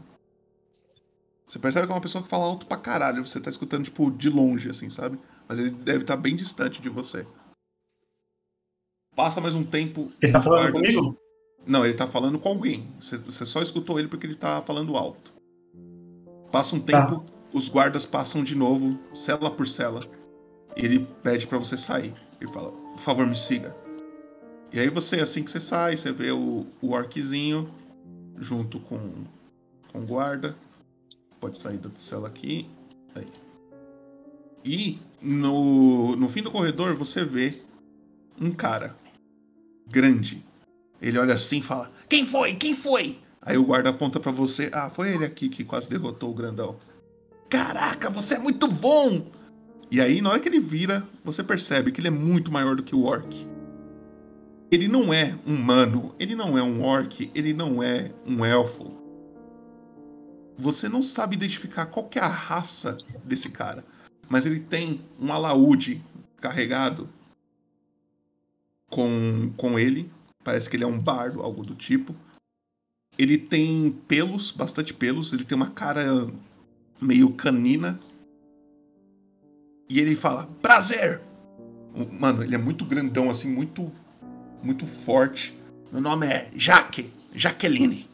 Você 1.47 1.59
percebe 1.59 1.85
que 1.87 1.91
é 1.91 1.95
uma 1.95 2.01
pessoa 2.01 2.23
que 2.23 2.29
fala 2.29 2.45
alto 2.45 2.67
pra 2.67 2.77
caralho. 2.77 3.25
Você 3.25 3.39
tá 3.39 3.49
escutando, 3.49 3.85
tipo, 3.85 4.11
de 4.11 4.29
longe, 4.29 4.69
assim, 4.69 4.89
sabe? 4.89 5.17
Mas 5.47 5.59
ele 5.59 5.71
deve 5.71 5.99
estar 5.99 6.17
bem 6.17 6.35
distante 6.35 6.81
de 6.81 6.89
você. 6.89 7.25
Passa 9.15 9.39
mais 9.39 9.55
um 9.55 9.63
tempo. 9.63 10.11
Ele 10.21 10.31
tá 10.31 10.41
falando 10.41 10.73
comigo? 10.73 11.17
Não, 11.65 11.85
ele 11.85 11.95
tá 11.95 12.07
falando 12.07 12.37
com 12.37 12.49
alguém. 12.49 12.87
Você, 12.99 13.17
você 13.17 13.45
só 13.45 13.61
escutou 13.61 13.97
ele 13.97 14.07
porque 14.07 14.27
ele 14.27 14.35
tá 14.35 14.61
falando 14.61 14.95
alto. 14.95 15.33
Passa 16.51 16.75
um 16.75 16.79
Tá. 16.79 17.36
Os 17.53 17.69
guardas 17.69 18.05
passam 18.05 18.43
de 18.43 18.55
novo, 18.55 18.97
cela 19.13 19.49
por 19.49 19.67
cela. 19.67 20.01
Ele 20.75 21.07
pede 21.23 21.47
pra 21.47 21.57
você 21.57 21.77
sair. 21.77 22.13
Ele 22.39 22.51
fala, 22.51 22.71
por 22.71 22.99
favor, 22.99 23.25
me 23.25 23.35
siga. 23.35 23.75
E 24.71 24.79
aí 24.79 24.89
você, 24.89 25.17
assim 25.17 25.43
que 25.43 25.51
você 25.51 25.59
sai, 25.59 25.95
você 25.95 26.11
vê 26.11 26.31
o, 26.31 26.65
o 26.81 26.91
orquezinho 26.91 27.69
junto 28.37 28.79
com, 28.79 28.99
com 29.91 29.99
o 29.99 30.05
guarda. 30.05 30.55
Pode 31.39 31.61
sair 31.61 31.77
da 31.77 31.89
cela 31.97 32.27
aqui. 32.27 32.69
Aí. 33.15 33.27
E 34.63 34.99
no, 35.21 36.15
no 36.15 36.29
fim 36.29 36.43
do 36.43 36.51
corredor 36.51 36.95
você 36.95 37.23
vê 37.23 37.61
um 38.39 38.51
cara 38.51 38.95
grande. 39.87 40.43
Ele 41.01 41.17
olha 41.17 41.33
assim 41.33 41.59
e 41.59 41.63
fala: 41.63 41.91
Quem 42.09 42.25
foi? 42.25 42.55
Quem 42.55 42.75
foi? 42.75 43.19
Aí 43.41 43.57
o 43.57 43.63
guarda 43.63 43.89
aponta 43.89 44.19
pra 44.19 44.31
você: 44.31 44.69
Ah, 44.73 44.89
foi 44.89 45.13
ele 45.13 45.25
aqui 45.25 45.47
que 45.47 45.63
quase 45.63 45.89
derrotou 45.89 46.31
o 46.31 46.35
grandão. 46.35 46.75
Caraca, 47.49 48.09
você 48.09 48.35
é 48.35 48.39
muito 48.39 48.67
bom! 48.67 49.25
E 49.89 50.01
aí, 50.01 50.21
na 50.21 50.31
hora 50.31 50.39
que 50.39 50.49
ele 50.49 50.59
vira, 50.59 51.07
você 51.23 51.41
percebe 51.41 51.91
que 51.91 52.01
ele 52.01 52.09
é 52.09 52.11
muito 52.11 52.51
maior 52.51 52.75
do 52.75 52.83
que 52.83 52.93
o 52.93 53.03
orc. 53.03 53.47
Ele 54.69 54.87
não 54.87 55.13
é 55.13 55.33
um 55.45 55.55
humano, 55.55 56.13
ele 56.19 56.35
não 56.35 56.57
é 56.57 56.61
um 56.61 56.83
orc, 56.83 57.31
ele 57.33 57.53
não 57.53 57.81
é 57.81 58.11
um 58.25 58.43
elfo. 58.43 58.93
Você 60.57 60.89
não 60.89 61.01
sabe 61.01 61.35
identificar 61.35 61.85
qual 61.85 62.09
é 62.15 62.19
a 62.19 62.27
raça 62.27 62.97
desse 63.23 63.51
cara, 63.51 63.85
mas 64.29 64.45
ele 64.45 64.59
tem 64.59 64.99
um 65.17 65.31
alaúde 65.31 66.03
carregado 66.41 67.07
com, 68.89 69.53
com 69.55 69.79
ele. 69.79 70.11
Parece 70.43 70.69
que 70.69 70.75
ele 70.75 70.83
é 70.83 70.87
um 70.87 70.99
bardo, 70.99 71.41
algo 71.41 71.63
do 71.63 71.75
tipo. 71.75 72.13
Ele 73.17 73.37
tem 73.37 73.91
pelos, 73.91 74.51
bastante 74.51 74.93
pelos. 74.93 75.31
Ele 75.31 75.45
tem 75.45 75.55
uma 75.55 75.71
cara 75.71 76.27
meio 77.01 77.31
canina. 77.33 77.99
E 79.89 79.99
ele 79.99 80.15
fala: 80.15 80.47
Prazer! 80.61 81.21
Mano, 82.19 82.43
ele 82.43 82.53
é 82.53 82.57
muito 82.57 82.85
grandão, 82.85 83.29
assim, 83.29 83.51
muito, 83.51 83.91
muito 84.61 84.85
forte. 84.85 85.57
Meu 85.91 86.01
nome 86.01 86.27
é 86.27 86.49
Jaque, 86.53 87.11
Jaqueline. 87.33 88.07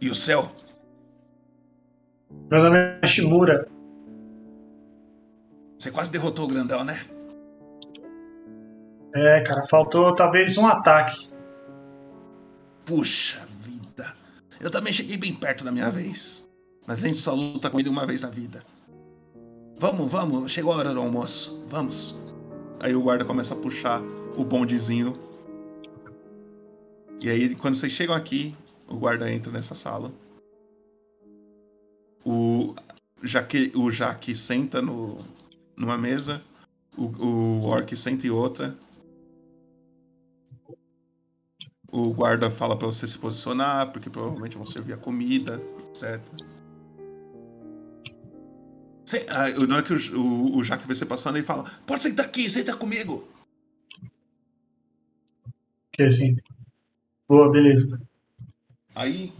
E 0.00 0.08
o 0.08 0.14
seu? 0.14 0.48
Meu 2.50 2.62
nome 2.62 2.78
é 3.02 3.06
Shimura. 3.06 3.66
Você 5.78 5.90
quase 5.90 6.10
derrotou 6.10 6.44
o 6.44 6.48
grandão, 6.48 6.84
né? 6.84 7.04
É, 9.14 9.40
cara, 9.42 9.66
faltou 9.66 10.14
talvez 10.14 10.56
um 10.58 10.66
ataque. 10.66 11.28
Puxa. 12.84 13.47
Eu 14.60 14.70
também 14.70 14.92
cheguei 14.92 15.16
bem 15.16 15.34
perto 15.34 15.64
da 15.64 15.70
minha 15.70 15.90
vez. 15.90 16.48
Mas 16.86 17.04
a 17.04 17.08
gente 17.08 17.18
só 17.18 17.34
luta 17.34 17.70
com 17.70 17.78
ele 17.78 17.88
uma 17.88 18.06
vez 18.06 18.22
na 18.22 18.30
vida. 18.30 18.60
Vamos, 19.78 20.10
vamos, 20.10 20.50
chegou 20.50 20.72
a 20.72 20.76
hora 20.76 20.92
do 20.92 21.00
almoço. 21.00 21.64
Vamos. 21.68 22.16
Aí 22.80 22.94
o 22.94 23.02
guarda 23.02 23.24
começa 23.24 23.54
a 23.54 23.56
puxar 23.56 24.02
o 24.36 24.44
bondezinho. 24.44 25.12
E 27.22 27.28
aí, 27.28 27.54
quando 27.54 27.74
vocês 27.74 27.92
chegam 27.92 28.14
aqui, 28.14 28.54
o 28.88 28.96
guarda 28.96 29.30
entra 29.30 29.52
nessa 29.52 29.74
sala. 29.74 30.12
O 32.24 32.74
Jaque, 33.22 33.72
o 33.74 33.90
Jaque 33.90 34.34
senta 34.34 34.80
no, 34.80 35.20
numa 35.76 35.98
mesa. 35.98 36.42
O, 36.96 37.04
o 37.04 37.64
Orc 37.64 37.94
senta 37.96 38.26
em 38.26 38.30
outra. 38.30 38.76
O 41.90 42.12
guarda 42.12 42.50
fala 42.50 42.76
pra 42.76 42.86
você 42.86 43.06
se 43.06 43.16
posicionar, 43.18 43.90
porque 43.92 44.10
provavelmente 44.10 44.56
vão 44.56 44.66
servir 44.66 44.92
a 44.92 44.98
comida, 44.98 45.62
etc. 45.88 46.20
Sei, 49.06 49.24
ah, 49.30 49.48
na 49.66 49.76
hora 49.76 49.82
que 49.82 49.94
o, 49.94 50.20
o, 50.20 50.58
o 50.58 50.64
Jaque 50.64 50.86
vê 50.86 50.94
você 50.94 51.06
passando, 51.06 51.36
ele 51.36 51.46
fala: 51.46 51.64
Pode 51.86 52.02
sentar 52.02 52.26
aqui, 52.26 52.50
senta 52.50 52.76
comigo. 52.76 53.26
Ok, 55.94 56.12
sim. 56.12 56.36
Boa, 57.26 57.50
beleza. 57.50 57.98
Aí 58.94 59.32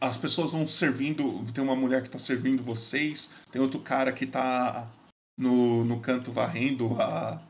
as 0.00 0.18
pessoas 0.18 0.50
vão 0.50 0.66
servindo. 0.66 1.44
Tem 1.52 1.62
uma 1.62 1.76
mulher 1.76 2.02
que 2.02 2.10
tá 2.10 2.18
servindo 2.18 2.64
vocês, 2.64 3.30
tem 3.52 3.62
outro 3.62 3.78
cara 3.78 4.12
que 4.12 4.26
tá 4.26 4.90
no, 5.38 5.84
no 5.84 6.00
canto 6.00 6.32
varrendo 6.32 7.00
a, 7.00 7.40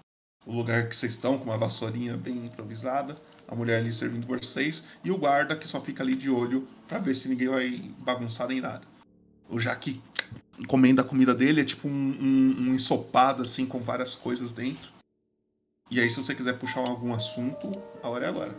o 0.45 0.53
lugar 0.53 0.89
que 0.89 0.97
vocês 0.97 1.15
estão, 1.15 1.39
com 1.39 1.45
uma 1.45 1.57
vassourinha 1.57 2.17
bem 2.19 2.47
improvisada. 2.47 3.17
A 3.49 3.55
mulher 3.55 3.79
ali 3.79 3.93
servindo 3.93 4.27
vocês, 4.27 4.85
e 5.05 5.11
o 5.11 5.19
guarda 5.19 5.57
que 5.57 5.69
só 5.69 5.81
fica 5.81 6.03
ali 6.03 6.17
de 6.17 6.29
olho 6.29 6.67
para 6.89 6.99
ver 6.99 7.15
se 7.15 7.29
ninguém 7.29 7.49
vai 7.49 7.91
bagunçar 7.99 8.49
nem 8.49 8.61
nada. 8.61 8.83
O 9.49 9.61
Jaque 9.61 10.03
comendo 10.67 11.01
a 11.01 11.05
comida 11.05 11.35
dele 11.35 11.61
é 11.61 11.65
tipo 11.65 11.87
um, 11.87 11.91
um, 11.91 12.57
um 12.61 12.75
ensopado 12.75 13.43
assim 13.43 13.65
com 13.67 13.81
várias 13.81 14.15
coisas 14.15 14.51
dentro. 14.51 14.91
E 15.91 16.01
aí, 16.01 16.11
se 16.11 16.17
você 16.17 16.35
quiser 16.35 16.59
puxar 16.59 16.81
algum 16.81 17.15
assunto, 17.15 17.71
a 18.03 18.09
hora 18.09 18.27
é 18.27 18.29
agora. 18.29 18.55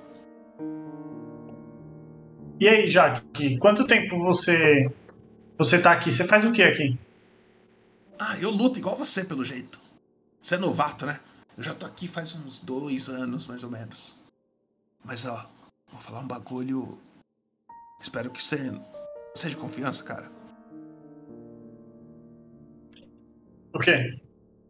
E 2.59 2.67
aí, 2.67 2.89
Jaque, 2.89 3.57
quanto 3.57 3.85
tempo 3.85 4.17
você 4.23 4.83
você 5.57 5.81
tá 5.81 5.91
aqui? 5.91 6.11
Você 6.11 6.23
faz 6.23 6.45
o 6.45 6.51
que 6.51 6.61
aqui? 6.61 6.97
Ah, 8.19 8.37
eu 8.39 8.51
luto 8.51 8.77
igual 8.77 8.95
você, 8.95 9.23
pelo 9.23 9.43
jeito. 9.43 9.79
Você 10.41 10.55
é 10.55 10.57
novato, 10.57 11.05
né? 11.05 11.19
Eu 11.57 11.63
já 11.63 11.73
tô 11.73 11.85
aqui 11.85 12.07
faz 12.07 12.33
uns 12.35 12.59
dois 12.59 13.09
anos, 13.09 13.47
mais 13.47 13.63
ou 13.63 13.71
menos. 13.71 14.15
Mas, 15.03 15.25
ó, 15.25 15.49
vou 15.91 16.01
falar 16.01 16.19
um 16.19 16.27
bagulho. 16.27 16.97
Espero 18.01 18.29
que 18.29 18.41
você 18.41 18.57
seja 19.35 19.55
de 19.55 19.61
confiança, 19.61 20.03
cara. 20.03 20.29
O 23.73 23.79
quê? 23.79 23.95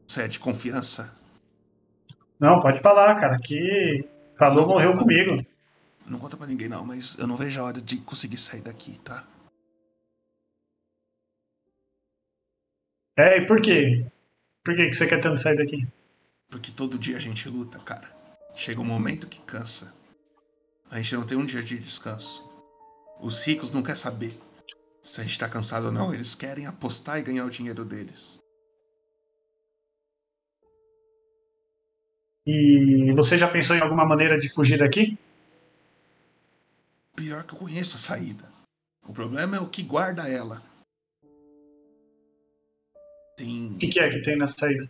Você 0.07 0.23
é 0.23 0.27
de 0.27 0.39
confiança? 0.39 1.13
Não, 2.39 2.59
pode 2.61 2.81
falar, 2.81 3.15
cara. 3.15 3.35
Que 3.37 4.07
falou, 4.37 4.61
Não, 4.63 4.69
morreu 4.69 4.91
não. 4.91 4.97
comigo. 4.97 5.37
Não 6.05 6.19
conta 6.19 6.37
pra 6.37 6.47
ninguém, 6.47 6.69
não, 6.69 6.85
mas 6.85 7.17
eu 7.17 7.27
não 7.27 7.35
vejo 7.35 7.59
a 7.59 7.63
hora 7.65 7.81
de 7.81 7.97
conseguir 7.97 8.37
sair 8.37 8.61
daqui, 8.61 8.97
tá? 8.99 9.25
É, 13.17 13.37
e 13.39 13.45
por 13.45 13.61
quê? 13.61 14.05
Por 14.63 14.75
que 14.75 14.87
que 14.87 14.93
você 14.93 15.07
quer 15.07 15.19
tanto 15.19 15.41
sair 15.41 15.57
daqui? 15.57 15.87
Porque 16.49 16.71
todo 16.71 16.99
dia 16.99 17.17
a 17.17 17.19
gente 17.19 17.49
luta, 17.49 17.79
cara. 17.79 18.15
Chega 18.55 18.79
um 18.79 18.85
momento 18.85 19.27
que 19.27 19.41
cansa. 19.41 19.93
A 20.89 21.01
gente 21.01 21.15
não 21.15 21.25
tem 21.25 21.37
um 21.37 21.45
dia 21.45 21.61
de 21.61 21.77
descanso. 21.77 22.47
Os 23.19 23.43
ricos 23.43 23.71
não 23.71 23.81
querem 23.81 23.97
saber 23.97 24.39
se 25.03 25.19
a 25.19 25.23
gente 25.23 25.39
tá 25.39 25.49
cansado 25.49 25.87
ou 25.87 25.91
não. 25.91 26.13
Eles 26.13 26.35
querem 26.35 26.65
apostar 26.65 27.19
e 27.19 27.23
ganhar 27.23 27.45
o 27.45 27.49
dinheiro 27.49 27.83
deles. 27.83 28.39
E 32.45 33.11
você 33.13 33.37
já 33.37 33.49
pensou 33.49 33.75
em 33.75 33.81
alguma 33.81 34.05
maneira 34.05 34.39
de 34.39 34.47
fugir 34.47 34.77
daqui? 34.77 35.17
Pior 37.15 37.43
que 37.43 37.53
eu 37.53 37.59
conheço 37.59 37.97
a 37.97 37.99
saída. 37.99 38.49
O 39.05 39.11
problema 39.11 39.57
é 39.57 39.59
o 39.59 39.69
que 39.69 39.83
guarda 39.83 40.29
ela. 40.29 40.61
Tem. 43.35 43.73
O 43.73 43.77
que, 43.77 43.87
que 43.87 43.99
é 43.99 44.09
que 44.09 44.21
tem 44.21 44.37
na 44.37 44.47
saída? 44.47 44.89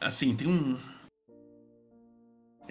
Assim, 0.00 0.36
tem 0.36 0.48
um. 0.48 0.78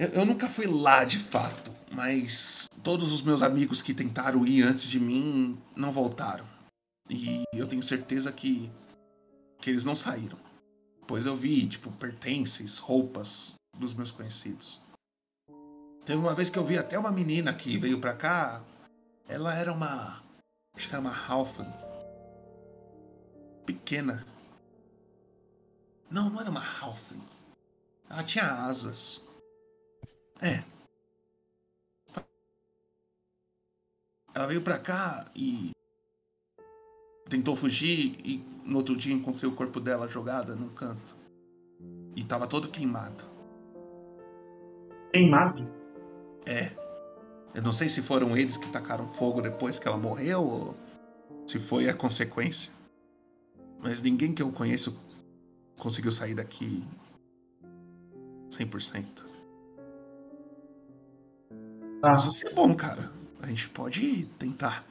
Eu, 0.01 0.07
eu 0.13 0.25
nunca 0.25 0.49
fui 0.49 0.65
lá 0.65 1.05
de 1.05 1.19
fato, 1.19 1.71
mas 1.91 2.67
todos 2.83 3.11
os 3.11 3.21
meus 3.21 3.43
amigos 3.43 3.83
que 3.83 3.93
tentaram 3.93 4.47
ir 4.47 4.63
antes 4.63 4.85
de 4.85 4.99
mim 4.99 5.61
não 5.75 5.91
voltaram. 5.91 6.43
E 7.07 7.43
eu 7.53 7.67
tenho 7.67 7.83
certeza 7.83 8.31
que. 8.31 8.67
que 9.59 9.69
eles 9.69 9.85
não 9.85 9.95
saíram. 9.95 10.39
Pois 11.05 11.27
eu 11.27 11.37
vi, 11.37 11.67
tipo, 11.67 11.91
pertences, 11.97 12.79
roupas 12.79 13.53
dos 13.77 13.93
meus 13.93 14.11
conhecidos. 14.11 14.81
Teve 16.03 16.19
uma 16.19 16.33
vez 16.33 16.49
que 16.49 16.57
eu 16.57 16.65
vi 16.65 16.79
até 16.79 16.97
uma 16.97 17.11
menina 17.11 17.53
que 17.53 17.77
veio 17.77 18.01
pra 18.01 18.15
cá. 18.15 18.63
Ela 19.27 19.53
era 19.53 19.71
uma. 19.71 20.23
Acho 20.75 20.89
que 20.89 20.95
era 20.95 21.01
uma 21.01 21.15
Halfling. 21.15 21.71
Pequena. 23.67 24.25
Não, 26.09 26.27
não 26.31 26.41
era 26.41 26.49
uma 26.49 26.65
Halfling. 26.79 27.21
Ela 28.09 28.23
tinha 28.23 28.51
asas. 28.65 29.29
É. 30.41 30.63
Ela 34.33 34.47
veio 34.47 34.61
pra 34.61 34.79
cá 34.79 35.29
e. 35.35 35.71
Tentou 37.29 37.55
fugir 37.55 38.17
e 38.25 38.43
no 38.65 38.77
outro 38.77 38.95
dia 38.97 39.13
encontrei 39.13 39.49
o 39.49 39.55
corpo 39.55 39.79
dela 39.79 40.07
jogada 40.07 40.55
num 40.55 40.69
canto. 40.69 41.15
E 42.15 42.23
tava 42.23 42.47
todo 42.47 42.69
queimado. 42.69 43.23
Queimado? 45.13 45.65
É. 46.45 46.71
Eu 47.53 47.61
não 47.61 47.71
sei 47.71 47.87
se 47.87 48.01
foram 48.01 48.35
eles 48.35 48.57
que 48.57 48.69
tacaram 48.69 49.07
fogo 49.07 49.41
depois 49.41 49.77
que 49.77 49.87
ela 49.87 49.97
morreu 49.97 50.41
ou 50.41 50.75
se 51.45 51.59
foi 51.59 51.89
a 51.89 51.93
consequência. 51.93 52.71
Mas 53.79 54.01
ninguém 54.01 54.33
que 54.33 54.41
eu 54.41 54.51
conheço 54.51 54.97
conseguiu 55.77 56.11
sair 56.11 56.35
daqui 56.35 56.83
100%. 58.49 59.30
Mas 62.01 62.23
você 62.25 62.47
é 62.47 62.53
bom, 62.53 62.73
cara. 62.75 63.11
A 63.41 63.47
gente 63.47 63.69
pode 63.69 64.25
tentar. 64.39 64.85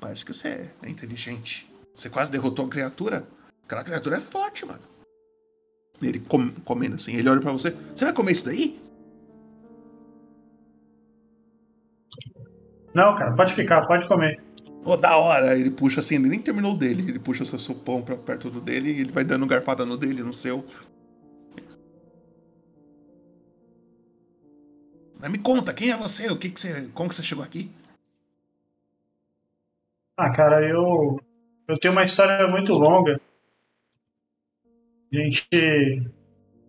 Parece 0.00 0.24
que 0.24 0.32
você 0.32 0.70
é 0.82 0.88
inteligente. 0.88 1.70
Você 1.94 2.08
quase 2.08 2.30
derrotou 2.30 2.66
a 2.66 2.68
criatura. 2.68 3.26
Aquela 3.64 3.84
criatura 3.84 4.16
é 4.16 4.20
forte, 4.20 4.64
mano. 4.64 4.80
Ele 6.00 6.18
com- 6.20 6.52
comendo 6.64 6.94
assim, 6.96 7.14
ele 7.14 7.28
olha 7.28 7.40
pra 7.40 7.52
você. 7.52 7.70
Você 7.94 8.04
vai 8.06 8.14
comer 8.14 8.32
isso 8.32 8.44
daí? 8.46 8.80
Não, 12.94 13.14
cara, 13.14 13.34
pode 13.34 13.54
ficar, 13.54 13.86
pode 13.86 14.06
comer. 14.08 14.42
Ô, 14.84 14.96
da 14.96 15.16
hora! 15.16 15.56
Ele 15.56 15.70
puxa 15.70 16.00
assim, 16.00 16.16
ele 16.16 16.28
nem 16.28 16.40
terminou 16.40 16.74
o 16.74 16.76
dele. 16.78 17.08
Ele 17.08 17.18
puxa 17.18 17.42
o 17.42 17.46
seu 17.46 17.58
sopão 17.58 18.02
pra 18.02 18.16
perto 18.16 18.50
do 18.50 18.60
dele 18.60 18.90
e 18.92 19.00
ele 19.00 19.12
vai 19.12 19.22
dando 19.24 19.46
garfada 19.46 19.84
no 19.84 19.96
dele, 19.96 20.22
no 20.22 20.32
seu. 20.32 20.64
Me 25.28 25.38
conta, 25.38 25.74
quem 25.74 25.90
é 25.90 25.96
você? 25.96 26.28
O 26.28 26.38
que 26.38 26.50
que 26.50 26.60
você. 26.60 26.88
Como 26.94 27.08
que 27.08 27.14
você 27.14 27.22
chegou 27.22 27.44
aqui? 27.44 27.70
Ah, 30.16 30.30
cara, 30.30 30.66
eu. 30.66 31.20
Eu 31.68 31.78
tenho 31.78 31.92
uma 31.92 32.04
história 32.04 32.48
muito 32.48 32.72
longa. 32.72 33.20
A 35.12 35.16
gente 35.16 35.48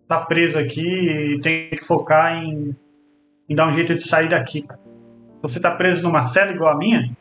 tá 0.08 0.20
preso 0.24 0.58
aqui 0.58 0.80
e 0.80 1.40
tem 1.40 1.70
que 1.70 1.84
focar 1.84 2.42
em, 2.42 2.76
em 3.48 3.54
dar 3.54 3.68
um 3.68 3.74
jeito 3.74 3.94
de 3.94 4.02
sair 4.02 4.28
daqui. 4.28 4.62
cara. 4.62 4.80
Você 5.42 5.58
tá 5.58 5.74
preso 5.74 6.02
numa 6.02 6.22
cela 6.22 6.52
igual 6.52 6.72
a 6.72 6.78
minha? 6.78 7.16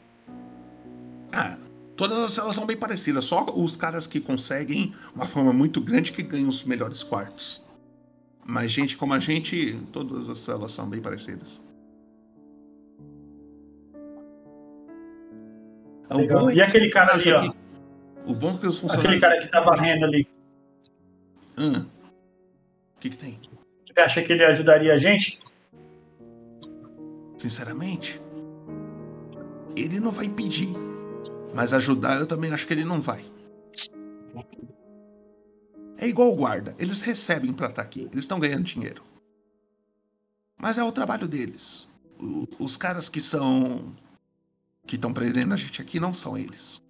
Ah, 1.31 1.57
todas 1.95 2.19
as 2.19 2.31
celas 2.31 2.55
são 2.55 2.65
bem 2.65 2.77
parecidas. 2.77 3.25
Só 3.25 3.45
os 3.55 3.75
caras 3.75 4.05
que 4.05 4.19
conseguem 4.19 4.93
uma 5.15 5.27
fama 5.27 5.51
muito 5.51 5.81
grande 5.81 6.11
que 6.11 6.21
ganham 6.21 6.49
os 6.49 6.63
melhores 6.63 7.03
quartos. 7.03 7.63
Mas 8.45 8.71
gente 8.71 8.97
como 8.97 9.13
a 9.13 9.19
gente, 9.19 9.79
todas 9.93 10.29
as 10.29 10.39
celas 10.39 10.71
são 10.71 10.89
bem 10.89 11.01
parecidas. 11.01 11.61
Legal. 16.13 16.41
bom 16.41 16.49
é 16.49 16.53
E 16.53 16.55
que- 16.55 16.61
aquele 16.61 16.89
cara 16.89 17.13
ali, 17.13 17.29
aqui- 17.33 17.49
ó. 18.27 18.31
O 18.31 18.35
bom 18.35 18.49
é 18.55 18.57
que 18.57 18.67
os 18.67 18.77
Aquele 18.77 18.89
funcionários. 18.89 19.21
cara 19.21 19.39
que 19.39 19.47
tá 19.47 19.61
varrendo 19.61 20.05
ali. 20.05 20.27
Hum. 21.57 21.85
O 22.95 22.99
que, 22.99 23.09
que 23.09 23.17
tem? 23.17 23.39
Você 23.85 23.99
acha 23.99 24.21
que 24.21 24.31
ele 24.33 24.43
ajudaria 24.43 24.93
a 24.93 24.97
gente? 24.97 25.39
Sinceramente, 27.37 28.21
ele 29.75 29.99
não 29.99 30.11
vai 30.11 30.25
impedir. 30.25 30.69
Mas 31.53 31.73
ajudar 31.73 32.19
eu 32.19 32.27
também 32.27 32.51
acho 32.53 32.65
que 32.67 32.73
ele 32.73 32.85
não 32.85 33.01
vai. 33.01 33.21
É 36.01 36.07
igual 36.07 36.33
o 36.33 36.35
guarda. 36.35 36.75
Eles 36.79 37.01
recebem 37.01 37.53
pra 37.53 37.69
estar 37.69 37.83
aqui. 37.83 38.01
Eles 38.11 38.25
estão 38.25 38.39
ganhando 38.39 38.63
dinheiro. 38.63 39.03
Mas 40.59 40.77
é 40.77 40.83
o 40.83 40.91
trabalho 40.91 41.27
deles. 41.27 41.87
o- 42.23 42.47
os 42.63 42.75
caras 42.77 43.07
que 43.09 43.19
são. 43.21 43.95
que 44.85 44.95
estão 44.95 45.11
prendendo 45.13 45.53
a 45.53 45.57
gente 45.57 45.81
aqui 45.81 45.99
não 45.99 46.13
são 46.13 46.37
eles. 46.37 46.81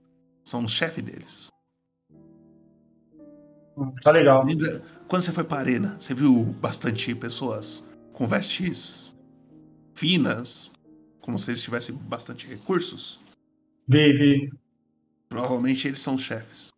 São 0.43 0.63
os 0.65 0.71
chefes 0.71 1.03
deles. 1.03 1.47
Tá 4.03 4.11
legal. 4.11 4.43
Lembra, 4.45 4.81
quando 5.07 5.21
você 5.21 5.31
foi 5.31 5.43
pra 5.43 5.59
arena, 5.59 5.95
você 5.99 6.13
viu 6.13 6.43
bastante 6.59 7.13
pessoas 7.15 7.87
com 8.13 8.27
vestes 8.27 9.13
finas, 9.93 10.71
como 11.21 11.37
se 11.39 11.51
eles 11.51 11.61
tivessem 11.61 11.95
bastante 11.95 12.47
recursos? 12.47 13.19
Vi, 13.87 14.11
vi. 14.13 14.51
Provavelmente 15.29 15.87
eles 15.87 16.01
são 16.01 16.15
os 16.15 16.21
chefes. 16.21 16.70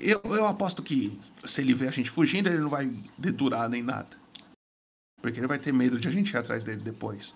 Eu, 0.00 0.20
eu 0.34 0.46
aposto 0.46 0.82
que 0.82 1.18
se 1.44 1.60
ele 1.60 1.74
ver 1.74 1.88
a 1.88 1.92
gente 1.92 2.10
fugindo, 2.10 2.48
ele 2.48 2.58
não 2.58 2.68
vai 2.68 2.90
dedurar 3.18 3.68
nem 3.68 3.82
nada. 3.82 4.16
Porque 5.20 5.38
ele 5.38 5.46
vai 5.46 5.58
ter 5.58 5.72
medo 5.72 6.00
de 6.00 6.08
a 6.08 6.10
gente 6.10 6.30
ir 6.30 6.36
atrás 6.36 6.64
dele 6.64 6.80
depois. 6.80 7.34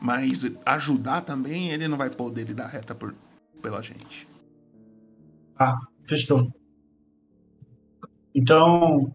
Mas 0.00 0.50
ajudar 0.64 1.20
também, 1.20 1.70
ele 1.70 1.86
não 1.86 1.98
vai 1.98 2.08
poder 2.08 2.42
ele 2.42 2.54
dar 2.54 2.68
reta 2.68 2.94
por, 2.94 3.14
pela 3.60 3.82
gente. 3.82 4.26
Ah, 5.58 5.78
fechou. 6.06 6.50
Então. 8.34 9.14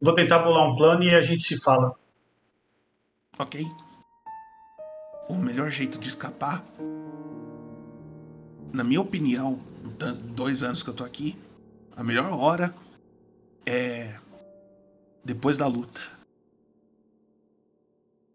Vou 0.00 0.14
tentar 0.14 0.38
bolar 0.38 0.70
um 0.70 0.76
plano 0.76 1.02
e 1.02 1.14
a 1.14 1.20
gente 1.20 1.42
se 1.42 1.60
fala. 1.60 1.94
Ok? 3.38 3.66
O 5.28 5.34
melhor 5.34 5.70
jeito 5.70 5.98
de 5.98 6.08
escapar, 6.08 6.64
na 8.72 8.84
minha 8.84 9.00
opinião, 9.00 9.58
dois 10.34 10.62
anos 10.62 10.82
que 10.82 10.90
eu 10.90 10.94
tô 10.94 11.04
aqui, 11.04 11.36
a 11.96 12.02
melhor 12.02 12.30
hora 12.32 12.74
é 13.64 14.18
depois 15.24 15.56
da 15.56 15.66
luta. 15.66 16.00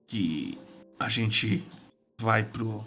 Que 0.07 0.57
a 0.99 1.09
gente 1.09 1.63
vai 2.17 2.43
pro 2.43 2.83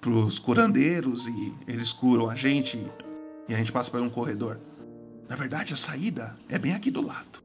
pros 0.00 0.38
curandeiros 0.38 1.26
e 1.26 1.52
eles 1.66 1.92
curam 1.92 2.30
a 2.30 2.34
gente 2.36 2.78
e 3.48 3.54
a 3.54 3.58
gente 3.58 3.72
passa 3.72 3.90
por 3.90 4.00
um 4.00 4.08
corredor. 4.08 4.60
Na 5.28 5.34
verdade, 5.34 5.72
a 5.72 5.76
saída 5.76 6.36
é 6.48 6.58
bem 6.58 6.74
aqui 6.74 6.90
do 6.90 7.04
lado. 7.04 7.42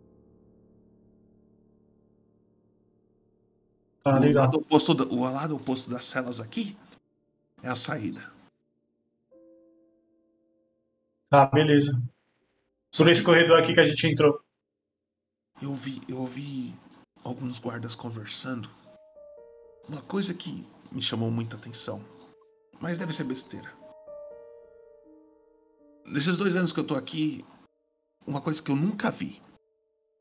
Tá 4.03 4.19
o, 4.19 4.33
lado 4.33 4.57
oposto 4.59 4.93
da- 4.93 5.05
o 5.05 5.21
lado 5.21 5.55
oposto 5.55 5.89
das 5.89 6.03
celas 6.05 6.39
aqui 6.39 6.75
é 7.63 7.69
a 7.69 7.75
saída. 7.75 8.31
Tá, 11.31 11.45
beleza. 11.45 11.93
Por 12.97 13.09
esse 13.09 13.23
corredor 13.23 13.57
aqui 13.57 13.73
que 13.73 13.79
a 13.79 13.85
gente 13.85 14.05
entrou. 14.05 14.43
Eu 15.61 15.73
vi, 15.73 16.01
eu 16.09 16.17
ouvi 16.17 16.75
alguns 17.23 17.57
guardas 17.57 17.95
conversando. 17.95 18.69
Uma 19.87 20.01
coisa 20.01 20.33
que 20.33 20.67
me 20.91 21.01
chamou 21.01 21.31
muita 21.31 21.55
atenção. 21.55 22.03
Mas 22.81 22.97
deve 22.97 23.13
ser 23.13 23.23
besteira. 23.23 23.71
Nesses 26.05 26.37
dois 26.37 26.57
anos 26.57 26.73
que 26.73 26.81
eu 26.81 26.85
tô 26.85 26.95
aqui, 26.95 27.45
uma 28.27 28.41
coisa 28.41 28.61
que 28.61 28.69
eu 28.69 28.75
nunca 28.75 29.09
vi. 29.09 29.41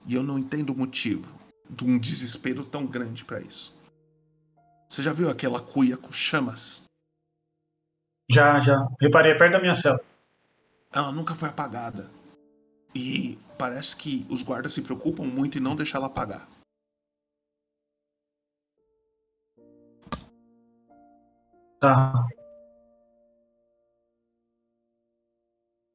E 0.07 0.15
eu 0.15 0.23
não 0.23 0.39
entendo 0.39 0.71
o 0.71 0.79
motivo 0.79 1.29
de 1.69 1.85
um 1.85 1.99
desespero 1.99 2.65
tão 2.65 2.87
grande 2.87 3.25
pra 3.25 3.41
isso. 3.41 3.77
Você 4.89 5.03
já 5.03 5.13
viu 5.13 5.29
aquela 5.29 5.61
cuia 5.61 5.97
com 5.97 6.13
chamas? 6.13 6.85
Já, 8.31 8.61
já. 8.61 8.87
Reparei, 9.01 9.33
é 9.33 9.35
perto 9.37 9.55
da 9.55 9.61
minha 9.61 9.75
cela. 9.75 9.99
Ela 10.93 11.13
nunca 11.13 11.35
foi 11.35 11.49
apagada. 11.49 12.11
E 12.95 13.39
parece 13.57 13.97
que 13.97 14.27
os 14.31 14.43
guardas 14.43 14.73
se 14.73 14.83
preocupam 14.83 15.25
muito 15.25 15.59
em 15.59 15.61
não 15.61 15.77
deixar 15.77 15.99
ela 15.99 16.09
apagar. 16.09 16.49
Tá. 21.79 22.13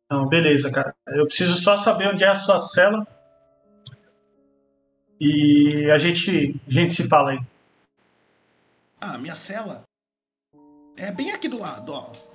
Não, 0.09 0.27
beleza, 0.27 0.71
cara. 0.71 0.95
Eu 1.07 1.25
preciso 1.25 1.55
só 1.55 1.75
saber 1.75 2.07
onde 2.07 2.23
é 2.23 2.27
a 2.27 2.35
sua 2.35 2.57
cela. 2.59 3.05
E 5.19 5.89
a 5.91 5.97
gente, 5.97 6.59
a 6.67 6.71
gente 6.71 6.93
se 6.93 7.07
fala 7.07 7.31
aí. 7.31 7.39
Ah, 8.99 9.17
minha 9.17 9.35
cela 9.35 9.83
é 10.97 11.11
bem 11.11 11.31
aqui 11.31 11.47
do 11.47 11.59
lado, 11.59 11.91
ó. 11.91 12.34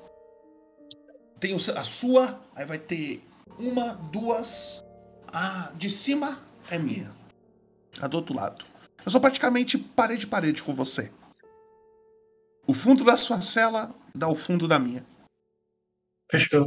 Tem 1.41 1.55
a 1.55 1.85
sua, 1.85 2.39
aí 2.55 2.67
vai 2.67 2.79
ter 2.79 3.25
uma, 3.59 3.95
duas. 4.13 4.85
A 5.33 5.73
de 5.75 5.89
cima 5.89 6.39
é 6.71 6.79
minha. 6.79 7.11
A 8.01 8.07
do 8.07 8.19
outro 8.19 8.35
lado. 8.35 8.65
Eu 9.05 9.11
sou 9.11 9.21
praticamente 9.21 9.79
parede 9.79 10.27
parede 10.27 10.63
com 10.63 10.75
você. 10.75 11.11
O 12.67 12.75
fundo 12.75 13.05
da 13.05 13.17
sua 13.17 13.41
cela 13.41 13.95
dá 14.15 14.29
o 14.29 14.35
fundo 14.35 14.69
da 14.69 14.79
minha. 14.79 15.05
Fechou. 16.31 16.67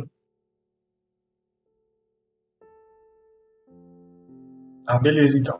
Ah, 4.88 5.00
beleza, 5.00 5.38
então. 5.38 5.60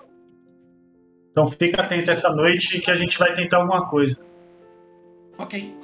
Então 1.32 1.48
fica 1.48 1.82
atento 1.82 2.12
essa 2.12 2.30
noite 2.30 2.82
que 2.82 2.92
a 2.92 2.96
gente 2.96 3.18
vai 3.18 3.34
tentar 3.34 3.58
alguma 3.58 3.88
coisa. 3.88 4.24
Ok. 5.38 5.76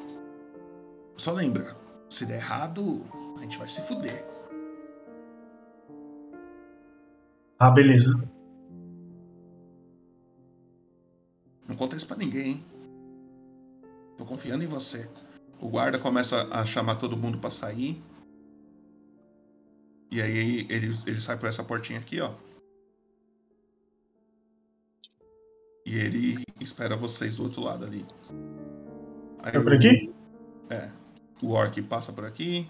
Só 1.18 1.32
lembra, 1.32 1.76
se 2.10 2.26
der 2.26 2.36
errado, 2.36 3.04
a 3.40 3.42
gente 3.42 3.58
vai 3.58 3.68
se 3.68 3.82
fuder. 3.82 4.26
Ah, 7.58 7.72
beleza. 7.72 8.30
Não 11.68 11.76
conta 11.76 11.96
isso 11.96 12.08
pra 12.08 12.18
ninguém, 12.18 12.52
hein? 12.52 12.66
Tô 14.18 14.26
confiando 14.26 14.64
em 14.64 14.68
você. 14.68 15.10
O 15.62 15.70
guarda 15.70 15.98
começa 15.98 16.44
a 16.54 16.66
chamar 16.66 16.98
todo 16.98 17.18
mundo 17.18 17.38
pra 17.38 17.50
sair. 17.50 18.02
E 20.12 20.22
aí 20.22 20.68
ele, 20.70 20.98
ele 21.06 21.22
sai 21.22 21.38
por 21.38 21.48
essa 21.48 21.64
portinha 21.64 22.00
aqui, 22.00 22.20
ó. 22.20 22.34
E 25.86 25.96
ele 25.96 26.44
espera 26.60 26.96
vocês 26.96 27.38
do 27.38 27.44
outro 27.44 27.62
lado 27.62 27.86
ali. 27.86 28.06
Aí 29.40 29.56
É 29.56 29.60
por 29.60 29.74
aqui? 29.74 30.14
É. 30.70 30.90
O 31.42 31.52
Orc 31.52 31.82
passa 31.84 32.12
por 32.12 32.26
aqui. 32.26 32.68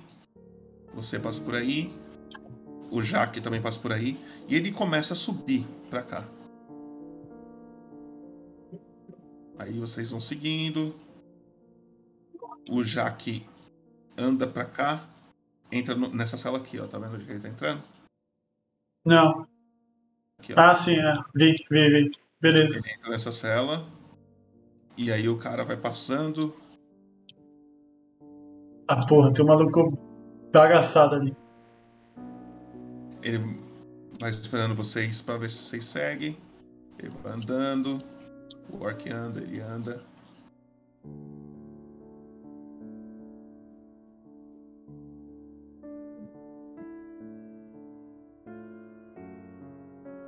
Você 0.94 1.20
passa 1.20 1.44
por 1.44 1.56
aí. 1.56 1.94
O 2.92 3.02
Jaque 3.02 3.40
também 3.42 3.62
passa 3.62 3.80
por 3.80 3.92
aí. 3.94 4.18
E 4.48 4.56
ele 4.56 4.72
começa 4.72 5.14
a 5.14 5.18
subir 5.18 5.66
pra 5.90 6.02
cá. 6.02 6.26
Aí 9.58 9.78
vocês 9.80 10.12
vão 10.12 10.22
seguindo. 10.22 10.96
O 12.72 12.84
Jaque 12.84 13.46
anda 14.18 14.48
pra 14.48 14.66
cá. 14.66 15.06
Entra 15.72 15.96
no- 15.96 16.10
nessa 16.10 16.38
sala 16.38 16.58
aqui, 16.58 16.80
ó. 16.80 16.88
Tá 16.88 16.98
vendo 16.98 17.16
onde 17.16 17.30
ele 17.30 17.40
tá 17.40 17.50
entrando? 17.50 17.84
Não. 19.06 19.48
Aqui. 20.40 20.54
Ah, 20.56 20.74
sim, 20.74 20.96
é. 20.96 21.14
Vi, 21.36 21.54
vi, 21.70 21.90
vi. 21.90 22.12
Beleza. 22.42 22.80
Ele 22.80 22.94
entra 22.94 23.10
nessa 23.10 23.32
cela. 23.32 23.86
E 24.98 25.12
aí 25.12 25.30
o 25.30 25.38
cara 25.38 25.64
vai 25.64 25.78
passando. 25.78 26.54
Ah, 28.88 29.06
porra, 29.06 29.32
tem 29.32 29.46
um 29.46 29.48
maluco 29.48 29.98
bagaçado 30.52 31.16
ali. 31.16 31.36
Ele 33.22 33.58
vai 34.20 34.30
esperando 34.30 34.76
vocês 34.76 35.22
pra 35.22 35.38
ver 35.38 35.50
se 35.50 35.58
vocês 35.58 35.86
seguem. 35.86 36.38
Ele 36.98 37.12
vai 37.24 37.34
andando. 37.34 38.00
O 38.70 38.84
Orc 38.84 39.10
anda, 39.12 39.42
ele 39.42 39.62
anda. 39.62 40.02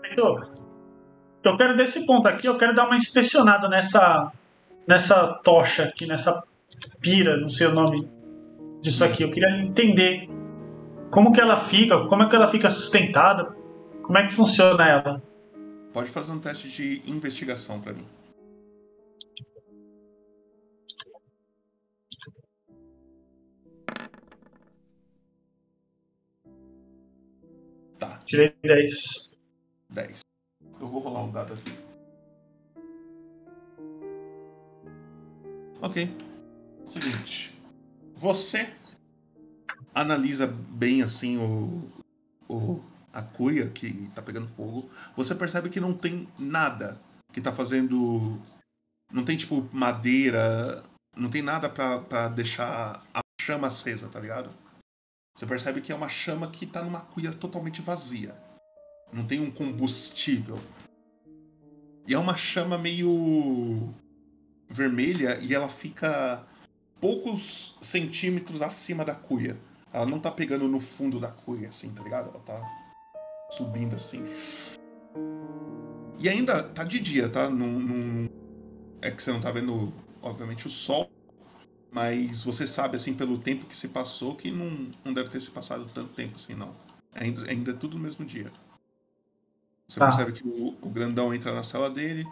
Heitor, 0.03 0.53
eu 1.43 1.57
quero 1.57 1.77
desse 1.77 2.05
ponto 2.05 2.27
aqui, 2.27 2.47
eu 2.47 2.57
quero 2.57 2.73
dar 2.73 2.85
uma 2.85 2.97
inspecionada 2.97 3.69
nessa 3.69 4.31
nessa 4.87 5.35
tocha 5.43 5.83
aqui, 5.83 6.05
nessa 6.05 6.43
pira, 6.99 7.37
não 7.37 7.49
sei 7.49 7.67
o 7.67 7.73
nome 7.73 8.20
disso 8.81 9.05
aqui. 9.05 9.23
Eu 9.23 9.31
queria 9.31 9.49
entender 9.61 10.27
como 11.09 11.31
que 11.31 11.39
ela 11.39 11.57
fica, 11.57 12.05
como 12.07 12.23
é 12.23 12.29
que 12.29 12.35
ela 12.35 12.47
fica 12.47 12.69
sustentada, 12.69 13.55
como 14.01 14.17
é 14.17 14.25
que 14.25 14.33
funciona 14.33 14.87
ela. 14.87 15.23
Pode 15.93 16.09
fazer 16.09 16.31
um 16.31 16.39
teste 16.39 16.69
de 16.69 17.01
investigação 17.09 17.79
pra 17.81 17.93
mim. 17.93 18.05
Tá. 27.99 28.19
Tirei 28.25 28.55
10. 28.63 29.31
10. 29.89 30.19
Eu 30.79 30.87
vou 30.87 31.01
rolar 31.01 31.23
um 31.25 31.31
dado 31.31 31.53
aqui. 31.53 31.71
Ok. 35.81 36.09
Seguinte. 36.85 37.60
Você 38.21 38.71
analisa 39.95 40.45
bem 40.45 41.01
assim 41.01 41.39
o, 41.39 41.91
o 42.47 42.79
a 43.11 43.23
cuia 43.23 43.67
que 43.67 44.11
tá 44.13 44.21
pegando 44.21 44.47
fogo, 44.49 44.91
você 45.17 45.33
percebe 45.33 45.71
que 45.71 45.79
não 45.79 45.91
tem 45.91 46.29
nada 46.37 47.01
que 47.33 47.41
tá 47.41 47.51
fazendo. 47.51 48.39
Não 49.11 49.25
tem 49.25 49.35
tipo 49.35 49.67
madeira, 49.73 50.83
não 51.17 51.31
tem 51.31 51.41
nada 51.41 51.67
pra 51.67 52.27
deixar 52.27 53.03
a 53.11 53.21
chama 53.41 53.69
acesa, 53.69 54.07
tá 54.07 54.19
ligado? 54.19 54.51
Você 55.35 55.47
percebe 55.47 55.81
que 55.81 55.91
é 55.91 55.95
uma 55.95 56.07
chama 56.07 56.51
que 56.51 56.67
tá 56.67 56.83
numa 56.83 57.01
cuia 57.01 57.33
totalmente 57.33 57.81
vazia. 57.81 58.35
Não 59.11 59.25
tem 59.25 59.39
um 59.39 59.49
combustível. 59.49 60.61
E 62.07 62.13
é 62.13 62.19
uma 62.19 62.37
chama 62.37 62.77
meio 62.77 63.89
vermelha 64.69 65.39
e 65.39 65.55
ela 65.55 65.67
fica 65.67 66.45
poucos 67.01 67.75
centímetros 67.81 68.61
acima 68.61 69.03
da 69.03 69.15
cuia. 69.15 69.57
Ela 69.91 70.05
não 70.05 70.19
tá 70.19 70.31
pegando 70.31 70.67
no 70.67 70.79
fundo 70.79 71.19
da 71.19 71.29
cuia, 71.29 71.69
assim, 71.69 71.89
tá 71.89 72.01
ligado? 72.01 72.29
Ela 72.29 72.39
tá 72.39 72.61
subindo 73.49 73.95
assim. 73.95 74.23
E 76.17 76.29
ainda 76.29 76.63
tá 76.63 76.83
de 76.83 76.99
dia, 76.99 77.27
tá? 77.27 77.49
Num, 77.49 77.79
num... 77.79 78.29
É 79.01 79.09
que 79.09 79.21
você 79.21 79.31
não 79.31 79.41
tá 79.41 79.51
vendo, 79.51 79.91
obviamente, 80.21 80.67
o 80.67 80.69
sol. 80.69 81.11
Mas 81.91 82.43
você 82.43 82.65
sabe, 82.65 82.95
assim, 82.95 83.13
pelo 83.13 83.37
tempo 83.37 83.65
que 83.65 83.75
se 83.75 83.89
passou, 83.89 84.35
que 84.35 84.49
não, 84.49 84.91
não 85.03 85.13
deve 85.13 85.29
ter 85.29 85.41
se 85.41 85.51
passado 85.51 85.85
tanto 85.93 86.13
tempo 86.13 86.35
assim, 86.35 86.53
não. 86.53 86.73
Ainda, 87.13 87.49
ainda 87.49 87.71
é 87.71 87.73
tudo 87.73 87.97
no 87.97 88.03
mesmo 88.03 88.23
dia. 88.23 88.49
Você 89.89 89.99
tá. 89.99 90.05
percebe 90.05 90.31
que 90.31 90.47
o, 90.47 90.69
o, 90.81 90.89
grandão 90.89 91.33
entra 91.33 91.53
na 91.53 91.63
cela 91.63 91.89
dele, 91.89 92.25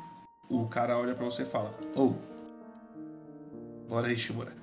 o 0.50 0.66
cara 0.68 0.98
olha 0.98 1.14
para 1.14 1.26
você 1.26 1.42
e 1.44 1.46
fala: 1.46 1.78
Ô, 1.94 2.14
oh, 2.14 3.90
bora 3.90 4.08
aí, 4.08 4.18
Shimura. 4.18 4.59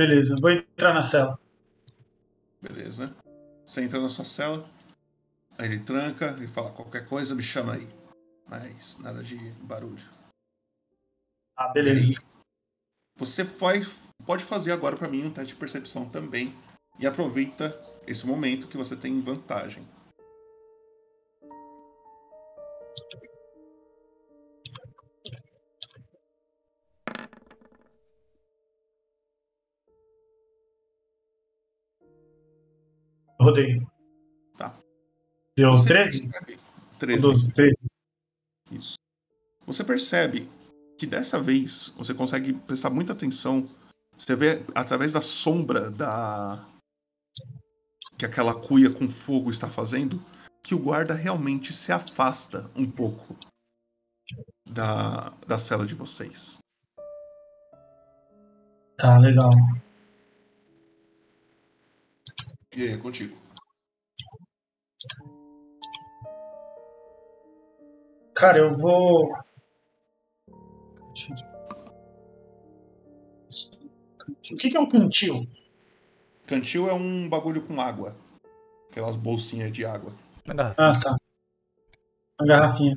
Beleza, 0.00 0.34
vou 0.40 0.50
entrar 0.50 0.94
na 0.94 1.02
cela. 1.02 1.38
Beleza. 2.62 3.14
Você 3.66 3.82
entra 3.82 4.00
na 4.00 4.08
sua 4.08 4.24
cela, 4.24 4.66
aí 5.58 5.68
ele 5.68 5.80
tranca 5.80 6.34
e 6.42 6.48
fala: 6.48 6.70
qualquer 6.70 7.06
coisa 7.06 7.34
me 7.34 7.42
chama 7.42 7.74
aí. 7.74 7.86
Mas 8.48 8.98
nada 9.00 9.22
de 9.22 9.36
barulho. 9.60 10.02
Ah, 11.54 11.68
beleza. 11.68 12.14
Você 13.18 13.44
vai, 13.44 13.86
pode 14.24 14.42
fazer 14.42 14.72
agora 14.72 14.96
para 14.96 15.06
mim 15.06 15.26
um 15.26 15.30
teste 15.30 15.52
de 15.52 15.60
percepção 15.60 16.08
também. 16.08 16.54
E 16.98 17.06
aproveita 17.06 17.78
esse 18.06 18.26
momento 18.26 18.68
que 18.68 18.78
você 18.78 18.96
tem 18.96 19.20
vantagem. 19.20 19.86
Rodei. 33.40 33.80
Tá. 34.58 34.76
Deu 35.56 35.72
13? 35.72 36.30
13. 36.98 37.52
13. 37.52 37.78
Isso. 38.70 38.94
Você 39.66 39.82
percebe 39.82 40.48
que 40.98 41.06
dessa 41.06 41.40
vez 41.40 41.94
você 41.96 42.12
consegue 42.12 42.52
prestar 42.52 42.90
muita 42.90 43.14
atenção. 43.14 43.66
Você 44.18 44.36
vê 44.36 44.62
através 44.74 45.12
da 45.12 45.22
sombra 45.22 45.90
da 45.90 46.66
que 48.18 48.26
aquela 48.26 48.54
cuia 48.54 48.92
com 48.92 49.08
fogo 49.08 49.50
está 49.50 49.70
fazendo 49.70 50.22
que 50.62 50.74
o 50.74 50.78
guarda 50.78 51.14
realmente 51.14 51.72
se 51.72 51.90
afasta 51.90 52.70
um 52.76 52.88
pouco 52.88 53.34
da, 54.68 55.32
da 55.46 55.58
cela 55.58 55.86
de 55.86 55.94
vocês. 55.94 56.60
Tá, 58.98 59.16
legal. 59.16 59.50
E 62.76 62.82
aí, 62.82 62.92
é 62.92 62.96
contigo. 62.96 63.36
Cara, 68.34 68.58
eu 68.58 68.74
vou. 68.74 69.28
O 74.52 74.56
que, 74.56 74.76
é 74.76 74.80
um 74.80 74.88
cantil? 74.88 75.46
Cantil 76.46 76.88
é 76.88 76.94
um 76.94 77.28
bagulho 77.28 77.62
com 77.66 77.80
água. 77.80 78.16
Aquelas 78.88 79.16
bolsinhas 79.16 79.72
de 79.72 79.84
água. 79.84 80.12
Ah, 80.76 80.92
tá. 80.98 81.16
Uma 82.40 82.46
garrafinha. 82.46 82.96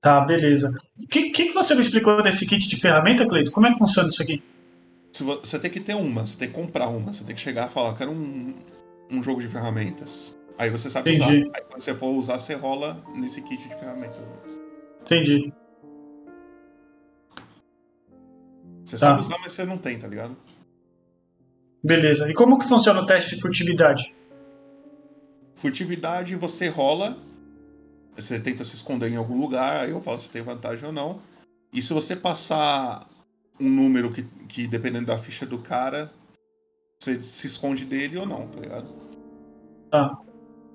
Tá, 0.00 0.20
beleza. 0.20 0.72
O 0.98 1.06
que, 1.06 1.30
que, 1.30 1.46
que, 1.46 1.52
você 1.52 1.74
me 1.74 1.82
explicou 1.82 2.20
desse 2.22 2.44
kit 2.44 2.66
de 2.66 2.76
ferramenta, 2.76 3.26
Cleito? 3.26 3.52
Como 3.52 3.66
é 3.66 3.72
que 3.72 3.78
funciona 3.78 4.08
isso 4.08 4.22
aqui? 4.22 4.42
Você 5.12 5.58
tem 5.58 5.70
que 5.70 5.80
ter 5.80 5.94
uma, 5.94 6.26
você 6.26 6.38
tem 6.38 6.48
que 6.48 6.54
comprar 6.54 6.88
uma, 6.88 7.12
você 7.12 7.22
tem 7.22 7.34
que 7.34 7.40
chegar 7.40 7.68
e 7.68 7.72
falar, 7.72 7.94
quero 7.96 8.10
um, 8.10 8.54
um 9.10 9.22
jogo 9.22 9.42
de 9.42 9.48
ferramentas. 9.48 10.38
Aí 10.58 10.70
você 10.70 10.88
sabe 10.88 11.14
Entendi. 11.14 11.44
usar. 11.44 11.56
Aí 11.56 11.64
quando 11.68 11.82
você 11.82 11.94
for 11.94 12.10
usar, 12.16 12.38
você 12.38 12.54
rola 12.54 13.02
nesse 13.14 13.42
kit 13.42 13.68
de 13.68 13.74
ferramentas. 13.74 14.30
Né? 14.30 14.36
Entendi. 15.02 15.52
Você 18.84 18.96
tá. 18.96 18.98
sabe 18.98 19.20
usar, 19.20 19.38
mas 19.40 19.52
você 19.52 19.64
não 19.64 19.76
tem, 19.76 19.98
tá 19.98 20.08
ligado? 20.08 20.36
Beleza. 21.84 22.30
E 22.30 22.34
como 22.34 22.58
que 22.58 22.66
funciona 22.66 23.00
o 23.00 23.06
teste 23.06 23.34
de 23.34 23.42
furtividade? 23.42 24.14
Furtividade, 25.56 26.36
você 26.36 26.68
rola, 26.68 27.16
você 28.14 28.38
tenta 28.40 28.64
se 28.64 28.76
esconder 28.76 29.10
em 29.10 29.16
algum 29.16 29.38
lugar, 29.38 29.84
aí 29.84 29.90
eu 29.90 30.00
falo 30.00 30.18
se 30.18 30.30
tem 30.30 30.42
vantagem 30.42 30.86
ou 30.86 30.92
não. 30.92 31.20
E 31.72 31.82
se 31.82 31.92
você 31.92 32.14
passar 32.14 33.08
um 33.60 33.68
número 33.68 34.12
que, 34.12 34.22
que 34.48 34.66
dependendo 34.66 35.06
da 35.06 35.18
ficha 35.18 35.46
do 35.46 35.58
cara, 35.58 36.12
você 37.00 37.22
se 37.22 37.46
esconde 37.46 37.84
dele 37.84 38.18
ou 38.18 38.26
não, 38.26 38.48
tá 38.48 38.60
ligado? 38.60 38.88
Tá. 39.90 40.18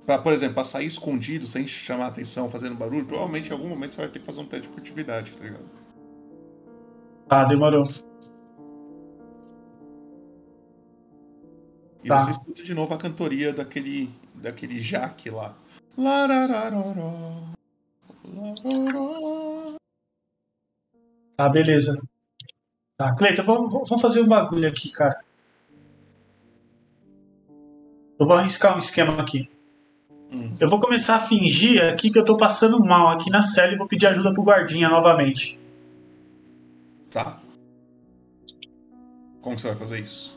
Pra, 0.06 0.18
por 0.18 0.32
exemplo, 0.32 0.56
pra 0.56 0.64
sair 0.64 0.86
escondido, 0.86 1.46
sem 1.46 1.68
chamar 1.68 2.08
atenção, 2.08 2.50
fazendo 2.50 2.76
barulho, 2.76 3.06
provavelmente 3.06 3.50
em 3.50 3.54
algum 3.54 3.68
momento 3.68 3.94
você 3.94 4.02
vai 4.02 4.10
ter 4.10 4.20
que 4.20 4.26
fazer 4.26 4.40
um 4.40 4.46
teste 4.46 4.68
de 4.68 4.74
furtividade, 4.74 5.34
tá 5.34 5.44
ligado? 5.44 5.66
Tá, 7.28 7.44
demorou. 7.44 7.84
E 12.04 12.08
tá. 12.08 12.20
você 12.20 12.32
escuta 12.32 12.64
de 12.64 12.74
novo 12.74 12.94
a 12.94 12.98
cantoria 12.98 13.52
daquele, 13.52 14.10
daquele 14.36 14.80
Jaque 14.80 15.30
lá. 15.30 15.58
Lararararó, 15.98 16.84
Tá, 21.36 21.50
beleza. 21.50 22.02
Tá, 22.98 23.14
Cleiton, 23.14 23.44
vamos, 23.44 23.72
vamos 23.72 24.02
fazer 24.02 24.22
um 24.22 24.28
bagulho 24.28 24.68
aqui, 24.68 24.90
cara. 24.90 25.20
Eu 28.20 28.26
vou 28.26 28.36
arriscar 28.36 28.76
um 28.76 28.80
esquema 28.80 29.22
aqui. 29.22 29.48
Hum. 30.32 30.56
Eu 30.60 30.68
vou 30.68 30.80
começar 30.80 31.18
a 31.18 31.20
fingir 31.20 31.84
aqui 31.86 32.10
que 32.10 32.18
eu 32.18 32.26
tô 32.26 32.36
passando 32.36 32.84
mal 32.84 33.10
aqui 33.10 33.30
na 33.30 33.44
cela 33.44 33.72
e 33.72 33.78
vou 33.78 33.88
pedir 33.88 34.08
ajuda 34.08 34.34
pro 34.34 34.42
guardinha 34.42 34.90
novamente. 34.90 35.60
Tá. 37.12 37.40
Como 39.42 39.60
você 39.60 39.68
vai 39.68 39.78
fazer 39.78 40.00
isso? 40.00 40.36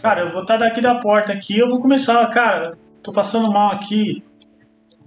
Cara, 0.00 0.20
eu 0.20 0.32
vou 0.32 0.42
estar 0.42 0.58
daqui 0.58 0.80
da 0.80 0.94
porta 0.94 1.32
aqui 1.32 1.58
eu 1.58 1.68
vou 1.68 1.80
começar, 1.80 2.24
cara, 2.28 2.78
tô 3.02 3.12
passando 3.12 3.50
mal 3.50 3.72
aqui. 3.72 4.22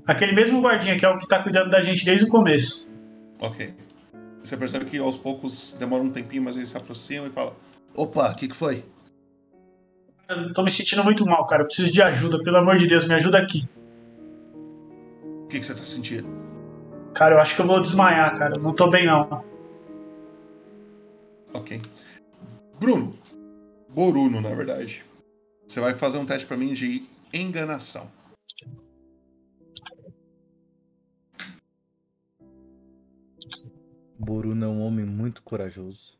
Aquele 0.05 0.33
mesmo 0.33 0.61
guardinha 0.61 0.97
que 0.97 1.05
é 1.05 1.09
o 1.09 1.17
que 1.17 1.27
tá 1.27 1.41
cuidando 1.41 1.69
da 1.69 1.79
gente 1.79 2.03
desde 2.03 2.25
o 2.25 2.29
começo. 2.29 2.91
Ok. 3.39 3.84
Você 4.45 4.55
percebe 4.55 4.85
que 4.85 4.99
aos 4.99 5.17
poucos 5.17 5.75
demora 5.79 6.03
um 6.03 6.11
tempinho, 6.11 6.43
mas 6.43 6.55
eles 6.55 6.69
se 6.69 6.77
aproximam 6.77 7.27
e 7.27 7.31
falam: 7.31 7.53
Opa, 7.95 8.31
o 8.31 8.35
que, 8.35 8.47
que 8.47 8.55
foi? 8.55 8.85
Eu 10.29 10.53
tô 10.53 10.63
me 10.63 10.71
sentindo 10.71 11.03
muito 11.03 11.25
mal, 11.25 11.45
cara. 11.47 11.63
Eu 11.63 11.65
preciso 11.65 11.91
de 11.91 12.01
ajuda, 12.01 12.41
pelo 12.43 12.57
amor 12.57 12.75
de 12.75 12.87
Deus, 12.87 13.07
me 13.07 13.15
ajuda 13.15 13.39
aqui. 13.39 13.67
O 15.43 15.47
que, 15.47 15.59
que 15.59 15.65
você 15.65 15.73
tá 15.73 15.83
sentindo? 15.83 16.27
Cara, 17.13 17.35
eu 17.35 17.39
acho 17.39 17.55
que 17.55 17.61
eu 17.61 17.67
vou 17.67 17.79
desmaiar, 17.79 18.37
cara. 18.37 18.53
Não 18.61 18.73
tô 18.73 18.87
bem, 18.87 19.07
não. 19.07 19.43
Ok. 21.53 21.81
Bruno, 22.79 23.17
Boruno, 23.89 24.41
na 24.41 24.53
verdade. 24.53 25.03
Você 25.65 25.79
vai 25.79 25.95
fazer 25.95 26.17
um 26.17 26.25
teste 26.25 26.45
para 26.45 26.57
mim 26.57 26.73
de 26.73 27.03
enganação. 27.33 28.07
Boruno 34.17 34.65
é 34.65 34.67
um 34.67 34.81
homem 34.81 35.05
muito 35.05 35.43
corajoso. 35.43 36.17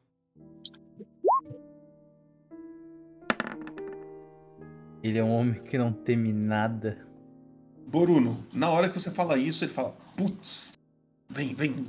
Ele 5.03 5.17
é 5.17 5.23
um 5.23 5.31
homem 5.31 5.63
que 5.63 5.77
não 5.77 5.93
teme 5.93 6.33
nada. 6.33 7.05
Boruno, 7.87 8.45
na 8.51 8.69
hora 8.69 8.89
que 8.89 8.99
você 8.99 9.11
fala 9.11 9.37
isso, 9.37 9.63
ele 9.63 9.71
fala: 9.71 9.95
Putz, 10.17 10.73
vem, 11.29 11.53
vem. 11.53 11.87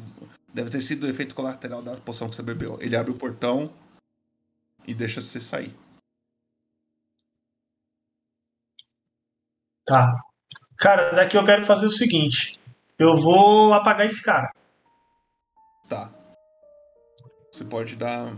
Deve 0.52 0.70
ter 0.70 0.80
sido 0.80 1.04
o 1.04 1.08
efeito 1.08 1.34
colateral 1.34 1.82
da 1.82 1.96
poção 1.96 2.28
que 2.28 2.34
você 2.34 2.42
bebeu. 2.42 2.78
Ele 2.80 2.96
abre 2.96 3.10
o 3.12 3.16
portão, 3.16 3.72
e 4.86 4.94
deixa 4.94 5.20
você 5.20 5.40
sair. 5.40 5.74
Tá. 9.84 10.20
Cara, 10.78 11.12
daqui 11.12 11.36
eu 11.36 11.44
quero 11.44 11.64
fazer 11.64 11.86
o 11.86 11.90
seguinte. 11.90 12.60
Eu 12.98 13.16
vou 13.16 13.74
apagar 13.74 14.06
esse 14.06 14.22
cara. 14.22 14.52
Tá. 15.88 16.10
Você 17.50 17.64
pode 17.64 17.96
dar. 17.96 18.34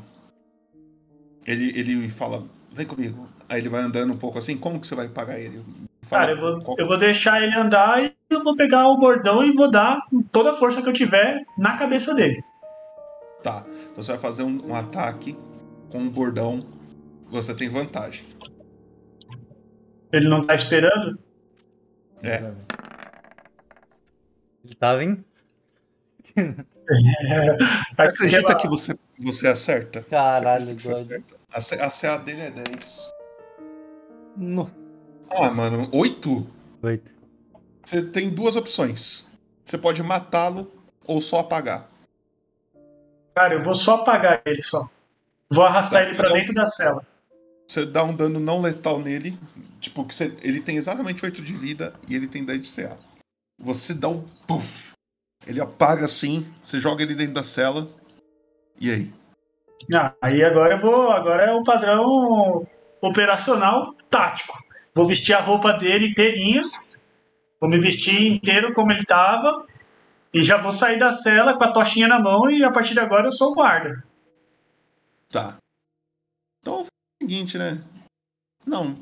Ele, 1.47 1.79
ele 1.79 2.09
fala. 2.09 2.45
vem 2.73 2.87
comigo. 2.87 3.29
Aí 3.49 3.61
ele 3.61 3.69
vai 3.69 3.83
andando 3.83 4.13
um 4.13 4.19
pouco 4.19 4.39
assim. 4.39 4.57
Como 4.57 4.79
que 4.79 4.87
você 4.87 4.95
vai 4.95 5.09
pagar 5.09 5.41
ele? 5.41 5.63
Cara, 6.09 6.33
eu 6.33 6.41
vou, 6.41 6.77
eu 6.79 6.87
vou 6.87 6.99
deixar 6.99 7.43
ele 7.43 7.55
andar 7.55 8.03
e 8.03 8.15
eu 8.31 8.43
vou 8.43 8.55
pegar 8.55 8.89
o 8.89 8.99
bordão 8.99 9.45
e 9.45 9.53
vou 9.53 9.71
dar 9.71 10.01
toda 10.33 10.53
a 10.53 10.55
força 10.55 10.81
que 10.81 10.89
eu 10.89 10.93
tiver 10.93 11.45
na 11.57 11.77
cabeça 11.77 12.15
dele. 12.15 12.43
Tá. 13.43 13.65
Então 13.91 14.03
você 14.03 14.13
vai 14.13 14.21
fazer 14.21 14.43
um, 14.43 14.69
um 14.69 14.75
ataque 14.75 15.37
com 15.91 15.99
um 15.99 16.11
bordão. 16.11 16.61
Você 17.31 17.55
tem 17.55 17.69
vantagem. 17.69 18.25
Ele 20.13 20.29
não 20.29 20.43
tá 20.43 20.55
esperando? 20.55 21.19
É. 22.23 22.53
Ele 24.65 24.75
tava, 24.75 25.05
hein? 25.05 25.25
Você 26.89 28.03
acredita 28.03 28.55
que 28.57 28.69
você, 28.69 28.99
você 29.19 29.49
acerta? 29.49 30.03
Caralho, 30.03 30.79
Você 30.79 30.91
acerta? 30.93 31.37
A, 31.53 31.91
CA 31.91 32.17
dele 32.19 32.41
é 32.41 32.51
10. 32.51 33.11
No. 34.37 34.71
Ah, 35.31 35.51
mano, 35.51 35.91
8? 35.93 36.47
8. 36.83 37.15
Você 37.85 38.03
tem 38.03 38.31
duas 38.31 38.57
opções. 38.57 39.27
Você 39.65 39.77
pode 39.77 40.03
matá-lo 40.03 40.71
ou 41.07 41.21
só 41.21 41.41
apagar. 41.41 41.89
Cara, 43.35 43.55
eu 43.55 43.63
vou 43.63 43.75
só 43.75 43.97
apagar 43.97 44.43
ele 44.47 44.63
só. 44.63 44.89
Vou 45.51 45.65
arrastar 45.65 46.03
ele 46.03 46.15
pra 46.17 46.31
dentro 46.33 46.55
da 46.55 46.67
cela. 46.67 47.07
Você 47.67 47.85
dá 47.85 48.03
um 48.03 48.15
dano 48.15 48.41
não 48.41 48.61
letal 48.61 48.99
nele. 48.99 49.39
Tipo, 49.81 50.05
que 50.05 50.15
você- 50.15 50.35
ele 50.43 50.61
tem 50.61 50.77
exatamente 50.77 51.25
8 51.25 51.43
de 51.43 51.53
vida 51.55 51.95
e 52.09 52.15
ele 52.17 52.27
tem 52.27 52.45
10 52.45 52.63
de 52.63 52.69
CA. 52.69 52.97
Você 53.59 53.95
dá 53.95 54.09
um 54.09 54.23
puff. 54.47 54.93
Ele 55.47 55.61
apaga 55.61 56.05
assim, 56.05 56.47
você 56.63 56.79
joga 56.79 57.03
ele 57.03 57.15
dentro 57.15 57.35
da 57.35 57.43
cela. 57.43 57.89
E 58.81 58.91
aí? 58.91 59.13
Ah, 59.95 60.15
aí 60.21 60.43
agora 60.43 60.75
eu 60.75 60.79
vou. 60.79 61.11
Agora 61.11 61.47
é 61.47 61.53
o 61.53 61.63
padrão 61.63 62.67
operacional 63.01 63.95
tático. 64.11 64.57
Vou 64.95 65.07
vestir 65.07 65.35
a 65.35 65.41
roupa 65.41 65.73
dele 65.73 66.09
inteirinha. 66.09 66.63
Vou 67.61 67.71
me 67.71 67.79
vestir 67.79 68.33
inteiro 68.33 68.73
como 68.75 68.93
ele 68.93 69.05
tava. 69.05 69.67
E 70.33 70.43
já 70.43 70.59
vou 70.59 70.73
sair 70.73 70.99
da 70.99 71.11
cela 71.11 71.57
com 71.57 71.65
a 71.65 71.73
tochinha 71.73 72.07
na 72.07 72.21
mão 72.21 72.51
e 72.51 72.63
a 72.63 72.71
partir 72.71 72.93
de 72.93 73.01
agora 73.01 73.27
eu 73.27 73.33
sou 73.33 73.53
o 73.53 73.55
guarda. 73.55 74.05
Tá. 75.31 75.57
Então 76.61 76.81
é 76.81 76.83
o 76.83 76.87
seguinte, 77.23 77.57
né? 77.57 77.83
Não, 78.67 78.95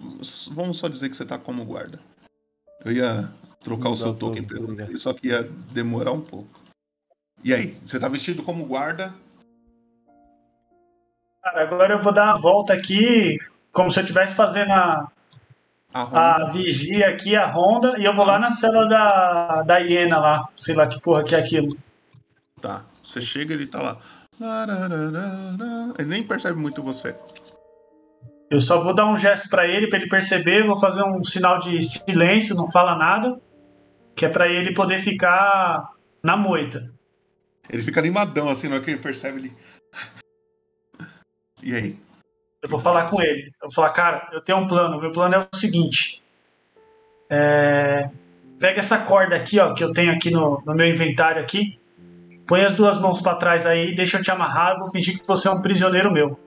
vamos 0.52 0.78
só 0.78 0.86
dizer 0.86 1.08
que 1.08 1.16
você 1.16 1.26
tá 1.26 1.38
como 1.38 1.64
guarda. 1.64 1.98
Eu 2.84 2.92
ia 2.92 3.28
trocar 3.60 3.90
o 3.90 3.96
seu 3.96 4.14
token 4.14 4.44
pelo 4.44 4.74
dele, 4.74 4.98
só 4.98 5.12
que 5.12 5.28
ia 5.28 5.42
demorar 5.72 6.12
um 6.12 6.20
pouco. 6.20 6.60
E 7.42 7.52
aí, 7.52 7.76
você 7.84 7.98
tá 7.98 8.08
vestido 8.08 8.42
como 8.42 8.64
guarda? 8.64 9.14
Cara, 11.42 11.62
agora 11.62 11.94
eu 11.94 12.02
vou 12.02 12.12
dar 12.12 12.24
uma 12.24 12.40
volta 12.40 12.72
aqui, 12.72 13.38
como 13.72 13.90
se 13.90 14.00
eu 14.00 14.02
estivesse 14.02 14.34
fazendo 14.34 14.72
a, 14.72 15.12
a 15.92 16.50
vigia 16.50 17.08
aqui, 17.08 17.36
a 17.36 17.46
ronda, 17.46 17.98
e 17.98 18.04
eu 18.04 18.14
vou 18.14 18.24
lá 18.24 18.38
na 18.38 18.50
cela 18.50 18.88
da, 18.88 19.62
da 19.62 19.78
hiena 19.78 20.18
lá. 20.18 20.48
Sei 20.56 20.74
lá 20.74 20.86
que 20.86 21.00
porra 21.00 21.24
que 21.24 21.34
é 21.34 21.38
aquilo. 21.38 21.68
Tá. 22.60 22.84
Você 23.02 23.20
chega 23.20 23.54
ele 23.54 23.66
tá 23.66 23.80
lá. 23.80 23.98
Ele 25.98 26.08
nem 26.08 26.22
percebe 26.22 26.58
muito 26.58 26.82
você. 26.82 27.14
Eu 28.50 28.60
só 28.60 28.82
vou 28.82 28.94
dar 28.94 29.06
um 29.06 29.18
gesto 29.18 29.48
pra 29.48 29.66
ele, 29.66 29.88
pra 29.88 29.98
ele 29.98 30.08
perceber, 30.08 30.66
vou 30.66 30.78
fazer 30.78 31.02
um 31.02 31.22
sinal 31.24 31.58
de 31.58 31.82
silêncio, 31.82 32.54
não 32.54 32.70
fala 32.70 32.96
nada, 32.96 33.40
que 34.16 34.24
é 34.24 34.28
pra 34.28 34.48
ele 34.48 34.74
poder 34.74 35.00
ficar 35.00 35.92
na 36.22 36.36
moita. 36.36 36.90
Ele 37.68 37.82
fica 37.82 38.00
animadão 38.00 38.48
assim, 38.48 38.68
na 38.68 38.76
hora 38.76 38.84
que 38.84 38.90
ele 38.90 39.00
percebe 39.00 39.38
ele. 39.38 39.56
E 41.62 41.74
aí? 41.74 41.98
Eu 42.62 42.68
vou 42.68 42.80
falar 42.80 43.08
com 43.08 43.20
ele. 43.20 43.52
Eu 43.62 43.68
vou 43.68 43.72
falar, 43.72 43.90
cara, 43.90 44.28
eu 44.32 44.40
tenho 44.40 44.58
um 44.58 44.66
plano. 44.66 45.00
Meu 45.00 45.12
plano 45.12 45.34
é 45.34 45.38
o 45.38 45.56
seguinte. 45.56 46.22
É, 47.28 48.08
Pega 48.58 48.78
essa 48.78 48.98
corda 48.98 49.36
aqui, 49.36 49.58
ó, 49.58 49.74
que 49.74 49.84
eu 49.84 49.92
tenho 49.92 50.12
aqui 50.12 50.30
no, 50.30 50.62
no 50.64 50.74
meu 50.74 50.88
inventário 50.88 51.42
aqui. 51.42 51.78
Põe 52.46 52.64
as 52.64 52.72
duas 52.72 52.98
mãos 52.98 53.20
pra 53.20 53.34
trás 53.34 53.66
aí, 53.66 53.94
deixa 53.94 54.18
eu 54.18 54.22
te 54.22 54.30
amarrar. 54.30 54.72
Eu 54.72 54.78
vou 54.78 54.90
fingir 54.90 55.20
que 55.20 55.26
você 55.26 55.48
é 55.48 55.50
um 55.50 55.60
prisioneiro 55.60 56.10
meu. 56.10 56.38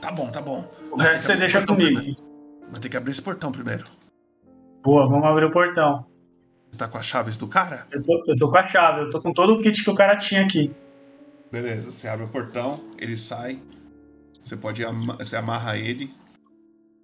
Tá 0.00 0.12
bom, 0.12 0.30
tá 0.30 0.40
bom. 0.40 0.68
O 0.92 0.96
resto 0.96 1.26
você 1.26 1.36
deixa 1.36 1.66
comigo. 1.66 2.16
Vai 2.70 2.80
ter 2.80 2.88
que 2.88 2.96
abrir 2.96 3.10
esse 3.10 3.22
portão 3.22 3.50
primeiro. 3.50 3.84
Boa, 4.86 5.04
vamos 5.08 5.24
abrir 5.24 5.46
o 5.46 5.50
portão. 5.50 6.06
Você 6.70 6.78
tá 6.78 6.86
com 6.86 6.96
as 6.96 7.04
chaves 7.04 7.36
do 7.36 7.48
cara? 7.48 7.88
Eu 7.90 8.00
tô, 8.04 8.24
eu 8.28 8.38
tô 8.38 8.48
com 8.48 8.56
a 8.56 8.68
chave, 8.68 9.00
eu 9.00 9.10
tô 9.10 9.20
com 9.20 9.32
todo 9.32 9.54
o 9.54 9.60
kit 9.60 9.82
que 9.82 9.90
o 9.90 9.96
cara 9.96 10.14
tinha 10.16 10.42
aqui. 10.42 10.72
Beleza, 11.50 11.90
você 11.90 12.06
abre 12.06 12.24
o 12.24 12.28
portão, 12.28 12.80
ele 12.96 13.16
sai. 13.16 13.58
Você 14.44 14.56
pode 14.56 14.84
ama 14.84 15.16
você 15.18 15.34
amarra 15.34 15.76
ele. 15.76 16.08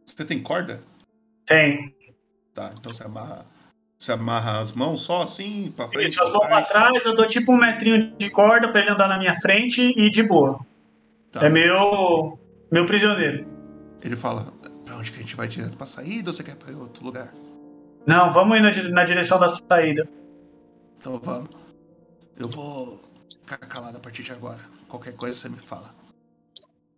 Você 0.07 0.25
tem 0.25 0.41
corda? 0.41 0.81
Tem. 1.45 1.93
Tá, 2.55 2.71
então 2.73 2.95
você 2.95 3.03
amarra. 3.03 3.45
Você 3.99 4.13
amarra 4.13 4.61
as 4.61 4.71
mãos 4.71 5.01
só 5.01 5.23
assim, 5.23 5.73
pra 5.75 5.89
frente. 5.89 6.11
Isso, 6.11 6.23
as 6.23 6.31
mãos 6.31 6.47
pra 6.47 6.63
trás, 6.63 7.05
eu 7.05 7.17
dou 7.17 7.27
tipo 7.27 7.51
um 7.51 7.57
metrinho 7.57 8.17
de 8.17 8.31
corda 8.31 8.71
pra 8.71 8.81
ele 8.81 8.91
andar 8.91 9.09
na 9.09 9.19
minha 9.19 9.35
frente 9.35 9.93
e 9.97 10.09
de 10.09 10.23
boa. 10.23 10.65
Tá. 11.33 11.45
É 11.45 11.49
meu. 11.49 12.39
meu 12.71 12.87
prisioneiro. 12.87 13.45
Ele 14.01 14.15
fala, 14.15 14.53
pra 14.85 14.97
onde 14.97 15.11
que 15.11 15.19
a 15.19 15.21
gente 15.21 15.35
vai 15.35 15.49
direto 15.49 15.77
pra 15.77 15.87
saída 15.87 16.31
ou 16.31 16.33
você 16.33 16.45
quer 16.45 16.53
ir 16.53 16.57
pra 16.57 16.77
outro 16.77 17.05
lugar? 17.05 17.33
Não, 18.07 18.33
vamos 18.33 18.57
ir 18.57 18.61
na, 18.63 18.71
di- 18.71 18.91
na 18.91 19.05
direção 19.05 19.39
da 19.39 19.49
saída. 19.49 20.09
Então 20.99 21.19
vamos. 21.19 21.51
Eu 22.37 22.49
vou 22.49 23.01
ficar 23.41 23.59
calado 23.59 23.97
a 23.97 24.01
partir 24.01 24.23
de 24.23 24.33
agora. 24.33 24.61
Qualquer 24.89 25.15
coisa 25.15 25.37
você 25.37 25.49
me 25.49 25.59
fala. 25.59 25.95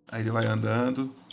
Aí 0.08 0.22
ele 0.22 0.30
vai 0.30 0.46
andando. 0.46 1.14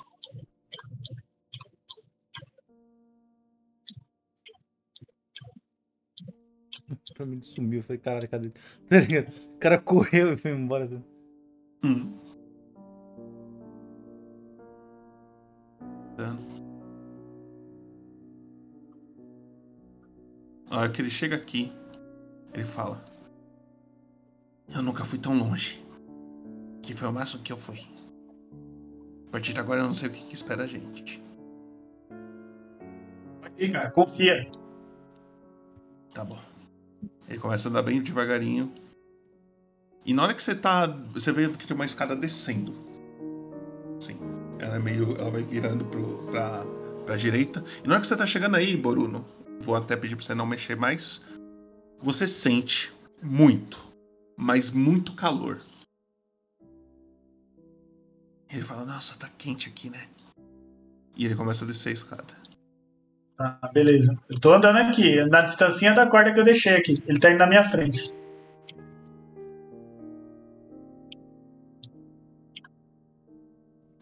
Pra 7.16 7.26
mim 7.26 7.38
ele 7.38 7.44
sumiu. 7.46 7.80
Eu 7.80 7.84
falei, 7.84 7.98
caralho, 8.00 8.30
cadê 8.30 8.48
ele? 8.48 8.54
Tá? 9.24 9.32
O 9.56 9.58
cara 9.62 9.78
correu 9.78 10.34
e 10.34 10.38
foi 10.38 10.52
embora. 10.52 10.90
Hum. 11.84 12.18
A 20.72 20.78
hora 20.78 20.90
que 20.90 21.02
ele 21.02 21.10
chega 21.10 21.36
aqui, 21.36 21.70
ele 22.54 22.64
fala: 22.64 23.04
Eu 24.74 24.82
nunca 24.82 25.04
fui 25.04 25.20
tão 25.20 25.38
longe. 25.38 25.86
Que 26.82 26.94
foi 26.94 27.10
o 27.10 27.12
máximo 27.12 27.44
que 27.44 27.52
eu 27.52 27.58
fui. 27.58 27.82
A 29.28 29.32
partir 29.32 29.54
de 29.54 29.60
agora 29.60 29.82
eu 29.82 29.86
não 29.86 29.94
sei 29.94 30.08
o 30.08 30.12
que, 30.12 30.26
que 30.26 30.34
espera 30.34 30.64
a 30.64 30.68
gente. 30.68 31.22
Aqui, 33.42 33.70
cara, 33.70 33.92
confia. 33.92 34.50
Tá 36.14 36.24
bom. 36.24 36.40
Ele 37.28 37.38
começa 37.38 37.68
a 37.68 37.70
andar 37.70 37.84
bem 37.84 38.02
devagarinho. 38.02 38.72
E 40.06 40.14
na 40.14 40.24
hora 40.24 40.34
que 40.34 40.42
você 40.42 40.56
tá. 40.56 40.88
Você 41.14 41.34
vê 41.34 41.50
que 41.50 41.68
tem 41.68 41.76
uma 41.76 41.86
escada 41.86 42.16
descendo. 42.16 42.74
Sim. 44.00 44.18
Ela 44.58 44.78
é 44.78 44.80
meio. 44.80 45.18
Ela 45.18 45.32
vai 45.32 45.44
virando 45.44 45.84
pro, 45.84 46.20
pra, 46.28 46.64
pra 47.06 47.18
direita. 47.18 47.62
E 47.84 47.88
na 47.88 47.96
hora 47.96 48.02
que 48.02 48.08
você 48.08 48.16
tá 48.16 48.26
chegando 48.26 48.56
aí, 48.56 48.76
Boruno, 48.78 49.26
vou 49.62 49.76
até 49.76 49.96
pedir 49.96 50.16
pra 50.16 50.26
você 50.26 50.34
não 50.34 50.46
mexer 50.46 50.76
mais. 50.76 51.26
Você 52.00 52.26
sente 52.26 52.92
muito, 53.22 53.80
mas 54.36 54.72
muito 54.72 55.14
calor. 55.16 55.62
Ele 58.50 58.64
fala, 58.64 58.84
nossa, 58.86 59.18
tá 59.18 59.30
quente 59.38 59.70
aqui, 59.70 59.90
né? 59.90 60.08
E 61.16 61.26
ele 61.26 61.36
começa 61.36 61.64
a 61.64 61.68
descer 61.68 61.90
a 61.90 61.94
escada. 61.94 62.34
Ah, 63.38 63.70
beleza. 63.74 64.18
Eu 64.30 64.40
tô 64.40 64.54
andando 64.54 64.78
aqui, 64.78 65.24
na 65.26 65.42
distancinha 65.42 65.94
da 65.94 66.06
corda 66.08 66.34
que 66.34 66.40
eu 66.40 66.44
deixei 66.44 66.76
aqui. 66.76 66.96
Ele 67.08 67.20
tá 67.20 67.30
indo 67.30 67.40
na 67.40 67.48
minha 67.48 67.64
frente. 67.70 68.12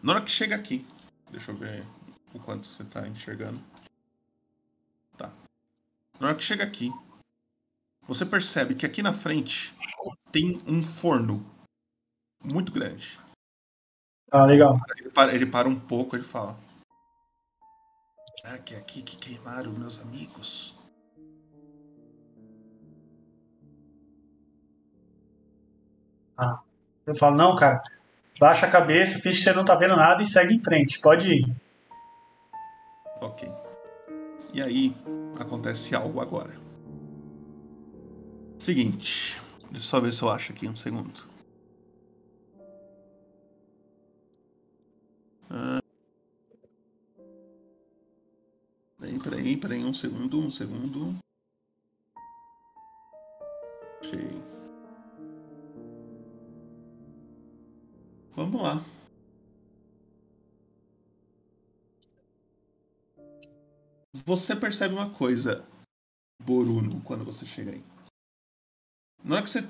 Na 0.02 0.14
hora 0.14 0.24
que 0.24 0.30
chega 0.30 0.56
aqui, 0.56 0.86
deixa 1.30 1.52
eu 1.52 1.56
ver 1.56 1.84
o 2.34 2.38
quanto 2.38 2.66
você 2.66 2.84
tá 2.84 3.06
enxergando. 3.06 3.60
Tá. 5.16 5.30
Na 6.20 6.28
hora 6.28 6.36
que 6.36 6.44
chega 6.44 6.62
aqui, 6.62 6.92
você 8.06 8.26
percebe 8.26 8.74
que 8.74 8.84
aqui 8.84 9.02
na 9.02 9.14
frente 9.14 9.74
tem 10.30 10.62
um 10.66 10.82
forno 10.82 11.42
muito 12.52 12.70
grande. 12.70 13.18
Ah, 14.30 14.44
legal. 14.44 14.78
Ele 14.98 15.10
para, 15.10 15.34
ele 15.34 15.46
para 15.46 15.66
um 15.66 15.80
pouco 15.80 16.18
e 16.18 16.22
fala: 16.22 16.54
Será 18.38 18.58
que 18.58 18.74
é 18.74 18.78
aqui 18.78 19.02
que 19.02 19.16
queimaram 19.16 19.72
meus 19.72 19.98
amigos? 19.98 20.78
Ah. 26.36 26.60
Eu 27.06 27.14
falo, 27.16 27.36
não, 27.36 27.56
cara. 27.56 27.82
Baixa 28.38 28.66
a 28.66 28.70
cabeça, 28.70 29.18
finge 29.20 29.38
que 29.38 29.44
você 29.44 29.52
não 29.54 29.64
tá 29.64 29.74
vendo 29.74 29.96
nada 29.96 30.22
e 30.22 30.26
segue 30.26 30.54
em 30.54 30.62
frente. 30.62 31.00
Pode 31.00 31.34
ir. 31.34 31.56
Ok. 33.20 33.50
E 34.52 34.60
aí 34.60 34.94
acontece 35.38 35.94
algo 35.94 36.20
agora. 36.20 36.54
Seguinte, 38.58 39.40
deixa 39.70 39.76
eu 39.76 39.80
só 39.80 40.00
ver 40.00 40.12
se 40.12 40.22
eu 40.22 40.30
acho 40.30 40.52
aqui 40.52 40.68
um 40.68 40.76
segundo. 40.76 41.24
Ah. 45.50 45.80
Peraí, 48.98 49.18
peraí, 49.18 49.56
peraí, 49.56 49.84
um 49.84 49.94
segundo, 49.94 50.38
um 50.38 50.50
segundo. 50.50 51.16
Achei. 54.00 54.42
Vamos 58.36 58.62
lá. 58.62 58.99
Você 64.24 64.54
percebe 64.54 64.94
uma 64.94 65.12
coisa, 65.14 65.66
Boruno, 66.42 67.02
quando 67.02 67.24
você 67.24 67.46
chega 67.46 67.72
aí. 67.72 67.84
Na 69.24 69.36
hora 69.36 69.44
que 69.44 69.50
você 69.50 69.60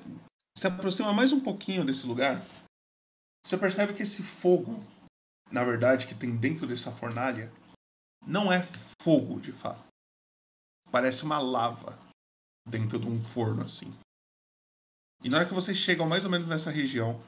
se 0.57 0.67
aproxima 0.67 1.13
mais 1.13 1.33
um 1.33 1.41
pouquinho 1.41 1.85
desse 1.85 2.07
lugar, 2.07 2.43
você 3.45 3.57
percebe 3.57 3.95
que 3.95 4.03
esse 4.03 4.23
fogo, 4.23 4.77
na 5.51 5.65
verdade, 5.65 6.07
que 6.07 6.15
tem 6.15 6.37
dentro 6.37 6.67
dessa 6.67 6.93
fornalha, 6.93 7.53
não 8.27 8.53
é 8.53 8.63
fogo 9.03 9.41
de 9.41 9.53
fato. 9.53 9.85
Parece 10.91 11.25
uma 11.25 11.39
lava 11.39 11.99
dentro 12.69 12.99
de 12.99 13.07
um 13.07 13.21
forno 13.21 13.63
assim. 13.63 13.93
E 15.23 15.29
na 15.29 15.39
hora 15.39 15.47
que 15.47 15.55
vocês 15.55 15.77
chegam 15.77 16.09
mais 16.09 16.25
ou 16.25 16.31
menos 16.31 16.49
nessa 16.49 16.71
região, 16.71 17.21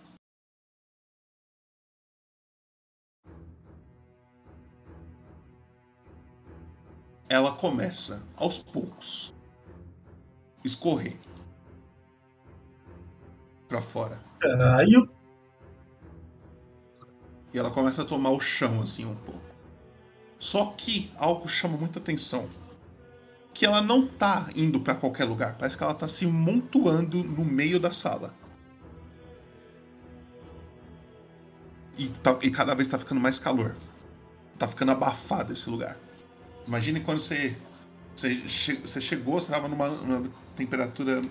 ela 7.33 7.53
começa 7.53 8.23
aos 8.37 8.59
poucos 8.59 9.33
escorrer 10.63 11.17
para 13.67 13.81
fora. 13.81 14.21
Caralho. 14.39 15.11
E 17.55 17.59
ela 17.59 17.71
começa 17.71 18.03
a 18.03 18.05
tomar 18.05 18.33
o 18.33 18.41
chão 18.41 18.83
assim 18.83 19.07
um 19.07 19.15
pouco. 19.15 19.41
Só 20.39 20.75
que 20.77 21.11
algo 21.17 21.49
chama 21.49 21.79
muita 21.79 21.99
atenção. 21.99 22.47
Que 23.55 23.65
ela 23.65 23.81
não 23.81 24.07
tá 24.07 24.51
indo 24.55 24.79
para 24.81 24.95
qualquer 24.95 25.25
lugar. 25.25 25.57
Parece 25.57 25.79
que 25.79 25.83
ela 25.83 25.95
tá 25.95 26.07
se 26.07 26.27
montuando 26.27 27.25
no 27.25 27.47
meio 27.47 27.81
da 27.81 27.91
sala. 27.91 28.35
E, 31.97 32.09
tá- 32.09 32.39
e 32.43 32.51
cada 32.51 32.75
vez 32.75 32.89
tá 32.89 32.99
ficando 32.99 33.23
mais 33.23 33.39
calor. 33.39 33.75
Tá 34.59 34.69
ficando 34.69 34.93
abafado 34.93 35.51
esse 35.55 35.71
lugar. 35.71 35.97
Imagine 36.67 37.01
quando 37.01 37.19
você, 37.19 37.57
você, 38.15 38.35
você 38.77 39.01
chegou, 39.01 39.41
você 39.41 39.51
tava 39.51 39.69
numa, 39.69 39.89
numa 39.89 40.31
temperatura 40.57 41.23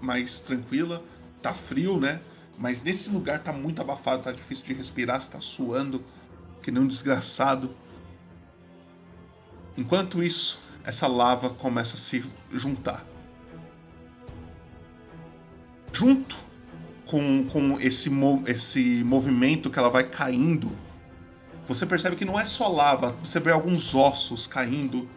mais 0.00 0.40
tranquila. 0.40 1.02
Tá 1.42 1.52
frio, 1.52 1.98
né? 1.98 2.20
Mas 2.58 2.82
nesse 2.82 3.10
lugar 3.10 3.42
tá 3.42 3.52
muito 3.52 3.80
abafado, 3.80 4.24
tá 4.24 4.32
difícil 4.32 4.66
de 4.66 4.74
respirar, 4.74 5.20
você 5.20 5.30
tá 5.30 5.40
suando, 5.40 6.04
que 6.62 6.70
nem 6.70 6.82
um 6.82 6.86
desgraçado. 6.86 7.74
Enquanto 9.76 10.22
isso, 10.22 10.60
essa 10.84 11.06
lava 11.06 11.50
começa 11.50 11.96
a 11.96 11.98
se 11.98 12.22
juntar. 12.52 13.06
Junto 15.92 16.36
com, 17.06 17.46
com 17.46 17.80
esse, 17.80 18.10
esse 18.46 19.02
movimento 19.04 19.70
que 19.70 19.78
ela 19.78 19.90
vai 19.90 20.04
caindo, 20.04 20.70
você 21.70 21.86
percebe 21.86 22.16
que 22.16 22.24
não 22.24 22.38
é 22.38 22.44
só 22.44 22.66
lava, 22.66 23.12
você 23.22 23.38
vê 23.38 23.52
alguns 23.52 23.94
ossos 23.94 24.44
caindo, 24.44 25.08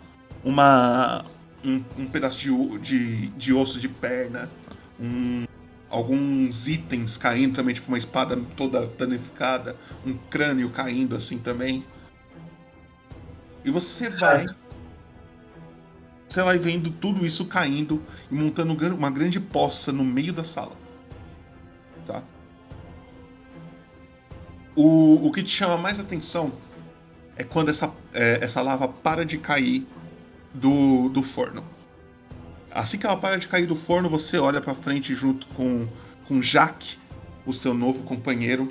uma, 0.43 1.25
um, 1.65 1.84
um 1.97 2.05
pedaço 2.05 2.38
de, 2.38 2.77
de, 2.77 3.27
de 3.30 3.51
osso 3.51 3.80
de 3.80 3.89
perna, 3.89 4.47
um, 4.99 5.45
alguns 5.89 6.67
itens 6.67 7.17
caindo 7.17 7.55
também, 7.55 7.73
tipo 7.73 7.88
uma 7.88 7.97
espada 7.97 8.39
toda 8.55 8.85
danificada, 8.85 9.75
um 10.05 10.15
crânio 10.30 10.69
caindo 10.69 11.15
assim 11.15 11.39
também. 11.39 11.84
E 13.65 13.71
você 13.71 14.11
vai. 14.11 14.45
Você 16.27 16.43
vai 16.43 16.59
vendo 16.59 16.91
tudo 16.91 17.25
isso 17.25 17.45
caindo 17.45 17.99
e 18.30 18.35
montando 18.35 18.73
uma 18.95 19.09
grande 19.09 19.39
poça 19.39 19.91
no 19.91 20.05
meio 20.05 20.31
da 20.31 20.43
sala. 20.43 20.77
Tá? 22.05 22.21
O, 24.76 25.28
o 25.28 25.32
que 25.32 25.44
te 25.44 25.50
chama 25.50 25.78
mais 25.78 26.00
atenção 26.00 26.52
é 27.36 27.44
quando 27.44 27.70
essa, 27.70 27.94
é, 28.14 28.40
essa 28.44 28.62
lava 28.62 28.88
para 28.88 29.24
de 29.24 29.38
cair 29.38 29.88
do, 30.54 31.10
do 31.10 31.22
forno. 31.22 31.64
Assim 32.72 32.98
que 32.98 33.06
ela 33.06 33.16
para 33.16 33.38
de 33.38 33.48
cair 33.48 33.68
do 33.68 33.76
forno, 33.76 34.10
você 34.10 34.40
olha 34.40 34.60
pra 34.60 34.74
frente 34.74 35.14
junto 35.14 35.45
com, 35.48 35.88
com 36.28 36.41
Jaque, 36.41 36.98
o 37.45 37.54
seu 37.54 37.74
novo 37.74 38.04
companheiro. 38.04 38.68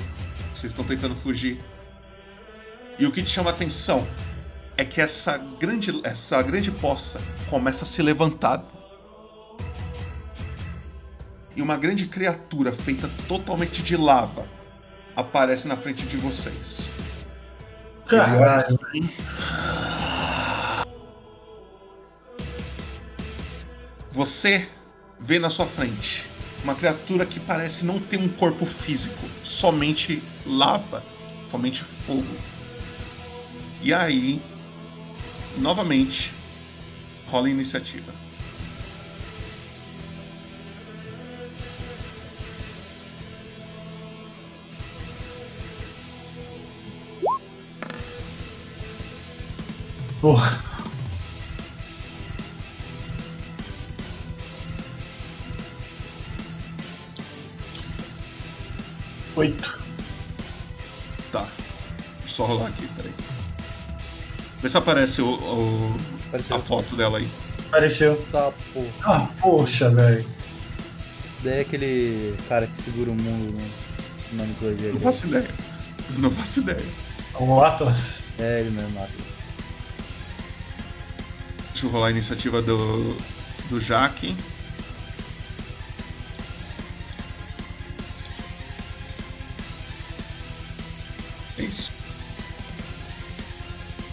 Vocês 0.52 0.72
estão 0.72 0.84
tentando 0.84 1.14
fugir. 1.14 1.62
E 2.98 3.06
o 3.06 3.12
que 3.12 3.22
te 3.22 3.30
chama 3.30 3.50
atenção 3.50 4.06
é 4.76 4.84
que 4.84 5.00
essa 5.00 5.38
grande, 5.38 6.00
essa 6.02 6.42
grande 6.42 6.72
poça 6.72 7.20
começa 7.48 7.84
a 7.84 7.86
se 7.86 8.02
levantar. 8.02 8.64
E 11.54 11.62
uma 11.62 11.76
grande 11.76 12.06
criatura 12.06 12.72
feita 12.72 13.08
totalmente 13.28 13.82
de 13.82 13.96
lava 13.96 14.48
aparece 15.16 15.68
na 15.68 15.76
frente 15.76 16.06
de 16.06 16.16
vocês. 16.16 16.92
Caralho. 18.06 18.44
Assim, 18.44 19.10
Você 24.12 24.68
vê 25.18 25.38
na 25.38 25.48
sua 25.48 25.64
frente 25.64 26.26
uma 26.62 26.74
criatura 26.74 27.24
que 27.24 27.40
parece 27.40 27.84
não 27.84 27.98
ter 27.98 28.18
um 28.18 28.28
corpo 28.28 28.66
físico, 28.66 29.26
somente 29.42 30.22
lava, 30.46 31.02
somente 31.50 31.82
fogo. 31.82 32.36
E 33.80 33.92
aí, 33.92 34.40
novamente, 35.58 36.32
rola 37.26 37.46
a 37.46 37.50
iniciativa. 37.50 38.12
Porra. 50.22 50.50
Oito. 59.36 59.78
Tá. 61.30 61.46
Só 62.26 62.44
rolar 62.44 62.68
aqui, 62.68 62.86
peraí. 62.96 63.12
Vê 64.60 64.68
se 64.68 64.76
aparece 64.76 65.22
o, 65.22 65.34
o- 65.34 65.96
a 66.50 66.58
foto 66.60 66.96
dela 66.96 67.18
aí. 67.18 67.28
Apareceu. 67.68 68.16
Tá, 68.30 68.52
porra. 68.72 68.88
Ah, 69.04 69.28
poxa, 69.40 69.90
velho. 69.90 70.26
Daí 71.42 71.58
é 71.58 71.60
aquele 71.62 72.36
cara 72.48 72.66
que 72.66 72.76
segura 72.82 73.10
o 73.10 73.14
mundo 73.14 73.52
no, 74.32 74.36
na 74.38 74.44
mitologia. 74.44 74.92
Não 74.92 75.00
faço 75.00 75.26
ideia. 75.26 75.48
Não 76.18 76.30
faço 76.30 76.60
ideia. 76.60 76.84
O 77.40 77.60
Atlas. 77.62 78.24
É 78.38 78.60
ele 78.60 78.70
mesmo, 78.70 78.98
Atlas. 79.02 79.31
Deixa 81.82 81.96
eu 81.96 81.98
rolar 81.98 82.06
a 82.06 82.10
iniciativa 82.12 82.62
do, 82.62 83.16
do 83.68 83.80
Jaque. 83.80 84.36
É 91.58 91.62
isso. 91.64 91.90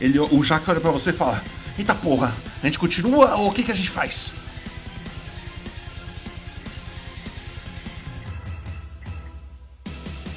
Ele, 0.02 0.20
o 0.20 0.44
Jaque 0.44 0.72
olha 0.72 0.82
pra 0.82 0.90
você 0.90 1.12
e 1.12 1.14
fala: 1.14 1.44
Eita 1.78 1.94
porra, 1.94 2.34
a 2.64 2.66
gente 2.66 2.80
continua 2.80 3.36
ou 3.36 3.50
o 3.50 3.54
que, 3.54 3.62
que 3.62 3.72
a 3.72 3.76
gente 3.76 3.92
faz? 3.92 4.34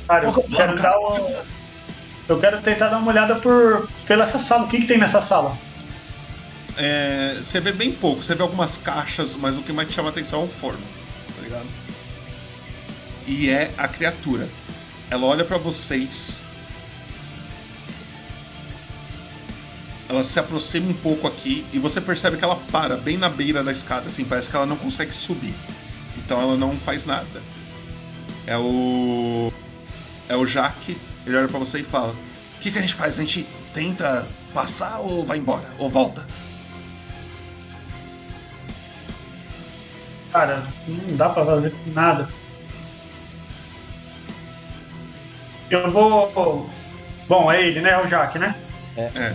Cara, 0.07 0.27
eu 0.27 0.35
quero 0.35 0.77
dar 0.77 0.99
uma... 0.99 1.45
Eu 2.29 2.39
quero 2.39 2.61
tentar 2.61 2.89
dar 2.89 2.99
uma 2.99 3.11
olhada 3.11 3.37
por 3.37 3.89
pela 4.07 4.25
essa 4.25 4.39
sala. 4.39 4.65
O 4.65 4.69
que, 4.69 4.81
que 4.81 4.87
tem 4.87 4.99
nessa 4.99 5.23
sala? 5.23 5.57
É, 6.77 7.39
você 7.43 7.61
vê 7.61 7.73
bem 7.73 7.93
pouco, 7.93 8.23
você 8.23 8.35
vê 8.35 8.43
algumas 8.43 8.79
caixas, 8.79 9.37
mas 9.37 9.57
o 9.57 9.63
que 9.63 9.73
mais 9.73 9.89
te 9.89 9.95
chama 9.95 10.09
a 10.09 10.13
atenção 10.13 10.43
é 10.43 10.45
o 10.45 10.49
forno, 10.49 10.81
tá 11.37 11.43
ligado? 11.43 11.67
E 13.27 13.51
é 13.51 13.73
a 13.77 13.87
criatura. 13.87 14.49
Ela 15.11 15.27
olha 15.27 15.45
pra 15.45 15.59
vocês. 15.59 16.43
Ela 20.09 20.25
se 20.25 20.39
aproxima 20.39 20.91
um 20.91 20.95
pouco 20.95 21.27
aqui 21.27 21.65
e 21.73 21.79
você 21.79 22.01
percebe 22.01 22.37
que 22.37 22.45
ela 22.45 22.57
para 22.71 22.97
bem 22.97 23.17
na 23.17 23.29
beira 23.29 23.63
da 23.63 23.73
escada, 23.73 24.09
assim, 24.09 24.25
parece 24.25 24.51
que 24.51 24.57
ela 24.57 24.67
não 24.67 24.77
consegue 24.77 25.15
subir. 25.15 25.55
Então 26.17 26.41
ela 26.41 26.57
não 26.57 26.77
faz 26.77 27.07
nada. 27.07 27.43
É 28.47 28.57
o. 28.57 29.53
É 30.29 30.37
o 30.37 30.47
Jaque, 30.47 30.97
ele 31.27 31.37
olha 31.37 31.49
pra 31.49 31.59
você 31.59 31.81
e 31.81 31.85
fala: 31.85 32.13
O 32.13 32.61
que, 32.61 32.71
que 32.71 32.79
a 32.79 32.81
gente 32.81 32.95
faz? 32.95 33.19
A 33.19 33.23
gente 33.23 33.47
tenta 33.73 34.27
passar 34.53 34.99
ou 34.99 35.25
vai 35.25 35.39
embora? 35.39 35.69
Ou 35.79 35.89
volta? 35.89 36.27
Cara, 40.33 40.63
não 40.89 41.17
dá 41.17 41.29
pra 41.29 41.45
fazer 41.45 41.75
nada. 41.87 42.29
Eu 45.71 45.91
vou. 45.91 46.71
Bom, 47.29 47.51
é 47.51 47.63
ele, 47.67 47.81
né? 47.81 47.91
É 47.91 47.99
o 48.03 48.07
Jaque, 48.07 48.39
né? 48.39 48.55
É. 48.97 49.11
É. 49.17 49.35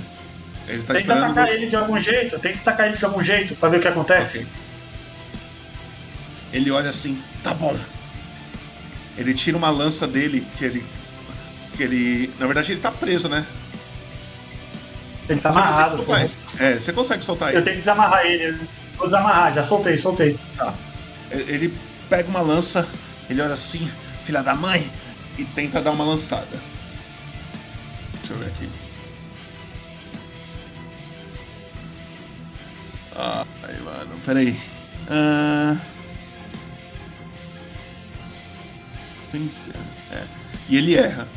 Ele 0.67 0.83
tá 0.83 0.93
Tenta 0.93 0.99
esperando. 0.99 1.23
atacar 1.31 1.49
ele 1.49 1.67
de 1.67 1.75
algum 1.75 1.99
jeito, 1.99 2.37
tenta 2.39 2.57
atacar 2.59 2.87
ele 2.87 2.97
de 2.97 3.05
algum 3.05 3.23
jeito 3.23 3.55
pra 3.55 3.69
ver 3.69 3.77
o 3.77 3.79
que 3.79 3.87
acontece. 3.87 4.47
Ele 6.51 6.69
olha 6.71 6.89
assim, 6.89 7.21
tá 7.43 7.53
bom. 7.53 7.77
Ele 9.17 9.33
tira 9.33 9.57
uma 9.57 9.69
lança 9.69 10.05
dele, 10.07 10.45
que 10.57 10.65
ele. 10.65 10.85
Que 11.75 11.83
ele. 11.83 12.33
Na 12.39 12.45
verdade 12.45 12.71
ele 12.73 12.81
tá 12.81 12.91
preso, 12.91 13.29
né? 13.29 13.45
Ele 15.29 15.39
tá 15.39 15.51
Você 15.51 15.59
consegue 15.59 15.73
amarrado. 15.83 16.05
ele. 16.21 16.31
É, 16.59 16.73
você 16.79 16.93
consegue 16.93 17.23
soltar 17.23 17.49
Eu 17.53 17.55
ele. 17.57 17.63
tenho 17.63 17.75
que 17.77 17.81
desamarrar 17.81 18.25
ele. 18.25 18.57
Vou 18.97 19.07
desamarrar, 19.07 19.53
já 19.53 19.63
soltei, 19.63 19.95
soltei. 19.97 20.37
Tá. 20.57 20.73
Ele 21.31 21.77
pega 22.09 22.29
uma 22.29 22.41
lança, 22.41 22.87
ele 23.29 23.41
olha 23.41 23.53
assim, 23.53 23.89
filha 24.25 24.41
da 24.41 24.55
mãe, 24.55 24.89
e 25.37 25.45
tenta 25.45 25.81
dar 25.81 25.91
uma 25.91 26.03
lançada. 26.03 26.59
Deixa 28.19 28.33
eu 28.33 28.39
ver 28.39 28.47
aqui. 28.47 28.69
Ai, 33.15 33.79
mano, 33.83 34.15
peraí. 34.25 34.59
Pensa. 39.31 39.71
É. 40.11 40.23
E 40.69 40.77
ele 40.77 40.95
erra. 40.95 41.27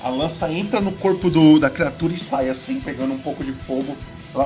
A 0.00 0.10
lança 0.10 0.52
entra 0.52 0.80
no 0.80 0.92
corpo 0.92 1.30
do, 1.30 1.58
da 1.58 1.70
criatura 1.70 2.12
e 2.12 2.18
sai 2.18 2.50
assim, 2.50 2.78
pegando 2.78 3.14
um 3.14 3.18
pouco 3.18 3.42
de 3.42 3.52
fogo. 3.52 3.96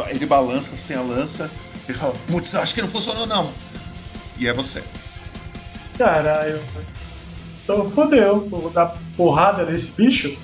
Ele 0.08 0.24
balança 0.24 0.74
assim 0.74 0.94
a 0.94 1.00
lança. 1.00 1.50
Ele 1.88 1.98
fala, 1.98 2.14
putz, 2.26 2.54
acho 2.54 2.74
que 2.74 2.82
não 2.82 2.88
funcionou 2.88 3.26
não. 3.26 3.52
E 4.38 4.46
é 4.46 4.52
você. 4.52 4.82
Caralho. 5.96 6.60
Então 7.64 7.90
fodeu. 7.90 8.48
Vou 8.48 8.70
dar 8.70 8.96
porrada 9.16 9.64
nesse 9.64 9.92
bicho. 9.92 10.36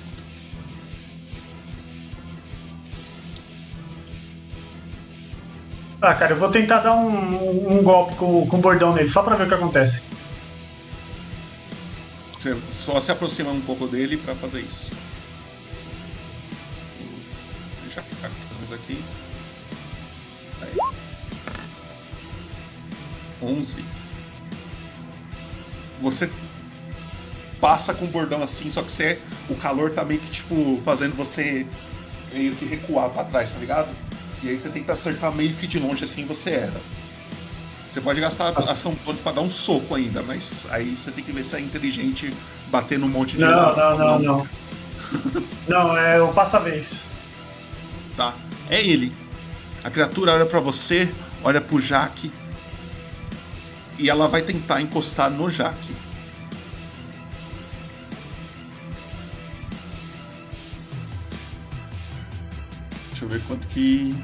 Ah, 6.01 6.13
cara, 6.13 6.33
eu 6.33 6.37
vou 6.39 6.49
tentar 6.51 6.79
dar 6.81 6.93
um, 6.93 7.07
um- 7.09 7.79
um 7.79 7.83
golpe 7.83 8.15
com, 8.15 8.45
com 8.47 8.57
o 8.57 8.61
bordão 8.61 8.93
nele, 8.93 9.09
só 9.09 9.23
pra 9.23 9.35
ver 9.35 9.45
o 9.45 9.47
que 9.47 9.53
acontece. 9.53 10.09
Você 12.39 12.55
só 12.71 13.01
se 13.01 13.11
aproxima 13.11 13.49
um 13.51 13.61
pouco 13.61 13.87
dele 13.87 14.17
pra 14.17 14.35
fazer 14.35 14.61
isso. 14.61 14.91
11. 23.45 23.83
Você 26.01 26.29
passa 27.61 27.93
com 27.93 28.05
o 28.05 28.07
bordão 28.07 28.43
assim, 28.43 28.69
só 28.69 28.81
que 28.81 28.91
você, 28.91 29.19
o 29.49 29.55
calor 29.55 29.91
tá 29.91 30.03
meio 30.03 30.19
que 30.19 30.29
tipo 30.29 30.81
fazendo 30.83 31.15
você 31.15 31.65
meio 32.33 32.55
que 32.55 32.65
recuar 32.65 33.09
pra 33.09 33.23
trás, 33.23 33.53
tá 33.53 33.59
ligado? 33.59 33.89
E 34.43 34.49
aí 34.49 34.59
você 34.59 34.69
tenta 34.69 34.93
acertar 34.93 35.31
meio 35.31 35.55
que 35.55 35.65
de 35.65 35.79
longe 35.79 36.03
assim 36.03 36.25
você 36.25 36.51
erra. 36.51 36.81
Você 37.89 38.01
pode 38.01 38.19
gastar 38.19 38.49
ação 38.69 38.93
bônus 39.05 39.21
pra 39.21 39.31
dar 39.31 39.41
um 39.41 39.49
soco 39.49 39.95
ainda, 39.95 40.21
mas 40.21 40.67
aí 40.69 40.97
você 40.97 41.11
tem 41.11 41.23
que 41.23 41.31
ver 41.31 41.45
se 41.45 41.55
é 41.55 41.61
inteligente 41.61 42.33
bater 42.67 42.99
num 42.99 43.07
monte 43.07 43.37
de. 43.37 43.39
Não, 43.39 43.75
não, 43.75 43.97
não, 43.97 44.19
não. 44.19 44.47
Não, 45.67 45.95
é 45.95 46.21
o 46.21 46.29
passa 46.29 46.59
vez. 46.59 47.03
Tá. 48.17 48.33
É 48.69 48.81
ele. 48.81 49.13
A 49.83 49.89
criatura 49.89 50.33
olha 50.33 50.45
pra 50.45 50.59
você, 50.59 51.09
olha 51.43 51.61
pro 51.61 51.79
Jaque. 51.79 52.31
E 53.97 54.09
ela 54.09 54.27
vai 54.27 54.41
tentar 54.41 54.81
encostar 54.81 55.29
no 55.29 55.49
Jaque. 55.49 55.95
Deixa 63.09 63.25
eu 63.25 63.29
ver 63.29 63.41
quanto 63.47 63.65
que. 63.67 64.15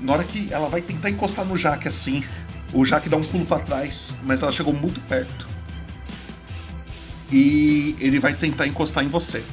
Na 0.00 0.14
hora 0.14 0.24
que 0.24 0.52
ela 0.52 0.68
vai 0.68 0.80
tentar 0.80 1.10
encostar 1.10 1.44
no 1.44 1.56
Jaque 1.56 1.86
assim, 1.86 2.24
o 2.72 2.84
Jaque 2.84 3.08
dá 3.08 3.16
um 3.16 3.22
pulo 3.22 3.44
pra 3.44 3.58
trás, 3.58 4.16
mas 4.22 4.42
ela 4.42 4.50
chegou 4.50 4.72
muito 4.72 5.00
perto. 5.02 5.46
E 7.30 7.94
ele 8.00 8.18
vai 8.18 8.34
tentar 8.34 8.66
encostar 8.66 9.04
em 9.04 9.08
você. 9.08 9.44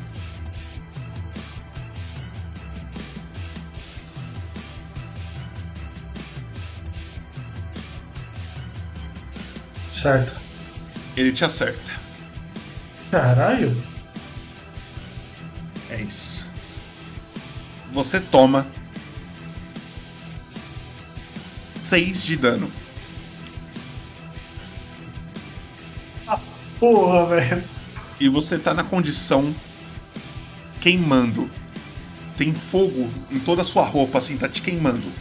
Certo. 10.01 10.33
Ele 11.17 11.31
te 11.33 11.43
acerta. 11.43 11.93
Caralho. 13.11 13.75
É 15.89 16.01
isso. 16.01 16.47
Você 17.91 18.19
toma 18.19 18.65
6 21.83 22.25
de 22.25 22.37
dano. 22.37 22.71
Porra, 26.79 27.25
velho. 27.25 27.63
E 28.21 28.29
você 28.29 28.57
tá 28.57 28.73
na 28.73 28.85
condição 28.85 29.53
queimando. 30.79 31.51
Tem 32.37 32.53
fogo 32.53 33.09
em 33.29 33.39
toda 33.39 33.63
a 33.63 33.65
sua 33.65 33.83
roupa, 33.83 34.19
assim, 34.19 34.37
tá 34.37 34.47
te 34.47 34.61
queimando. 34.61 35.11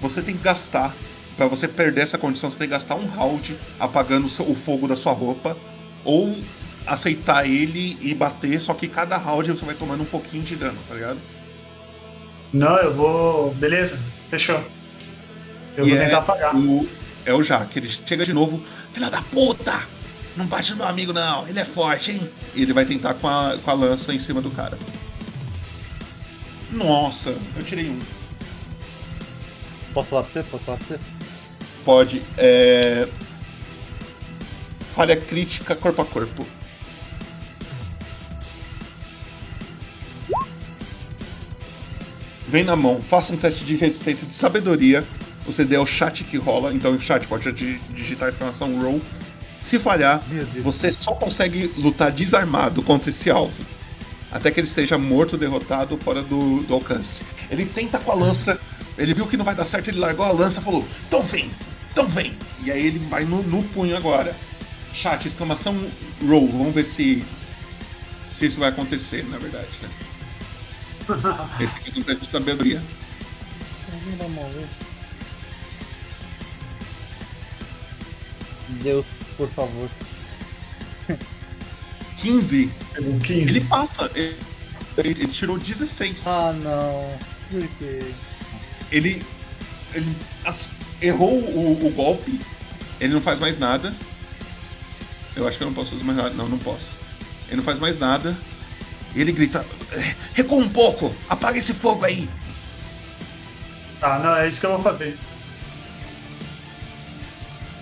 Você 0.00 0.22
tem 0.22 0.34
que 0.34 0.42
gastar. 0.42 0.94
Pra 1.36 1.48
você 1.48 1.66
perder 1.66 2.02
essa 2.02 2.16
condição, 2.18 2.50
você 2.50 2.58
tem 2.58 2.68
que 2.68 2.72
gastar 2.72 2.94
um 2.94 3.06
round 3.06 3.56
apagando 3.78 4.26
o 4.26 4.54
fogo 4.54 4.86
da 4.86 4.96
sua 4.96 5.12
roupa. 5.12 5.56
Ou 6.04 6.38
aceitar 6.86 7.46
ele 7.48 7.96
e 8.00 8.14
bater, 8.14 8.60
só 8.60 8.74
que 8.74 8.86
cada 8.86 9.16
round 9.16 9.48
você 9.48 9.64
vai 9.64 9.74
tomando 9.74 10.02
um 10.02 10.06
pouquinho 10.06 10.42
de 10.42 10.54
dano, 10.54 10.78
tá 10.88 10.94
ligado? 10.94 11.18
Não, 12.52 12.76
eu 12.76 12.94
vou. 12.94 13.54
Beleza, 13.54 13.98
fechou. 14.30 14.62
Eu 15.76 15.86
E 15.86 15.90
vou 15.90 15.98
é 15.98 16.04
tentar 16.04 16.18
apagar. 16.18 16.54
O, 16.54 16.88
é 17.24 17.32
o 17.32 17.42
Jaque, 17.42 17.78
ele 17.78 17.88
chega 17.88 18.24
de 18.24 18.32
novo. 18.32 18.62
Filha 18.92 19.10
da 19.10 19.22
puta! 19.22 19.82
Não 20.36 20.46
bate 20.46 20.70
no 20.72 20.78
meu 20.78 20.86
amigo, 20.86 21.12
não. 21.12 21.48
Ele 21.48 21.58
é 21.58 21.64
forte, 21.64 22.12
hein? 22.12 22.30
E 22.54 22.62
ele 22.62 22.72
vai 22.72 22.84
tentar 22.84 23.14
com 23.14 23.28
a, 23.28 23.56
com 23.62 23.70
a 23.70 23.74
lança 23.74 24.12
em 24.12 24.18
cima 24.18 24.40
do 24.40 24.50
cara. 24.50 24.78
Nossa, 26.70 27.36
eu 27.56 27.62
tirei 27.62 27.88
um. 27.88 27.98
Posso 29.92 30.08
falar 30.08 30.22
pra 30.24 30.32
você? 30.32 30.48
Posso 30.50 30.64
falar 30.64 30.78
pra 30.78 30.86
você? 30.88 31.13
Pode. 31.84 32.22
É... 32.38 33.08
Falha 34.94 35.16
crítica 35.16 35.74
corpo 35.74 36.00
a 36.02 36.04
corpo. 36.04 36.46
Vem 42.46 42.62
na 42.62 42.76
mão, 42.76 43.02
faça 43.02 43.32
um 43.32 43.36
teste 43.36 43.64
de 43.64 43.74
resistência 43.74 44.26
de 44.26 44.32
sabedoria. 44.32 45.04
O 45.46 45.52
CD 45.52 45.74
é 45.74 45.80
o 45.80 45.86
chat 45.86 46.22
que 46.22 46.36
rola, 46.36 46.72
então 46.72 46.92
o 46.92 47.00
chat 47.00 47.26
pode 47.26 47.50
di- 47.52 47.80
digitar 47.90 48.26
a 48.26 48.30
exclamação 48.30 48.80
roll. 48.80 49.02
Se 49.60 49.78
falhar, 49.78 50.22
você 50.62 50.92
só 50.92 51.14
consegue 51.14 51.72
lutar 51.76 52.12
desarmado 52.12 52.82
contra 52.82 53.10
esse 53.10 53.30
alvo. 53.30 53.64
Até 54.30 54.50
que 54.50 54.60
ele 54.60 54.66
esteja 54.66 54.96
morto, 54.96 55.36
derrotado, 55.36 55.96
fora 55.96 56.22
do, 56.22 56.62
do 56.62 56.74
alcance. 56.74 57.24
Ele 57.50 57.64
tenta 57.64 57.98
com 57.98 58.12
a 58.12 58.14
lança, 58.14 58.58
ele 58.96 59.14
viu 59.14 59.26
que 59.26 59.36
não 59.36 59.44
vai 59.44 59.54
dar 59.54 59.64
certo, 59.64 59.88
ele 59.88 59.98
largou 59.98 60.24
a 60.24 60.32
lança 60.32 60.60
e 60.60 60.62
falou: 60.62 60.86
Então 61.08 61.22
vem, 61.22 61.50
então 61.94 62.08
vem. 62.08 62.36
E 62.64 62.72
aí 62.72 62.86
ele 62.88 62.98
vai 62.98 63.24
no, 63.24 63.40
no 63.44 63.62
punho 63.68 63.96
agora. 63.96 64.34
Chat, 64.92 65.26
exclamação 65.28 65.88
roll. 66.26 66.48
Vamos 66.48 66.74
ver 66.74 66.84
se, 66.84 67.22
se 68.32 68.46
isso 68.46 68.58
vai 68.58 68.70
acontecer, 68.70 69.24
na 69.28 69.38
verdade. 69.38 69.68
Né? 69.80 69.88
Tem 71.56 71.68
que 71.68 71.84
fazer 71.90 72.00
um 72.00 72.02
teste 72.02 72.24
de 72.24 72.30
sabedoria. 72.32 72.82
Deus, 78.82 79.06
por 79.36 79.48
favor. 79.50 79.88
15. 82.18 82.72
15. 83.22 83.32
Ele 83.50 83.60
passa. 83.62 84.10
Ele, 84.16 84.36
ele 84.96 85.28
tirou 85.28 85.58
16. 85.58 86.26
Ah, 86.26 86.52
não. 86.52 87.16
Por 87.50 87.68
quê? 87.78 88.00
Ele. 88.90 89.22
Ele 89.94 90.16
as- 90.44 90.70
errou 91.04 91.32
o, 91.38 91.86
o 91.86 91.90
golpe. 91.90 92.40
Ele 93.00 93.14
não 93.14 93.20
faz 93.20 93.38
mais 93.38 93.58
nada. 93.58 93.92
Eu 95.36 95.46
acho 95.48 95.58
que 95.58 95.64
eu 95.64 95.68
não 95.68 95.74
posso 95.74 95.90
fazer 95.92 96.04
mais 96.04 96.16
nada. 96.16 96.30
Não, 96.30 96.48
não 96.48 96.58
posso. 96.58 96.98
Ele 97.48 97.56
não 97.56 97.62
faz 97.64 97.78
mais 97.78 97.98
nada. 97.98 98.36
Ele 99.14 99.32
grita: 99.32 99.64
"Eh, 99.92 100.14
Recua 100.34 100.58
um 100.58 100.68
pouco! 100.68 101.14
Apaga 101.28 101.58
esse 101.58 101.72
fogo 101.74 102.04
aí! 102.04 102.28
Tá, 104.00 104.18
não, 104.18 104.36
é 104.36 104.48
isso 104.48 104.60
que 104.60 104.66
eu 104.66 104.72
vou 104.72 104.82
fazer. 104.82 105.16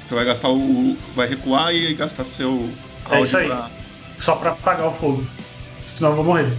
Você 0.06 0.14
vai 0.14 0.24
gastar 0.24 0.48
o. 0.48 0.58
o- 0.92 0.98
Vai 1.14 1.28
recuar 1.28 1.74
e 1.74 1.94
gastar 1.94 2.24
seu. 2.24 2.70
É 3.10 3.20
isso 3.20 3.36
aí. 3.36 3.46
pra- 3.46 3.70
Só 4.18 4.36
pra 4.36 4.50
apagar 4.52 4.86
o 4.86 4.94
fogo. 4.94 5.26
Senão 5.86 6.10
eu 6.10 6.16
vou 6.16 6.24
morrer. 6.24 6.52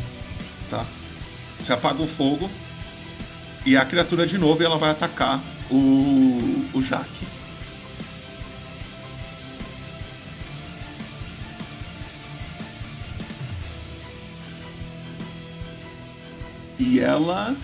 Tá. 0.69 0.85
Você 1.59 1.71
apaga 1.73 2.01
o 2.01 2.07
fogo. 2.07 2.49
E 3.65 3.77
a 3.77 3.85
criatura 3.85 4.27
de 4.27 4.37
novo 4.37 4.61
ela 4.63 4.77
vai 4.77 4.89
atacar 4.89 5.39
o. 5.71 6.52
o 6.73 6.81
Jaque. 6.81 7.25
E 16.79 16.99
ela. 16.99 17.55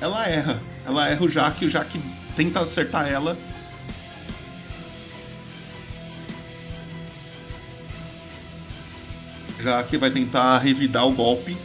Ela 0.00 0.28
erra. 0.28 0.62
Ela 0.86 1.08
erra 1.08 1.24
o 1.24 1.28
Jaque, 1.28 1.66
o 1.66 1.70
Jaque 1.70 2.00
tenta 2.34 2.60
acertar 2.60 3.08
ela. 3.08 3.36
Jaque 9.60 9.96
vai 9.96 10.10
tentar 10.10 10.58
revidar 10.58 11.06
o 11.06 11.12
golpe. 11.12 11.56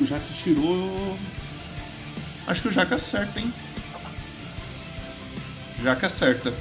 O 0.00 0.06
Jaque 0.06 0.32
tirou. 0.32 1.18
Acho 2.46 2.62
que 2.62 2.68
o 2.68 2.72
Jaque 2.72 2.94
acerta, 2.94 3.38
hein? 3.38 3.52
Jaque 5.82 6.06
acerta. 6.06 6.54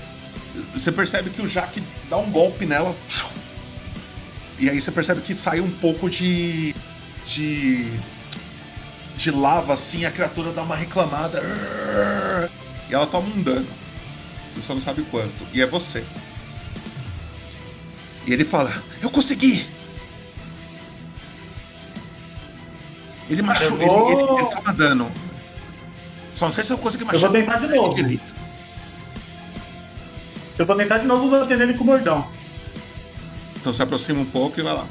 Você 0.73 0.91
percebe 0.91 1.29
que 1.29 1.41
o 1.41 1.47
Jaque 1.47 1.81
dá 2.09 2.17
um 2.17 2.29
golpe 2.29 2.65
nela. 2.65 2.95
E 4.57 4.69
aí 4.69 4.81
você 4.81 4.91
percebe 4.91 5.21
que 5.21 5.33
sai 5.33 5.61
um 5.61 5.71
pouco 5.71 6.09
de. 6.09 6.75
de. 7.25 7.87
de 9.15 9.31
lava 9.31 9.73
assim, 9.73 10.03
a 10.05 10.11
criatura 10.11 10.51
dá 10.51 10.63
uma 10.63 10.75
reclamada. 10.75 11.41
E 12.89 12.93
ela 12.93 13.07
toma 13.07 13.29
um 13.29 13.41
dano. 13.41 13.67
Você 14.53 14.61
só 14.61 14.73
não 14.73 14.81
sabe 14.81 15.01
quanto. 15.03 15.47
E 15.53 15.61
é 15.61 15.65
você. 15.65 16.03
E 18.27 18.33
ele 18.33 18.43
fala: 18.43 18.83
Eu 19.01 19.09
consegui! 19.09 19.65
Ele 23.29 23.41
machuca. 23.41 23.83
Eu 23.83 23.87
vou- 23.87 24.11
Ele, 24.11 24.21
ele, 24.21 24.41
ele 24.41 24.49
toma 24.49 24.73
dano. 24.73 25.11
Só 26.35 26.45
não 26.45 26.51
sei 26.51 26.63
se 26.63 26.71
eu 26.73 26.77
consegui 26.77 27.03
Eu 27.03 27.07
machucar. 27.07 27.29
vou 27.31 27.39
tentar 27.41 27.57
de 27.59 27.67
novo. 27.75 27.95
Eu 30.57 30.65
vou 30.65 30.75
tentar 30.75 30.97
de 30.99 31.05
novo 31.07 31.29
bater 31.29 31.57
nele 31.57 31.73
com 31.73 31.83
o 31.83 31.87
bordão. 31.87 32.27
Então 33.57 33.73
se 33.73 33.81
aproxima 33.81 34.19
um 34.21 34.25
pouco 34.25 34.59
e 34.59 34.63
vai 34.63 34.73
lá. 34.73 34.85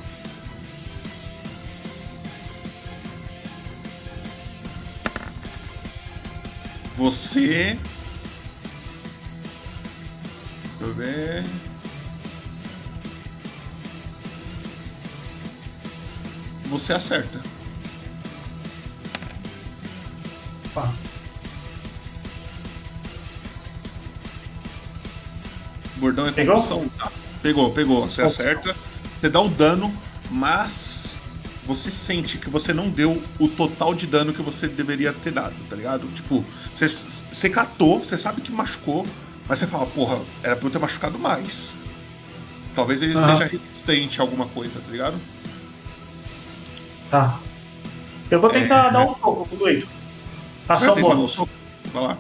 Você. 6.96 7.78
Deixa 10.78 10.82
eu 10.82 10.94
ver. 10.94 11.44
Você 16.66 16.92
acerta. 16.92 17.40
Pá. 20.78 20.92
O 25.96 26.00
bordão 26.00 26.26
é 26.28 26.32
Pegou? 26.32 26.54
condução, 26.54 26.88
tá? 26.96 27.10
Pegou, 27.42 27.70
pegou. 27.72 28.08
Você 28.08 28.22
acerta. 28.22 28.76
Você 29.20 29.28
dá 29.28 29.40
o 29.40 29.48
dano, 29.48 29.92
mas 30.30 31.18
você 31.66 31.90
sente 31.90 32.38
que 32.38 32.48
você 32.48 32.72
não 32.72 32.88
deu 32.88 33.20
o 33.38 33.48
total 33.48 33.92
de 33.94 34.06
dano 34.06 34.32
que 34.32 34.40
você 34.40 34.68
deveria 34.68 35.12
ter 35.12 35.32
dado, 35.32 35.54
tá 35.68 35.74
ligado? 35.74 36.06
Tipo, 36.14 36.44
você, 36.74 36.86
você 36.88 37.50
catou, 37.50 37.98
você 37.98 38.16
sabe 38.16 38.40
que 38.40 38.52
machucou, 38.52 39.04
mas 39.48 39.58
você 39.58 39.66
fala, 39.66 39.86
porra, 39.86 40.20
era 40.42 40.54
pra 40.54 40.66
eu 40.66 40.70
ter 40.70 40.78
machucado 40.78 41.18
mais. 41.18 41.76
Talvez 42.74 43.02
ele 43.02 43.16
Aham. 43.18 43.38
seja 43.38 43.50
resistente 43.50 44.20
a 44.20 44.22
alguma 44.22 44.46
coisa, 44.46 44.78
tá 44.80 44.90
ligado? 44.90 45.16
Tá. 47.10 47.40
Eu 48.30 48.40
vou 48.40 48.50
tentar 48.50 48.88
É. 48.88 48.92
dar 48.92 49.00
um 49.00 49.14
soco 49.14 49.48
com 49.48 49.56
o 49.56 49.58
Dueito. 49.58 49.88
Ação 50.68 50.96
um 50.96 51.00
bônus. 51.00 51.36
Vai 51.92 52.02
lá. 52.02 52.18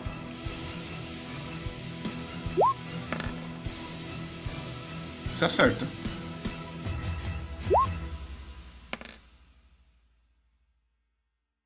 Você 5.34 5.44
acerta. 5.44 5.86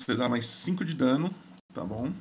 Você 0.00 0.16
dá 0.16 0.28
mais 0.28 0.44
5 0.44 0.84
de 0.84 0.94
dano, 0.94 1.32
tá 1.72 1.84
bom? 1.84 2.12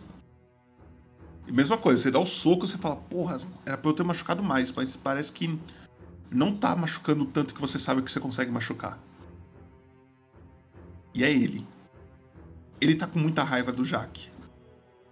E 1.47 1.51
mesma 1.51 1.77
coisa, 1.77 2.03
você 2.03 2.11
dá 2.11 2.19
o 2.19 2.25
soco, 2.25 2.67
você 2.67 2.77
fala, 2.77 2.95
porra, 2.95 3.38
era 3.65 3.75
pra 3.75 3.89
eu 3.89 3.95
ter 3.95 4.03
machucado 4.03 4.43
mais, 4.43 4.71
mas 4.71 4.95
parece 4.95 5.31
que 5.31 5.59
não 6.29 6.55
tá 6.55 6.75
machucando 6.75 7.25
tanto 7.25 7.55
que 7.55 7.59
você 7.59 7.79
sabe 7.79 8.03
que 8.03 8.11
você 8.11 8.19
consegue 8.19 8.51
machucar. 8.51 8.99
E 11.15 11.23
é 11.23 11.31
ele. 11.31 11.67
Ele 12.79 12.95
tá 12.95 13.07
com 13.07 13.17
muita 13.17 13.43
raiva 13.43 13.71
do 13.71 13.83
Jaque. 13.83 14.29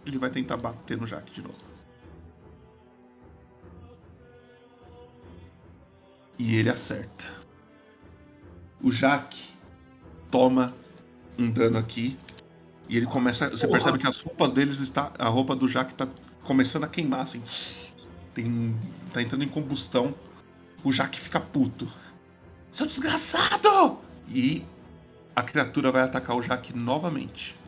Ele 0.06 0.18
vai 0.18 0.30
tentar 0.30 0.58
bater 0.58 0.98
no 0.98 1.06
Jaque 1.06 1.34
de 1.34 1.42
novo. 1.42 1.70
E 6.38 6.56
ele 6.56 6.70
acerta. 6.70 7.26
O 8.82 8.92
Jaque 8.92 9.54
toma 10.32 10.74
um 11.38 11.52
dano 11.52 11.78
aqui. 11.78 12.18
E 12.88 12.96
ele 12.96 13.06
começa. 13.06 13.50
Você 13.50 13.68
Porra. 13.68 13.78
percebe 13.78 13.98
que 14.00 14.08
as 14.08 14.22
roupas 14.22 14.52
deles 14.54 14.80
está. 14.80 15.12
A 15.20 15.28
roupa 15.28 15.56
do 15.56 15.68
Jaque 15.68 15.94
tá 15.94 16.08
começando 16.44 16.86
a 16.86 16.88
queimar, 16.88 17.22
assim. 17.22 17.44
Tem, 18.34 18.76
tá 19.14 19.22
entrando 19.22 19.44
em 19.44 19.50
combustão. 19.50 20.16
O 20.84 20.94
Jaque 20.94 21.20
fica 21.20 21.42
puto. 21.42 21.92
Seu 22.72 22.88
desgraçado! 22.88 24.00
E 24.30 24.64
a 25.36 25.44
criatura 25.44 25.92
vai 25.92 26.04
atacar 26.04 26.38
o 26.38 26.42
Jaque 26.42 26.76
novamente. 26.76 27.59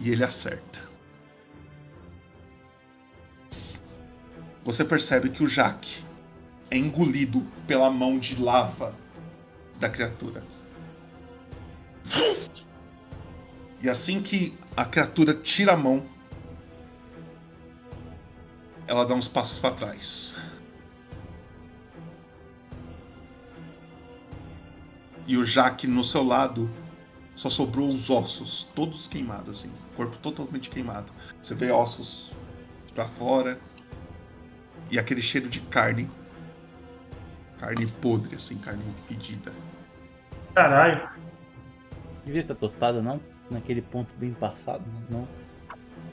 E 0.00 0.10
ele 0.10 0.24
acerta. 0.24 0.80
Você 4.64 4.84
percebe 4.84 5.28
que 5.30 5.42
o 5.42 5.46
Jaque 5.46 6.04
é 6.70 6.76
engolido 6.76 7.42
pela 7.66 7.90
mão 7.90 8.18
de 8.18 8.40
lava 8.40 8.94
da 9.78 9.88
criatura. 9.88 10.42
E 13.82 13.88
assim 13.88 14.22
que 14.22 14.56
a 14.76 14.84
criatura 14.84 15.34
tira 15.34 15.72
a 15.72 15.76
mão, 15.76 16.06
ela 18.86 19.04
dá 19.04 19.14
uns 19.14 19.26
passos 19.26 19.58
para 19.58 19.74
trás. 19.74 20.36
E 25.26 25.36
o 25.36 25.44
Jaque 25.44 25.86
no 25.86 26.04
seu 26.04 26.22
lado 26.22 26.70
só 27.40 27.48
sobrou 27.48 27.88
os 27.88 28.10
ossos, 28.10 28.68
todos 28.74 29.08
queimados 29.08 29.60
assim, 29.60 29.72
corpo 29.96 30.14
totalmente 30.18 30.68
queimado. 30.68 31.10
Você 31.40 31.54
vê 31.54 31.70
ossos 31.70 32.34
pra 32.94 33.06
fora 33.06 33.58
e 34.90 34.98
aquele 34.98 35.22
cheiro 35.22 35.48
de 35.48 35.58
carne, 35.62 36.10
carne 37.58 37.86
podre 37.86 38.36
assim, 38.36 38.58
carne 38.58 38.82
fedida. 39.08 39.54
Caralho. 40.54 41.08
Devia 42.26 42.42
estar 42.42 42.54
tostada, 42.56 43.00
não? 43.00 43.18
Naquele 43.50 43.80
ponto 43.80 44.14
bem 44.16 44.34
passado, 44.34 44.84
não? 45.08 45.26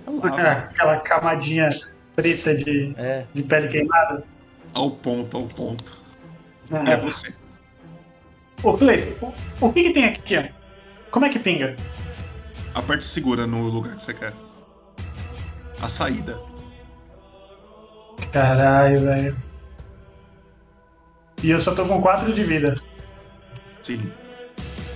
Aquela 0.23 1.01
camadinha 1.01 1.67
preta 2.15 2.55
de, 2.55 2.95
de 3.33 3.43
pele 3.43 3.67
queimada. 3.67 4.23
Ao 4.73 4.91
ponto, 4.91 5.35
ao 5.35 5.47
ponto. 5.47 6.01
É. 6.71 6.93
É 6.93 6.97
você. 6.97 7.33
Ô, 8.63 8.77
Cleito, 8.77 9.25
o, 9.25 9.65
o 9.65 9.73
que, 9.73 9.83
que 9.83 9.91
tem 9.91 10.05
aqui? 10.05 10.56
Como 11.11 11.25
é 11.25 11.29
que 11.29 11.39
pinga? 11.39 11.75
Aperte 12.73 13.05
segura 13.05 13.47
no 13.47 13.67
lugar 13.69 13.95
que 13.95 14.03
você 14.03 14.13
quer. 14.13 14.33
A 15.81 15.89
saída. 15.89 16.41
Caralho, 18.31 19.01
velho. 19.01 19.37
E 21.43 21.49
eu 21.49 21.59
só 21.59 21.73
tô 21.73 21.85
com 21.85 22.01
4 22.01 22.33
de 22.33 22.43
vida. 22.43 22.75
Sim. 23.81 24.11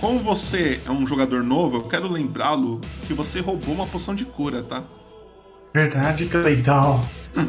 Como 0.00 0.18
você 0.18 0.80
é 0.84 0.90
um 0.90 1.06
jogador 1.06 1.44
novo, 1.44 1.78
eu 1.78 1.84
quero 1.84 2.10
lembrá-lo 2.10 2.80
que 3.06 3.14
você 3.14 3.40
roubou 3.40 3.74
uma 3.74 3.86
poção 3.86 4.14
de 4.14 4.24
cura, 4.24 4.62
tá? 4.62 4.82
Verdade, 5.72 6.26
Cleitão. 6.26 7.00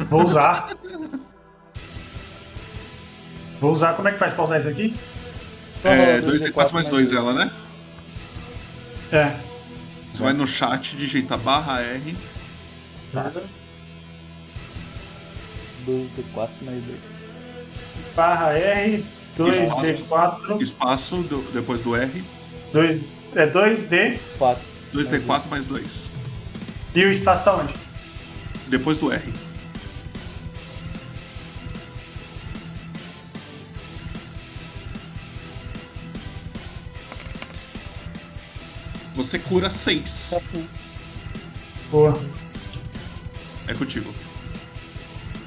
Vou 0.08 0.24
usar. 0.24 0.70
Vou 3.60 3.70
usar. 3.70 3.94
Como 3.94 4.08
é 4.08 4.12
que 4.12 4.18
faz 4.18 4.32
pra 4.32 4.44
usar 4.44 4.58
isso 4.58 4.68
aqui? 4.68 4.94
É 5.82 6.20
2d4 6.20 6.72
mais 6.72 6.88
2 6.88 7.12
ela, 7.12 7.34
né? 7.34 7.52
É. 9.12 9.36
Você 10.12 10.22
vai 10.22 10.32
no 10.32 10.46
chat, 10.46 10.96
digita 10.96 11.36
barra 11.36 11.80
R. 11.80 12.16
Nada. 13.12 13.42
2d4 15.86 16.48
mais 16.62 16.82
2. 16.84 16.98
Barra 18.16 18.52
R, 18.58 19.04
2D4. 19.38 20.60
Espaço 20.62 21.16
do- 21.22 21.42
depois 21.52 21.82
do 21.82 21.94
R. 21.96 22.24
2, 22.72 23.26
é 23.34 23.46
2D. 23.46 24.18
4. 24.38 24.62
2d4 24.92 25.42
mais 25.50 25.66
2. 25.66 26.12
E 26.94 27.04
o 27.04 27.10
espaço 27.10 27.50
onde? 27.50 27.74
Depois 28.68 28.98
do 28.98 29.12
R. 29.12 29.22
Você 39.14 39.38
cura 39.38 39.70
6. 39.70 40.34
Boa. 41.90 42.20
É 43.68 43.74
contigo. 43.74 44.12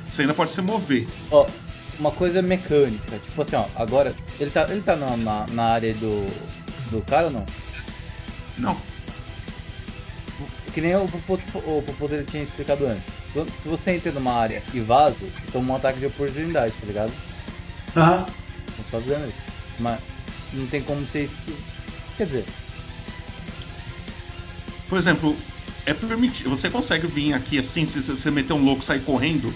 Você 0.09 0.21
ainda 0.21 0.33
pode 0.33 0.51
se 0.51 0.61
mover. 0.61 1.07
Ó, 1.29 1.47
uma 1.99 2.11
coisa 2.11 2.41
mecânica, 2.41 3.17
tipo 3.19 3.41
assim, 3.41 3.55
ó, 3.55 3.65
agora. 3.75 4.15
Ele 4.39 4.49
tá, 4.49 4.63
ele 4.69 4.81
tá 4.81 4.95
na, 4.95 5.17
na, 5.17 5.45
na 5.51 5.63
área 5.65 5.93
do. 5.93 6.25
do 6.89 7.01
cara 7.01 7.25
ou 7.27 7.31
não? 7.31 7.45
Não. 8.57 8.77
Que 10.73 10.79
nem 10.81 10.95
o 10.95 11.07
Popo, 11.07 11.39
o 11.59 11.81
Popo 11.81 12.07
dele 12.07 12.25
tinha 12.29 12.43
explicado 12.43 12.85
antes. 12.85 13.11
Quando- 13.33 13.51
Se 13.63 13.67
você 13.67 13.91
entra 13.91 14.11
numa 14.11 14.31
área 14.33 14.63
e 14.73 14.79
vaza, 14.79 15.15
você 15.19 15.51
toma 15.51 15.73
um 15.73 15.75
ataque 15.75 15.99
de 15.99 16.05
oportunidade, 16.05 16.71
tá 16.79 16.85
ligado? 16.85 17.11
Aham. 17.95 18.25
Tô 18.25 18.83
só 18.91 18.99
dizendo 18.99 19.25
isso. 19.27 19.37
Mas 19.79 19.99
não 20.53 20.67
tem 20.67 20.81
como 20.83 21.05
ser 21.07 21.25
isso. 21.25 21.35
Quer 22.15 22.25
dizer, 22.27 22.45
Por 24.89 24.97
exemplo, 24.97 25.35
é 25.85 25.93
permitido. 25.93 26.49
Você 26.49 26.69
consegue 26.69 27.07
vir 27.07 27.33
aqui 27.33 27.59
assim, 27.59 27.85
se 27.85 28.01
você 28.01 28.31
meter 28.31 28.53
um 28.53 28.63
louco 28.63 28.81
e 28.81 28.85
sair 28.85 29.01
correndo, 29.01 29.53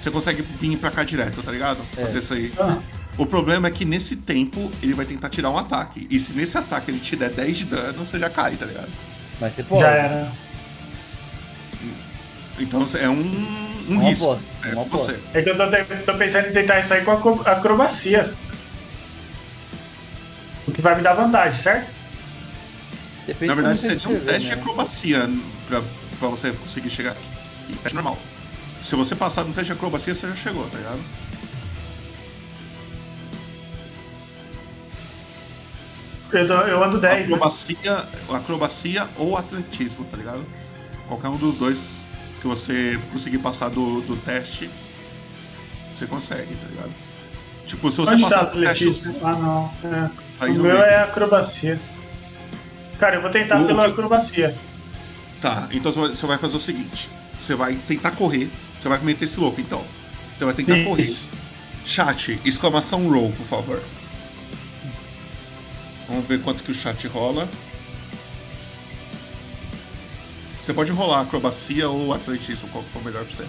você 0.00 0.10
consegue 0.10 0.42
vir 0.42 0.76
pra 0.78 0.90
cá 0.90 1.04
direto, 1.04 1.42
tá 1.42 1.50
ligado? 1.52 1.80
É. 1.96 2.02
Fazer 2.02 2.18
isso 2.18 2.34
aí. 2.34 2.52
Ah. 2.58 2.78
O 3.18 3.26
problema 3.26 3.68
é 3.68 3.70
que 3.70 3.84
nesse 3.84 4.16
tempo 4.16 4.70
ele 4.82 4.94
vai 4.94 5.04
tentar 5.04 5.28
tirar 5.28 5.50
um 5.50 5.58
ataque. 5.58 6.06
E 6.10 6.18
se 6.18 6.32
nesse 6.32 6.56
ataque 6.56 6.90
ele 6.90 6.98
te 7.00 7.14
der 7.14 7.30
10 7.30 7.58
de 7.58 7.64
dano, 7.66 8.04
você 8.06 8.18
já 8.18 8.30
cai, 8.30 8.54
tá 8.56 8.64
ligado? 8.66 8.88
mas 9.40 9.54
você 9.54 9.62
pode. 9.62 9.80
Já 9.82 9.88
era. 9.90 10.32
Então 12.58 12.84
é 12.98 13.08
um, 13.08 13.14
um 13.88 13.94
Uma 13.94 14.02
risco. 14.04 14.30
aposta, 14.32 14.48
É 14.68 14.72
uma 14.74 14.84
com 14.84 14.90
você. 14.90 15.18
É 15.34 15.42
que 15.42 15.50
eu 15.50 15.56
tô, 15.56 16.12
tô 16.12 16.18
pensando 16.18 16.48
em 16.48 16.52
tentar 16.52 16.78
isso 16.78 16.94
aí 16.94 17.02
com 17.02 17.10
acro- 17.12 17.42
acrobacia. 17.44 18.32
O 20.66 20.70
que 20.72 20.80
vai 20.80 20.94
me 20.94 21.02
dar 21.02 21.14
vantagem, 21.14 21.60
certo? 21.60 21.90
Depende 23.26 23.46
Na 23.46 23.54
verdade, 23.54 23.80
seria 23.80 24.08
um 24.08 24.20
teste 24.24 24.40
de 24.50 24.56
né? 24.56 24.60
acrobacia 24.60 25.30
pra, 25.68 25.82
pra 26.18 26.28
você 26.28 26.52
conseguir 26.52 26.90
chegar 26.90 27.12
aqui. 27.12 27.28
E 27.70 27.74
Teste 27.74 27.94
normal. 27.94 28.18
Se 28.82 28.96
você 28.96 29.14
passar 29.14 29.44
no 29.44 29.52
teste 29.52 29.66
de 29.66 29.72
acrobacia, 29.72 30.14
você 30.14 30.26
já 30.28 30.34
chegou, 30.36 30.68
tá 30.68 30.78
ligado? 30.78 31.00
Eu, 36.32 36.46
tô- 36.46 36.54
eu 36.54 36.82
ando 36.82 36.98
10, 36.98 37.28
né? 37.28 37.34
acrobacia, 37.34 38.08
acrobacia 38.32 39.08
ou 39.16 39.36
atletismo, 39.36 40.04
tá 40.06 40.16
ligado? 40.16 40.44
Qualquer 41.06 41.28
um 41.28 41.36
dos 41.36 41.56
dois 41.58 42.06
que 42.40 42.46
você 42.46 42.98
conseguir 43.12 43.38
passar 43.38 43.68
do, 43.68 44.00
do 44.00 44.16
teste, 44.16 44.70
você 45.94 46.06
consegue, 46.06 46.54
tá 46.56 46.68
ligado? 46.68 46.90
Tipo, 47.66 47.90
se 47.90 47.98
você 47.98 48.14
Onde 48.14 48.22
tá 48.22 48.28
passar 48.30 48.46
teste. 48.46 48.84
atletismo? 48.88 49.16
Ah, 49.22 49.32
não. 49.34 49.72
É. 49.84 50.10
Tá 50.38 50.46
o 50.46 50.54
meu 50.54 50.62
meio. 50.62 50.76
é 50.78 51.02
acrobacia. 51.02 51.78
Cara, 53.02 53.16
eu 53.16 53.20
vou 53.20 53.30
tentar 53.30 53.60
O- 53.60 53.66
pela 53.66 53.88
acrobacia. 53.88 54.56
Tá, 55.40 55.66
então 55.72 55.90
você 55.90 56.24
vai, 56.24 56.38
fazer 56.38 56.56
o 56.56 56.60
seguinte: 56.60 57.10
você 57.36 57.52
vai 57.56 57.74
tentar 57.74 58.12
correr, 58.12 58.48
você 58.78 58.88
vai 58.88 58.96
meter 59.00 59.24
esse 59.24 59.40
louco 59.40 59.60
então. 59.60 59.84
Você 60.38 60.44
vai 60.44 60.54
tentar 60.54 60.76
Isso. 60.78 60.88
correr. 60.88 61.84
Chat, 61.84 62.40
exclamação 62.44 63.08
roll, 63.08 63.32
por 63.32 63.44
favor. 63.46 63.82
Vamos 66.08 66.26
ver 66.28 66.40
quanto 66.42 66.62
que 66.62 66.70
o 66.70 66.74
chat 66.74 67.04
rola. 67.08 67.48
Você 70.62 70.72
pode 70.72 70.92
rolar 70.92 71.22
acrobacia 71.22 71.88
ou 71.88 72.14
atletismo, 72.14 72.68
qual 72.68 72.84
for 72.92 73.04
melhor 73.04 73.24
pra 73.24 73.34
você. 73.34 73.46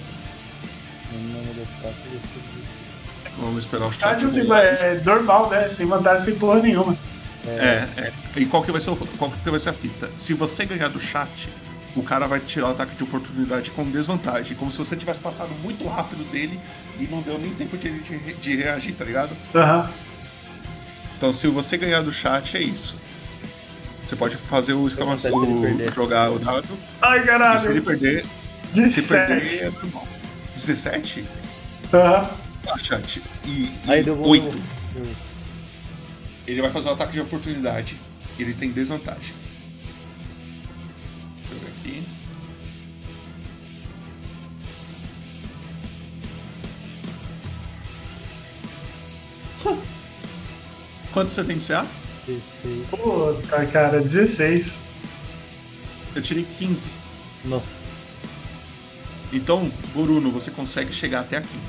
Vamos 3.38 3.65
esperar 3.65 3.85
o 3.85 3.91
chat. 3.91 4.25
Rolar. 4.25 4.63
é 4.63 5.01
normal, 5.05 5.51
né? 5.51 5.69
Sem 5.69 5.85
vantagem, 5.85 6.21
sem 6.21 6.39
porra 6.39 6.59
nenhuma. 6.59 6.97
É, 7.45 7.88
é. 7.98 8.14
E 8.38 8.45
qual 8.45 8.64
que, 8.64 8.72
vai 8.72 8.80
ser 8.82 8.91
o- 8.91 8.95
qual 8.95 9.30
que 9.32 9.49
vai 9.49 9.60
ser 9.60 9.70
a 9.70 9.74
fita? 9.74 10.10
Se 10.15 10.34
você 10.34 10.65
ganhar 10.65 10.88
do 10.88 10.99
chat, 10.99 11.49
o 11.95 12.02
cara 12.02 12.26
vai 12.28 12.40
tirar 12.40 12.68
o 12.68 12.72
ataque 12.72 12.95
de 12.95 13.03
oportunidade 13.03 13.70
com 13.72 13.84
desvantagem. 13.90 14.56
Como 14.56 14.72
se 14.72 14.78
você 14.78 14.95
tivesse 14.95 15.20
passado 15.20 15.49
muito 15.61 15.86
rápido 15.88 16.24
dele 16.32 16.60
e 16.99 17.03
não 17.07 17.22
deu 17.22 17.38
nem 17.38 17.53
tempo 17.53 17.78
de, 17.78 17.88
ele 17.88 17.99
de, 17.99 18.34
de 18.36 18.56
reagir, 18.56 18.94
tá 18.95 19.03
ligado? 19.06 19.36
Aham. 19.53 19.90
Então 21.18 21.32
se 21.34 21.48
você 21.48 21.78
ganhar 21.78 22.02
do 22.02 22.11
chat, 22.11 22.57
é 22.57 22.61
isso. 22.61 22.98
Você 24.03 24.15
pode 24.15 24.36
fazer 24.36 24.74
o 24.74 24.88
exclamação, 24.88 25.32
se 25.32 25.38
o- 25.88 25.91
jogar 25.91 26.32
o 26.32 26.40
dado. 26.40 26.68
Ai, 27.02 27.24
caralho. 27.26 27.60
Se 27.60 27.68
ele 27.70 27.82
perder. 27.82 28.26
Se 28.74 28.80
17. 28.82 29.28
perder, 29.28 29.64
é 29.64 29.70
normal. 29.70 30.07
17? 30.56 31.26
Aham. 31.94 32.30
Ah, 32.68 32.78
chat. 32.80 33.22
E, 33.45 33.70
Aí 33.88 33.99
e 34.02 34.03
deu 34.03 34.15
bom. 34.15 34.52
8. 36.44 36.49
Ele 36.49 36.61
vai 36.61 36.72
fazer 36.72 36.90
o 36.90 36.91
ataque 36.91 37.14
de 37.14 37.22
oportunidade. 37.22 37.99
Ele 38.38 38.53
tem 38.53 38.72
desvantagem. 38.72 39.34
Deixa 41.40 41.53
eu 41.53 41.60
ver 41.60 41.68
aqui. 41.68 42.03
Quanto 51.14 51.32
você 51.32 51.44
tem 51.44 51.57
de 51.57 51.65
CA? 51.65 51.86
16. 52.28 52.88
Puta, 52.90 53.65
cara, 53.68 54.02
16. 54.02 54.80
Eu 56.15 56.22
tirei 56.22 56.45
15. 56.57 56.91
Nossa. 57.45 57.84
Então, 59.32 59.72
Boruno, 59.94 60.32
você 60.32 60.52
consegue 60.52 60.94
chegar 60.94 61.22
até 61.22 61.38
aqui. 61.38 61.60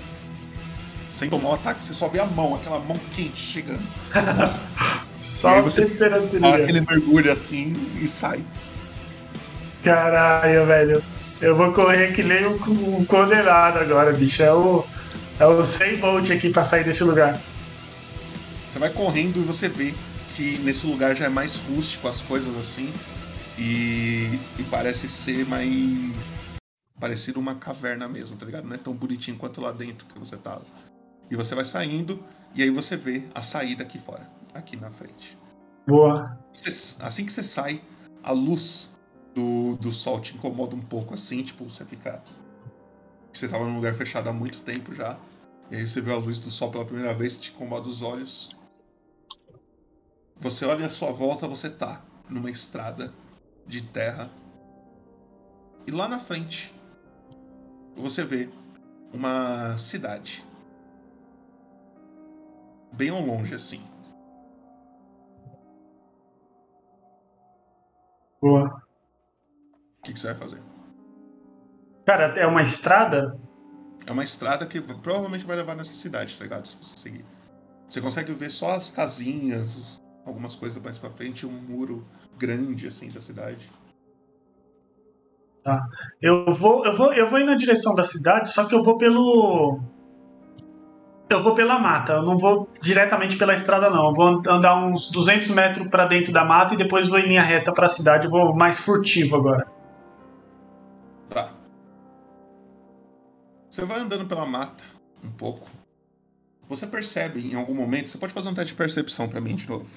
Sem 1.14 1.30
tomar 1.30 1.50
o 1.50 1.54
ataque, 1.54 1.84
você 1.84 1.94
só 1.94 2.08
vê 2.08 2.18
a 2.18 2.26
mão, 2.26 2.56
aquela 2.56 2.80
mão 2.80 2.98
quente 3.14 3.38
chegando. 3.38 3.86
Só 5.22 5.62
você 5.62 5.86
temperatura. 5.86 6.56
aquele 6.56 6.80
mergulho 6.80 7.30
assim 7.30 7.72
e 8.02 8.08
sai. 8.08 8.44
Caralho, 9.82 10.66
velho. 10.66 11.04
Eu 11.40 11.54
vou 11.54 11.72
correr 11.72 12.12
que 12.12 12.22
nem 12.22 12.44
um, 12.44 12.56
um 12.98 13.04
condenado 13.04 13.78
agora, 13.78 14.12
bicho. 14.12 14.42
É 14.42 14.52
o, 14.52 14.84
é 15.38 15.46
o 15.46 15.62
100 15.62 15.96
volt 15.96 16.30
aqui 16.30 16.50
pra 16.50 16.64
sair 16.64 16.82
desse 16.82 17.04
lugar. 17.04 17.40
Você 18.70 18.80
vai 18.80 18.90
correndo 18.90 19.38
e 19.38 19.44
você 19.44 19.68
vê 19.68 19.94
que 20.36 20.58
nesse 20.58 20.84
lugar 20.84 21.16
já 21.16 21.26
é 21.26 21.28
mais 21.28 21.54
rústico 21.54 22.08
as 22.08 22.20
coisas 22.20 22.56
assim. 22.56 22.92
E, 23.56 24.36
e 24.58 24.62
parece 24.68 25.08
ser 25.08 25.46
mais. 25.46 25.70
parecido 26.98 27.38
uma 27.38 27.54
caverna 27.54 28.08
mesmo, 28.08 28.36
tá 28.36 28.44
ligado? 28.44 28.66
Não 28.66 28.74
é 28.74 28.78
tão 28.78 28.92
bonitinho 28.92 29.36
quanto 29.36 29.60
lá 29.60 29.70
dentro 29.70 30.04
que 30.06 30.18
você 30.18 30.36
tava. 30.36 30.64
E 31.30 31.36
você 31.36 31.54
vai 31.54 31.64
saindo 31.64 32.22
e 32.54 32.62
aí 32.62 32.70
você 32.70 32.96
vê 32.96 33.28
a 33.34 33.42
saída 33.42 33.82
aqui 33.82 33.98
fora, 33.98 34.26
aqui 34.52 34.76
na 34.76 34.90
frente. 34.90 35.36
Boa. 35.86 36.38
Você- 36.52 37.02
assim 37.02 37.26
que 37.26 37.32
você 37.32 37.42
sai, 37.42 37.82
a 38.22 38.32
luz 38.32 38.96
do, 39.34 39.76
do 39.76 39.90
sol 39.90 40.20
te 40.20 40.34
incomoda 40.34 40.74
um 40.74 40.80
pouco 40.80 41.14
assim, 41.14 41.42
tipo, 41.42 41.64
você 41.64 41.84
fica. 41.84 42.22
Você 43.32 43.48
tava 43.48 43.64
num 43.64 43.74
lugar 43.76 43.94
fechado 43.94 44.28
há 44.28 44.32
muito 44.32 44.60
tempo 44.62 44.94
já. 44.94 45.18
E 45.70 45.76
aí 45.76 45.86
você 45.86 46.00
vê 46.00 46.12
a 46.12 46.16
luz 46.16 46.40
do 46.40 46.50
sol 46.50 46.70
pela 46.70 46.84
primeira 46.84 47.14
vez, 47.14 47.36
te 47.36 47.50
incomoda 47.50 47.88
os 47.88 48.02
olhos. 48.02 48.48
Você 50.36 50.64
olha 50.64 50.86
à 50.86 50.90
sua 50.90 51.12
volta, 51.12 51.48
você 51.48 51.68
tá 51.70 52.02
numa 52.28 52.50
estrada 52.50 53.12
de 53.66 53.82
terra. 53.82 54.30
E 55.86 55.90
lá 55.90 56.08
na 56.08 56.18
frente, 56.18 56.72
você 57.96 58.24
vê 58.24 58.48
uma 59.12 59.76
cidade. 59.78 60.44
Bem 62.96 63.10
ao 63.10 63.20
longe, 63.20 63.54
assim. 63.54 63.82
Boa. 68.40 68.82
O 69.98 70.02
que, 70.04 70.12
que 70.12 70.18
você 70.18 70.28
vai 70.28 70.36
fazer? 70.36 70.60
Cara, 72.06 72.38
é 72.38 72.46
uma 72.46 72.62
estrada? 72.62 73.38
É 74.06 74.12
uma 74.12 74.22
estrada 74.22 74.66
que 74.66 74.80
provavelmente 74.80 75.46
vai 75.46 75.56
levar 75.56 75.74
nessa 75.74 75.94
cidade, 75.94 76.36
tá 76.36 76.44
ligado? 76.44 76.66
Se 76.66 76.76
você 76.76 76.98
seguir. 76.98 77.24
Você 77.88 78.00
consegue 78.00 78.32
ver 78.32 78.50
só 78.50 78.74
as 78.74 78.90
casinhas, 78.90 80.00
algumas 80.26 80.54
coisas 80.54 80.82
mais 80.82 80.98
pra 80.98 81.10
frente, 81.10 81.46
um 81.46 81.52
muro 81.52 82.06
grande, 82.36 82.86
assim, 82.86 83.08
da 83.08 83.20
cidade. 83.20 83.70
Tá. 85.62 85.82
Eu 86.20 86.52
vou, 86.52 86.84
eu 86.84 86.92
vou, 86.92 87.14
eu 87.14 87.26
vou 87.26 87.40
ir 87.40 87.46
na 87.46 87.54
direção 87.54 87.94
da 87.94 88.04
cidade, 88.04 88.50
só 88.50 88.66
que 88.66 88.74
eu 88.74 88.82
vou 88.82 88.98
pelo. 88.98 89.80
Eu 91.28 91.42
vou 91.42 91.54
pela 91.54 91.78
mata, 91.78 92.14
eu 92.14 92.22
não 92.22 92.36
vou 92.36 92.68
diretamente 92.82 93.36
pela 93.36 93.54
estrada, 93.54 93.88
não. 93.90 94.08
Eu 94.08 94.14
vou 94.14 94.42
andar 94.46 94.76
uns 94.76 95.10
200 95.10 95.48
metros 95.48 95.88
pra 95.88 96.04
dentro 96.06 96.32
da 96.32 96.44
mata 96.44 96.74
e 96.74 96.76
depois 96.76 97.08
vou 97.08 97.18
em 97.18 97.26
linha 97.26 97.42
reta 97.42 97.72
pra 97.72 97.88
cidade. 97.88 98.26
Eu 98.26 98.30
vou 98.30 98.54
mais 98.54 98.78
furtivo 98.78 99.36
agora. 99.36 99.66
Tá. 101.30 101.52
Você 103.70 103.84
vai 103.84 104.00
andando 104.00 104.26
pela 104.26 104.44
mata 104.44 104.84
um 105.24 105.30
pouco. 105.30 105.68
Você 106.68 106.86
percebe 106.86 107.40
em 107.40 107.54
algum 107.54 107.74
momento. 107.74 108.08
Você 108.08 108.18
pode 108.18 108.32
fazer 108.32 108.50
um 108.50 108.54
teste 108.54 108.72
de 108.72 108.78
percepção 108.78 109.28
pra 109.28 109.40
mim 109.40 109.56
de 109.56 109.68
novo. 109.68 109.90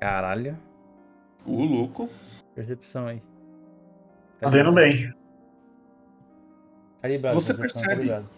Caralho. 0.00 0.58
O 1.46 1.64
louco. 1.64 2.08
Percepção 2.64 3.06
aí. 3.06 3.22
Tá 4.38 4.50
vendo 4.50 4.70
bem. 4.70 5.14
Calibrado. 7.00 7.40
Você 7.40 7.54
percepção, 7.54 7.80
percebe- 7.80 7.96
Calibrado. 8.08 8.28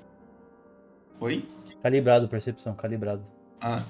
Oi? 1.18 1.48
Calibrado, 1.82 2.28
percepção, 2.28 2.74
calibrado. 2.76 3.24
Ah. 3.60 3.84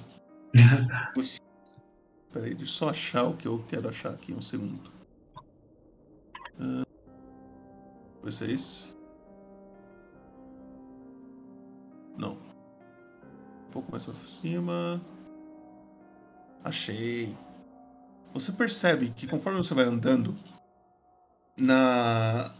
Peraí, 2.32 2.54
deixa 2.54 2.62
eu 2.62 2.66
só 2.68 2.88
achar 2.88 3.24
o 3.24 3.36
que 3.36 3.46
eu 3.46 3.62
quero 3.68 3.90
achar 3.90 4.14
aqui, 4.14 4.32
um 4.32 4.40
segundo. 4.40 4.90
Ah, 6.58 6.82
Vai 8.22 8.32
ser 8.32 8.48
esse? 8.48 8.90
Não. 12.16 12.32
Um 13.68 13.70
pouco 13.70 13.90
mais 13.92 14.06
pra 14.06 14.14
cima. 14.14 14.98
Achei. 16.64 17.36
Você 18.32 18.50
percebe 18.52 19.10
que 19.10 19.26
conforme 19.26 19.58
você 19.58 19.74
vai 19.74 19.84
andando, 19.84 20.34
na 21.56 22.52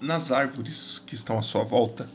nas 0.00 0.32
árvores 0.32 0.98
que 0.98 1.14
estão 1.14 1.38
à 1.38 1.42
sua 1.42 1.62
volta, 1.62 2.08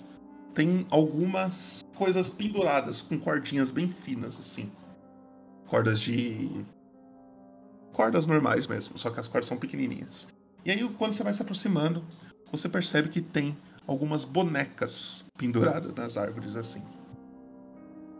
tem 0.53 0.85
algumas 0.89 1.81
coisas 1.95 2.27
penduradas 2.27 3.01
com 3.01 3.17
cordinhas 3.17 3.71
bem 3.71 3.87
finas 3.87 4.37
assim. 4.39 4.69
Cordas 5.67 5.99
de 5.99 6.65
cordas 7.93 8.27
normais 8.27 8.67
mesmo, 8.67 8.97
só 8.97 9.09
que 9.09 9.19
as 9.19 9.27
cordas 9.27 9.47
são 9.47 9.57
pequenininhas. 9.57 10.27
E 10.65 10.71
aí 10.71 10.87
quando 10.95 11.13
você 11.13 11.23
vai 11.23 11.33
se 11.33 11.41
aproximando, 11.41 12.03
você 12.51 12.67
percebe 12.67 13.07
que 13.07 13.21
tem 13.21 13.57
algumas 13.85 14.25
bonecas 14.25 15.25
penduradas 15.37 15.93
nas 15.95 16.17
árvores 16.17 16.57
assim. 16.57 16.83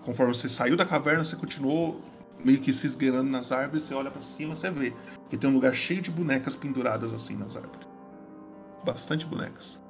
Conforme 0.05 0.33
você 0.33 0.47
saiu 0.47 0.77
da 0.77 0.85
caverna, 0.85 1.25
você 1.25 1.35
continuou 1.35 2.01
meio 2.43 2.61
que 2.61 2.71
se 2.73 2.85
esgueirando 2.85 3.29
nas 3.29 3.51
árvores, 3.51 3.83
você 3.85 3.93
olha 3.93 4.11
pra 4.11 4.21
cima, 4.21 4.55
você 4.55 4.69
vê 4.69 4.93
que 5.29 5.37
tem 5.37 5.49
um 5.49 5.53
lugar 5.53 5.75
cheio 5.75 6.01
de 6.01 6.11
bonecas 6.11 6.55
penduradas 6.55 7.13
assim 7.13 7.35
nas 7.35 7.55
árvores. 7.55 7.87
Bastante 8.83 9.25
bonecas. 9.25 9.81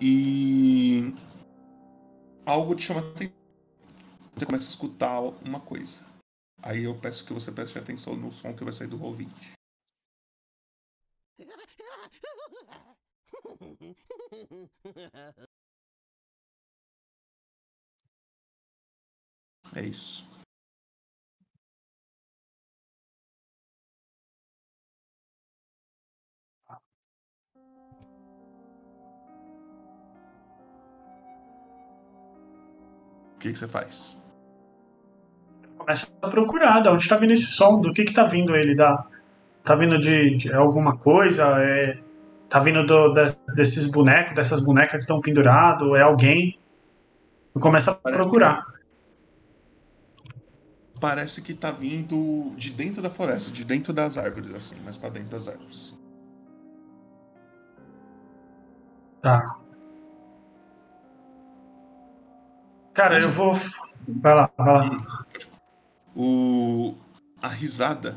E 0.00 1.14
algo 2.44 2.74
te 2.74 2.84
chama 2.84 3.00
atenção. 3.00 3.34
Você 4.36 4.46
começa 4.46 4.66
a 4.66 4.70
escutar 4.70 5.20
uma 5.20 5.60
coisa. 5.60 5.98
Aí 6.62 6.84
eu 6.84 6.94
peço 6.98 7.24
que 7.24 7.32
você 7.32 7.52
preste 7.52 7.78
atenção 7.78 8.16
no 8.16 8.32
som 8.32 8.54
que 8.54 8.64
vai 8.64 8.72
sair 8.72 8.88
do 8.88 8.98
20. 9.12 9.30
É 19.76 19.82
isso. 19.82 20.33
Que, 33.44 33.52
que 33.52 33.58
você 33.58 33.68
faz? 33.68 34.16
Começa 35.76 36.08
a 36.22 36.28
procurar 36.28 36.80
de 36.80 36.88
onde 36.88 37.06
tá 37.08 37.16
vindo 37.16 37.32
esse 37.32 37.52
som, 37.52 37.80
do 37.80 37.92
que 37.92 38.04
que 38.04 38.14
tá 38.14 38.24
vindo 38.24 38.56
ele 38.56 38.74
da. 38.74 39.06
Tá 39.62 39.74
vindo 39.74 39.98
de, 39.98 40.36
de 40.36 40.52
alguma 40.52 40.96
coisa? 40.96 41.62
É, 41.62 41.98
tá 42.48 42.58
vindo 42.60 42.84
do- 42.86 43.12
des- 43.12 43.38
desses 43.54 43.90
bonecos, 43.90 44.34
dessas 44.34 44.60
bonecas 44.60 44.92
que 44.92 44.98
estão 44.98 45.20
pendurados? 45.20 45.94
É 45.96 46.02
alguém? 46.02 46.58
Eu 47.54 47.60
começo 47.60 47.90
a 47.90 47.94
procurar. 47.94 48.64
Parece 51.00 51.42
que 51.42 51.52
tá 51.52 51.70
vindo 51.70 52.54
de 52.56 52.70
dentro 52.70 53.02
da 53.02 53.10
floresta, 53.10 53.50
de 53.50 53.64
dentro 53.64 53.92
das 53.92 54.16
árvores, 54.16 54.50
assim, 54.54 54.76
mais 54.84 54.96
pra 54.96 55.10
dentro 55.10 55.28
das 55.30 55.48
árvores. 55.48 55.94
Tá. 59.20 59.56
Cara, 62.94 63.18
eu 63.18 63.30
vou. 63.30 63.52
Vai 64.06 64.34
lá, 64.34 64.50
vai 64.56 64.88
lá. 64.88 65.26
O... 66.16 66.94
A 67.42 67.48
risada 67.48 68.16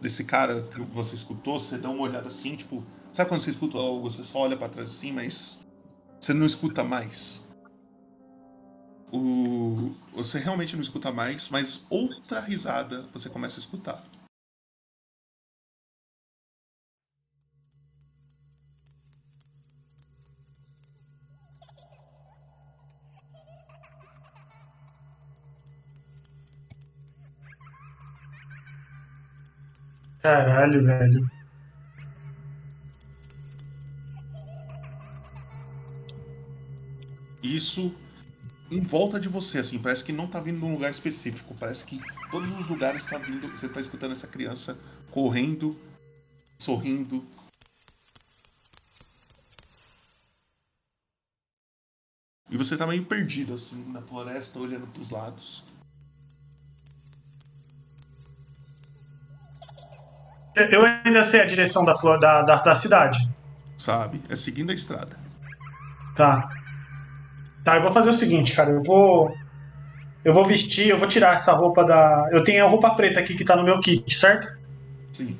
desse 0.00 0.24
cara 0.24 0.62
que 0.62 0.80
você 0.80 1.16
escutou, 1.16 1.58
você 1.58 1.76
dá 1.76 1.90
uma 1.90 2.02
olhada 2.02 2.28
assim, 2.28 2.54
tipo. 2.54 2.84
Sabe 3.12 3.28
quando 3.28 3.40
você 3.40 3.50
escuta 3.50 3.76
algo, 3.76 4.08
você 4.08 4.22
só 4.22 4.38
olha 4.38 4.56
pra 4.56 4.68
trás 4.68 4.90
assim, 4.90 5.12
mas 5.12 5.60
você 6.20 6.32
não 6.32 6.46
escuta 6.46 6.84
mais. 6.84 7.44
O... 9.12 9.92
Você 10.14 10.38
realmente 10.38 10.76
não 10.76 10.82
escuta 10.82 11.10
mais, 11.10 11.48
mas 11.48 11.84
outra 11.90 12.40
risada 12.40 13.04
você 13.12 13.28
começa 13.28 13.58
a 13.58 13.62
escutar. 13.62 14.02
Caralho, 30.22 30.84
velho. 30.84 31.30
Isso 37.42 37.94
em 38.70 38.80
volta 38.80 39.18
de 39.18 39.28
você, 39.28 39.58
assim, 39.58 39.78
parece 39.78 40.04
que 40.04 40.12
não 40.12 40.28
tá 40.28 40.40
vindo 40.40 40.60
de 40.60 40.64
um 40.64 40.72
lugar 40.72 40.90
específico. 40.92 41.54
Parece 41.58 41.84
que 41.84 42.00
todos 42.30 42.50
os 42.52 42.68
lugares 42.68 43.04
tá 43.06 43.18
vindo. 43.18 43.48
Você 43.48 43.68
tá 43.68 43.80
escutando 43.80 44.12
essa 44.12 44.28
criança 44.28 44.78
correndo, 45.10 45.76
sorrindo. 46.60 47.26
E 52.48 52.56
você 52.56 52.76
tá 52.76 52.86
meio 52.86 53.04
perdido, 53.06 53.54
assim, 53.54 53.90
na 53.90 54.02
floresta, 54.02 54.58
olhando 54.58 54.86
pros 54.88 55.10
lados. 55.10 55.64
Eu 60.54 60.84
ainda 60.84 61.22
sei 61.22 61.40
a 61.40 61.46
direção 61.46 61.84
da, 61.84 61.94
da, 61.94 62.42
da, 62.42 62.56
da 62.56 62.74
cidade. 62.74 63.28
Sabe? 63.76 64.20
É 64.28 64.36
seguindo 64.36 64.70
a 64.70 64.74
estrada. 64.74 65.16
Tá. 66.14 66.50
Tá, 67.64 67.76
eu 67.76 67.82
vou 67.82 67.92
fazer 67.92 68.10
o 68.10 68.14
seguinte, 68.14 68.54
cara. 68.54 68.70
Eu 68.70 68.82
vou. 68.82 69.34
Eu 70.22 70.34
vou 70.34 70.44
vestir, 70.44 70.88
eu 70.88 70.98
vou 70.98 71.08
tirar 71.08 71.34
essa 71.34 71.52
roupa 71.52 71.84
da. 71.84 72.28
Eu 72.30 72.44
tenho 72.44 72.64
a 72.64 72.68
roupa 72.68 72.90
preta 72.94 73.20
aqui 73.20 73.34
que 73.34 73.44
tá 73.44 73.56
no 73.56 73.62
meu 73.62 73.80
kit, 73.80 74.12
certo? 74.14 74.58
Sim. 75.12 75.38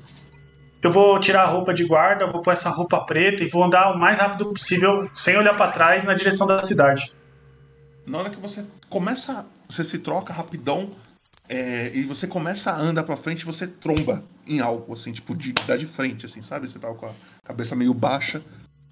Eu 0.83 0.91
vou 0.91 1.21
tirar 1.21 1.43
a 1.43 1.47
roupa 1.47 1.75
de 1.75 1.85
guarda, 1.85 2.27
vou 2.27 2.41
pôr 2.41 2.53
essa 2.53 2.71
roupa 2.71 3.01
preta 3.05 3.45
e 3.45 3.49
vou 3.49 3.63
andar 3.63 3.95
o 3.95 3.99
mais 3.99 4.19
rápido 4.19 4.47
possível, 4.47 5.11
sem 5.13 5.37
olhar 5.37 5.55
pra 5.55 5.69
trás, 5.69 6.05
na 6.05 6.15
direção 6.15 6.47
da 6.47 6.63
cidade. 6.63 7.13
Na 8.07 8.19
hora 8.19 8.31
que 8.31 8.41
você 8.41 8.65
começa, 8.89 9.45
você 9.69 9.85
se 9.85 9.99
troca 9.99 10.33
rapidão 10.33 10.91
é, 11.47 11.91
e 11.93 12.03
você 12.03 12.27
começa 12.27 12.71
a 12.71 12.79
andar 12.79 13.03
pra 13.03 13.17
frente, 13.17 13.45
você 13.45 13.67
tromba 13.67 14.25
em 14.51 14.61
algo, 14.61 14.93
assim, 14.93 15.13
tipo, 15.13 15.35
de 15.35 15.53
dar 15.53 15.77
de 15.77 15.87
frente, 15.87 16.27
assim, 16.27 16.43
sabe? 16.43 16.69
Você 16.69 16.79
tava 16.79 16.95
com 16.97 17.07
a 17.07 17.13
cabeça 17.45 17.77
meio 17.77 17.95
baixa. 17.95 18.43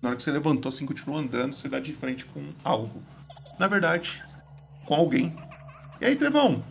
Na 0.01 0.11
hora 0.11 0.17
que 0.17 0.23
você 0.23 0.31
levantou, 0.31 0.69
assim, 0.69 0.87
continuou 0.87 1.19
andando, 1.19 1.53
você 1.53 1.69
dá 1.69 1.81
de 1.81 1.93
frente 1.93 2.25
com 2.27 2.53
algo. 2.63 3.03
Na 3.59 3.67
verdade, 3.67 4.25
com 4.87 4.95
alguém. 4.95 5.37
E 6.01 6.07
aí, 6.07 6.15
Trevão? 6.15 6.65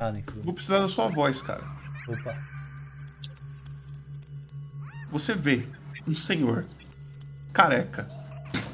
Ah, 0.00 0.10
nem 0.10 0.22
fui. 0.22 0.40
Vou 0.40 0.54
precisar 0.54 0.78
da 0.78 0.88
sua 0.88 1.08
voz, 1.08 1.42
cara. 1.42 1.62
Opa. 2.08 2.34
Você 5.10 5.34
vê 5.34 5.68
um 6.08 6.14
senhor 6.14 6.64
careca. 7.52 8.08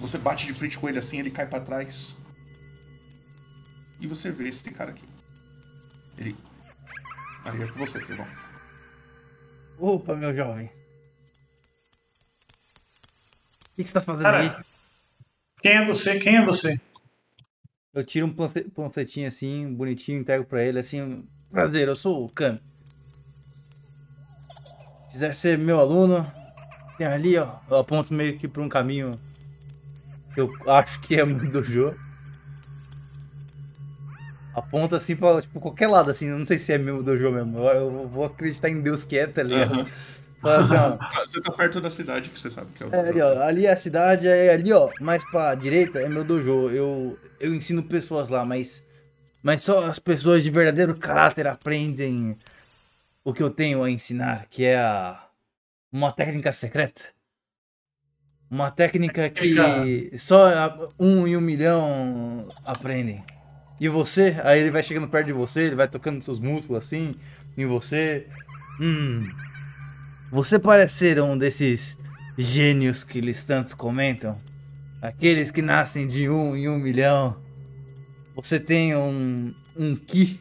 Você 0.00 0.16
bate 0.16 0.46
de 0.46 0.54
frente 0.54 0.78
com 0.78 0.88
ele 0.88 1.00
assim, 1.00 1.18
ele 1.18 1.32
cai 1.32 1.48
pra 1.48 1.58
trás. 1.58 2.16
E 4.00 4.06
você 4.06 4.30
vê 4.30 4.48
esse 4.48 4.70
cara 4.70 4.90
aqui. 4.90 5.04
Ele. 6.16 6.36
Aí 7.44 7.60
é 7.60 7.66
com 7.66 7.78
você, 7.80 7.98
Trevão. 7.98 8.26
Opa, 9.78 10.16
meu 10.16 10.34
jovem. 10.34 10.66
O 10.66 10.70
que, 13.76 13.84
que 13.84 13.88
você 13.88 13.94
tá 13.94 14.00
fazendo 14.00 14.24
Cara, 14.24 14.40
aí? 14.40 14.64
Quem 15.62 15.72
é 15.72 15.86
você? 15.86 16.18
Quem 16.18 16.36
é 16.36 16.44
você? 16.44 16.80
Eu 17.94 18.04
tiro 18.04 18.26
um 18.26 18.34
panfletinho 18.70 19.28
assim, 19.28 19.72
bonitinho, 19.72 20.20
entrego 20.20 20.44
pra 20.44 20.64
ele 20.64 20.80
assim. 20.80 21.26
Prazer, 21.50 21.86
eu 21.88 21.94
sou 21.94 22.24
o 22.24 22.28
Kami. 22.28 22.60
Se 25.06 25.12
quiser 25.14 25.34
ser 25.34 25.58
meu 25.58 25.78
aluno, 25.78 26.30
tem 26.96 27.06
ali, 27.06 27.36
ó. 27.38 27.58
Eu 27.70 27.78
aponto 27.78 28.12
meio 28.12 28.36
que 28.36 28.48
pra 28.48 28.62
um 28.62 28.68
caminho 28.68 29.18
que 30.34 30.40
eu 30.40 30.52
acho 30.66 31.00
que 31.00 31.18
é 31.18 31.24
muito 31.24 31.50
dojo. 31.50 31.96
Aponta 34.58 34.96
assim 34.96 35.16
pra 35.16 35.40
tipo, 35.40 35.60
qualquer 35.60 35.88
lado, 35.88 36.10
assim. 36.10 36.28
Não 36.28 36.44
sei 36.44 36.58
se 36.58 36.72
é 36.72 36.78
meu 36.78 37.02
dojo 37.02 37.30
mesmo. 37.30 37.58
Eu, 37.58 37.92
eu 37.92 38.08
vou 38.08 38.24
acreditar 38.24 38.68
em 38.68 38.80
Deus 38.80 39.04
que 39.04 39.18
é, 39.18 39.26
tá 39.26 39.42
ligado? 39.42 39.88
Assim, 40.42 40.74
ó. 40.74 40.96
Ah, 41.00 41.10
Você 41.26 41.40
tá 41.40 41.52
perto 41.52 41.80
da 41.80 41.90
cidade 41.90 42.30
que 42.30 42.38
você 42.38 42.48
sabe 42.48 42.70
que 42.72 42.82
é 42.82 42.86
o. 42.86 42.94
É 42.94 43.08
ali, 43.08 43.20
ó. 43.20 43.42
Ali 43.42 43.66
é 43.66 43.72
a 43.72 43.76
cidade, 43.76 44.28
é 44.28 44.52
ali, 44.52 44.72
ó. 44.72 44.90
Mais 45.00 45.24
pra 45.30 45.54
direita 45.54 45.98
é 45.98 46.08
meu 46.08 46.24
dojo. 46.24 46.70
Eu, 46.70 47.18
eu 47.40 47.54
ensino 47.54 47.82
pessoas 47.82 48.28
lá, 48.28 48.44
mas. 48.44 48.86
Mas 49.42 49.62
só 49.62 49.86
as 49.86 49.98
pessoas 49.98 50.42
de 50.42 50.50
verdadeiro 50.50 50.96
caráter 50.96 51.46
aprendem 51.46 52.36
o 53.24 53.32
que 53.32 53.42
eu 53.42 53.50
tenho 53.50 53.82
a 53.82 53.90
ensinar, 53.90 54.46
que 54.48 54.64
é 54.64 54.78
a. 54.78 55.24
Uma 55.90 56.12
técnica 56.12 56.52
secreta. 56.52 57.02
Uma 58.50 58.70
técnica 58.70 59.28
que 59.28 60.10
só 60.18 60.90
um 60.98 61.26
em 61.26 61.36
um 61.36 61.40
milhão 61.40 62.48
aprendem. 62.64 63.24
E 63.80 63.88
você? 63.88 64.36
Aí 64.42 64.60
ele 64.60 64.70
vai 64.70 64.82
chegando 64.82 65.08
perto 65.08 65.26
de 65.26 65.32
você, 65.32 65.60
ele 65.62 65.76
vai 65.76 65.86
tocando 65.88 66.22
seus 66.22 66.40
músculos 66.40 66.84
assim, 66.84 67.14
em 67.56 67.66
você. 67.66 68.26
Hum. 68.80 69.28
Você 70.30 70.58
parece 70.58 70.94
ser 70.94 71.20
um 71.20 71.36
desses 71.38 71.96
gênios 72.36 73.04
que 73.04 73.18
eles 73.18 73.44
tanto 73.44 73.76
comentam. 73.76 74.40
Aqueles 75.00 75.50
que 75.50 75.62
nascem 75.62 76.06
de 76.06 76.28
um 76.28 76.56
em 76.56 76.68
um 76.68 76.78
milhão. 76.78 77.40
Você 78.34 78.58
tem 78.58 78.94
um, 78.96 79.54
um 79.76 79.94
ki. 79.94 80.40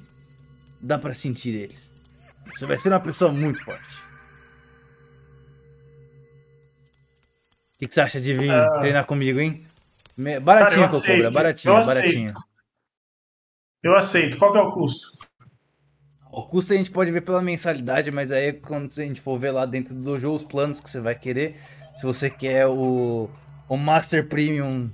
Dá 0.82 0.98
pra 0.98 1.14
sentir 1.14 1.54
ele. 1.56 1.76
Você 2.54 2.66
vai 2.66 2.80
ser 2.80 2.90
uma 2.90 3.00
pessoa 3.00 3.32
muito 3.32 3.64
forte. 3.64 3.98
O 7.76 7.80
que, 7.80 7.88
que 7.88 7.94
você 7.94 8.02
acha 8.02 8.20
de 8.20 8.34
vir 8.34 8.50
Ah. 8.52 8.80
treinar 8.80 9.06
comigo, 9.06 9.40
hein? 9.40 9.66
Baratinho, 10.42 10.82
Cara, 10.82 10.82
eu 10.82 10.90
Cocobra, 10.90 11.14
aceito, 11.14 11.34
baratinho, 11.34 11.74
baratinho. 11.86 12.34
Eu 13.88 13.96
aceito. 13.96 14.38
Qual 14.38 14.52
que 14.52 14.58
é 14.58 14.62
o 14.62 14.70
custo? 14.70 15.14
O 16.30 16.44
custo 16.44 16.74
a 16.74 16.76
gente 16.76 16.92
pode 16.92 17.10
ver 17.10 17.22
pela 17.22 17.42
mensalidade, 17.42 18.12
mas 18.12 18.34
aí 18.34 18.52
quando 18.52 18.92
a 18.92 19.02
gente 19.02 19.22
for 19.22 19.40
ver 19.40 19.52
lá 19.52 19.66
dentro 19.66 19.96
do 19.96 20.02
dojo 20.02 20.30
os 20.30 20.44
planos 20.44 20.82
que 20.82 20.90
você 20.90 21.00
vai 21.00 21.16
querer, 21.16 21.56
se 21.96 22.06
você 22.06 22.30
quer 22.30 22.68
o, 22.68 23.30
o 23.70 23.78
Master 23.78 24.28
Premium 24.28 24.90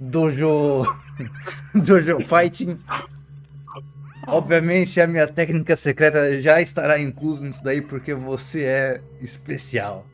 Dojo 0.00 0.84
Dojo 1.76 2.18
Fighting, 2.20 2.80
obviamente 4.26 4.98
a 5.02 5.06
minha 5.06 5.28
técnica 5.28 5.76
secreta 5.76 6.40
já 6.40 6.62
estará 6.62 6.98
incluso 6.98 7.44
nisso 7.44 7.62
daí 7.62 7.82
porque 7.82 8.14
você 8.14 8.64
é 8.64 9.02
especial. 9.20 10.06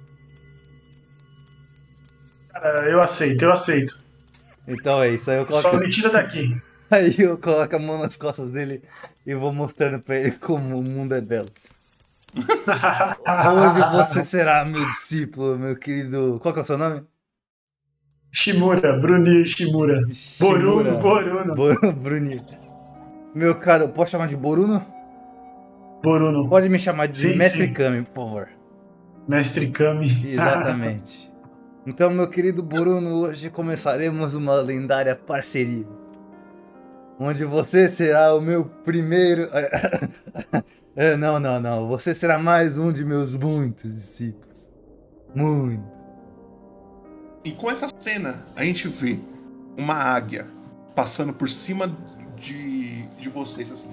Cara, 2.49 2.91
eu 2.91 3.01
aceito, 3.01 3.45
eu 3.45 3.53
aceito. 3.53 4.05
Então 4.67 5.01
é 5.01 5.11
isso 5.11 5.31
aí 5.31 5.37
eu 5.37 5.49
Só 5.49 5.71
coloco 5.71 5.85
me 5.85 5.89
tira 5.89 6.11
daqui. 6.11 6.61
Aí 6.91 7.15
eu 7.19 7.39
coloco 7.39 7.77
a 7.77 7.79
mão 7.79 7.99
nas 7.99 8.17
costas 8.17 8.51
dele 8.51 8.83
e 9.25 9.35
vou 9.35 9.53
mostrando 9.53 10.03
pra 10.03 10.19
ele 10.19 10.33
como 10.33 10.79
o 10.79 10.83
mundo 10.83 11.15
é 11.15 11.21
belo. 11.21 11.49
Hoje 12.35 13.91
você 13.93 14.25
será 14.25 14.65
meu 14.65 14.85
discípulo, 14.87 15.59
meu 15.59 15.77
querido. 15.77 16.39
Qual 16.43 16.53
que 16.53 16.61
é 16.61 16.63
o 16.63 16.67
seu 16.67 16.79
nome? 16.79 17.03
Shimura, 18.33 18.99
Brunir 18.99 19.45
Shimura. 19.47 20.03
Boruno, 20.39 20.99
Boruno. 20.99 21.55
Bor. 21.55 21.77
Meu 23.35 23.55
caro, 23.57 23.89
posso 23.89 24.13
chamar 24.13 24.29
de 24.29 24.37
Boruno? 24.37 24.85
Boruno. 26.03 26.49
Pode 26.49 26.69
me 26.69 26.79
chamar 26.79 27.07
de 27.07 27.19
Sim, 27.19 27.37
Mestre 27.37 27.67
sim. 27.67 27.73
Kami, 27.75 28.03
por 28.03 28.27
favor. 28.27 28.49
Mestre 29.29 29.69
Kami. 29.71 30.07
Exatamente. 30.07 31.29
Então, 31.87 32.11
meu 32.11 32.29
querido 32.29 32.63
Boruno, 32.63 33.23
hoje 33.23 33.49
começaremos 33.49 34.35
uma 34.35 34.61
lendária 34.61 35.17
parceria. 35.17 35.87
Onde 37.23 37.45
você 37.45 37.91
será 37.91 38.35
o 38.35 38.41
meu 38.41 38.65
primeiro. 38.65 39.47
É, 40.97 41.17
não, 41.17 41.39
não, 41.39 41.61
não. 41.61 41.89
Você 41.89 42.13
será 42.13 42.37
mais 42.37 42.77
um 42.77 42.93
de 42.93 43.05
meus 43.05 43.33
muitos 43.35 43.95
discípulos. 43.95 44.69
Muito. 45.33 45.85
E 47.45 47.53
com 47.53 47.71
essa 47.71 47.87
cena, 48.01 48.45
a 48.57 48.65
gente 48.65 48.89
vê 48.89 49.19
uma 49.79 49.95
águia 49.95 50.49
passando 50.95 51.33
por 51.33 51.49
cima 51.49 51.97
de, 52.37 53.07
de 53.19 53.29
vocês, 53.29 53.71
assim. 53.71 53.89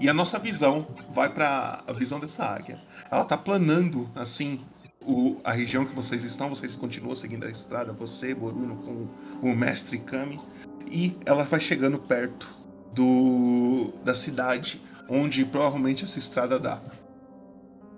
E 0.00 0.08
a 0.08 0.14
nossa 0.14 0.38
visão 0.38 0.84
vai 1.12 1.28
para 1.28 1.84
a 1.86 1.92
visão 1.92 2.18
dessa 2.18 2.42
águia. 2.42 2.80
Ela 3.10 3.24
tá 3.26 3.36
planando, 3.36 4.10
assim, 4.14 4.64
o, 5.06 5.38
a 5.44 5.52
região 5.52 5.84
que 5.84 5.94
vocês 5.94 6.24
estão. 6.24 6.48
Vocês 6.48 6.74
continuam 6.74 7.14
seguindo 7.14 7.44
a 7.44 7.50
estrada, 7.50 7.92
você, 7.92 8.34
Boruno, 8.34 8.76
com 8.76 9.06
o 9.46 9.54
mestre 9.54 9.98
Kami. 9.98 10.40
E 10.86 11.16
ela 11.24 11.44
vai 11.44 11.60
chegando 11.60 11.98
perto 11.98 12.54
do 12.94 13.92
da 14.04 14.14
cidade 14.14 14.82
onde 15.08 15.44
provavelmente 15.44 16.04
essa 16.04 16.18
estrada 16.18 16.58
dá. 16.58 16.80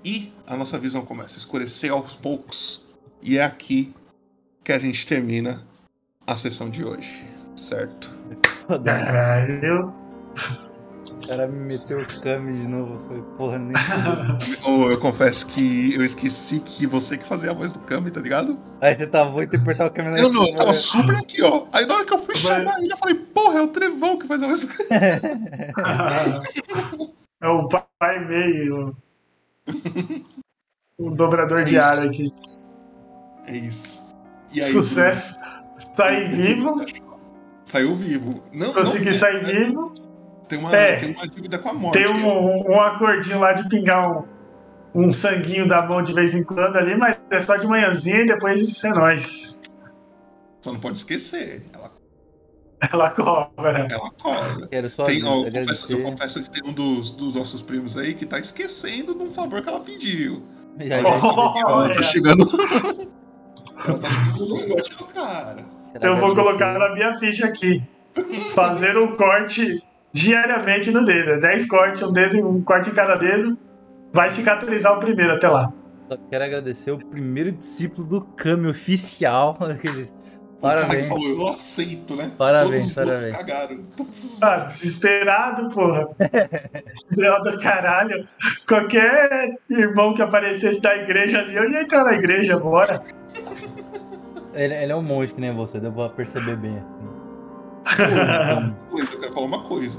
E 0.05 0.33
a 0.47 0.57
nossa 0.57 0.79
visão 0.79 1.05
começa 1.05 1.37
a 1.37 1.39
escurecer 1.39 1.93
aos 1.93 2.17
poucos. 2.17 2.85
E 3.21 3.39
é 3.39 3.45
aqui 3.45 3.95
que 4.65 4.73
a 4.73 4.79
gente 4.79 5.07
termina 5.07 5.63
a 6.27 6.37
sessão 6.37 6.71
de 6.71 6.85
hoje, 6.85 7.25
certo? 7.55 8.13
Caralho. 8.85 9.93
O 11.25 11.29
cara 11.29 11.47
me 11.47 11.61
meteu 11.61 12.01
o 12.01 12.23
Kami 12.23 12.63
de 12.63 12.67
novo. 12.67 12.99
Foi 13.07 13.23
porra 13.37 13.59
nem. 13.59 13.73
Ou 14.67 14.91
eu 14.91 14.99
confesso 14.99 15.47
que 15.47 15.95
eu 15.95 16.05
esqueci 16.05 16.59
que 16.61 16.87
você 16.87 17.17
que 17.17 17.25
fazia 17.25 17.51
a 17.51 17.55
voz 17.55 17.73
do 17.73 17.79
Kami, 17.81 18.11
tá 18.11 18.21
ligado? 18.21 18.59
Aí 18.81 18.97
você 18.97 19.07
tava 19.07 19.31
muito 19.31 19.49
interpretar 19.55 19.87
o 19.87 19.91
Kami 19.91 20.11
na 20.11 20.19
Eu 20.19 20.33
não, 20.33 20.47
eu 20.47 20.55
tava 20.55 20.69
né? 20.69 20.75
super 20.75 21.15
aqui, 21.15 21.43
ó. 21.43 21.67
Aí 21.73 21.87
na 21.87 21.95
hora 21.95 22.05
que 22.05 22.13
eu 22.13 22.19
fui 22.19 22.35
chamar 22.35 22.79
ele, 22.81 22.93
eu 22.93 22.97
falei, 22.97 23.15
porra, 23.15 23.59
é 23.61 23.63
o 23.63 23.69
Trevão 23.69 24.19
que 24.19 24.27
faz 24.27 24.43
a 24.43 24.47
voz 24.47 24.63
do 24.63 24.69
Kami. 24.69 24.91
É 27.43 27.49
o 27.49 27.67
pai 27.67 28.25
meio. 28.25 28.97
O 30.97 31.11
dobrador 31.11 31.65
de 31.65 31.77
ar 31.77 31.99
aqui. 32.07 32.33
É 33.49 33.57
isso. 33.57 34.01
E 34.53 34.61
aí, 34.61 34.67
Sucesso. 34.67 35.37
Sai 35.97 36.29
vivo. 36.29 36.87
Saiu 37.65 37.97
vivo. 37.97 38.45
Não, 38.53 38.73
Consegui 38.73 39.07
não, 39.07 39.15
sair 39.15 39.45
vivo. 39.45 39.93
Tem 40.53 40.59
uma, 40.59 40.77
É. 40.77 40.97
tem 40.97 41.15
uma 41.15 41.27
dívida 41.27 41.59
com 41.59 41.71
a 41.71 41.73
morte. 41.73 41.95
Tem 41.99 42.07
um, 42.15 42.71
um 42.71 42.79
acordinho 42.79 43.41
lá 43.41 43.55
de 43.55 43.67
pingar 43.71 44.07
um, 44.07 44.25
um 44.95 45.11
sanguinho 45.11 45.67
da 45.67 45.81
mão 45.81 46.03
de 46.03 46.13
vez 46.13 46.35
em 46.35 46.45
quando 46.45 46.77
ali, 46.77 46.95
mas 46.95 47.17
é 47.31 47.41
só 47.41 47.57
de 47.57 47.67
manhãzinha 47.67 48.21
e 48.21 48.27
depois 48.27 48.61
isso 48.61 48.87
é 48.87 48.91
nóis. 48.91 49.63
Só 50.61 50.71
não 50.71 50.79
pode 50.79 50.99
esquecer. 50.99 51.65
Ela, 51.73 51.91
Ela 52.93 53.11
cobra. 53.13 53.87
ela 53.91 54.11
cobra. 54.23 54.69
Quero 54.69 54.91
só 54.91 55.05
Tem, 55.05 55.25
ó, 55.25 55.37
eu, 55.47 55.53
confesso, 55.53 55.91
eu 55.93 56.03
confesso 56.03 56.43
que 56.43 56.51
tem 56.51 56.69
um 56.71 56.75
dos, 56.75 57.13
dos 57.13 57.35
nossos 57.35 57.63
primos 57.63 57.97
aí 57.97 58.13
que 58.13 58.27
tá 58.27 58.39
esquecendo 58.39 59.15
de 59.15 59.23
um 59.23 59.33
favor 59.33 59.63
que 59.63 59.69
ela 59.71 59.81
pediu. 59.81 60.43
Já, 60.79 60.97
Ela 60.99 61.95
tá 61.95 62.03
chegando. 62.03 62.47
ela 63.87 63.99
tá 63.99 64.09
chegando 64.11 64.69
no 64.69 64.97
do 64.99 65.05
cara. 65.07 65.65
Eu 65.99 66.17
vou 66.19 66.35
colocar 66.35 66.79
na 66.79 66.93
minha 66.93 67.15
ficha 67.19 67.47
aqui. 67.47 67.83
Fazer 68.55 68.99
um 68.99 69.17
corte 69.17 69.83
diariamente 70.13 70.91
no 70.91 71.05
dedo. 71.05 71.41
10 71.41 71.67
cortes, 71.67 72.03
um 72.03 72.13
dedo, 72.13 72.49
um 72.49 72.63
corte 72.63 72.91
em 72.91 72.95
cada 72.95 73.17
dedo. 73.17 73.57
Vai 74.13 74.29
cicatrizar 74.31 74.97
o 74.97 75.01
primeiro 75.01 75.33
até 75.33 75.49
lá. 75.49 75.73
Só 76.09 76.19
quero 76.31 76.45
agradecer 76.45 76.91
o 76.91 76.99
primeiro 76.99 77.51
discípulo 77.53 78.07
do 78.07 78.21
Kami 78.21 78.69
oficial. 78.69 79.57
Aquele- 79.63 80.11
O 80.59 80.63
cara 80.63 80.83
que 80.83 80.87
Parabéns. 80.87 81.09
falou, 81.09 81.29
eu 81.29 81.49
aceito, 81.49 82.15
né? 82.15 82.31
Parabéns, 82.39 82.95
Todos 82.95 83.11
parabéns. 83.11 83.37
cagaram. 83.37 83.79
Ah, 84.43 84.57
desesperado, 84.59 85.69
porra. 85.71 86.09
Leal 87.17 87.43
do 87.43 87.57
caralho. 87.59 88.29
Qualquer 88.69 89.49
irmão 89.71 90.15
que 90.15 90.23
aparecesse 90.23 90.81
da 90.81 90.95
igreja 90.97 91.39
ali, 91.41 91.57
eu 91.57 91.69
ia 91.69 91.83
entrar 91.83 92.05
na 92.05 92.13
igreja, 92.13 92.59
bora. 92.59 93.03
Ele, 94.55 94.75
ele 94.75 94.93
é 94.93 94.95
um 94.97 95.03
monge 95.03 95.33
que 95.35 95.41
nem 95.41 95.53
você, 95.55 95.81
deu 95.81 95.91
pra 95.91 96.11
perceber 96.11 96.57
bem. 96.57 96.77
assim. 96.77 97.12
Coisa, 98.91 99.13
eu 99.13 99.21
quero 99.21 99.33
falar 99.33 99.47
uma 99.47 99.65
coisa. 99.65 99.99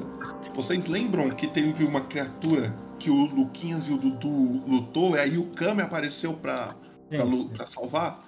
Vocês 0.56 0.86
lembram 0.86 1.30
que 1.32 1.48
teve 1.48 1.84
uma 1.84 2.02
criatura 2.02 2.74
que 3.00 3.10
o 3.10 3.26
Luquinhas 3.26 3.88
e 3.88 3.94
o 3.94 3.98
Dudu 3.98 4.64
lutou, 4.68 5.16
e 5.16 5.20
aí 5.20 5.38
o 5.38 5.48
Kami 5.48 5.82
apareceu 5.82 6.34
pra, 6.34 6.76
pra, 7.10 7.26
pra 7.56 7.66
salvar? 7.66 8.24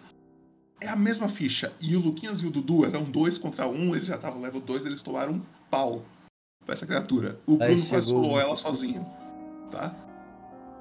É 0.82 0.90
a 0.90 0.96
mesma 0.96 1.30
ficha. 1.30 1.72
E 1.80 1.96
o 1.96 2.00
Luquinhas 2.00 2.42
e 2.42 2.48
o 2.48 2.52
Dudu 2.52 2.86
eram 2.86 3.04
dois 3.04 3.38
contra 3.38 3.68
um, 3.68 3.96
eles 3.96 4.08
já 4.08 4.16
estavam 4.16 4.42
level 4.42 4.62
2, 4.62 4.86
eles 4.86 5.02
tomaram 5.02 5.34
um 5.34 5.42
pau 5.70 6.04
pra 6.66 6.74
essa 6.74 6.86
criatura. 6.86 7.40
O 7.48 7.58
Bruno 7.58 7.86
quase 7.88 8.14
ela 8.14 8.56
sozinho. 8.56 9.06
Tá? 9.72 9.96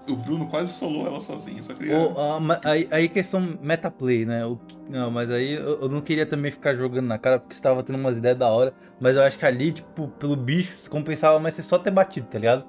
O 0.08 0.16
Bruno 0.16 0.48
quase 0.48 0.72
solou 0.72 1.06
ela 1.06 1.20
sozinho, 1.20 1.62
só 1.64 1.74
queria. 1.74 1.96
O- 1.96 2.18
a- 2.18 2.40
ma- 2.40 2.60
aí, 2.64 2.88
aí 2.90 3.08
questão 3.08 3.40
metaplay, 3.60 4.24
né? 4.24 4.44
O 4.46 4.56
que- 4.56 4.76
não, 4.88 5.10
mas 5.10 5.30
aí 5.30 5.52
eu, 5.52 5.82
eu 5.82 5.88
não 5.88 6.00
queria 6.00 6.24
também 6.26 6.50
ficar 6.50 6.74
jogando 6.74 7.06
na 7.06 7.18
cara, 7.18 7.38
porque 7.38 7.54
você 7.54 7.60
tava 7.60 7.82
tendo 7.82 7.98
umas 7.98 8.16
ideias 8.16 8.38
da 8.38 8.48
hora. 8.48 8.72
Mas 9.00 9.16
eu 9.16 9.22
acho 9.22 9.38
que 9.38 9.44
ali, 9.44 9.70
tipo, 9.72 10.08
pelo 10.08 10.36
bicho, 10.36 10.76
se 10.76 10.88
compensava 10.88 11.38
mais 11.38 11.54
você 11.54 11.62
só 11.62 11.78
ter 11.78 11.90
batido, 11.90 12.26
tá 12.28 12.38
ligado? 12.38 12.64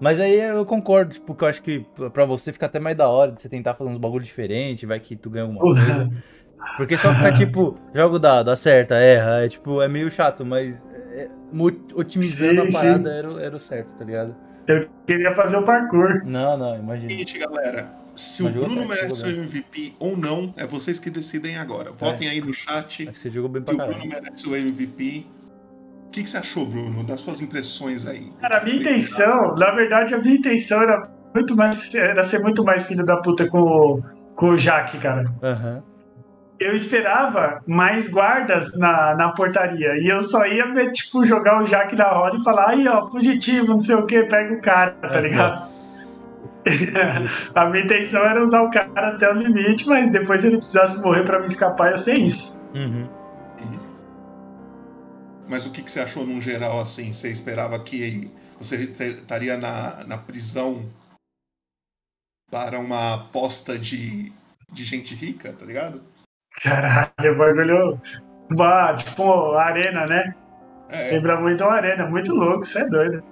Mas 0.00 0.20
aí 0.20 0.40
eu 0.40 0.64
concordo, 0.66 1.12
tipo, 1.14 1.34
que 1.34 1.44
eu 1.44 1.48
acho 1.48 1.62
que 1.62 1.86
pra 2.12 2.24
você 2.24 2.52
fica 2.52 2.66
até 2.66 2.80
mais 2.80 2.96
da 2.96 3.08
hora 3.08 3.32
de 3.32 3.40
você 3.40 3.48
tentar 3.48 3.74
fazer 3.74 3.90
uns 3.90 3.98
bagulho 3.98 4.24
diferente, 4.24 4.86
vai 4.86 4.98
que 5.00 5.16
tu 5.16 5.30
ganha 5.30 5.44
alguma 5.44 5.64
coisa. 5.66 6.08
Porque 6.76 6.98
só 6.98 7.14
ficar, 7.14 7.32
tipo, 7.32 7.78
joga 7.94 8.16
o 8.16 8.18
dado, 8.18 8.50
acerta, 8.50 8.96
erra, 8.96 9.44
é 9.44 9.48
tipo, 9.48 9.82
é 9.82 9.88
meio 9.88 10.10
chato, 10.10 10.44
mas 10.44 10.76
é, 11.12 11.30
otimizando 11.94 12.60
Sim, 12.60 12.62
a 12.62 12.72
sim. 12.72 12.72
parada 12.72 13.10
era, 13.10 13.32
o- 13.32 13.38
era 13.38 13.56
o 13.56 13.60
certo, 13.60 13.96
tá 13.96 14.04
ligado? 14.04 14.34
Eu 14.66 14.88
queria 15.06 15.32
fazer 15.34 15.56
o 15.56 15.62
parkour. 15.62 16.24
Não, 16.24 16.56
não, 16.56 16.78
imagina. 16.78 17.10
Seguinte, 17.10 17.38
galera. 17.38 17.90
Se 18.16 18.44
Mas 18.44 18.56
o 18.56 18.60
Bruno 18.60 18.74
certo, 18.74 18.88
merece 18.88 19.24
o 19.24 19.28
MVP 19.28 19.94
ou 19.98 20.16
não, 20.16 20.54
é 20.56 20.64
vocês 20.66 20.98
que 21.00 21.10
decidem 21.10 21.56
agora. 21.56 21.90
Votem 21.90 22.28
aí 22.28 22.40
no 22.40 22.54
chat. 22.54 23.02
Acho 23.02 23.12
que 23.12 23.18
você 23.18 23.30
jogou 23.30 23.50
bem 23.50 23.62
Se 23.62 23.66
pra 23.66 23.74
o 23.74 23.78
caralho. 23.78 23.98
Bruno 23.98 24.14
merece 24.14 24.48
o 24.48 24.54
MVP. 24.54 25.26
O 26.06 26.10
que, 26.10 26.22
que 26.22 26.30
você 26.30 26.36
achou, 26.36 26.64
Bruno? 26.64 27.02
Das 27.02 27.18
suas 27.18 27.40
impressões 27.40 28.06
aí. 28.06 28.32
Cara, 28.40 28.58
a 28.58 28.64
minha 28.64 28.76
intenção, 28.76 29.56
na 29.56 29.72
verdade, 29.72 30.14
a 30.14 30.18
minha 30.18 30.36
intenção 30.36 30.80
era 30.80 31.10
muito 31.34 31.56
mais. 31.56 31.92
Era 31.92 32.22
ser 32.22 32.38
muito 32.38 32.62
mais 32.64 32.86
filho 32.86 33.04
da 33.04 33.16
puta 33.16 33.48
com 33.48 33.60
o, 33.60 34.02
com 34.36 34.50
o 34.50 34.56
Jaque, 34.56 34.98
cara. 34.98 35.24
Aham. 35.42 35.82
Eu 36.58 36.74
esperava 36.74 37.62
mais 37.66 38.08
guardas 38.08 38.78
na, 38.78 39.14
na 39.14 39.32
portaria. 39.32 39.98
E 39.98 40.08
eu 40.08 40.22
só 40.22 40.46
ia, 40.46 40.64
tipo, 40.92 41.24
jogar 41.24 41.62
o 41.62 41.66
Jaque 41.66 41.96
na 41.96 42.08
roda 42.10 42.36
e 42.38 42.44
falar, 42.44 42.70
aí, 42.70 42.86
ó, 42.88 43.10
fugitivo, 43.10 43.72
não 43.72 43.80
sei 43.80 43.96
o 43.96 44.06
que, 44.06 44.22
pega 44.24 44.54
o 44.54 44.60
cara, 44.60 44.92
tá 44.92 45.20
ligado? 45.20 45.68
a 47.54 47.66
minha 47.66 47.84
intenção 47.84 48.24
era 48.24 48.42
usar 48.42 48.62
o 48.62 48.70
cara 48.70 49.08
até 49.08 49.30
o 49.30 49.36
limite, 49.36 49.86
mas 49.86 50.10
depois 50.10 50.40
se 50.40 50.46
ele 50.46 50.56
precisasse 50.56 51.02
morrer 51.02 51.24
pra 51.24 51.38
me 51.38 51.46
escapar, 51.46 51.90
ia 51.90 51.98
ser 51.98 52.14
isso. 52.14 52.70
Uhum. 52.74 53.06
Mas 55.48 55.66
o 55.66 55.70
que, 55.70 55.82
que 55.82 55.90
você 55.90 56.00
achou 56.00 56.26
num 56.26 56.40
geral 56.40 56.80
assim? 56.80 57.12
Você 57.12 57.30
esperava 57.30 57.78
que 57.78 58.30
você 58.58 58.76
estaria 58.76 59.58
na, 59.58 60.04
na 60.06 60.16
prisão 60.16 60.88
para 62.50 62.78
uma 62.78 63.14
aposta 63.14 63.78
de, 63.78 64.32
de 64.72 64.84
gente 64.84 65.14
rica, 65.14 65.52
tá 65.52 65.66
ligado? 65.66 66.02
Caralho, 66.62 67.32
o 67.32 67.36
bagulho. 67.36 68.00
Bah, 68.56 68.94
tipo, 68.94 69.52
arena, 69.52 70.06
né? 70.06 70.34
É. 70.88 71.10
Lembra 71.12 71.40
muito 71.40 71.64
uma 71.64 71.72
arena, 71.72 72.06
muito 72.06 72.34
louco, 72.34 72.64
isso 72.64 72.78
é 72.78 72.88
doido. 72.88 73.22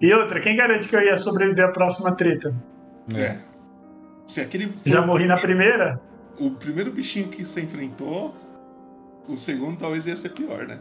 E 0.00 0.12
outra, 0.12 0.40
quem 0.40 0.56
garante 0.56 0.88
que 0.88 0.96
eu 0.96 1.02
ia 1.02 1.18
sobreviver 1.18 1.64
à 1.64 1.68
próxima 1.68 2.14
treta? 2.14 2.54
É. 3.14 3.38
Se 4.26 4.40
aquele 4.40 4.72
Já 4.84 5.04
morri 5.04 5.26
na 5.26 5.36
primeira? 5.38 6.00
O 6.38 6.50
primeiro 6.52 6.92
bichinho 6.92 7.28
que 7.28 7.44
você 7.44 7.62
enfrentou, 7.62 8.34
o 9.26 9.36
segundo 9.36 9.78
talvez 9.78 10.06
ia 10.06 10.16
ser 10.16 10.30
pior, 10.30 10.66
né? 10.66 10.78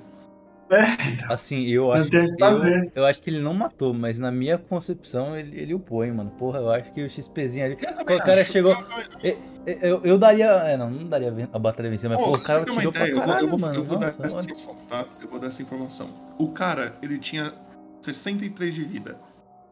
Assim, 1.30 1.64
eu 1.66 1.92
acho 1.92 2.08
o 2.08 2.12
que 2.12 2.38
fazer. 2.38 2.86
Eu, 2.94 3.04
eu 3.04 3.06
acho 3.06 3.22
que 3.22 3.30
ele 3.30 3.40
não 3.40 3.54
matou, 3.54 3.94
mas 3.94 4.20
na 4.20 4.32
minha 4.32 4.58
concepção 4.58 5.38
ele, 5.38 5.60
ele 5.60 5.74
upou, 5.74 6.04
hein, 6.04 6.12
mano. 6.12 6.30
Porra, 6.32 6.60
eu 6.60 6.72
acho 6.72 6.92
que 6.92 7.04
o 7.04 7.10
XPzinho 7.10 7.66
ali. 7.66 7.76
Pô, 7.76 8.16
o 8.16 8.18
cara 8.18 8.42
acho. 8.42 8.52
chegou. 8.52 8.76
Eu, 9.24 9.38
eu, 9.66 10.02
eu 10.04 10.18
daria. 10.18 10.46
É, 10.46 10.78
não, 10.78 10.90
não 10.90 11.08
daria 11.08 11.50
a 11.52 11.60
batalha 11.60 11.90
vencer, 11.90 12.10
mas 12.10 12.22
Pô, 12.22 12.32
o 12.32 12.42
cara 12.42 12.66
pra 12.66 12.74
tirou 12.74 12.92
pra 12.92 13.08
ideia, 13.08 13.12
eu 13.12 13.18
vou, 13.18 13.28
caralho, 13.28 13.46
eu 13.46 13.50
vou, 13.50 13.60
mano. 13.60 13.76
eu 13.76 13.84
vou 13.84 13.98
dar 13.98 14.16
Nossa, 14.18 14.52
essa 14.52 14.74
tá? 14.90 15.06
Eu 15.22 15.30
vou 15.30 15.40
dar 15.40 15.48
essa 15.48 15.62
informação. 15.62 16.10
O 16.38 16.50
cara, 16.50 16.96
ele 17.02 17.18
tinha 17.18 17.54
63 18.02 18.76
de 18.76 18.84
vida 18.84 19.18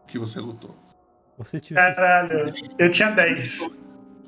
que 0.07 0.17
você 0.17 0.39
lutou. 0.39 0.75
Você 1.37 1.59
tive. 1.59 1.75
Caralho, 1.75 2.53
eu 2.79 2.91
tinha 2.91 3.11
10. 3.11 3.84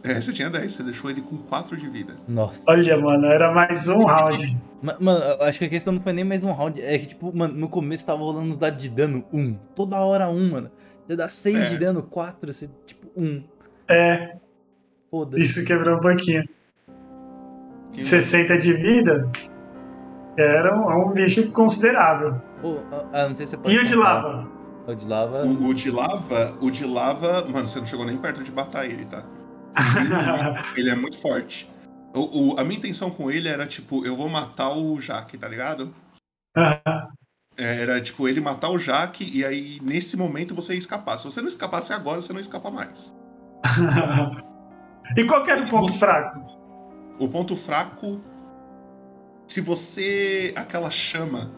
É, 0.08 0.22
você 0.22 0.32
tinha 0.34 0.50
10, 0.50 0.72
você 0.72 0.84
deixou 0.84 1.10
ele 1.10 1.22
com 1.22 1.38
4 1.38 1.76
de 1.78 1.88
vida. 1.90 2.14
Nossa. 2.28 2.62
Olha, 2.68 2.98
mano, 2.98 3.26
era 3.26 3.52
mais 3.54 3.88
um 3.88 4.04
round. 4.06 4.58
Ma- 4.82 4.96
Mano, 5.00 5.44
acho 5.44 5.60
que 5.60 5.66
a 5.66 5.70
questão 5.70 5.92
não 5.94 6.02
foi 6.02 6.14
nem 6.14 6.24
mais 6.24 6.44
um 6.44 6.52
round. 6.52 6.82
É 6.82 6.98
que, 7.00 7.08
tipo, 7.08 7.36
mano, 7.36 7.54
no 7.54 7.68
começo 7.68 8.06
tava 8.06 8.20
rolando 8.20 8.50
os 8.50 8.58
dados 8.58 8.82
de 8.82 8.90
dano, 8.90 9.24
um. 9.34 9.56
Toda 9.76 9.98
hora 10.00 10.30
um, 10.30 10.52
mano. 10.52 10.72
Você 11.06 11.16
dá 11.16 11.30
6 11.30 11.56
É. 11.56 11.66
de 11.70 11.78
dano, 11.78 12.04
4, 12.04 12.54
você, 12.54 12.70
tipo, 12.86 13.08
um. 13.16 13.44
É, 13.90 14.36
Foda-se. 15.10 15.42
isso 15.44 15.66
quebrou 15.66 15.98
um 15.98 16.02
pouquinho. 16.02 16.44
60 17.98 18.58
de 18.60 18.74
vida 18.74 19.30
era 20.38 20.78
um, 20.78 21.10
um 21.10 21.14
bicho 21.14 21.50
considerável. 21.52 22.40
Pô, 22.62 22.78
ah, 23.12 23.28
não 23.28 23.36
sei 23.36 23.46
se 23.48 23.52
você 23.52 23.58
pode 23.58 23.74
E 23.76 23.80
o 23.80 23.84
de 23.86 23.96
lava? 23.96 24.48
O 24.88 24.94
de 24.96 25.08
lava. 25.08 25.44
O, 25.46 25.68
o 25.70 25.74
de 25.74 25.90
lava, 25.92 26.58
o 26.62 26.70
de 26.72 26.86
lava, 26.86 27.46
mano, 27.48 27.68
você 27.68 27.80
não 27.80 27.88
chegou 27.88 28.06
nem 28.06 28.18
perto 28.18 28.44
de 28.44 28.52
matar 28.52 28.86
ele, 28.86 29.06
tá? 29.06 29.24
ele 30.76 30.90
é 30.90 30.96
muito 30.96 31.20
forte. 31.20 31.70
O, 32.14 32.54
o- 32.56 32.60
a 32.60 32.64
minha 32.64 32.78
intenção 32.78 33.10
com 33.12 33.30
ele 33.30 33.48
era, 33.48 33.66
tipo, 33.68 34.06
eu 34.06 34.16
vou 34.16 34.28
matar 34.30 34.70
o 34.72 35.00
Jaque, 35.00 35.38
tá 35.38 35.48
ligado? 35.48 35.94
É, 37.60 37.82
Era, 37.82 38.00
tipo, 38.00 38.28
ele 38.28 38.40
matar 38.40 38.70
o 38.70 38.78
Jaque 38.78 39.28
e 39.36 39.44
aí, 39.44 39.80
nesse 39.82 40.16
momento, 40.16 40.54
você 40.54 40.74
ia 40.74 40.80
escapar. 40.80 41.18
Se 41.18 41.26
você 41.26 41.42
não 41.42 41.48
escapasse 41.48 41.92
agora, 41.92 42.22
você 42.22 42.32
não 42.32 42.40
escapa 42.40 42.70
mais. 42.70 43.12
e 45.18 45.24
qual 45.26 45.44
que 45.44 45.50
era 45.50 45.64
o 45.64 45.68
ponto 45.68 45.92
fraco? 45.98 46.40
O 47.18 47.28
ponto 47.28 47.58
fraco, 47.58 48.22
se 49.48 49.60
você. 49.60 50.54
aquela 50.56 50.92
chama, 50.92 51.50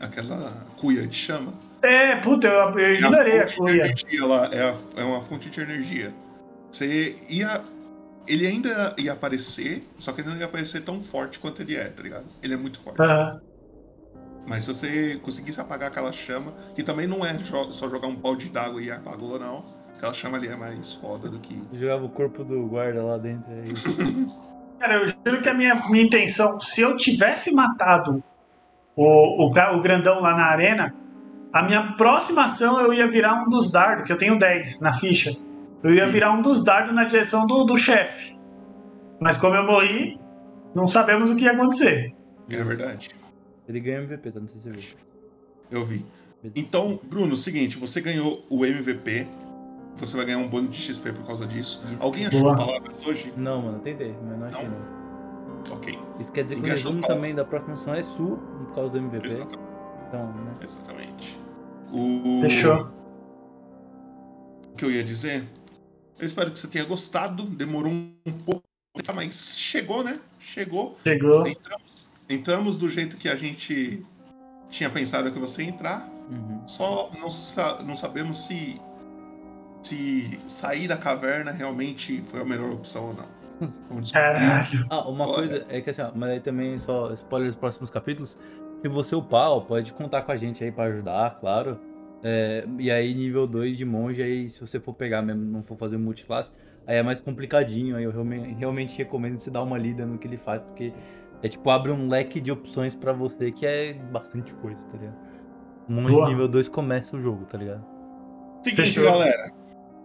aquela 0.00 0.52
cuia 0.76 1.06
de 1.06 1.14
chama. 1.14 1.54
É, 1.82 2.16
puta, 2.16 2.48
eu, 2.48 2.76
eu 2.76 2.94
ignorei 2.94 3.40
a 3.40 3.44
de 3.44 3.54
cuia. 3.56 3.84
energia, 3.84 4.20
ela 4.22 4.46
é, 4.46 4.70
a- 4.70 4.76
é 4.96 5.04
uma 5.04 5.22
fonte 5.24 5.48
de 5.50 5.60
energia. 5.60 6.12
Você 6.74 7.16
ia. 7.28 7.62
Ele 8.26 8.46
ainda 8.46 8.96
ia 8.98 9.12
aparecer, 9.12 9.86
só 9.96 10.10
que 10.12 10.22
ele 10.22 10.30
não 10.30 10.36
ia 10.36 10.46
aparecer 10.46 10.82
tão 10.82 11.00
forte 11.00 11.38
quanto 11.38 11.60
ele 11.62 11.76
é, 11.76 11.84
tá 11.84 12.02
ligado? 12.02 12.24
Ele 12.42 12.54
é 12.54 12.56
muito 12.56 12.80
forte. 12.80 13.00
Aham. 13.00 13.40
Mas 14.46 14.64
se 14.64 14.74
você 14.74 15.20
conseguisse 15.22 15.60
apagar 15.60 15.90
aquela 15.90 16.10
chama, 16.10 16.52
que 16.74 16.82
também 16.82 17.06
não 17.06 17.24
é 17.24 17.32
jo- 17.34 17.72
só 17.72 17.88
jogar 17.88 18.08
um 18.08 18.16
balde 18.16 18.48
d'água 18.48 18.82
e 18.82 18.90
apagou, 18.90 19.38
não. 19.38 19.64
Aquela 19.96 20.12
chama 20.12 20.36
ali 20.36 20.48
é 20.48 20.56
mais 20.56 20.94
foda 20.94 21.28
do 21.28 21.38
que. 21.38 21.62
Jogava 21.72 22.04
o 22.04 22.08
corpo 22.08 22.42
do 22.42 22.66
guarda 22.66 23.02
lá 23.02 23.18
dentro. 23.18 23.44
é 23.52 23.62
Aí... 23.62 24.26
Cara, 24.80 24.94
eu 24.96 25.08
juro 25.08 25.40
que 25.40 25.48
a 25.48 25.54
minha, 25.54 25.74
minha 25.88 26.04
intenção, 26.04 26.58
se 26.60 26.80
eu 26.80 26.96
tivesse 26.96 27.54
matado 27.54 28.22
o, 28.96 29.46
o, 29.46 29.50
o 29.50 29.80
grandão 29.80 30.20
lá 30.20 30.34
na 30.34 30.46
arena, 30.46 30.94
a 31.52 31.62
minha 31.62 31.92
próxima 31.92 32.44
ação 32.44 32.80
eu 32.80 32.92
ia 32.92 33.06
virar 33.06 33.42
um 33.42 33.48
dos 33.48 33.70
dardos, 33.70 34.04
que 34.04 34.12
eu 34.12 34.18
tenho 34.18 34.38
10 34.38 34.80
na 34.80 34.92
ficha. 34.92 35.30
Eu 35.84 35.94
ia 35.94 36.06
virar 36.06 36.32
um 36.32 36.40
dos 36.40 36.64
dardos 36.64 36.94
na 36.94 37.04
direção 37.04 37.46
do, 37.46 37.62
do 37.64 37.76
chefe. 37.76 38.38
Mas 39.20 39.36
como 39.36 39.54
eu 39.54 39.66
morri, 39.66 40.18
não 40.74 40.88
sabemos 40.88 41.30
o 41.30 41.36
que 41.36 41.44
ia 41.44 41.52
acontecer. 41.52 42.14
É 42.48 42.64
verdade. 42.64 43.10
Ele 43.68 43.80
ganhou 43.80 44.04
MVP, 44.04 44.30
tá? 44.32 44.40
Não 44.40 44.48
sei 44.48 44.60
se 44.62 44.70
você 44.70 44.76
viu. 44.76 44.98
Eu 45.70 45.84
vi. 45.84 46.04
Então, 46.56 46.98
Bruno, 47.04 47.36
seguinte, 47.36 47.78
você 47.78 48.00
ganhou 48.00 48.46
o 48.48 48.64
MVP. 48.64 49.26
Você 49.96 50.16
vai 50.16 50.26
ganhar 50.26 50.38
um 50.38 50.48
bônus 50.48 50.74
de 50.74 50.82
XP 50.82 51.12
por 51.12 51.26
causa 51.26 51.46
disso. 51.46 51.84
Alguém 52.00 52.26
achou 52.26 52.40
Boa. 52.40 52.56
palavras 52.56 53.06
hoje? 53.06 53.32
Não, 53.36 53.62
mano, 53.62 53.78
tentei, 53.80 54.14
mas 54.26 54.38
não 54.38 54.46
achei 54.46 54.68
não. 54.68 55.74
Ok. 55.76 55.98
Isso 56.18 56.32
quer 56.32 56.44
dizer 56.44 56.56
que 56.56 56.60
o 56.60 56.64
Ninguém 56.64 56.82
resumo 56.82 57.02
também 57.02 57.34
da 57.34 57.44
próxima 57.44 57.74
ação 57.74 57.94
é 57.94 58.02
sua, 58.02 58.36
por 58.36 58.74
causa 58.74 58.98
do 58.98 59.06
MVP. 59.06 59.28
Então, 60.08 60.26
né? 60.32 60.54
Exatamente. 60.62 61.38
O... 61.92 62.40
Fechou. 62.40 62.88
O 64.72 64.76
que 64.76 64.84
eu 64.84 64.90
ia 64.90 65.04
dizer? 65.04 65.44
Eu 66.18 66.26
espero 66.26 66.50
que 66.50 66.58
você 66.58 66.68
tenha 66.68 66.84
gostado. 66.84 67.42
Demorou 67.44 67.92
um 67.92 68.14
pouco, 68.44 68.62
mas 69.14 69.56
chegou, 69.58 70.02
né? 70.04 70.20
Chegou. 70.40 70.96
Chegou. 71.02 71.46
Entramos, 71.46 72.06
entramos 72.28 72.76
do 72.76 72.88
jeito 72.88 73.16
que 73.16 73.28
a 73.28 73.36
gente 73.36 74.04
tinha 74.70 74.90
pensado 74.90 75.30
que 75.32 75.38
você 75.38 75.62
ia 75.64 75.68
entrar. 75.70 76.08
Uhum. 76.30 76.66
Só 76.66 77.10
não, 77.18 77.28
sa- 77.30 77.82
não 77.82 77.96
sabemos 77.96 78.46
se 78.46 78.80
se 79.82 80.40
sair 80.48 80.88
da 80.88 80.96
caverna 80.96 81.50
realmente 81.50 82.22
foi 82.30 82.40
a 82.40 82.44
melhor 82.44 82.70
opção 82.72 83.08
ou 83.08 83.14
não. 83.14 83.68
Vamos 83.90 84.10
descobrir. 84.10 84.86
Ah, 84.90 85.06
uma 85.06 85.26
Olha. 85.26 85.34
coisa 85.34 85.66
é 85.68 85.80
que 85.82 85.90
assim, 85.90 86.00
ó, 86.02 86.10
mas 86.14 86.30
aí 86.30 86.40
também 86.40 86.78
só 86.78 87.12
spoiler 87.12 87.48
dos 87.48 87.56
próximos 87.56 87.90
capítulos. 87.90 88.36
Se 88.80 88.88
você 88.88 89.14
upar, 89.14 89.50
ó, 89.50 89.60
pode 89.60 89.92
contar 89.92 90.22
com 90.22 90.32
a 90.32 90.36
gente 90.36 90.64
aí 90.64 90.72
pra 90.72 90.84
ajudar, 90.84 91.38
claro. 91.38 91.78
É, 92.26 92.66
e 92.78 92.90
aí, 92.90 93.14
nível 93.14 93.46
2 93.46 93.76
de 93.76 93.84
monge, 93.84 94.22
aí 94.22 94.48
se 94.48 94.58
você 94.58 94.80
for 94.80 94.94
pegar 94.94 95.20
mesmo, 95.20 95.44
não 95.44 95.62
for 95.62 95.76
fazer 95.76 95.98
multiclasse, 95.98 96.50
aí 96.86 96.96
é 96.96 97.02
mais 97.02 97.20
complicadinho. 97.20 97.96
Aí 97.96 98.04
eu 98.04 98.10
realmente, 98.10 98.54
realmente 98.54 98.96
recomendo 98.96 99.38
você 99.38 99.50
dar 99.50 99.62
uma 99.62 99.76
lida 99.76 100.06
no 100.06 100.16
que 100.16 100.26
ele 100.26 100.38
faz, 100.38 100.62
porque 100.62 100.92
é 101.42 101.48
tipo, 101.48 101.68
abre 101.68 101.92
um 101.92 102.08
leque 102.08 102.40
de 102.40 102.50
opções 102.50 102.94
pra 102.94 103.12
você 103.12 103.52
que 103.52 103.66
é 103.66 103.92
bastante 103.92 104.54
coisa, 104.54 104.80
tá 104.90 104.96
ligado? 104.96 105.16
Monge 105.86 106.14
Boa. 106.14 106.28
nível 106.28 106.48
2 106.48 106.68
começa 106.70 107.14
o 107.14 107.20
jogo, 107.20 107.44
tá 107.44 107.58
ligado? 107.58 107.84
Seguinte, 108.62 108.76
Fechou. 108.76 109.04
galera. 109.04 109.52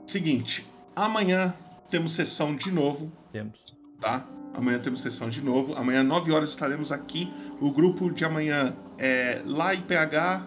Seguinte, 0.06 0.66
amanhã 0.94 1.54
temos 1.90 2.12
sessão 2.12 2.54
de 2.54 2.70
novo. 2.70 3.10
Temos. 3.32 3.64
Tá? 4.02 4.28
Amanhã 4.54 4.80
temos 4.80 5.00
sessão 5.02 5.30
de 5.30 5.42
novo. 5.42 5.74
Amanhã, 5.76 6.04
9 6.04 6.34
horas, 6.34 6.50
estaremos 6.50 6.92
aqui. 6.92 7.32
O 7.62 7.72
grupo 7.72 8.12
de 8.12 8.26
amanhã 8.26 8.74
é 8.98 9.42
lá 9.46 9.74
em 9.74 9.82
PH, 9.82 10.46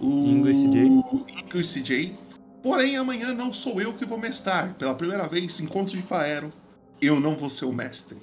o 0.00 0.06
Ingo 0.06 0.48
e 0.48 0.54
CJ. 0.54 0.86
Ingo 0.86 1.26
e 1.54 1.62
CJ. 1.62 2.14
Porém, 2.62 2.96
amanhã 2.96 3.32
não 3.32 3.52
sou 3.52 3.80
eu 3.80 3.92
que 3.94 4.04
vou 4.04 4.18
mestrar. 4.18 4.74
Pela 4.74 4.94
primeira 4.94 5.26
vez, 5.26 5.58
encontro 5.60 5.96
de 5.96 6.02
Faero, 6.02 6.52
eu 7.00 7.18
não 7.18 7.36
vou 7.36 7.50
ser 7.50 7.64
o 7.64 7.72
mestre. 7.72 8.16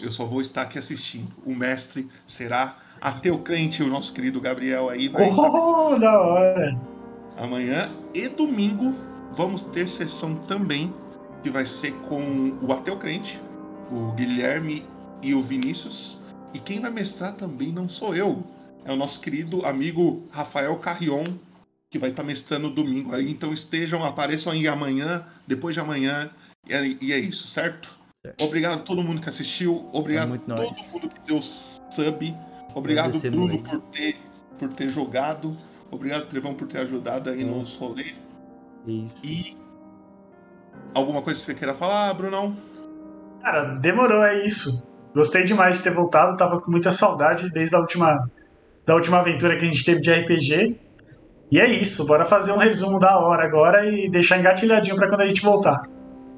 Eu 0.00 0.12
só 0.12 0.24
vou 0.24 0.40
estar 0.40 0.62
aqui 0.62 0.78
assistindo. 0.78 1.32
O 1.44 1.54
mestre 1.54 2.08
será 2.26 2.78
Ateu 3.00 3.38
Crente, 3.40 3.82
o 3.82 3.88
nosso 3.88 4.12
querido 4.12 4.40
Gabriel 4.40 4.88
aí. 4.88 5.08
Vai 5.08 5.30
Oh, 5.30 5.98
da 5.98 6.20
hora. 6.20 6.80
Amanhã 7.36 7.90
e 8.14 8.28
domingo 8.28 8.94
vamos 9.34 9.64
ter 9.64 9.88
sessão 9.88 10.36
também, 10.46 10.94
que 11.42 11.50
vai 11.50 11.66
ser 11.66 11.92
com 12.08 12.56
o 12.62 12.72
Ateu 12.72 12.96
Crente, 12.96 13.40
o 13.90 14.12
Guilherme 14.12 14.86
e 15.22 15.34
o 15.34 15.42
Vinícius. 15.42 16.18
E 16.54 16.58
quem 16.58 16.80
vai 16.80 16.90
mestrar 16.90 17.34
também 17.34 17.72
não 17.72 17.88
sou 17.88 18.14
eu, 18.14 18.44
é 18.84 18.92
o 18.92 18.96
nosso 18.96 19.20
querido 19.20 19.64
amigo 19.64 20.26
Rafael 20.30 20.76
Carrion, 20.76 21.24
que 21.90 21.98
vai 21.98 22.10
estar 22.10 22.22
mestrando 22.22 22.70
domingo 22.70 23.14
aí. 23.14 23.30
Então 23.30 23.52
estejam, 23.52 24.04
apareçam 24.04 24.52
aí 24.52 24.66
amanhã, 24.66 25.24
depois 25.46 25.74
de 25.74 25.80
amanhã, 25.80 26.30
e 26.66 26.72
é, 26.72 26.96
e 27.00 27.12
é 27.12 27.18
isso, 27.18 27.46
certo? 27.46 27.98
Obrigado 28.40 28.74
a 28.74 28.78
todo 28.78 29.02
mundo 29.02 29.20
que 29.20 29.28
assistiu, 29.28 29.88
obrigado 29.92 30.34
a 30.34 30.38
todo 30.38 30.74
mundo 30.74 31.08
que 31.08 31.20
deu 31.26 31.42
sub, 31.42 32.34
obrigado 32.72 33.18
Bruno 33.18 33.48
muito. 33.48 33.68
por 33.68 33.80
ter, 33.90 34.16
por 34.58 34.72
ter 34.72 34.90
jogado, 34.90 35.56
obrigado 35.90 36.28
Trevão 36.28 36.54
por 36.54 36.68
ter 36.68 36.78
ajudado 36.78 37.30
aí 37.30 37.42
nos 37.44 37.74
rolês. 37.74 38.14
Isso. 38.86 39.16
E 39.24 39.56
alguma 40.94 41.20
coisa 41.20 41.40
que 41.40 41.46
você 41.46 41.54
queira 41.54 41.74
falar, 41.74 42.14
Brunão? 42.14 42.56
Cara, 43.40 43.74
demorou, 43.74 44.22
é 44.22 44.46
isso. 44.46 44.94
Gostei 45.14 45.44
demais 45.44 45.78
de 45.78 45.82
ter 45.82 45.92
voltado, 45.92 46.36
tava 46.36 46.60
com 46.60 46.70
muita 46.70 46.90
saudade 46.90 47.50
desde 47.50 47.74
a 47.74 47.80
última, 47.80 48.28
da 48.86 48.94
última 48.94 49.18
aventura 49.18 49.56
que 49.56 49.64
a 49.64 49.68
gente 49.68 49.84
teve 49.84 50.00
de 50.00 50.12
RPG. 50.12 50.78
E 51.50 51.60
é 51.60 51.68
isso, 51.70 52.06
bora 52.06 52.24
fazer 52.24 52.52
um 52.52 52.56
resumo 52.56 52.98
da 52.98 53.18
hora 53.18 53.44
agora 53.44 53.86
e 53.86 54.08
deixar 54.08 54.38
engatilhadinho 54.38 54.96
pra 54.96 55.08
quando 55.08 55.20
a 55.20 55.26
gente 55.26 55.42
voltar. 55.42 55.82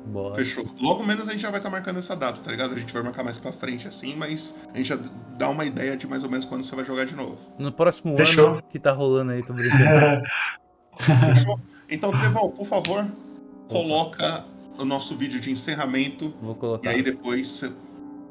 Bora. 0.06 0.34
Fechou. 0.34 0.66
Logo 0.80 1.02
menos 1.04 1.28
a 1.28 1.32
gente 1.32 1.40
já 1.40 1.50
vai 1.50 1.60
estar 1.60 1.70
marcando 1.70 1.98
essa 1.98 2.14
data, 2.14 2.38
tá 2.42 2.50
ligado? 2.50 2.74
A 2.74 2.78
gente 2.78 2.92
vai 2.92 3.02
marcar 3.02 3.22
mais 3.22 3.38
pra 3.38 3.52
frente 3.52 3.88
assim, 3.88 4.14
mas 4.16 4.58
a 4.74 4.76
gente 4.76 4.88
já 4.88 4.98
dá 5.38 5.48
uma 5.48 5.64
ideia 5.64 5.96
de 5.96 6.06
mais 6.06 6.24
ou 6.24 6.30
menos 6.30 6.44
quando 6.44 6.62
você 6.64 6.74
vai 6.76 6.84
jogar 6.84 7.06
de 7.06 7.14
novo. 7.14 7.38
No 7.58 7.72
próximo 7.72 8.14
Fechou. 8.16 8.48
ano 8.54 8.62
que 8.68 8.78
tá 8.78 8.92
rolando 8.92 9.32
aí, 9.32 9.42
tô 9.42 9.52
brincando. 9.54 10.22
Fechou? 10.98 11.60
Então, 11.88 12.10
Trevão, 12.10 12.50
por 12.50 12.66
favor, 12.66 13.06
coloca 13.68 14.44
o 14.78 14.84
nosso 14.84 15.16
vídeo 15.16 15.40
de 15.40 15.50
encerramento. 15.50 16.34
Vou 16.42 16.54
E 16.54 16.58
colocar. 16.58 16.90
aí 16.90 17.02
depois. 17.02 17.64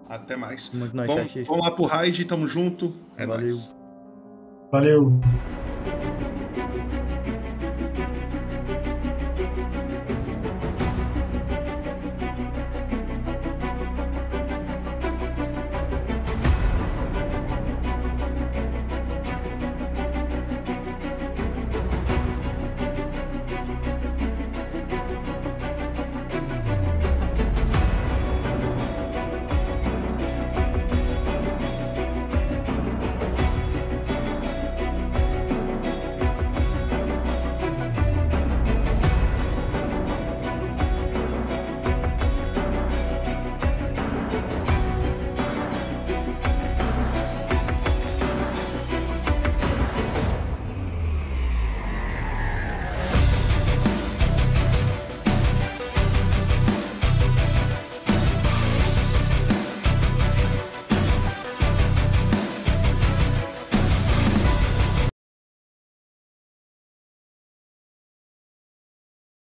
Até 0.10 0.36
mais. 0.36 0.72
Muito 0.74 0.96
nóis, 0.96 1.10
Vamos, 1.10 1.34
vamos 1.48 1.66
lá 1.66 1.72
pro 1.72 1.86
raid, 1.86 2.26
tamo 2.26 2.48
junto. 2.48 2.94
É 3.18 3.26
Valeu. 3.26 3.46
nóis. 3.46 3.76
Valeu! 4.74 5.14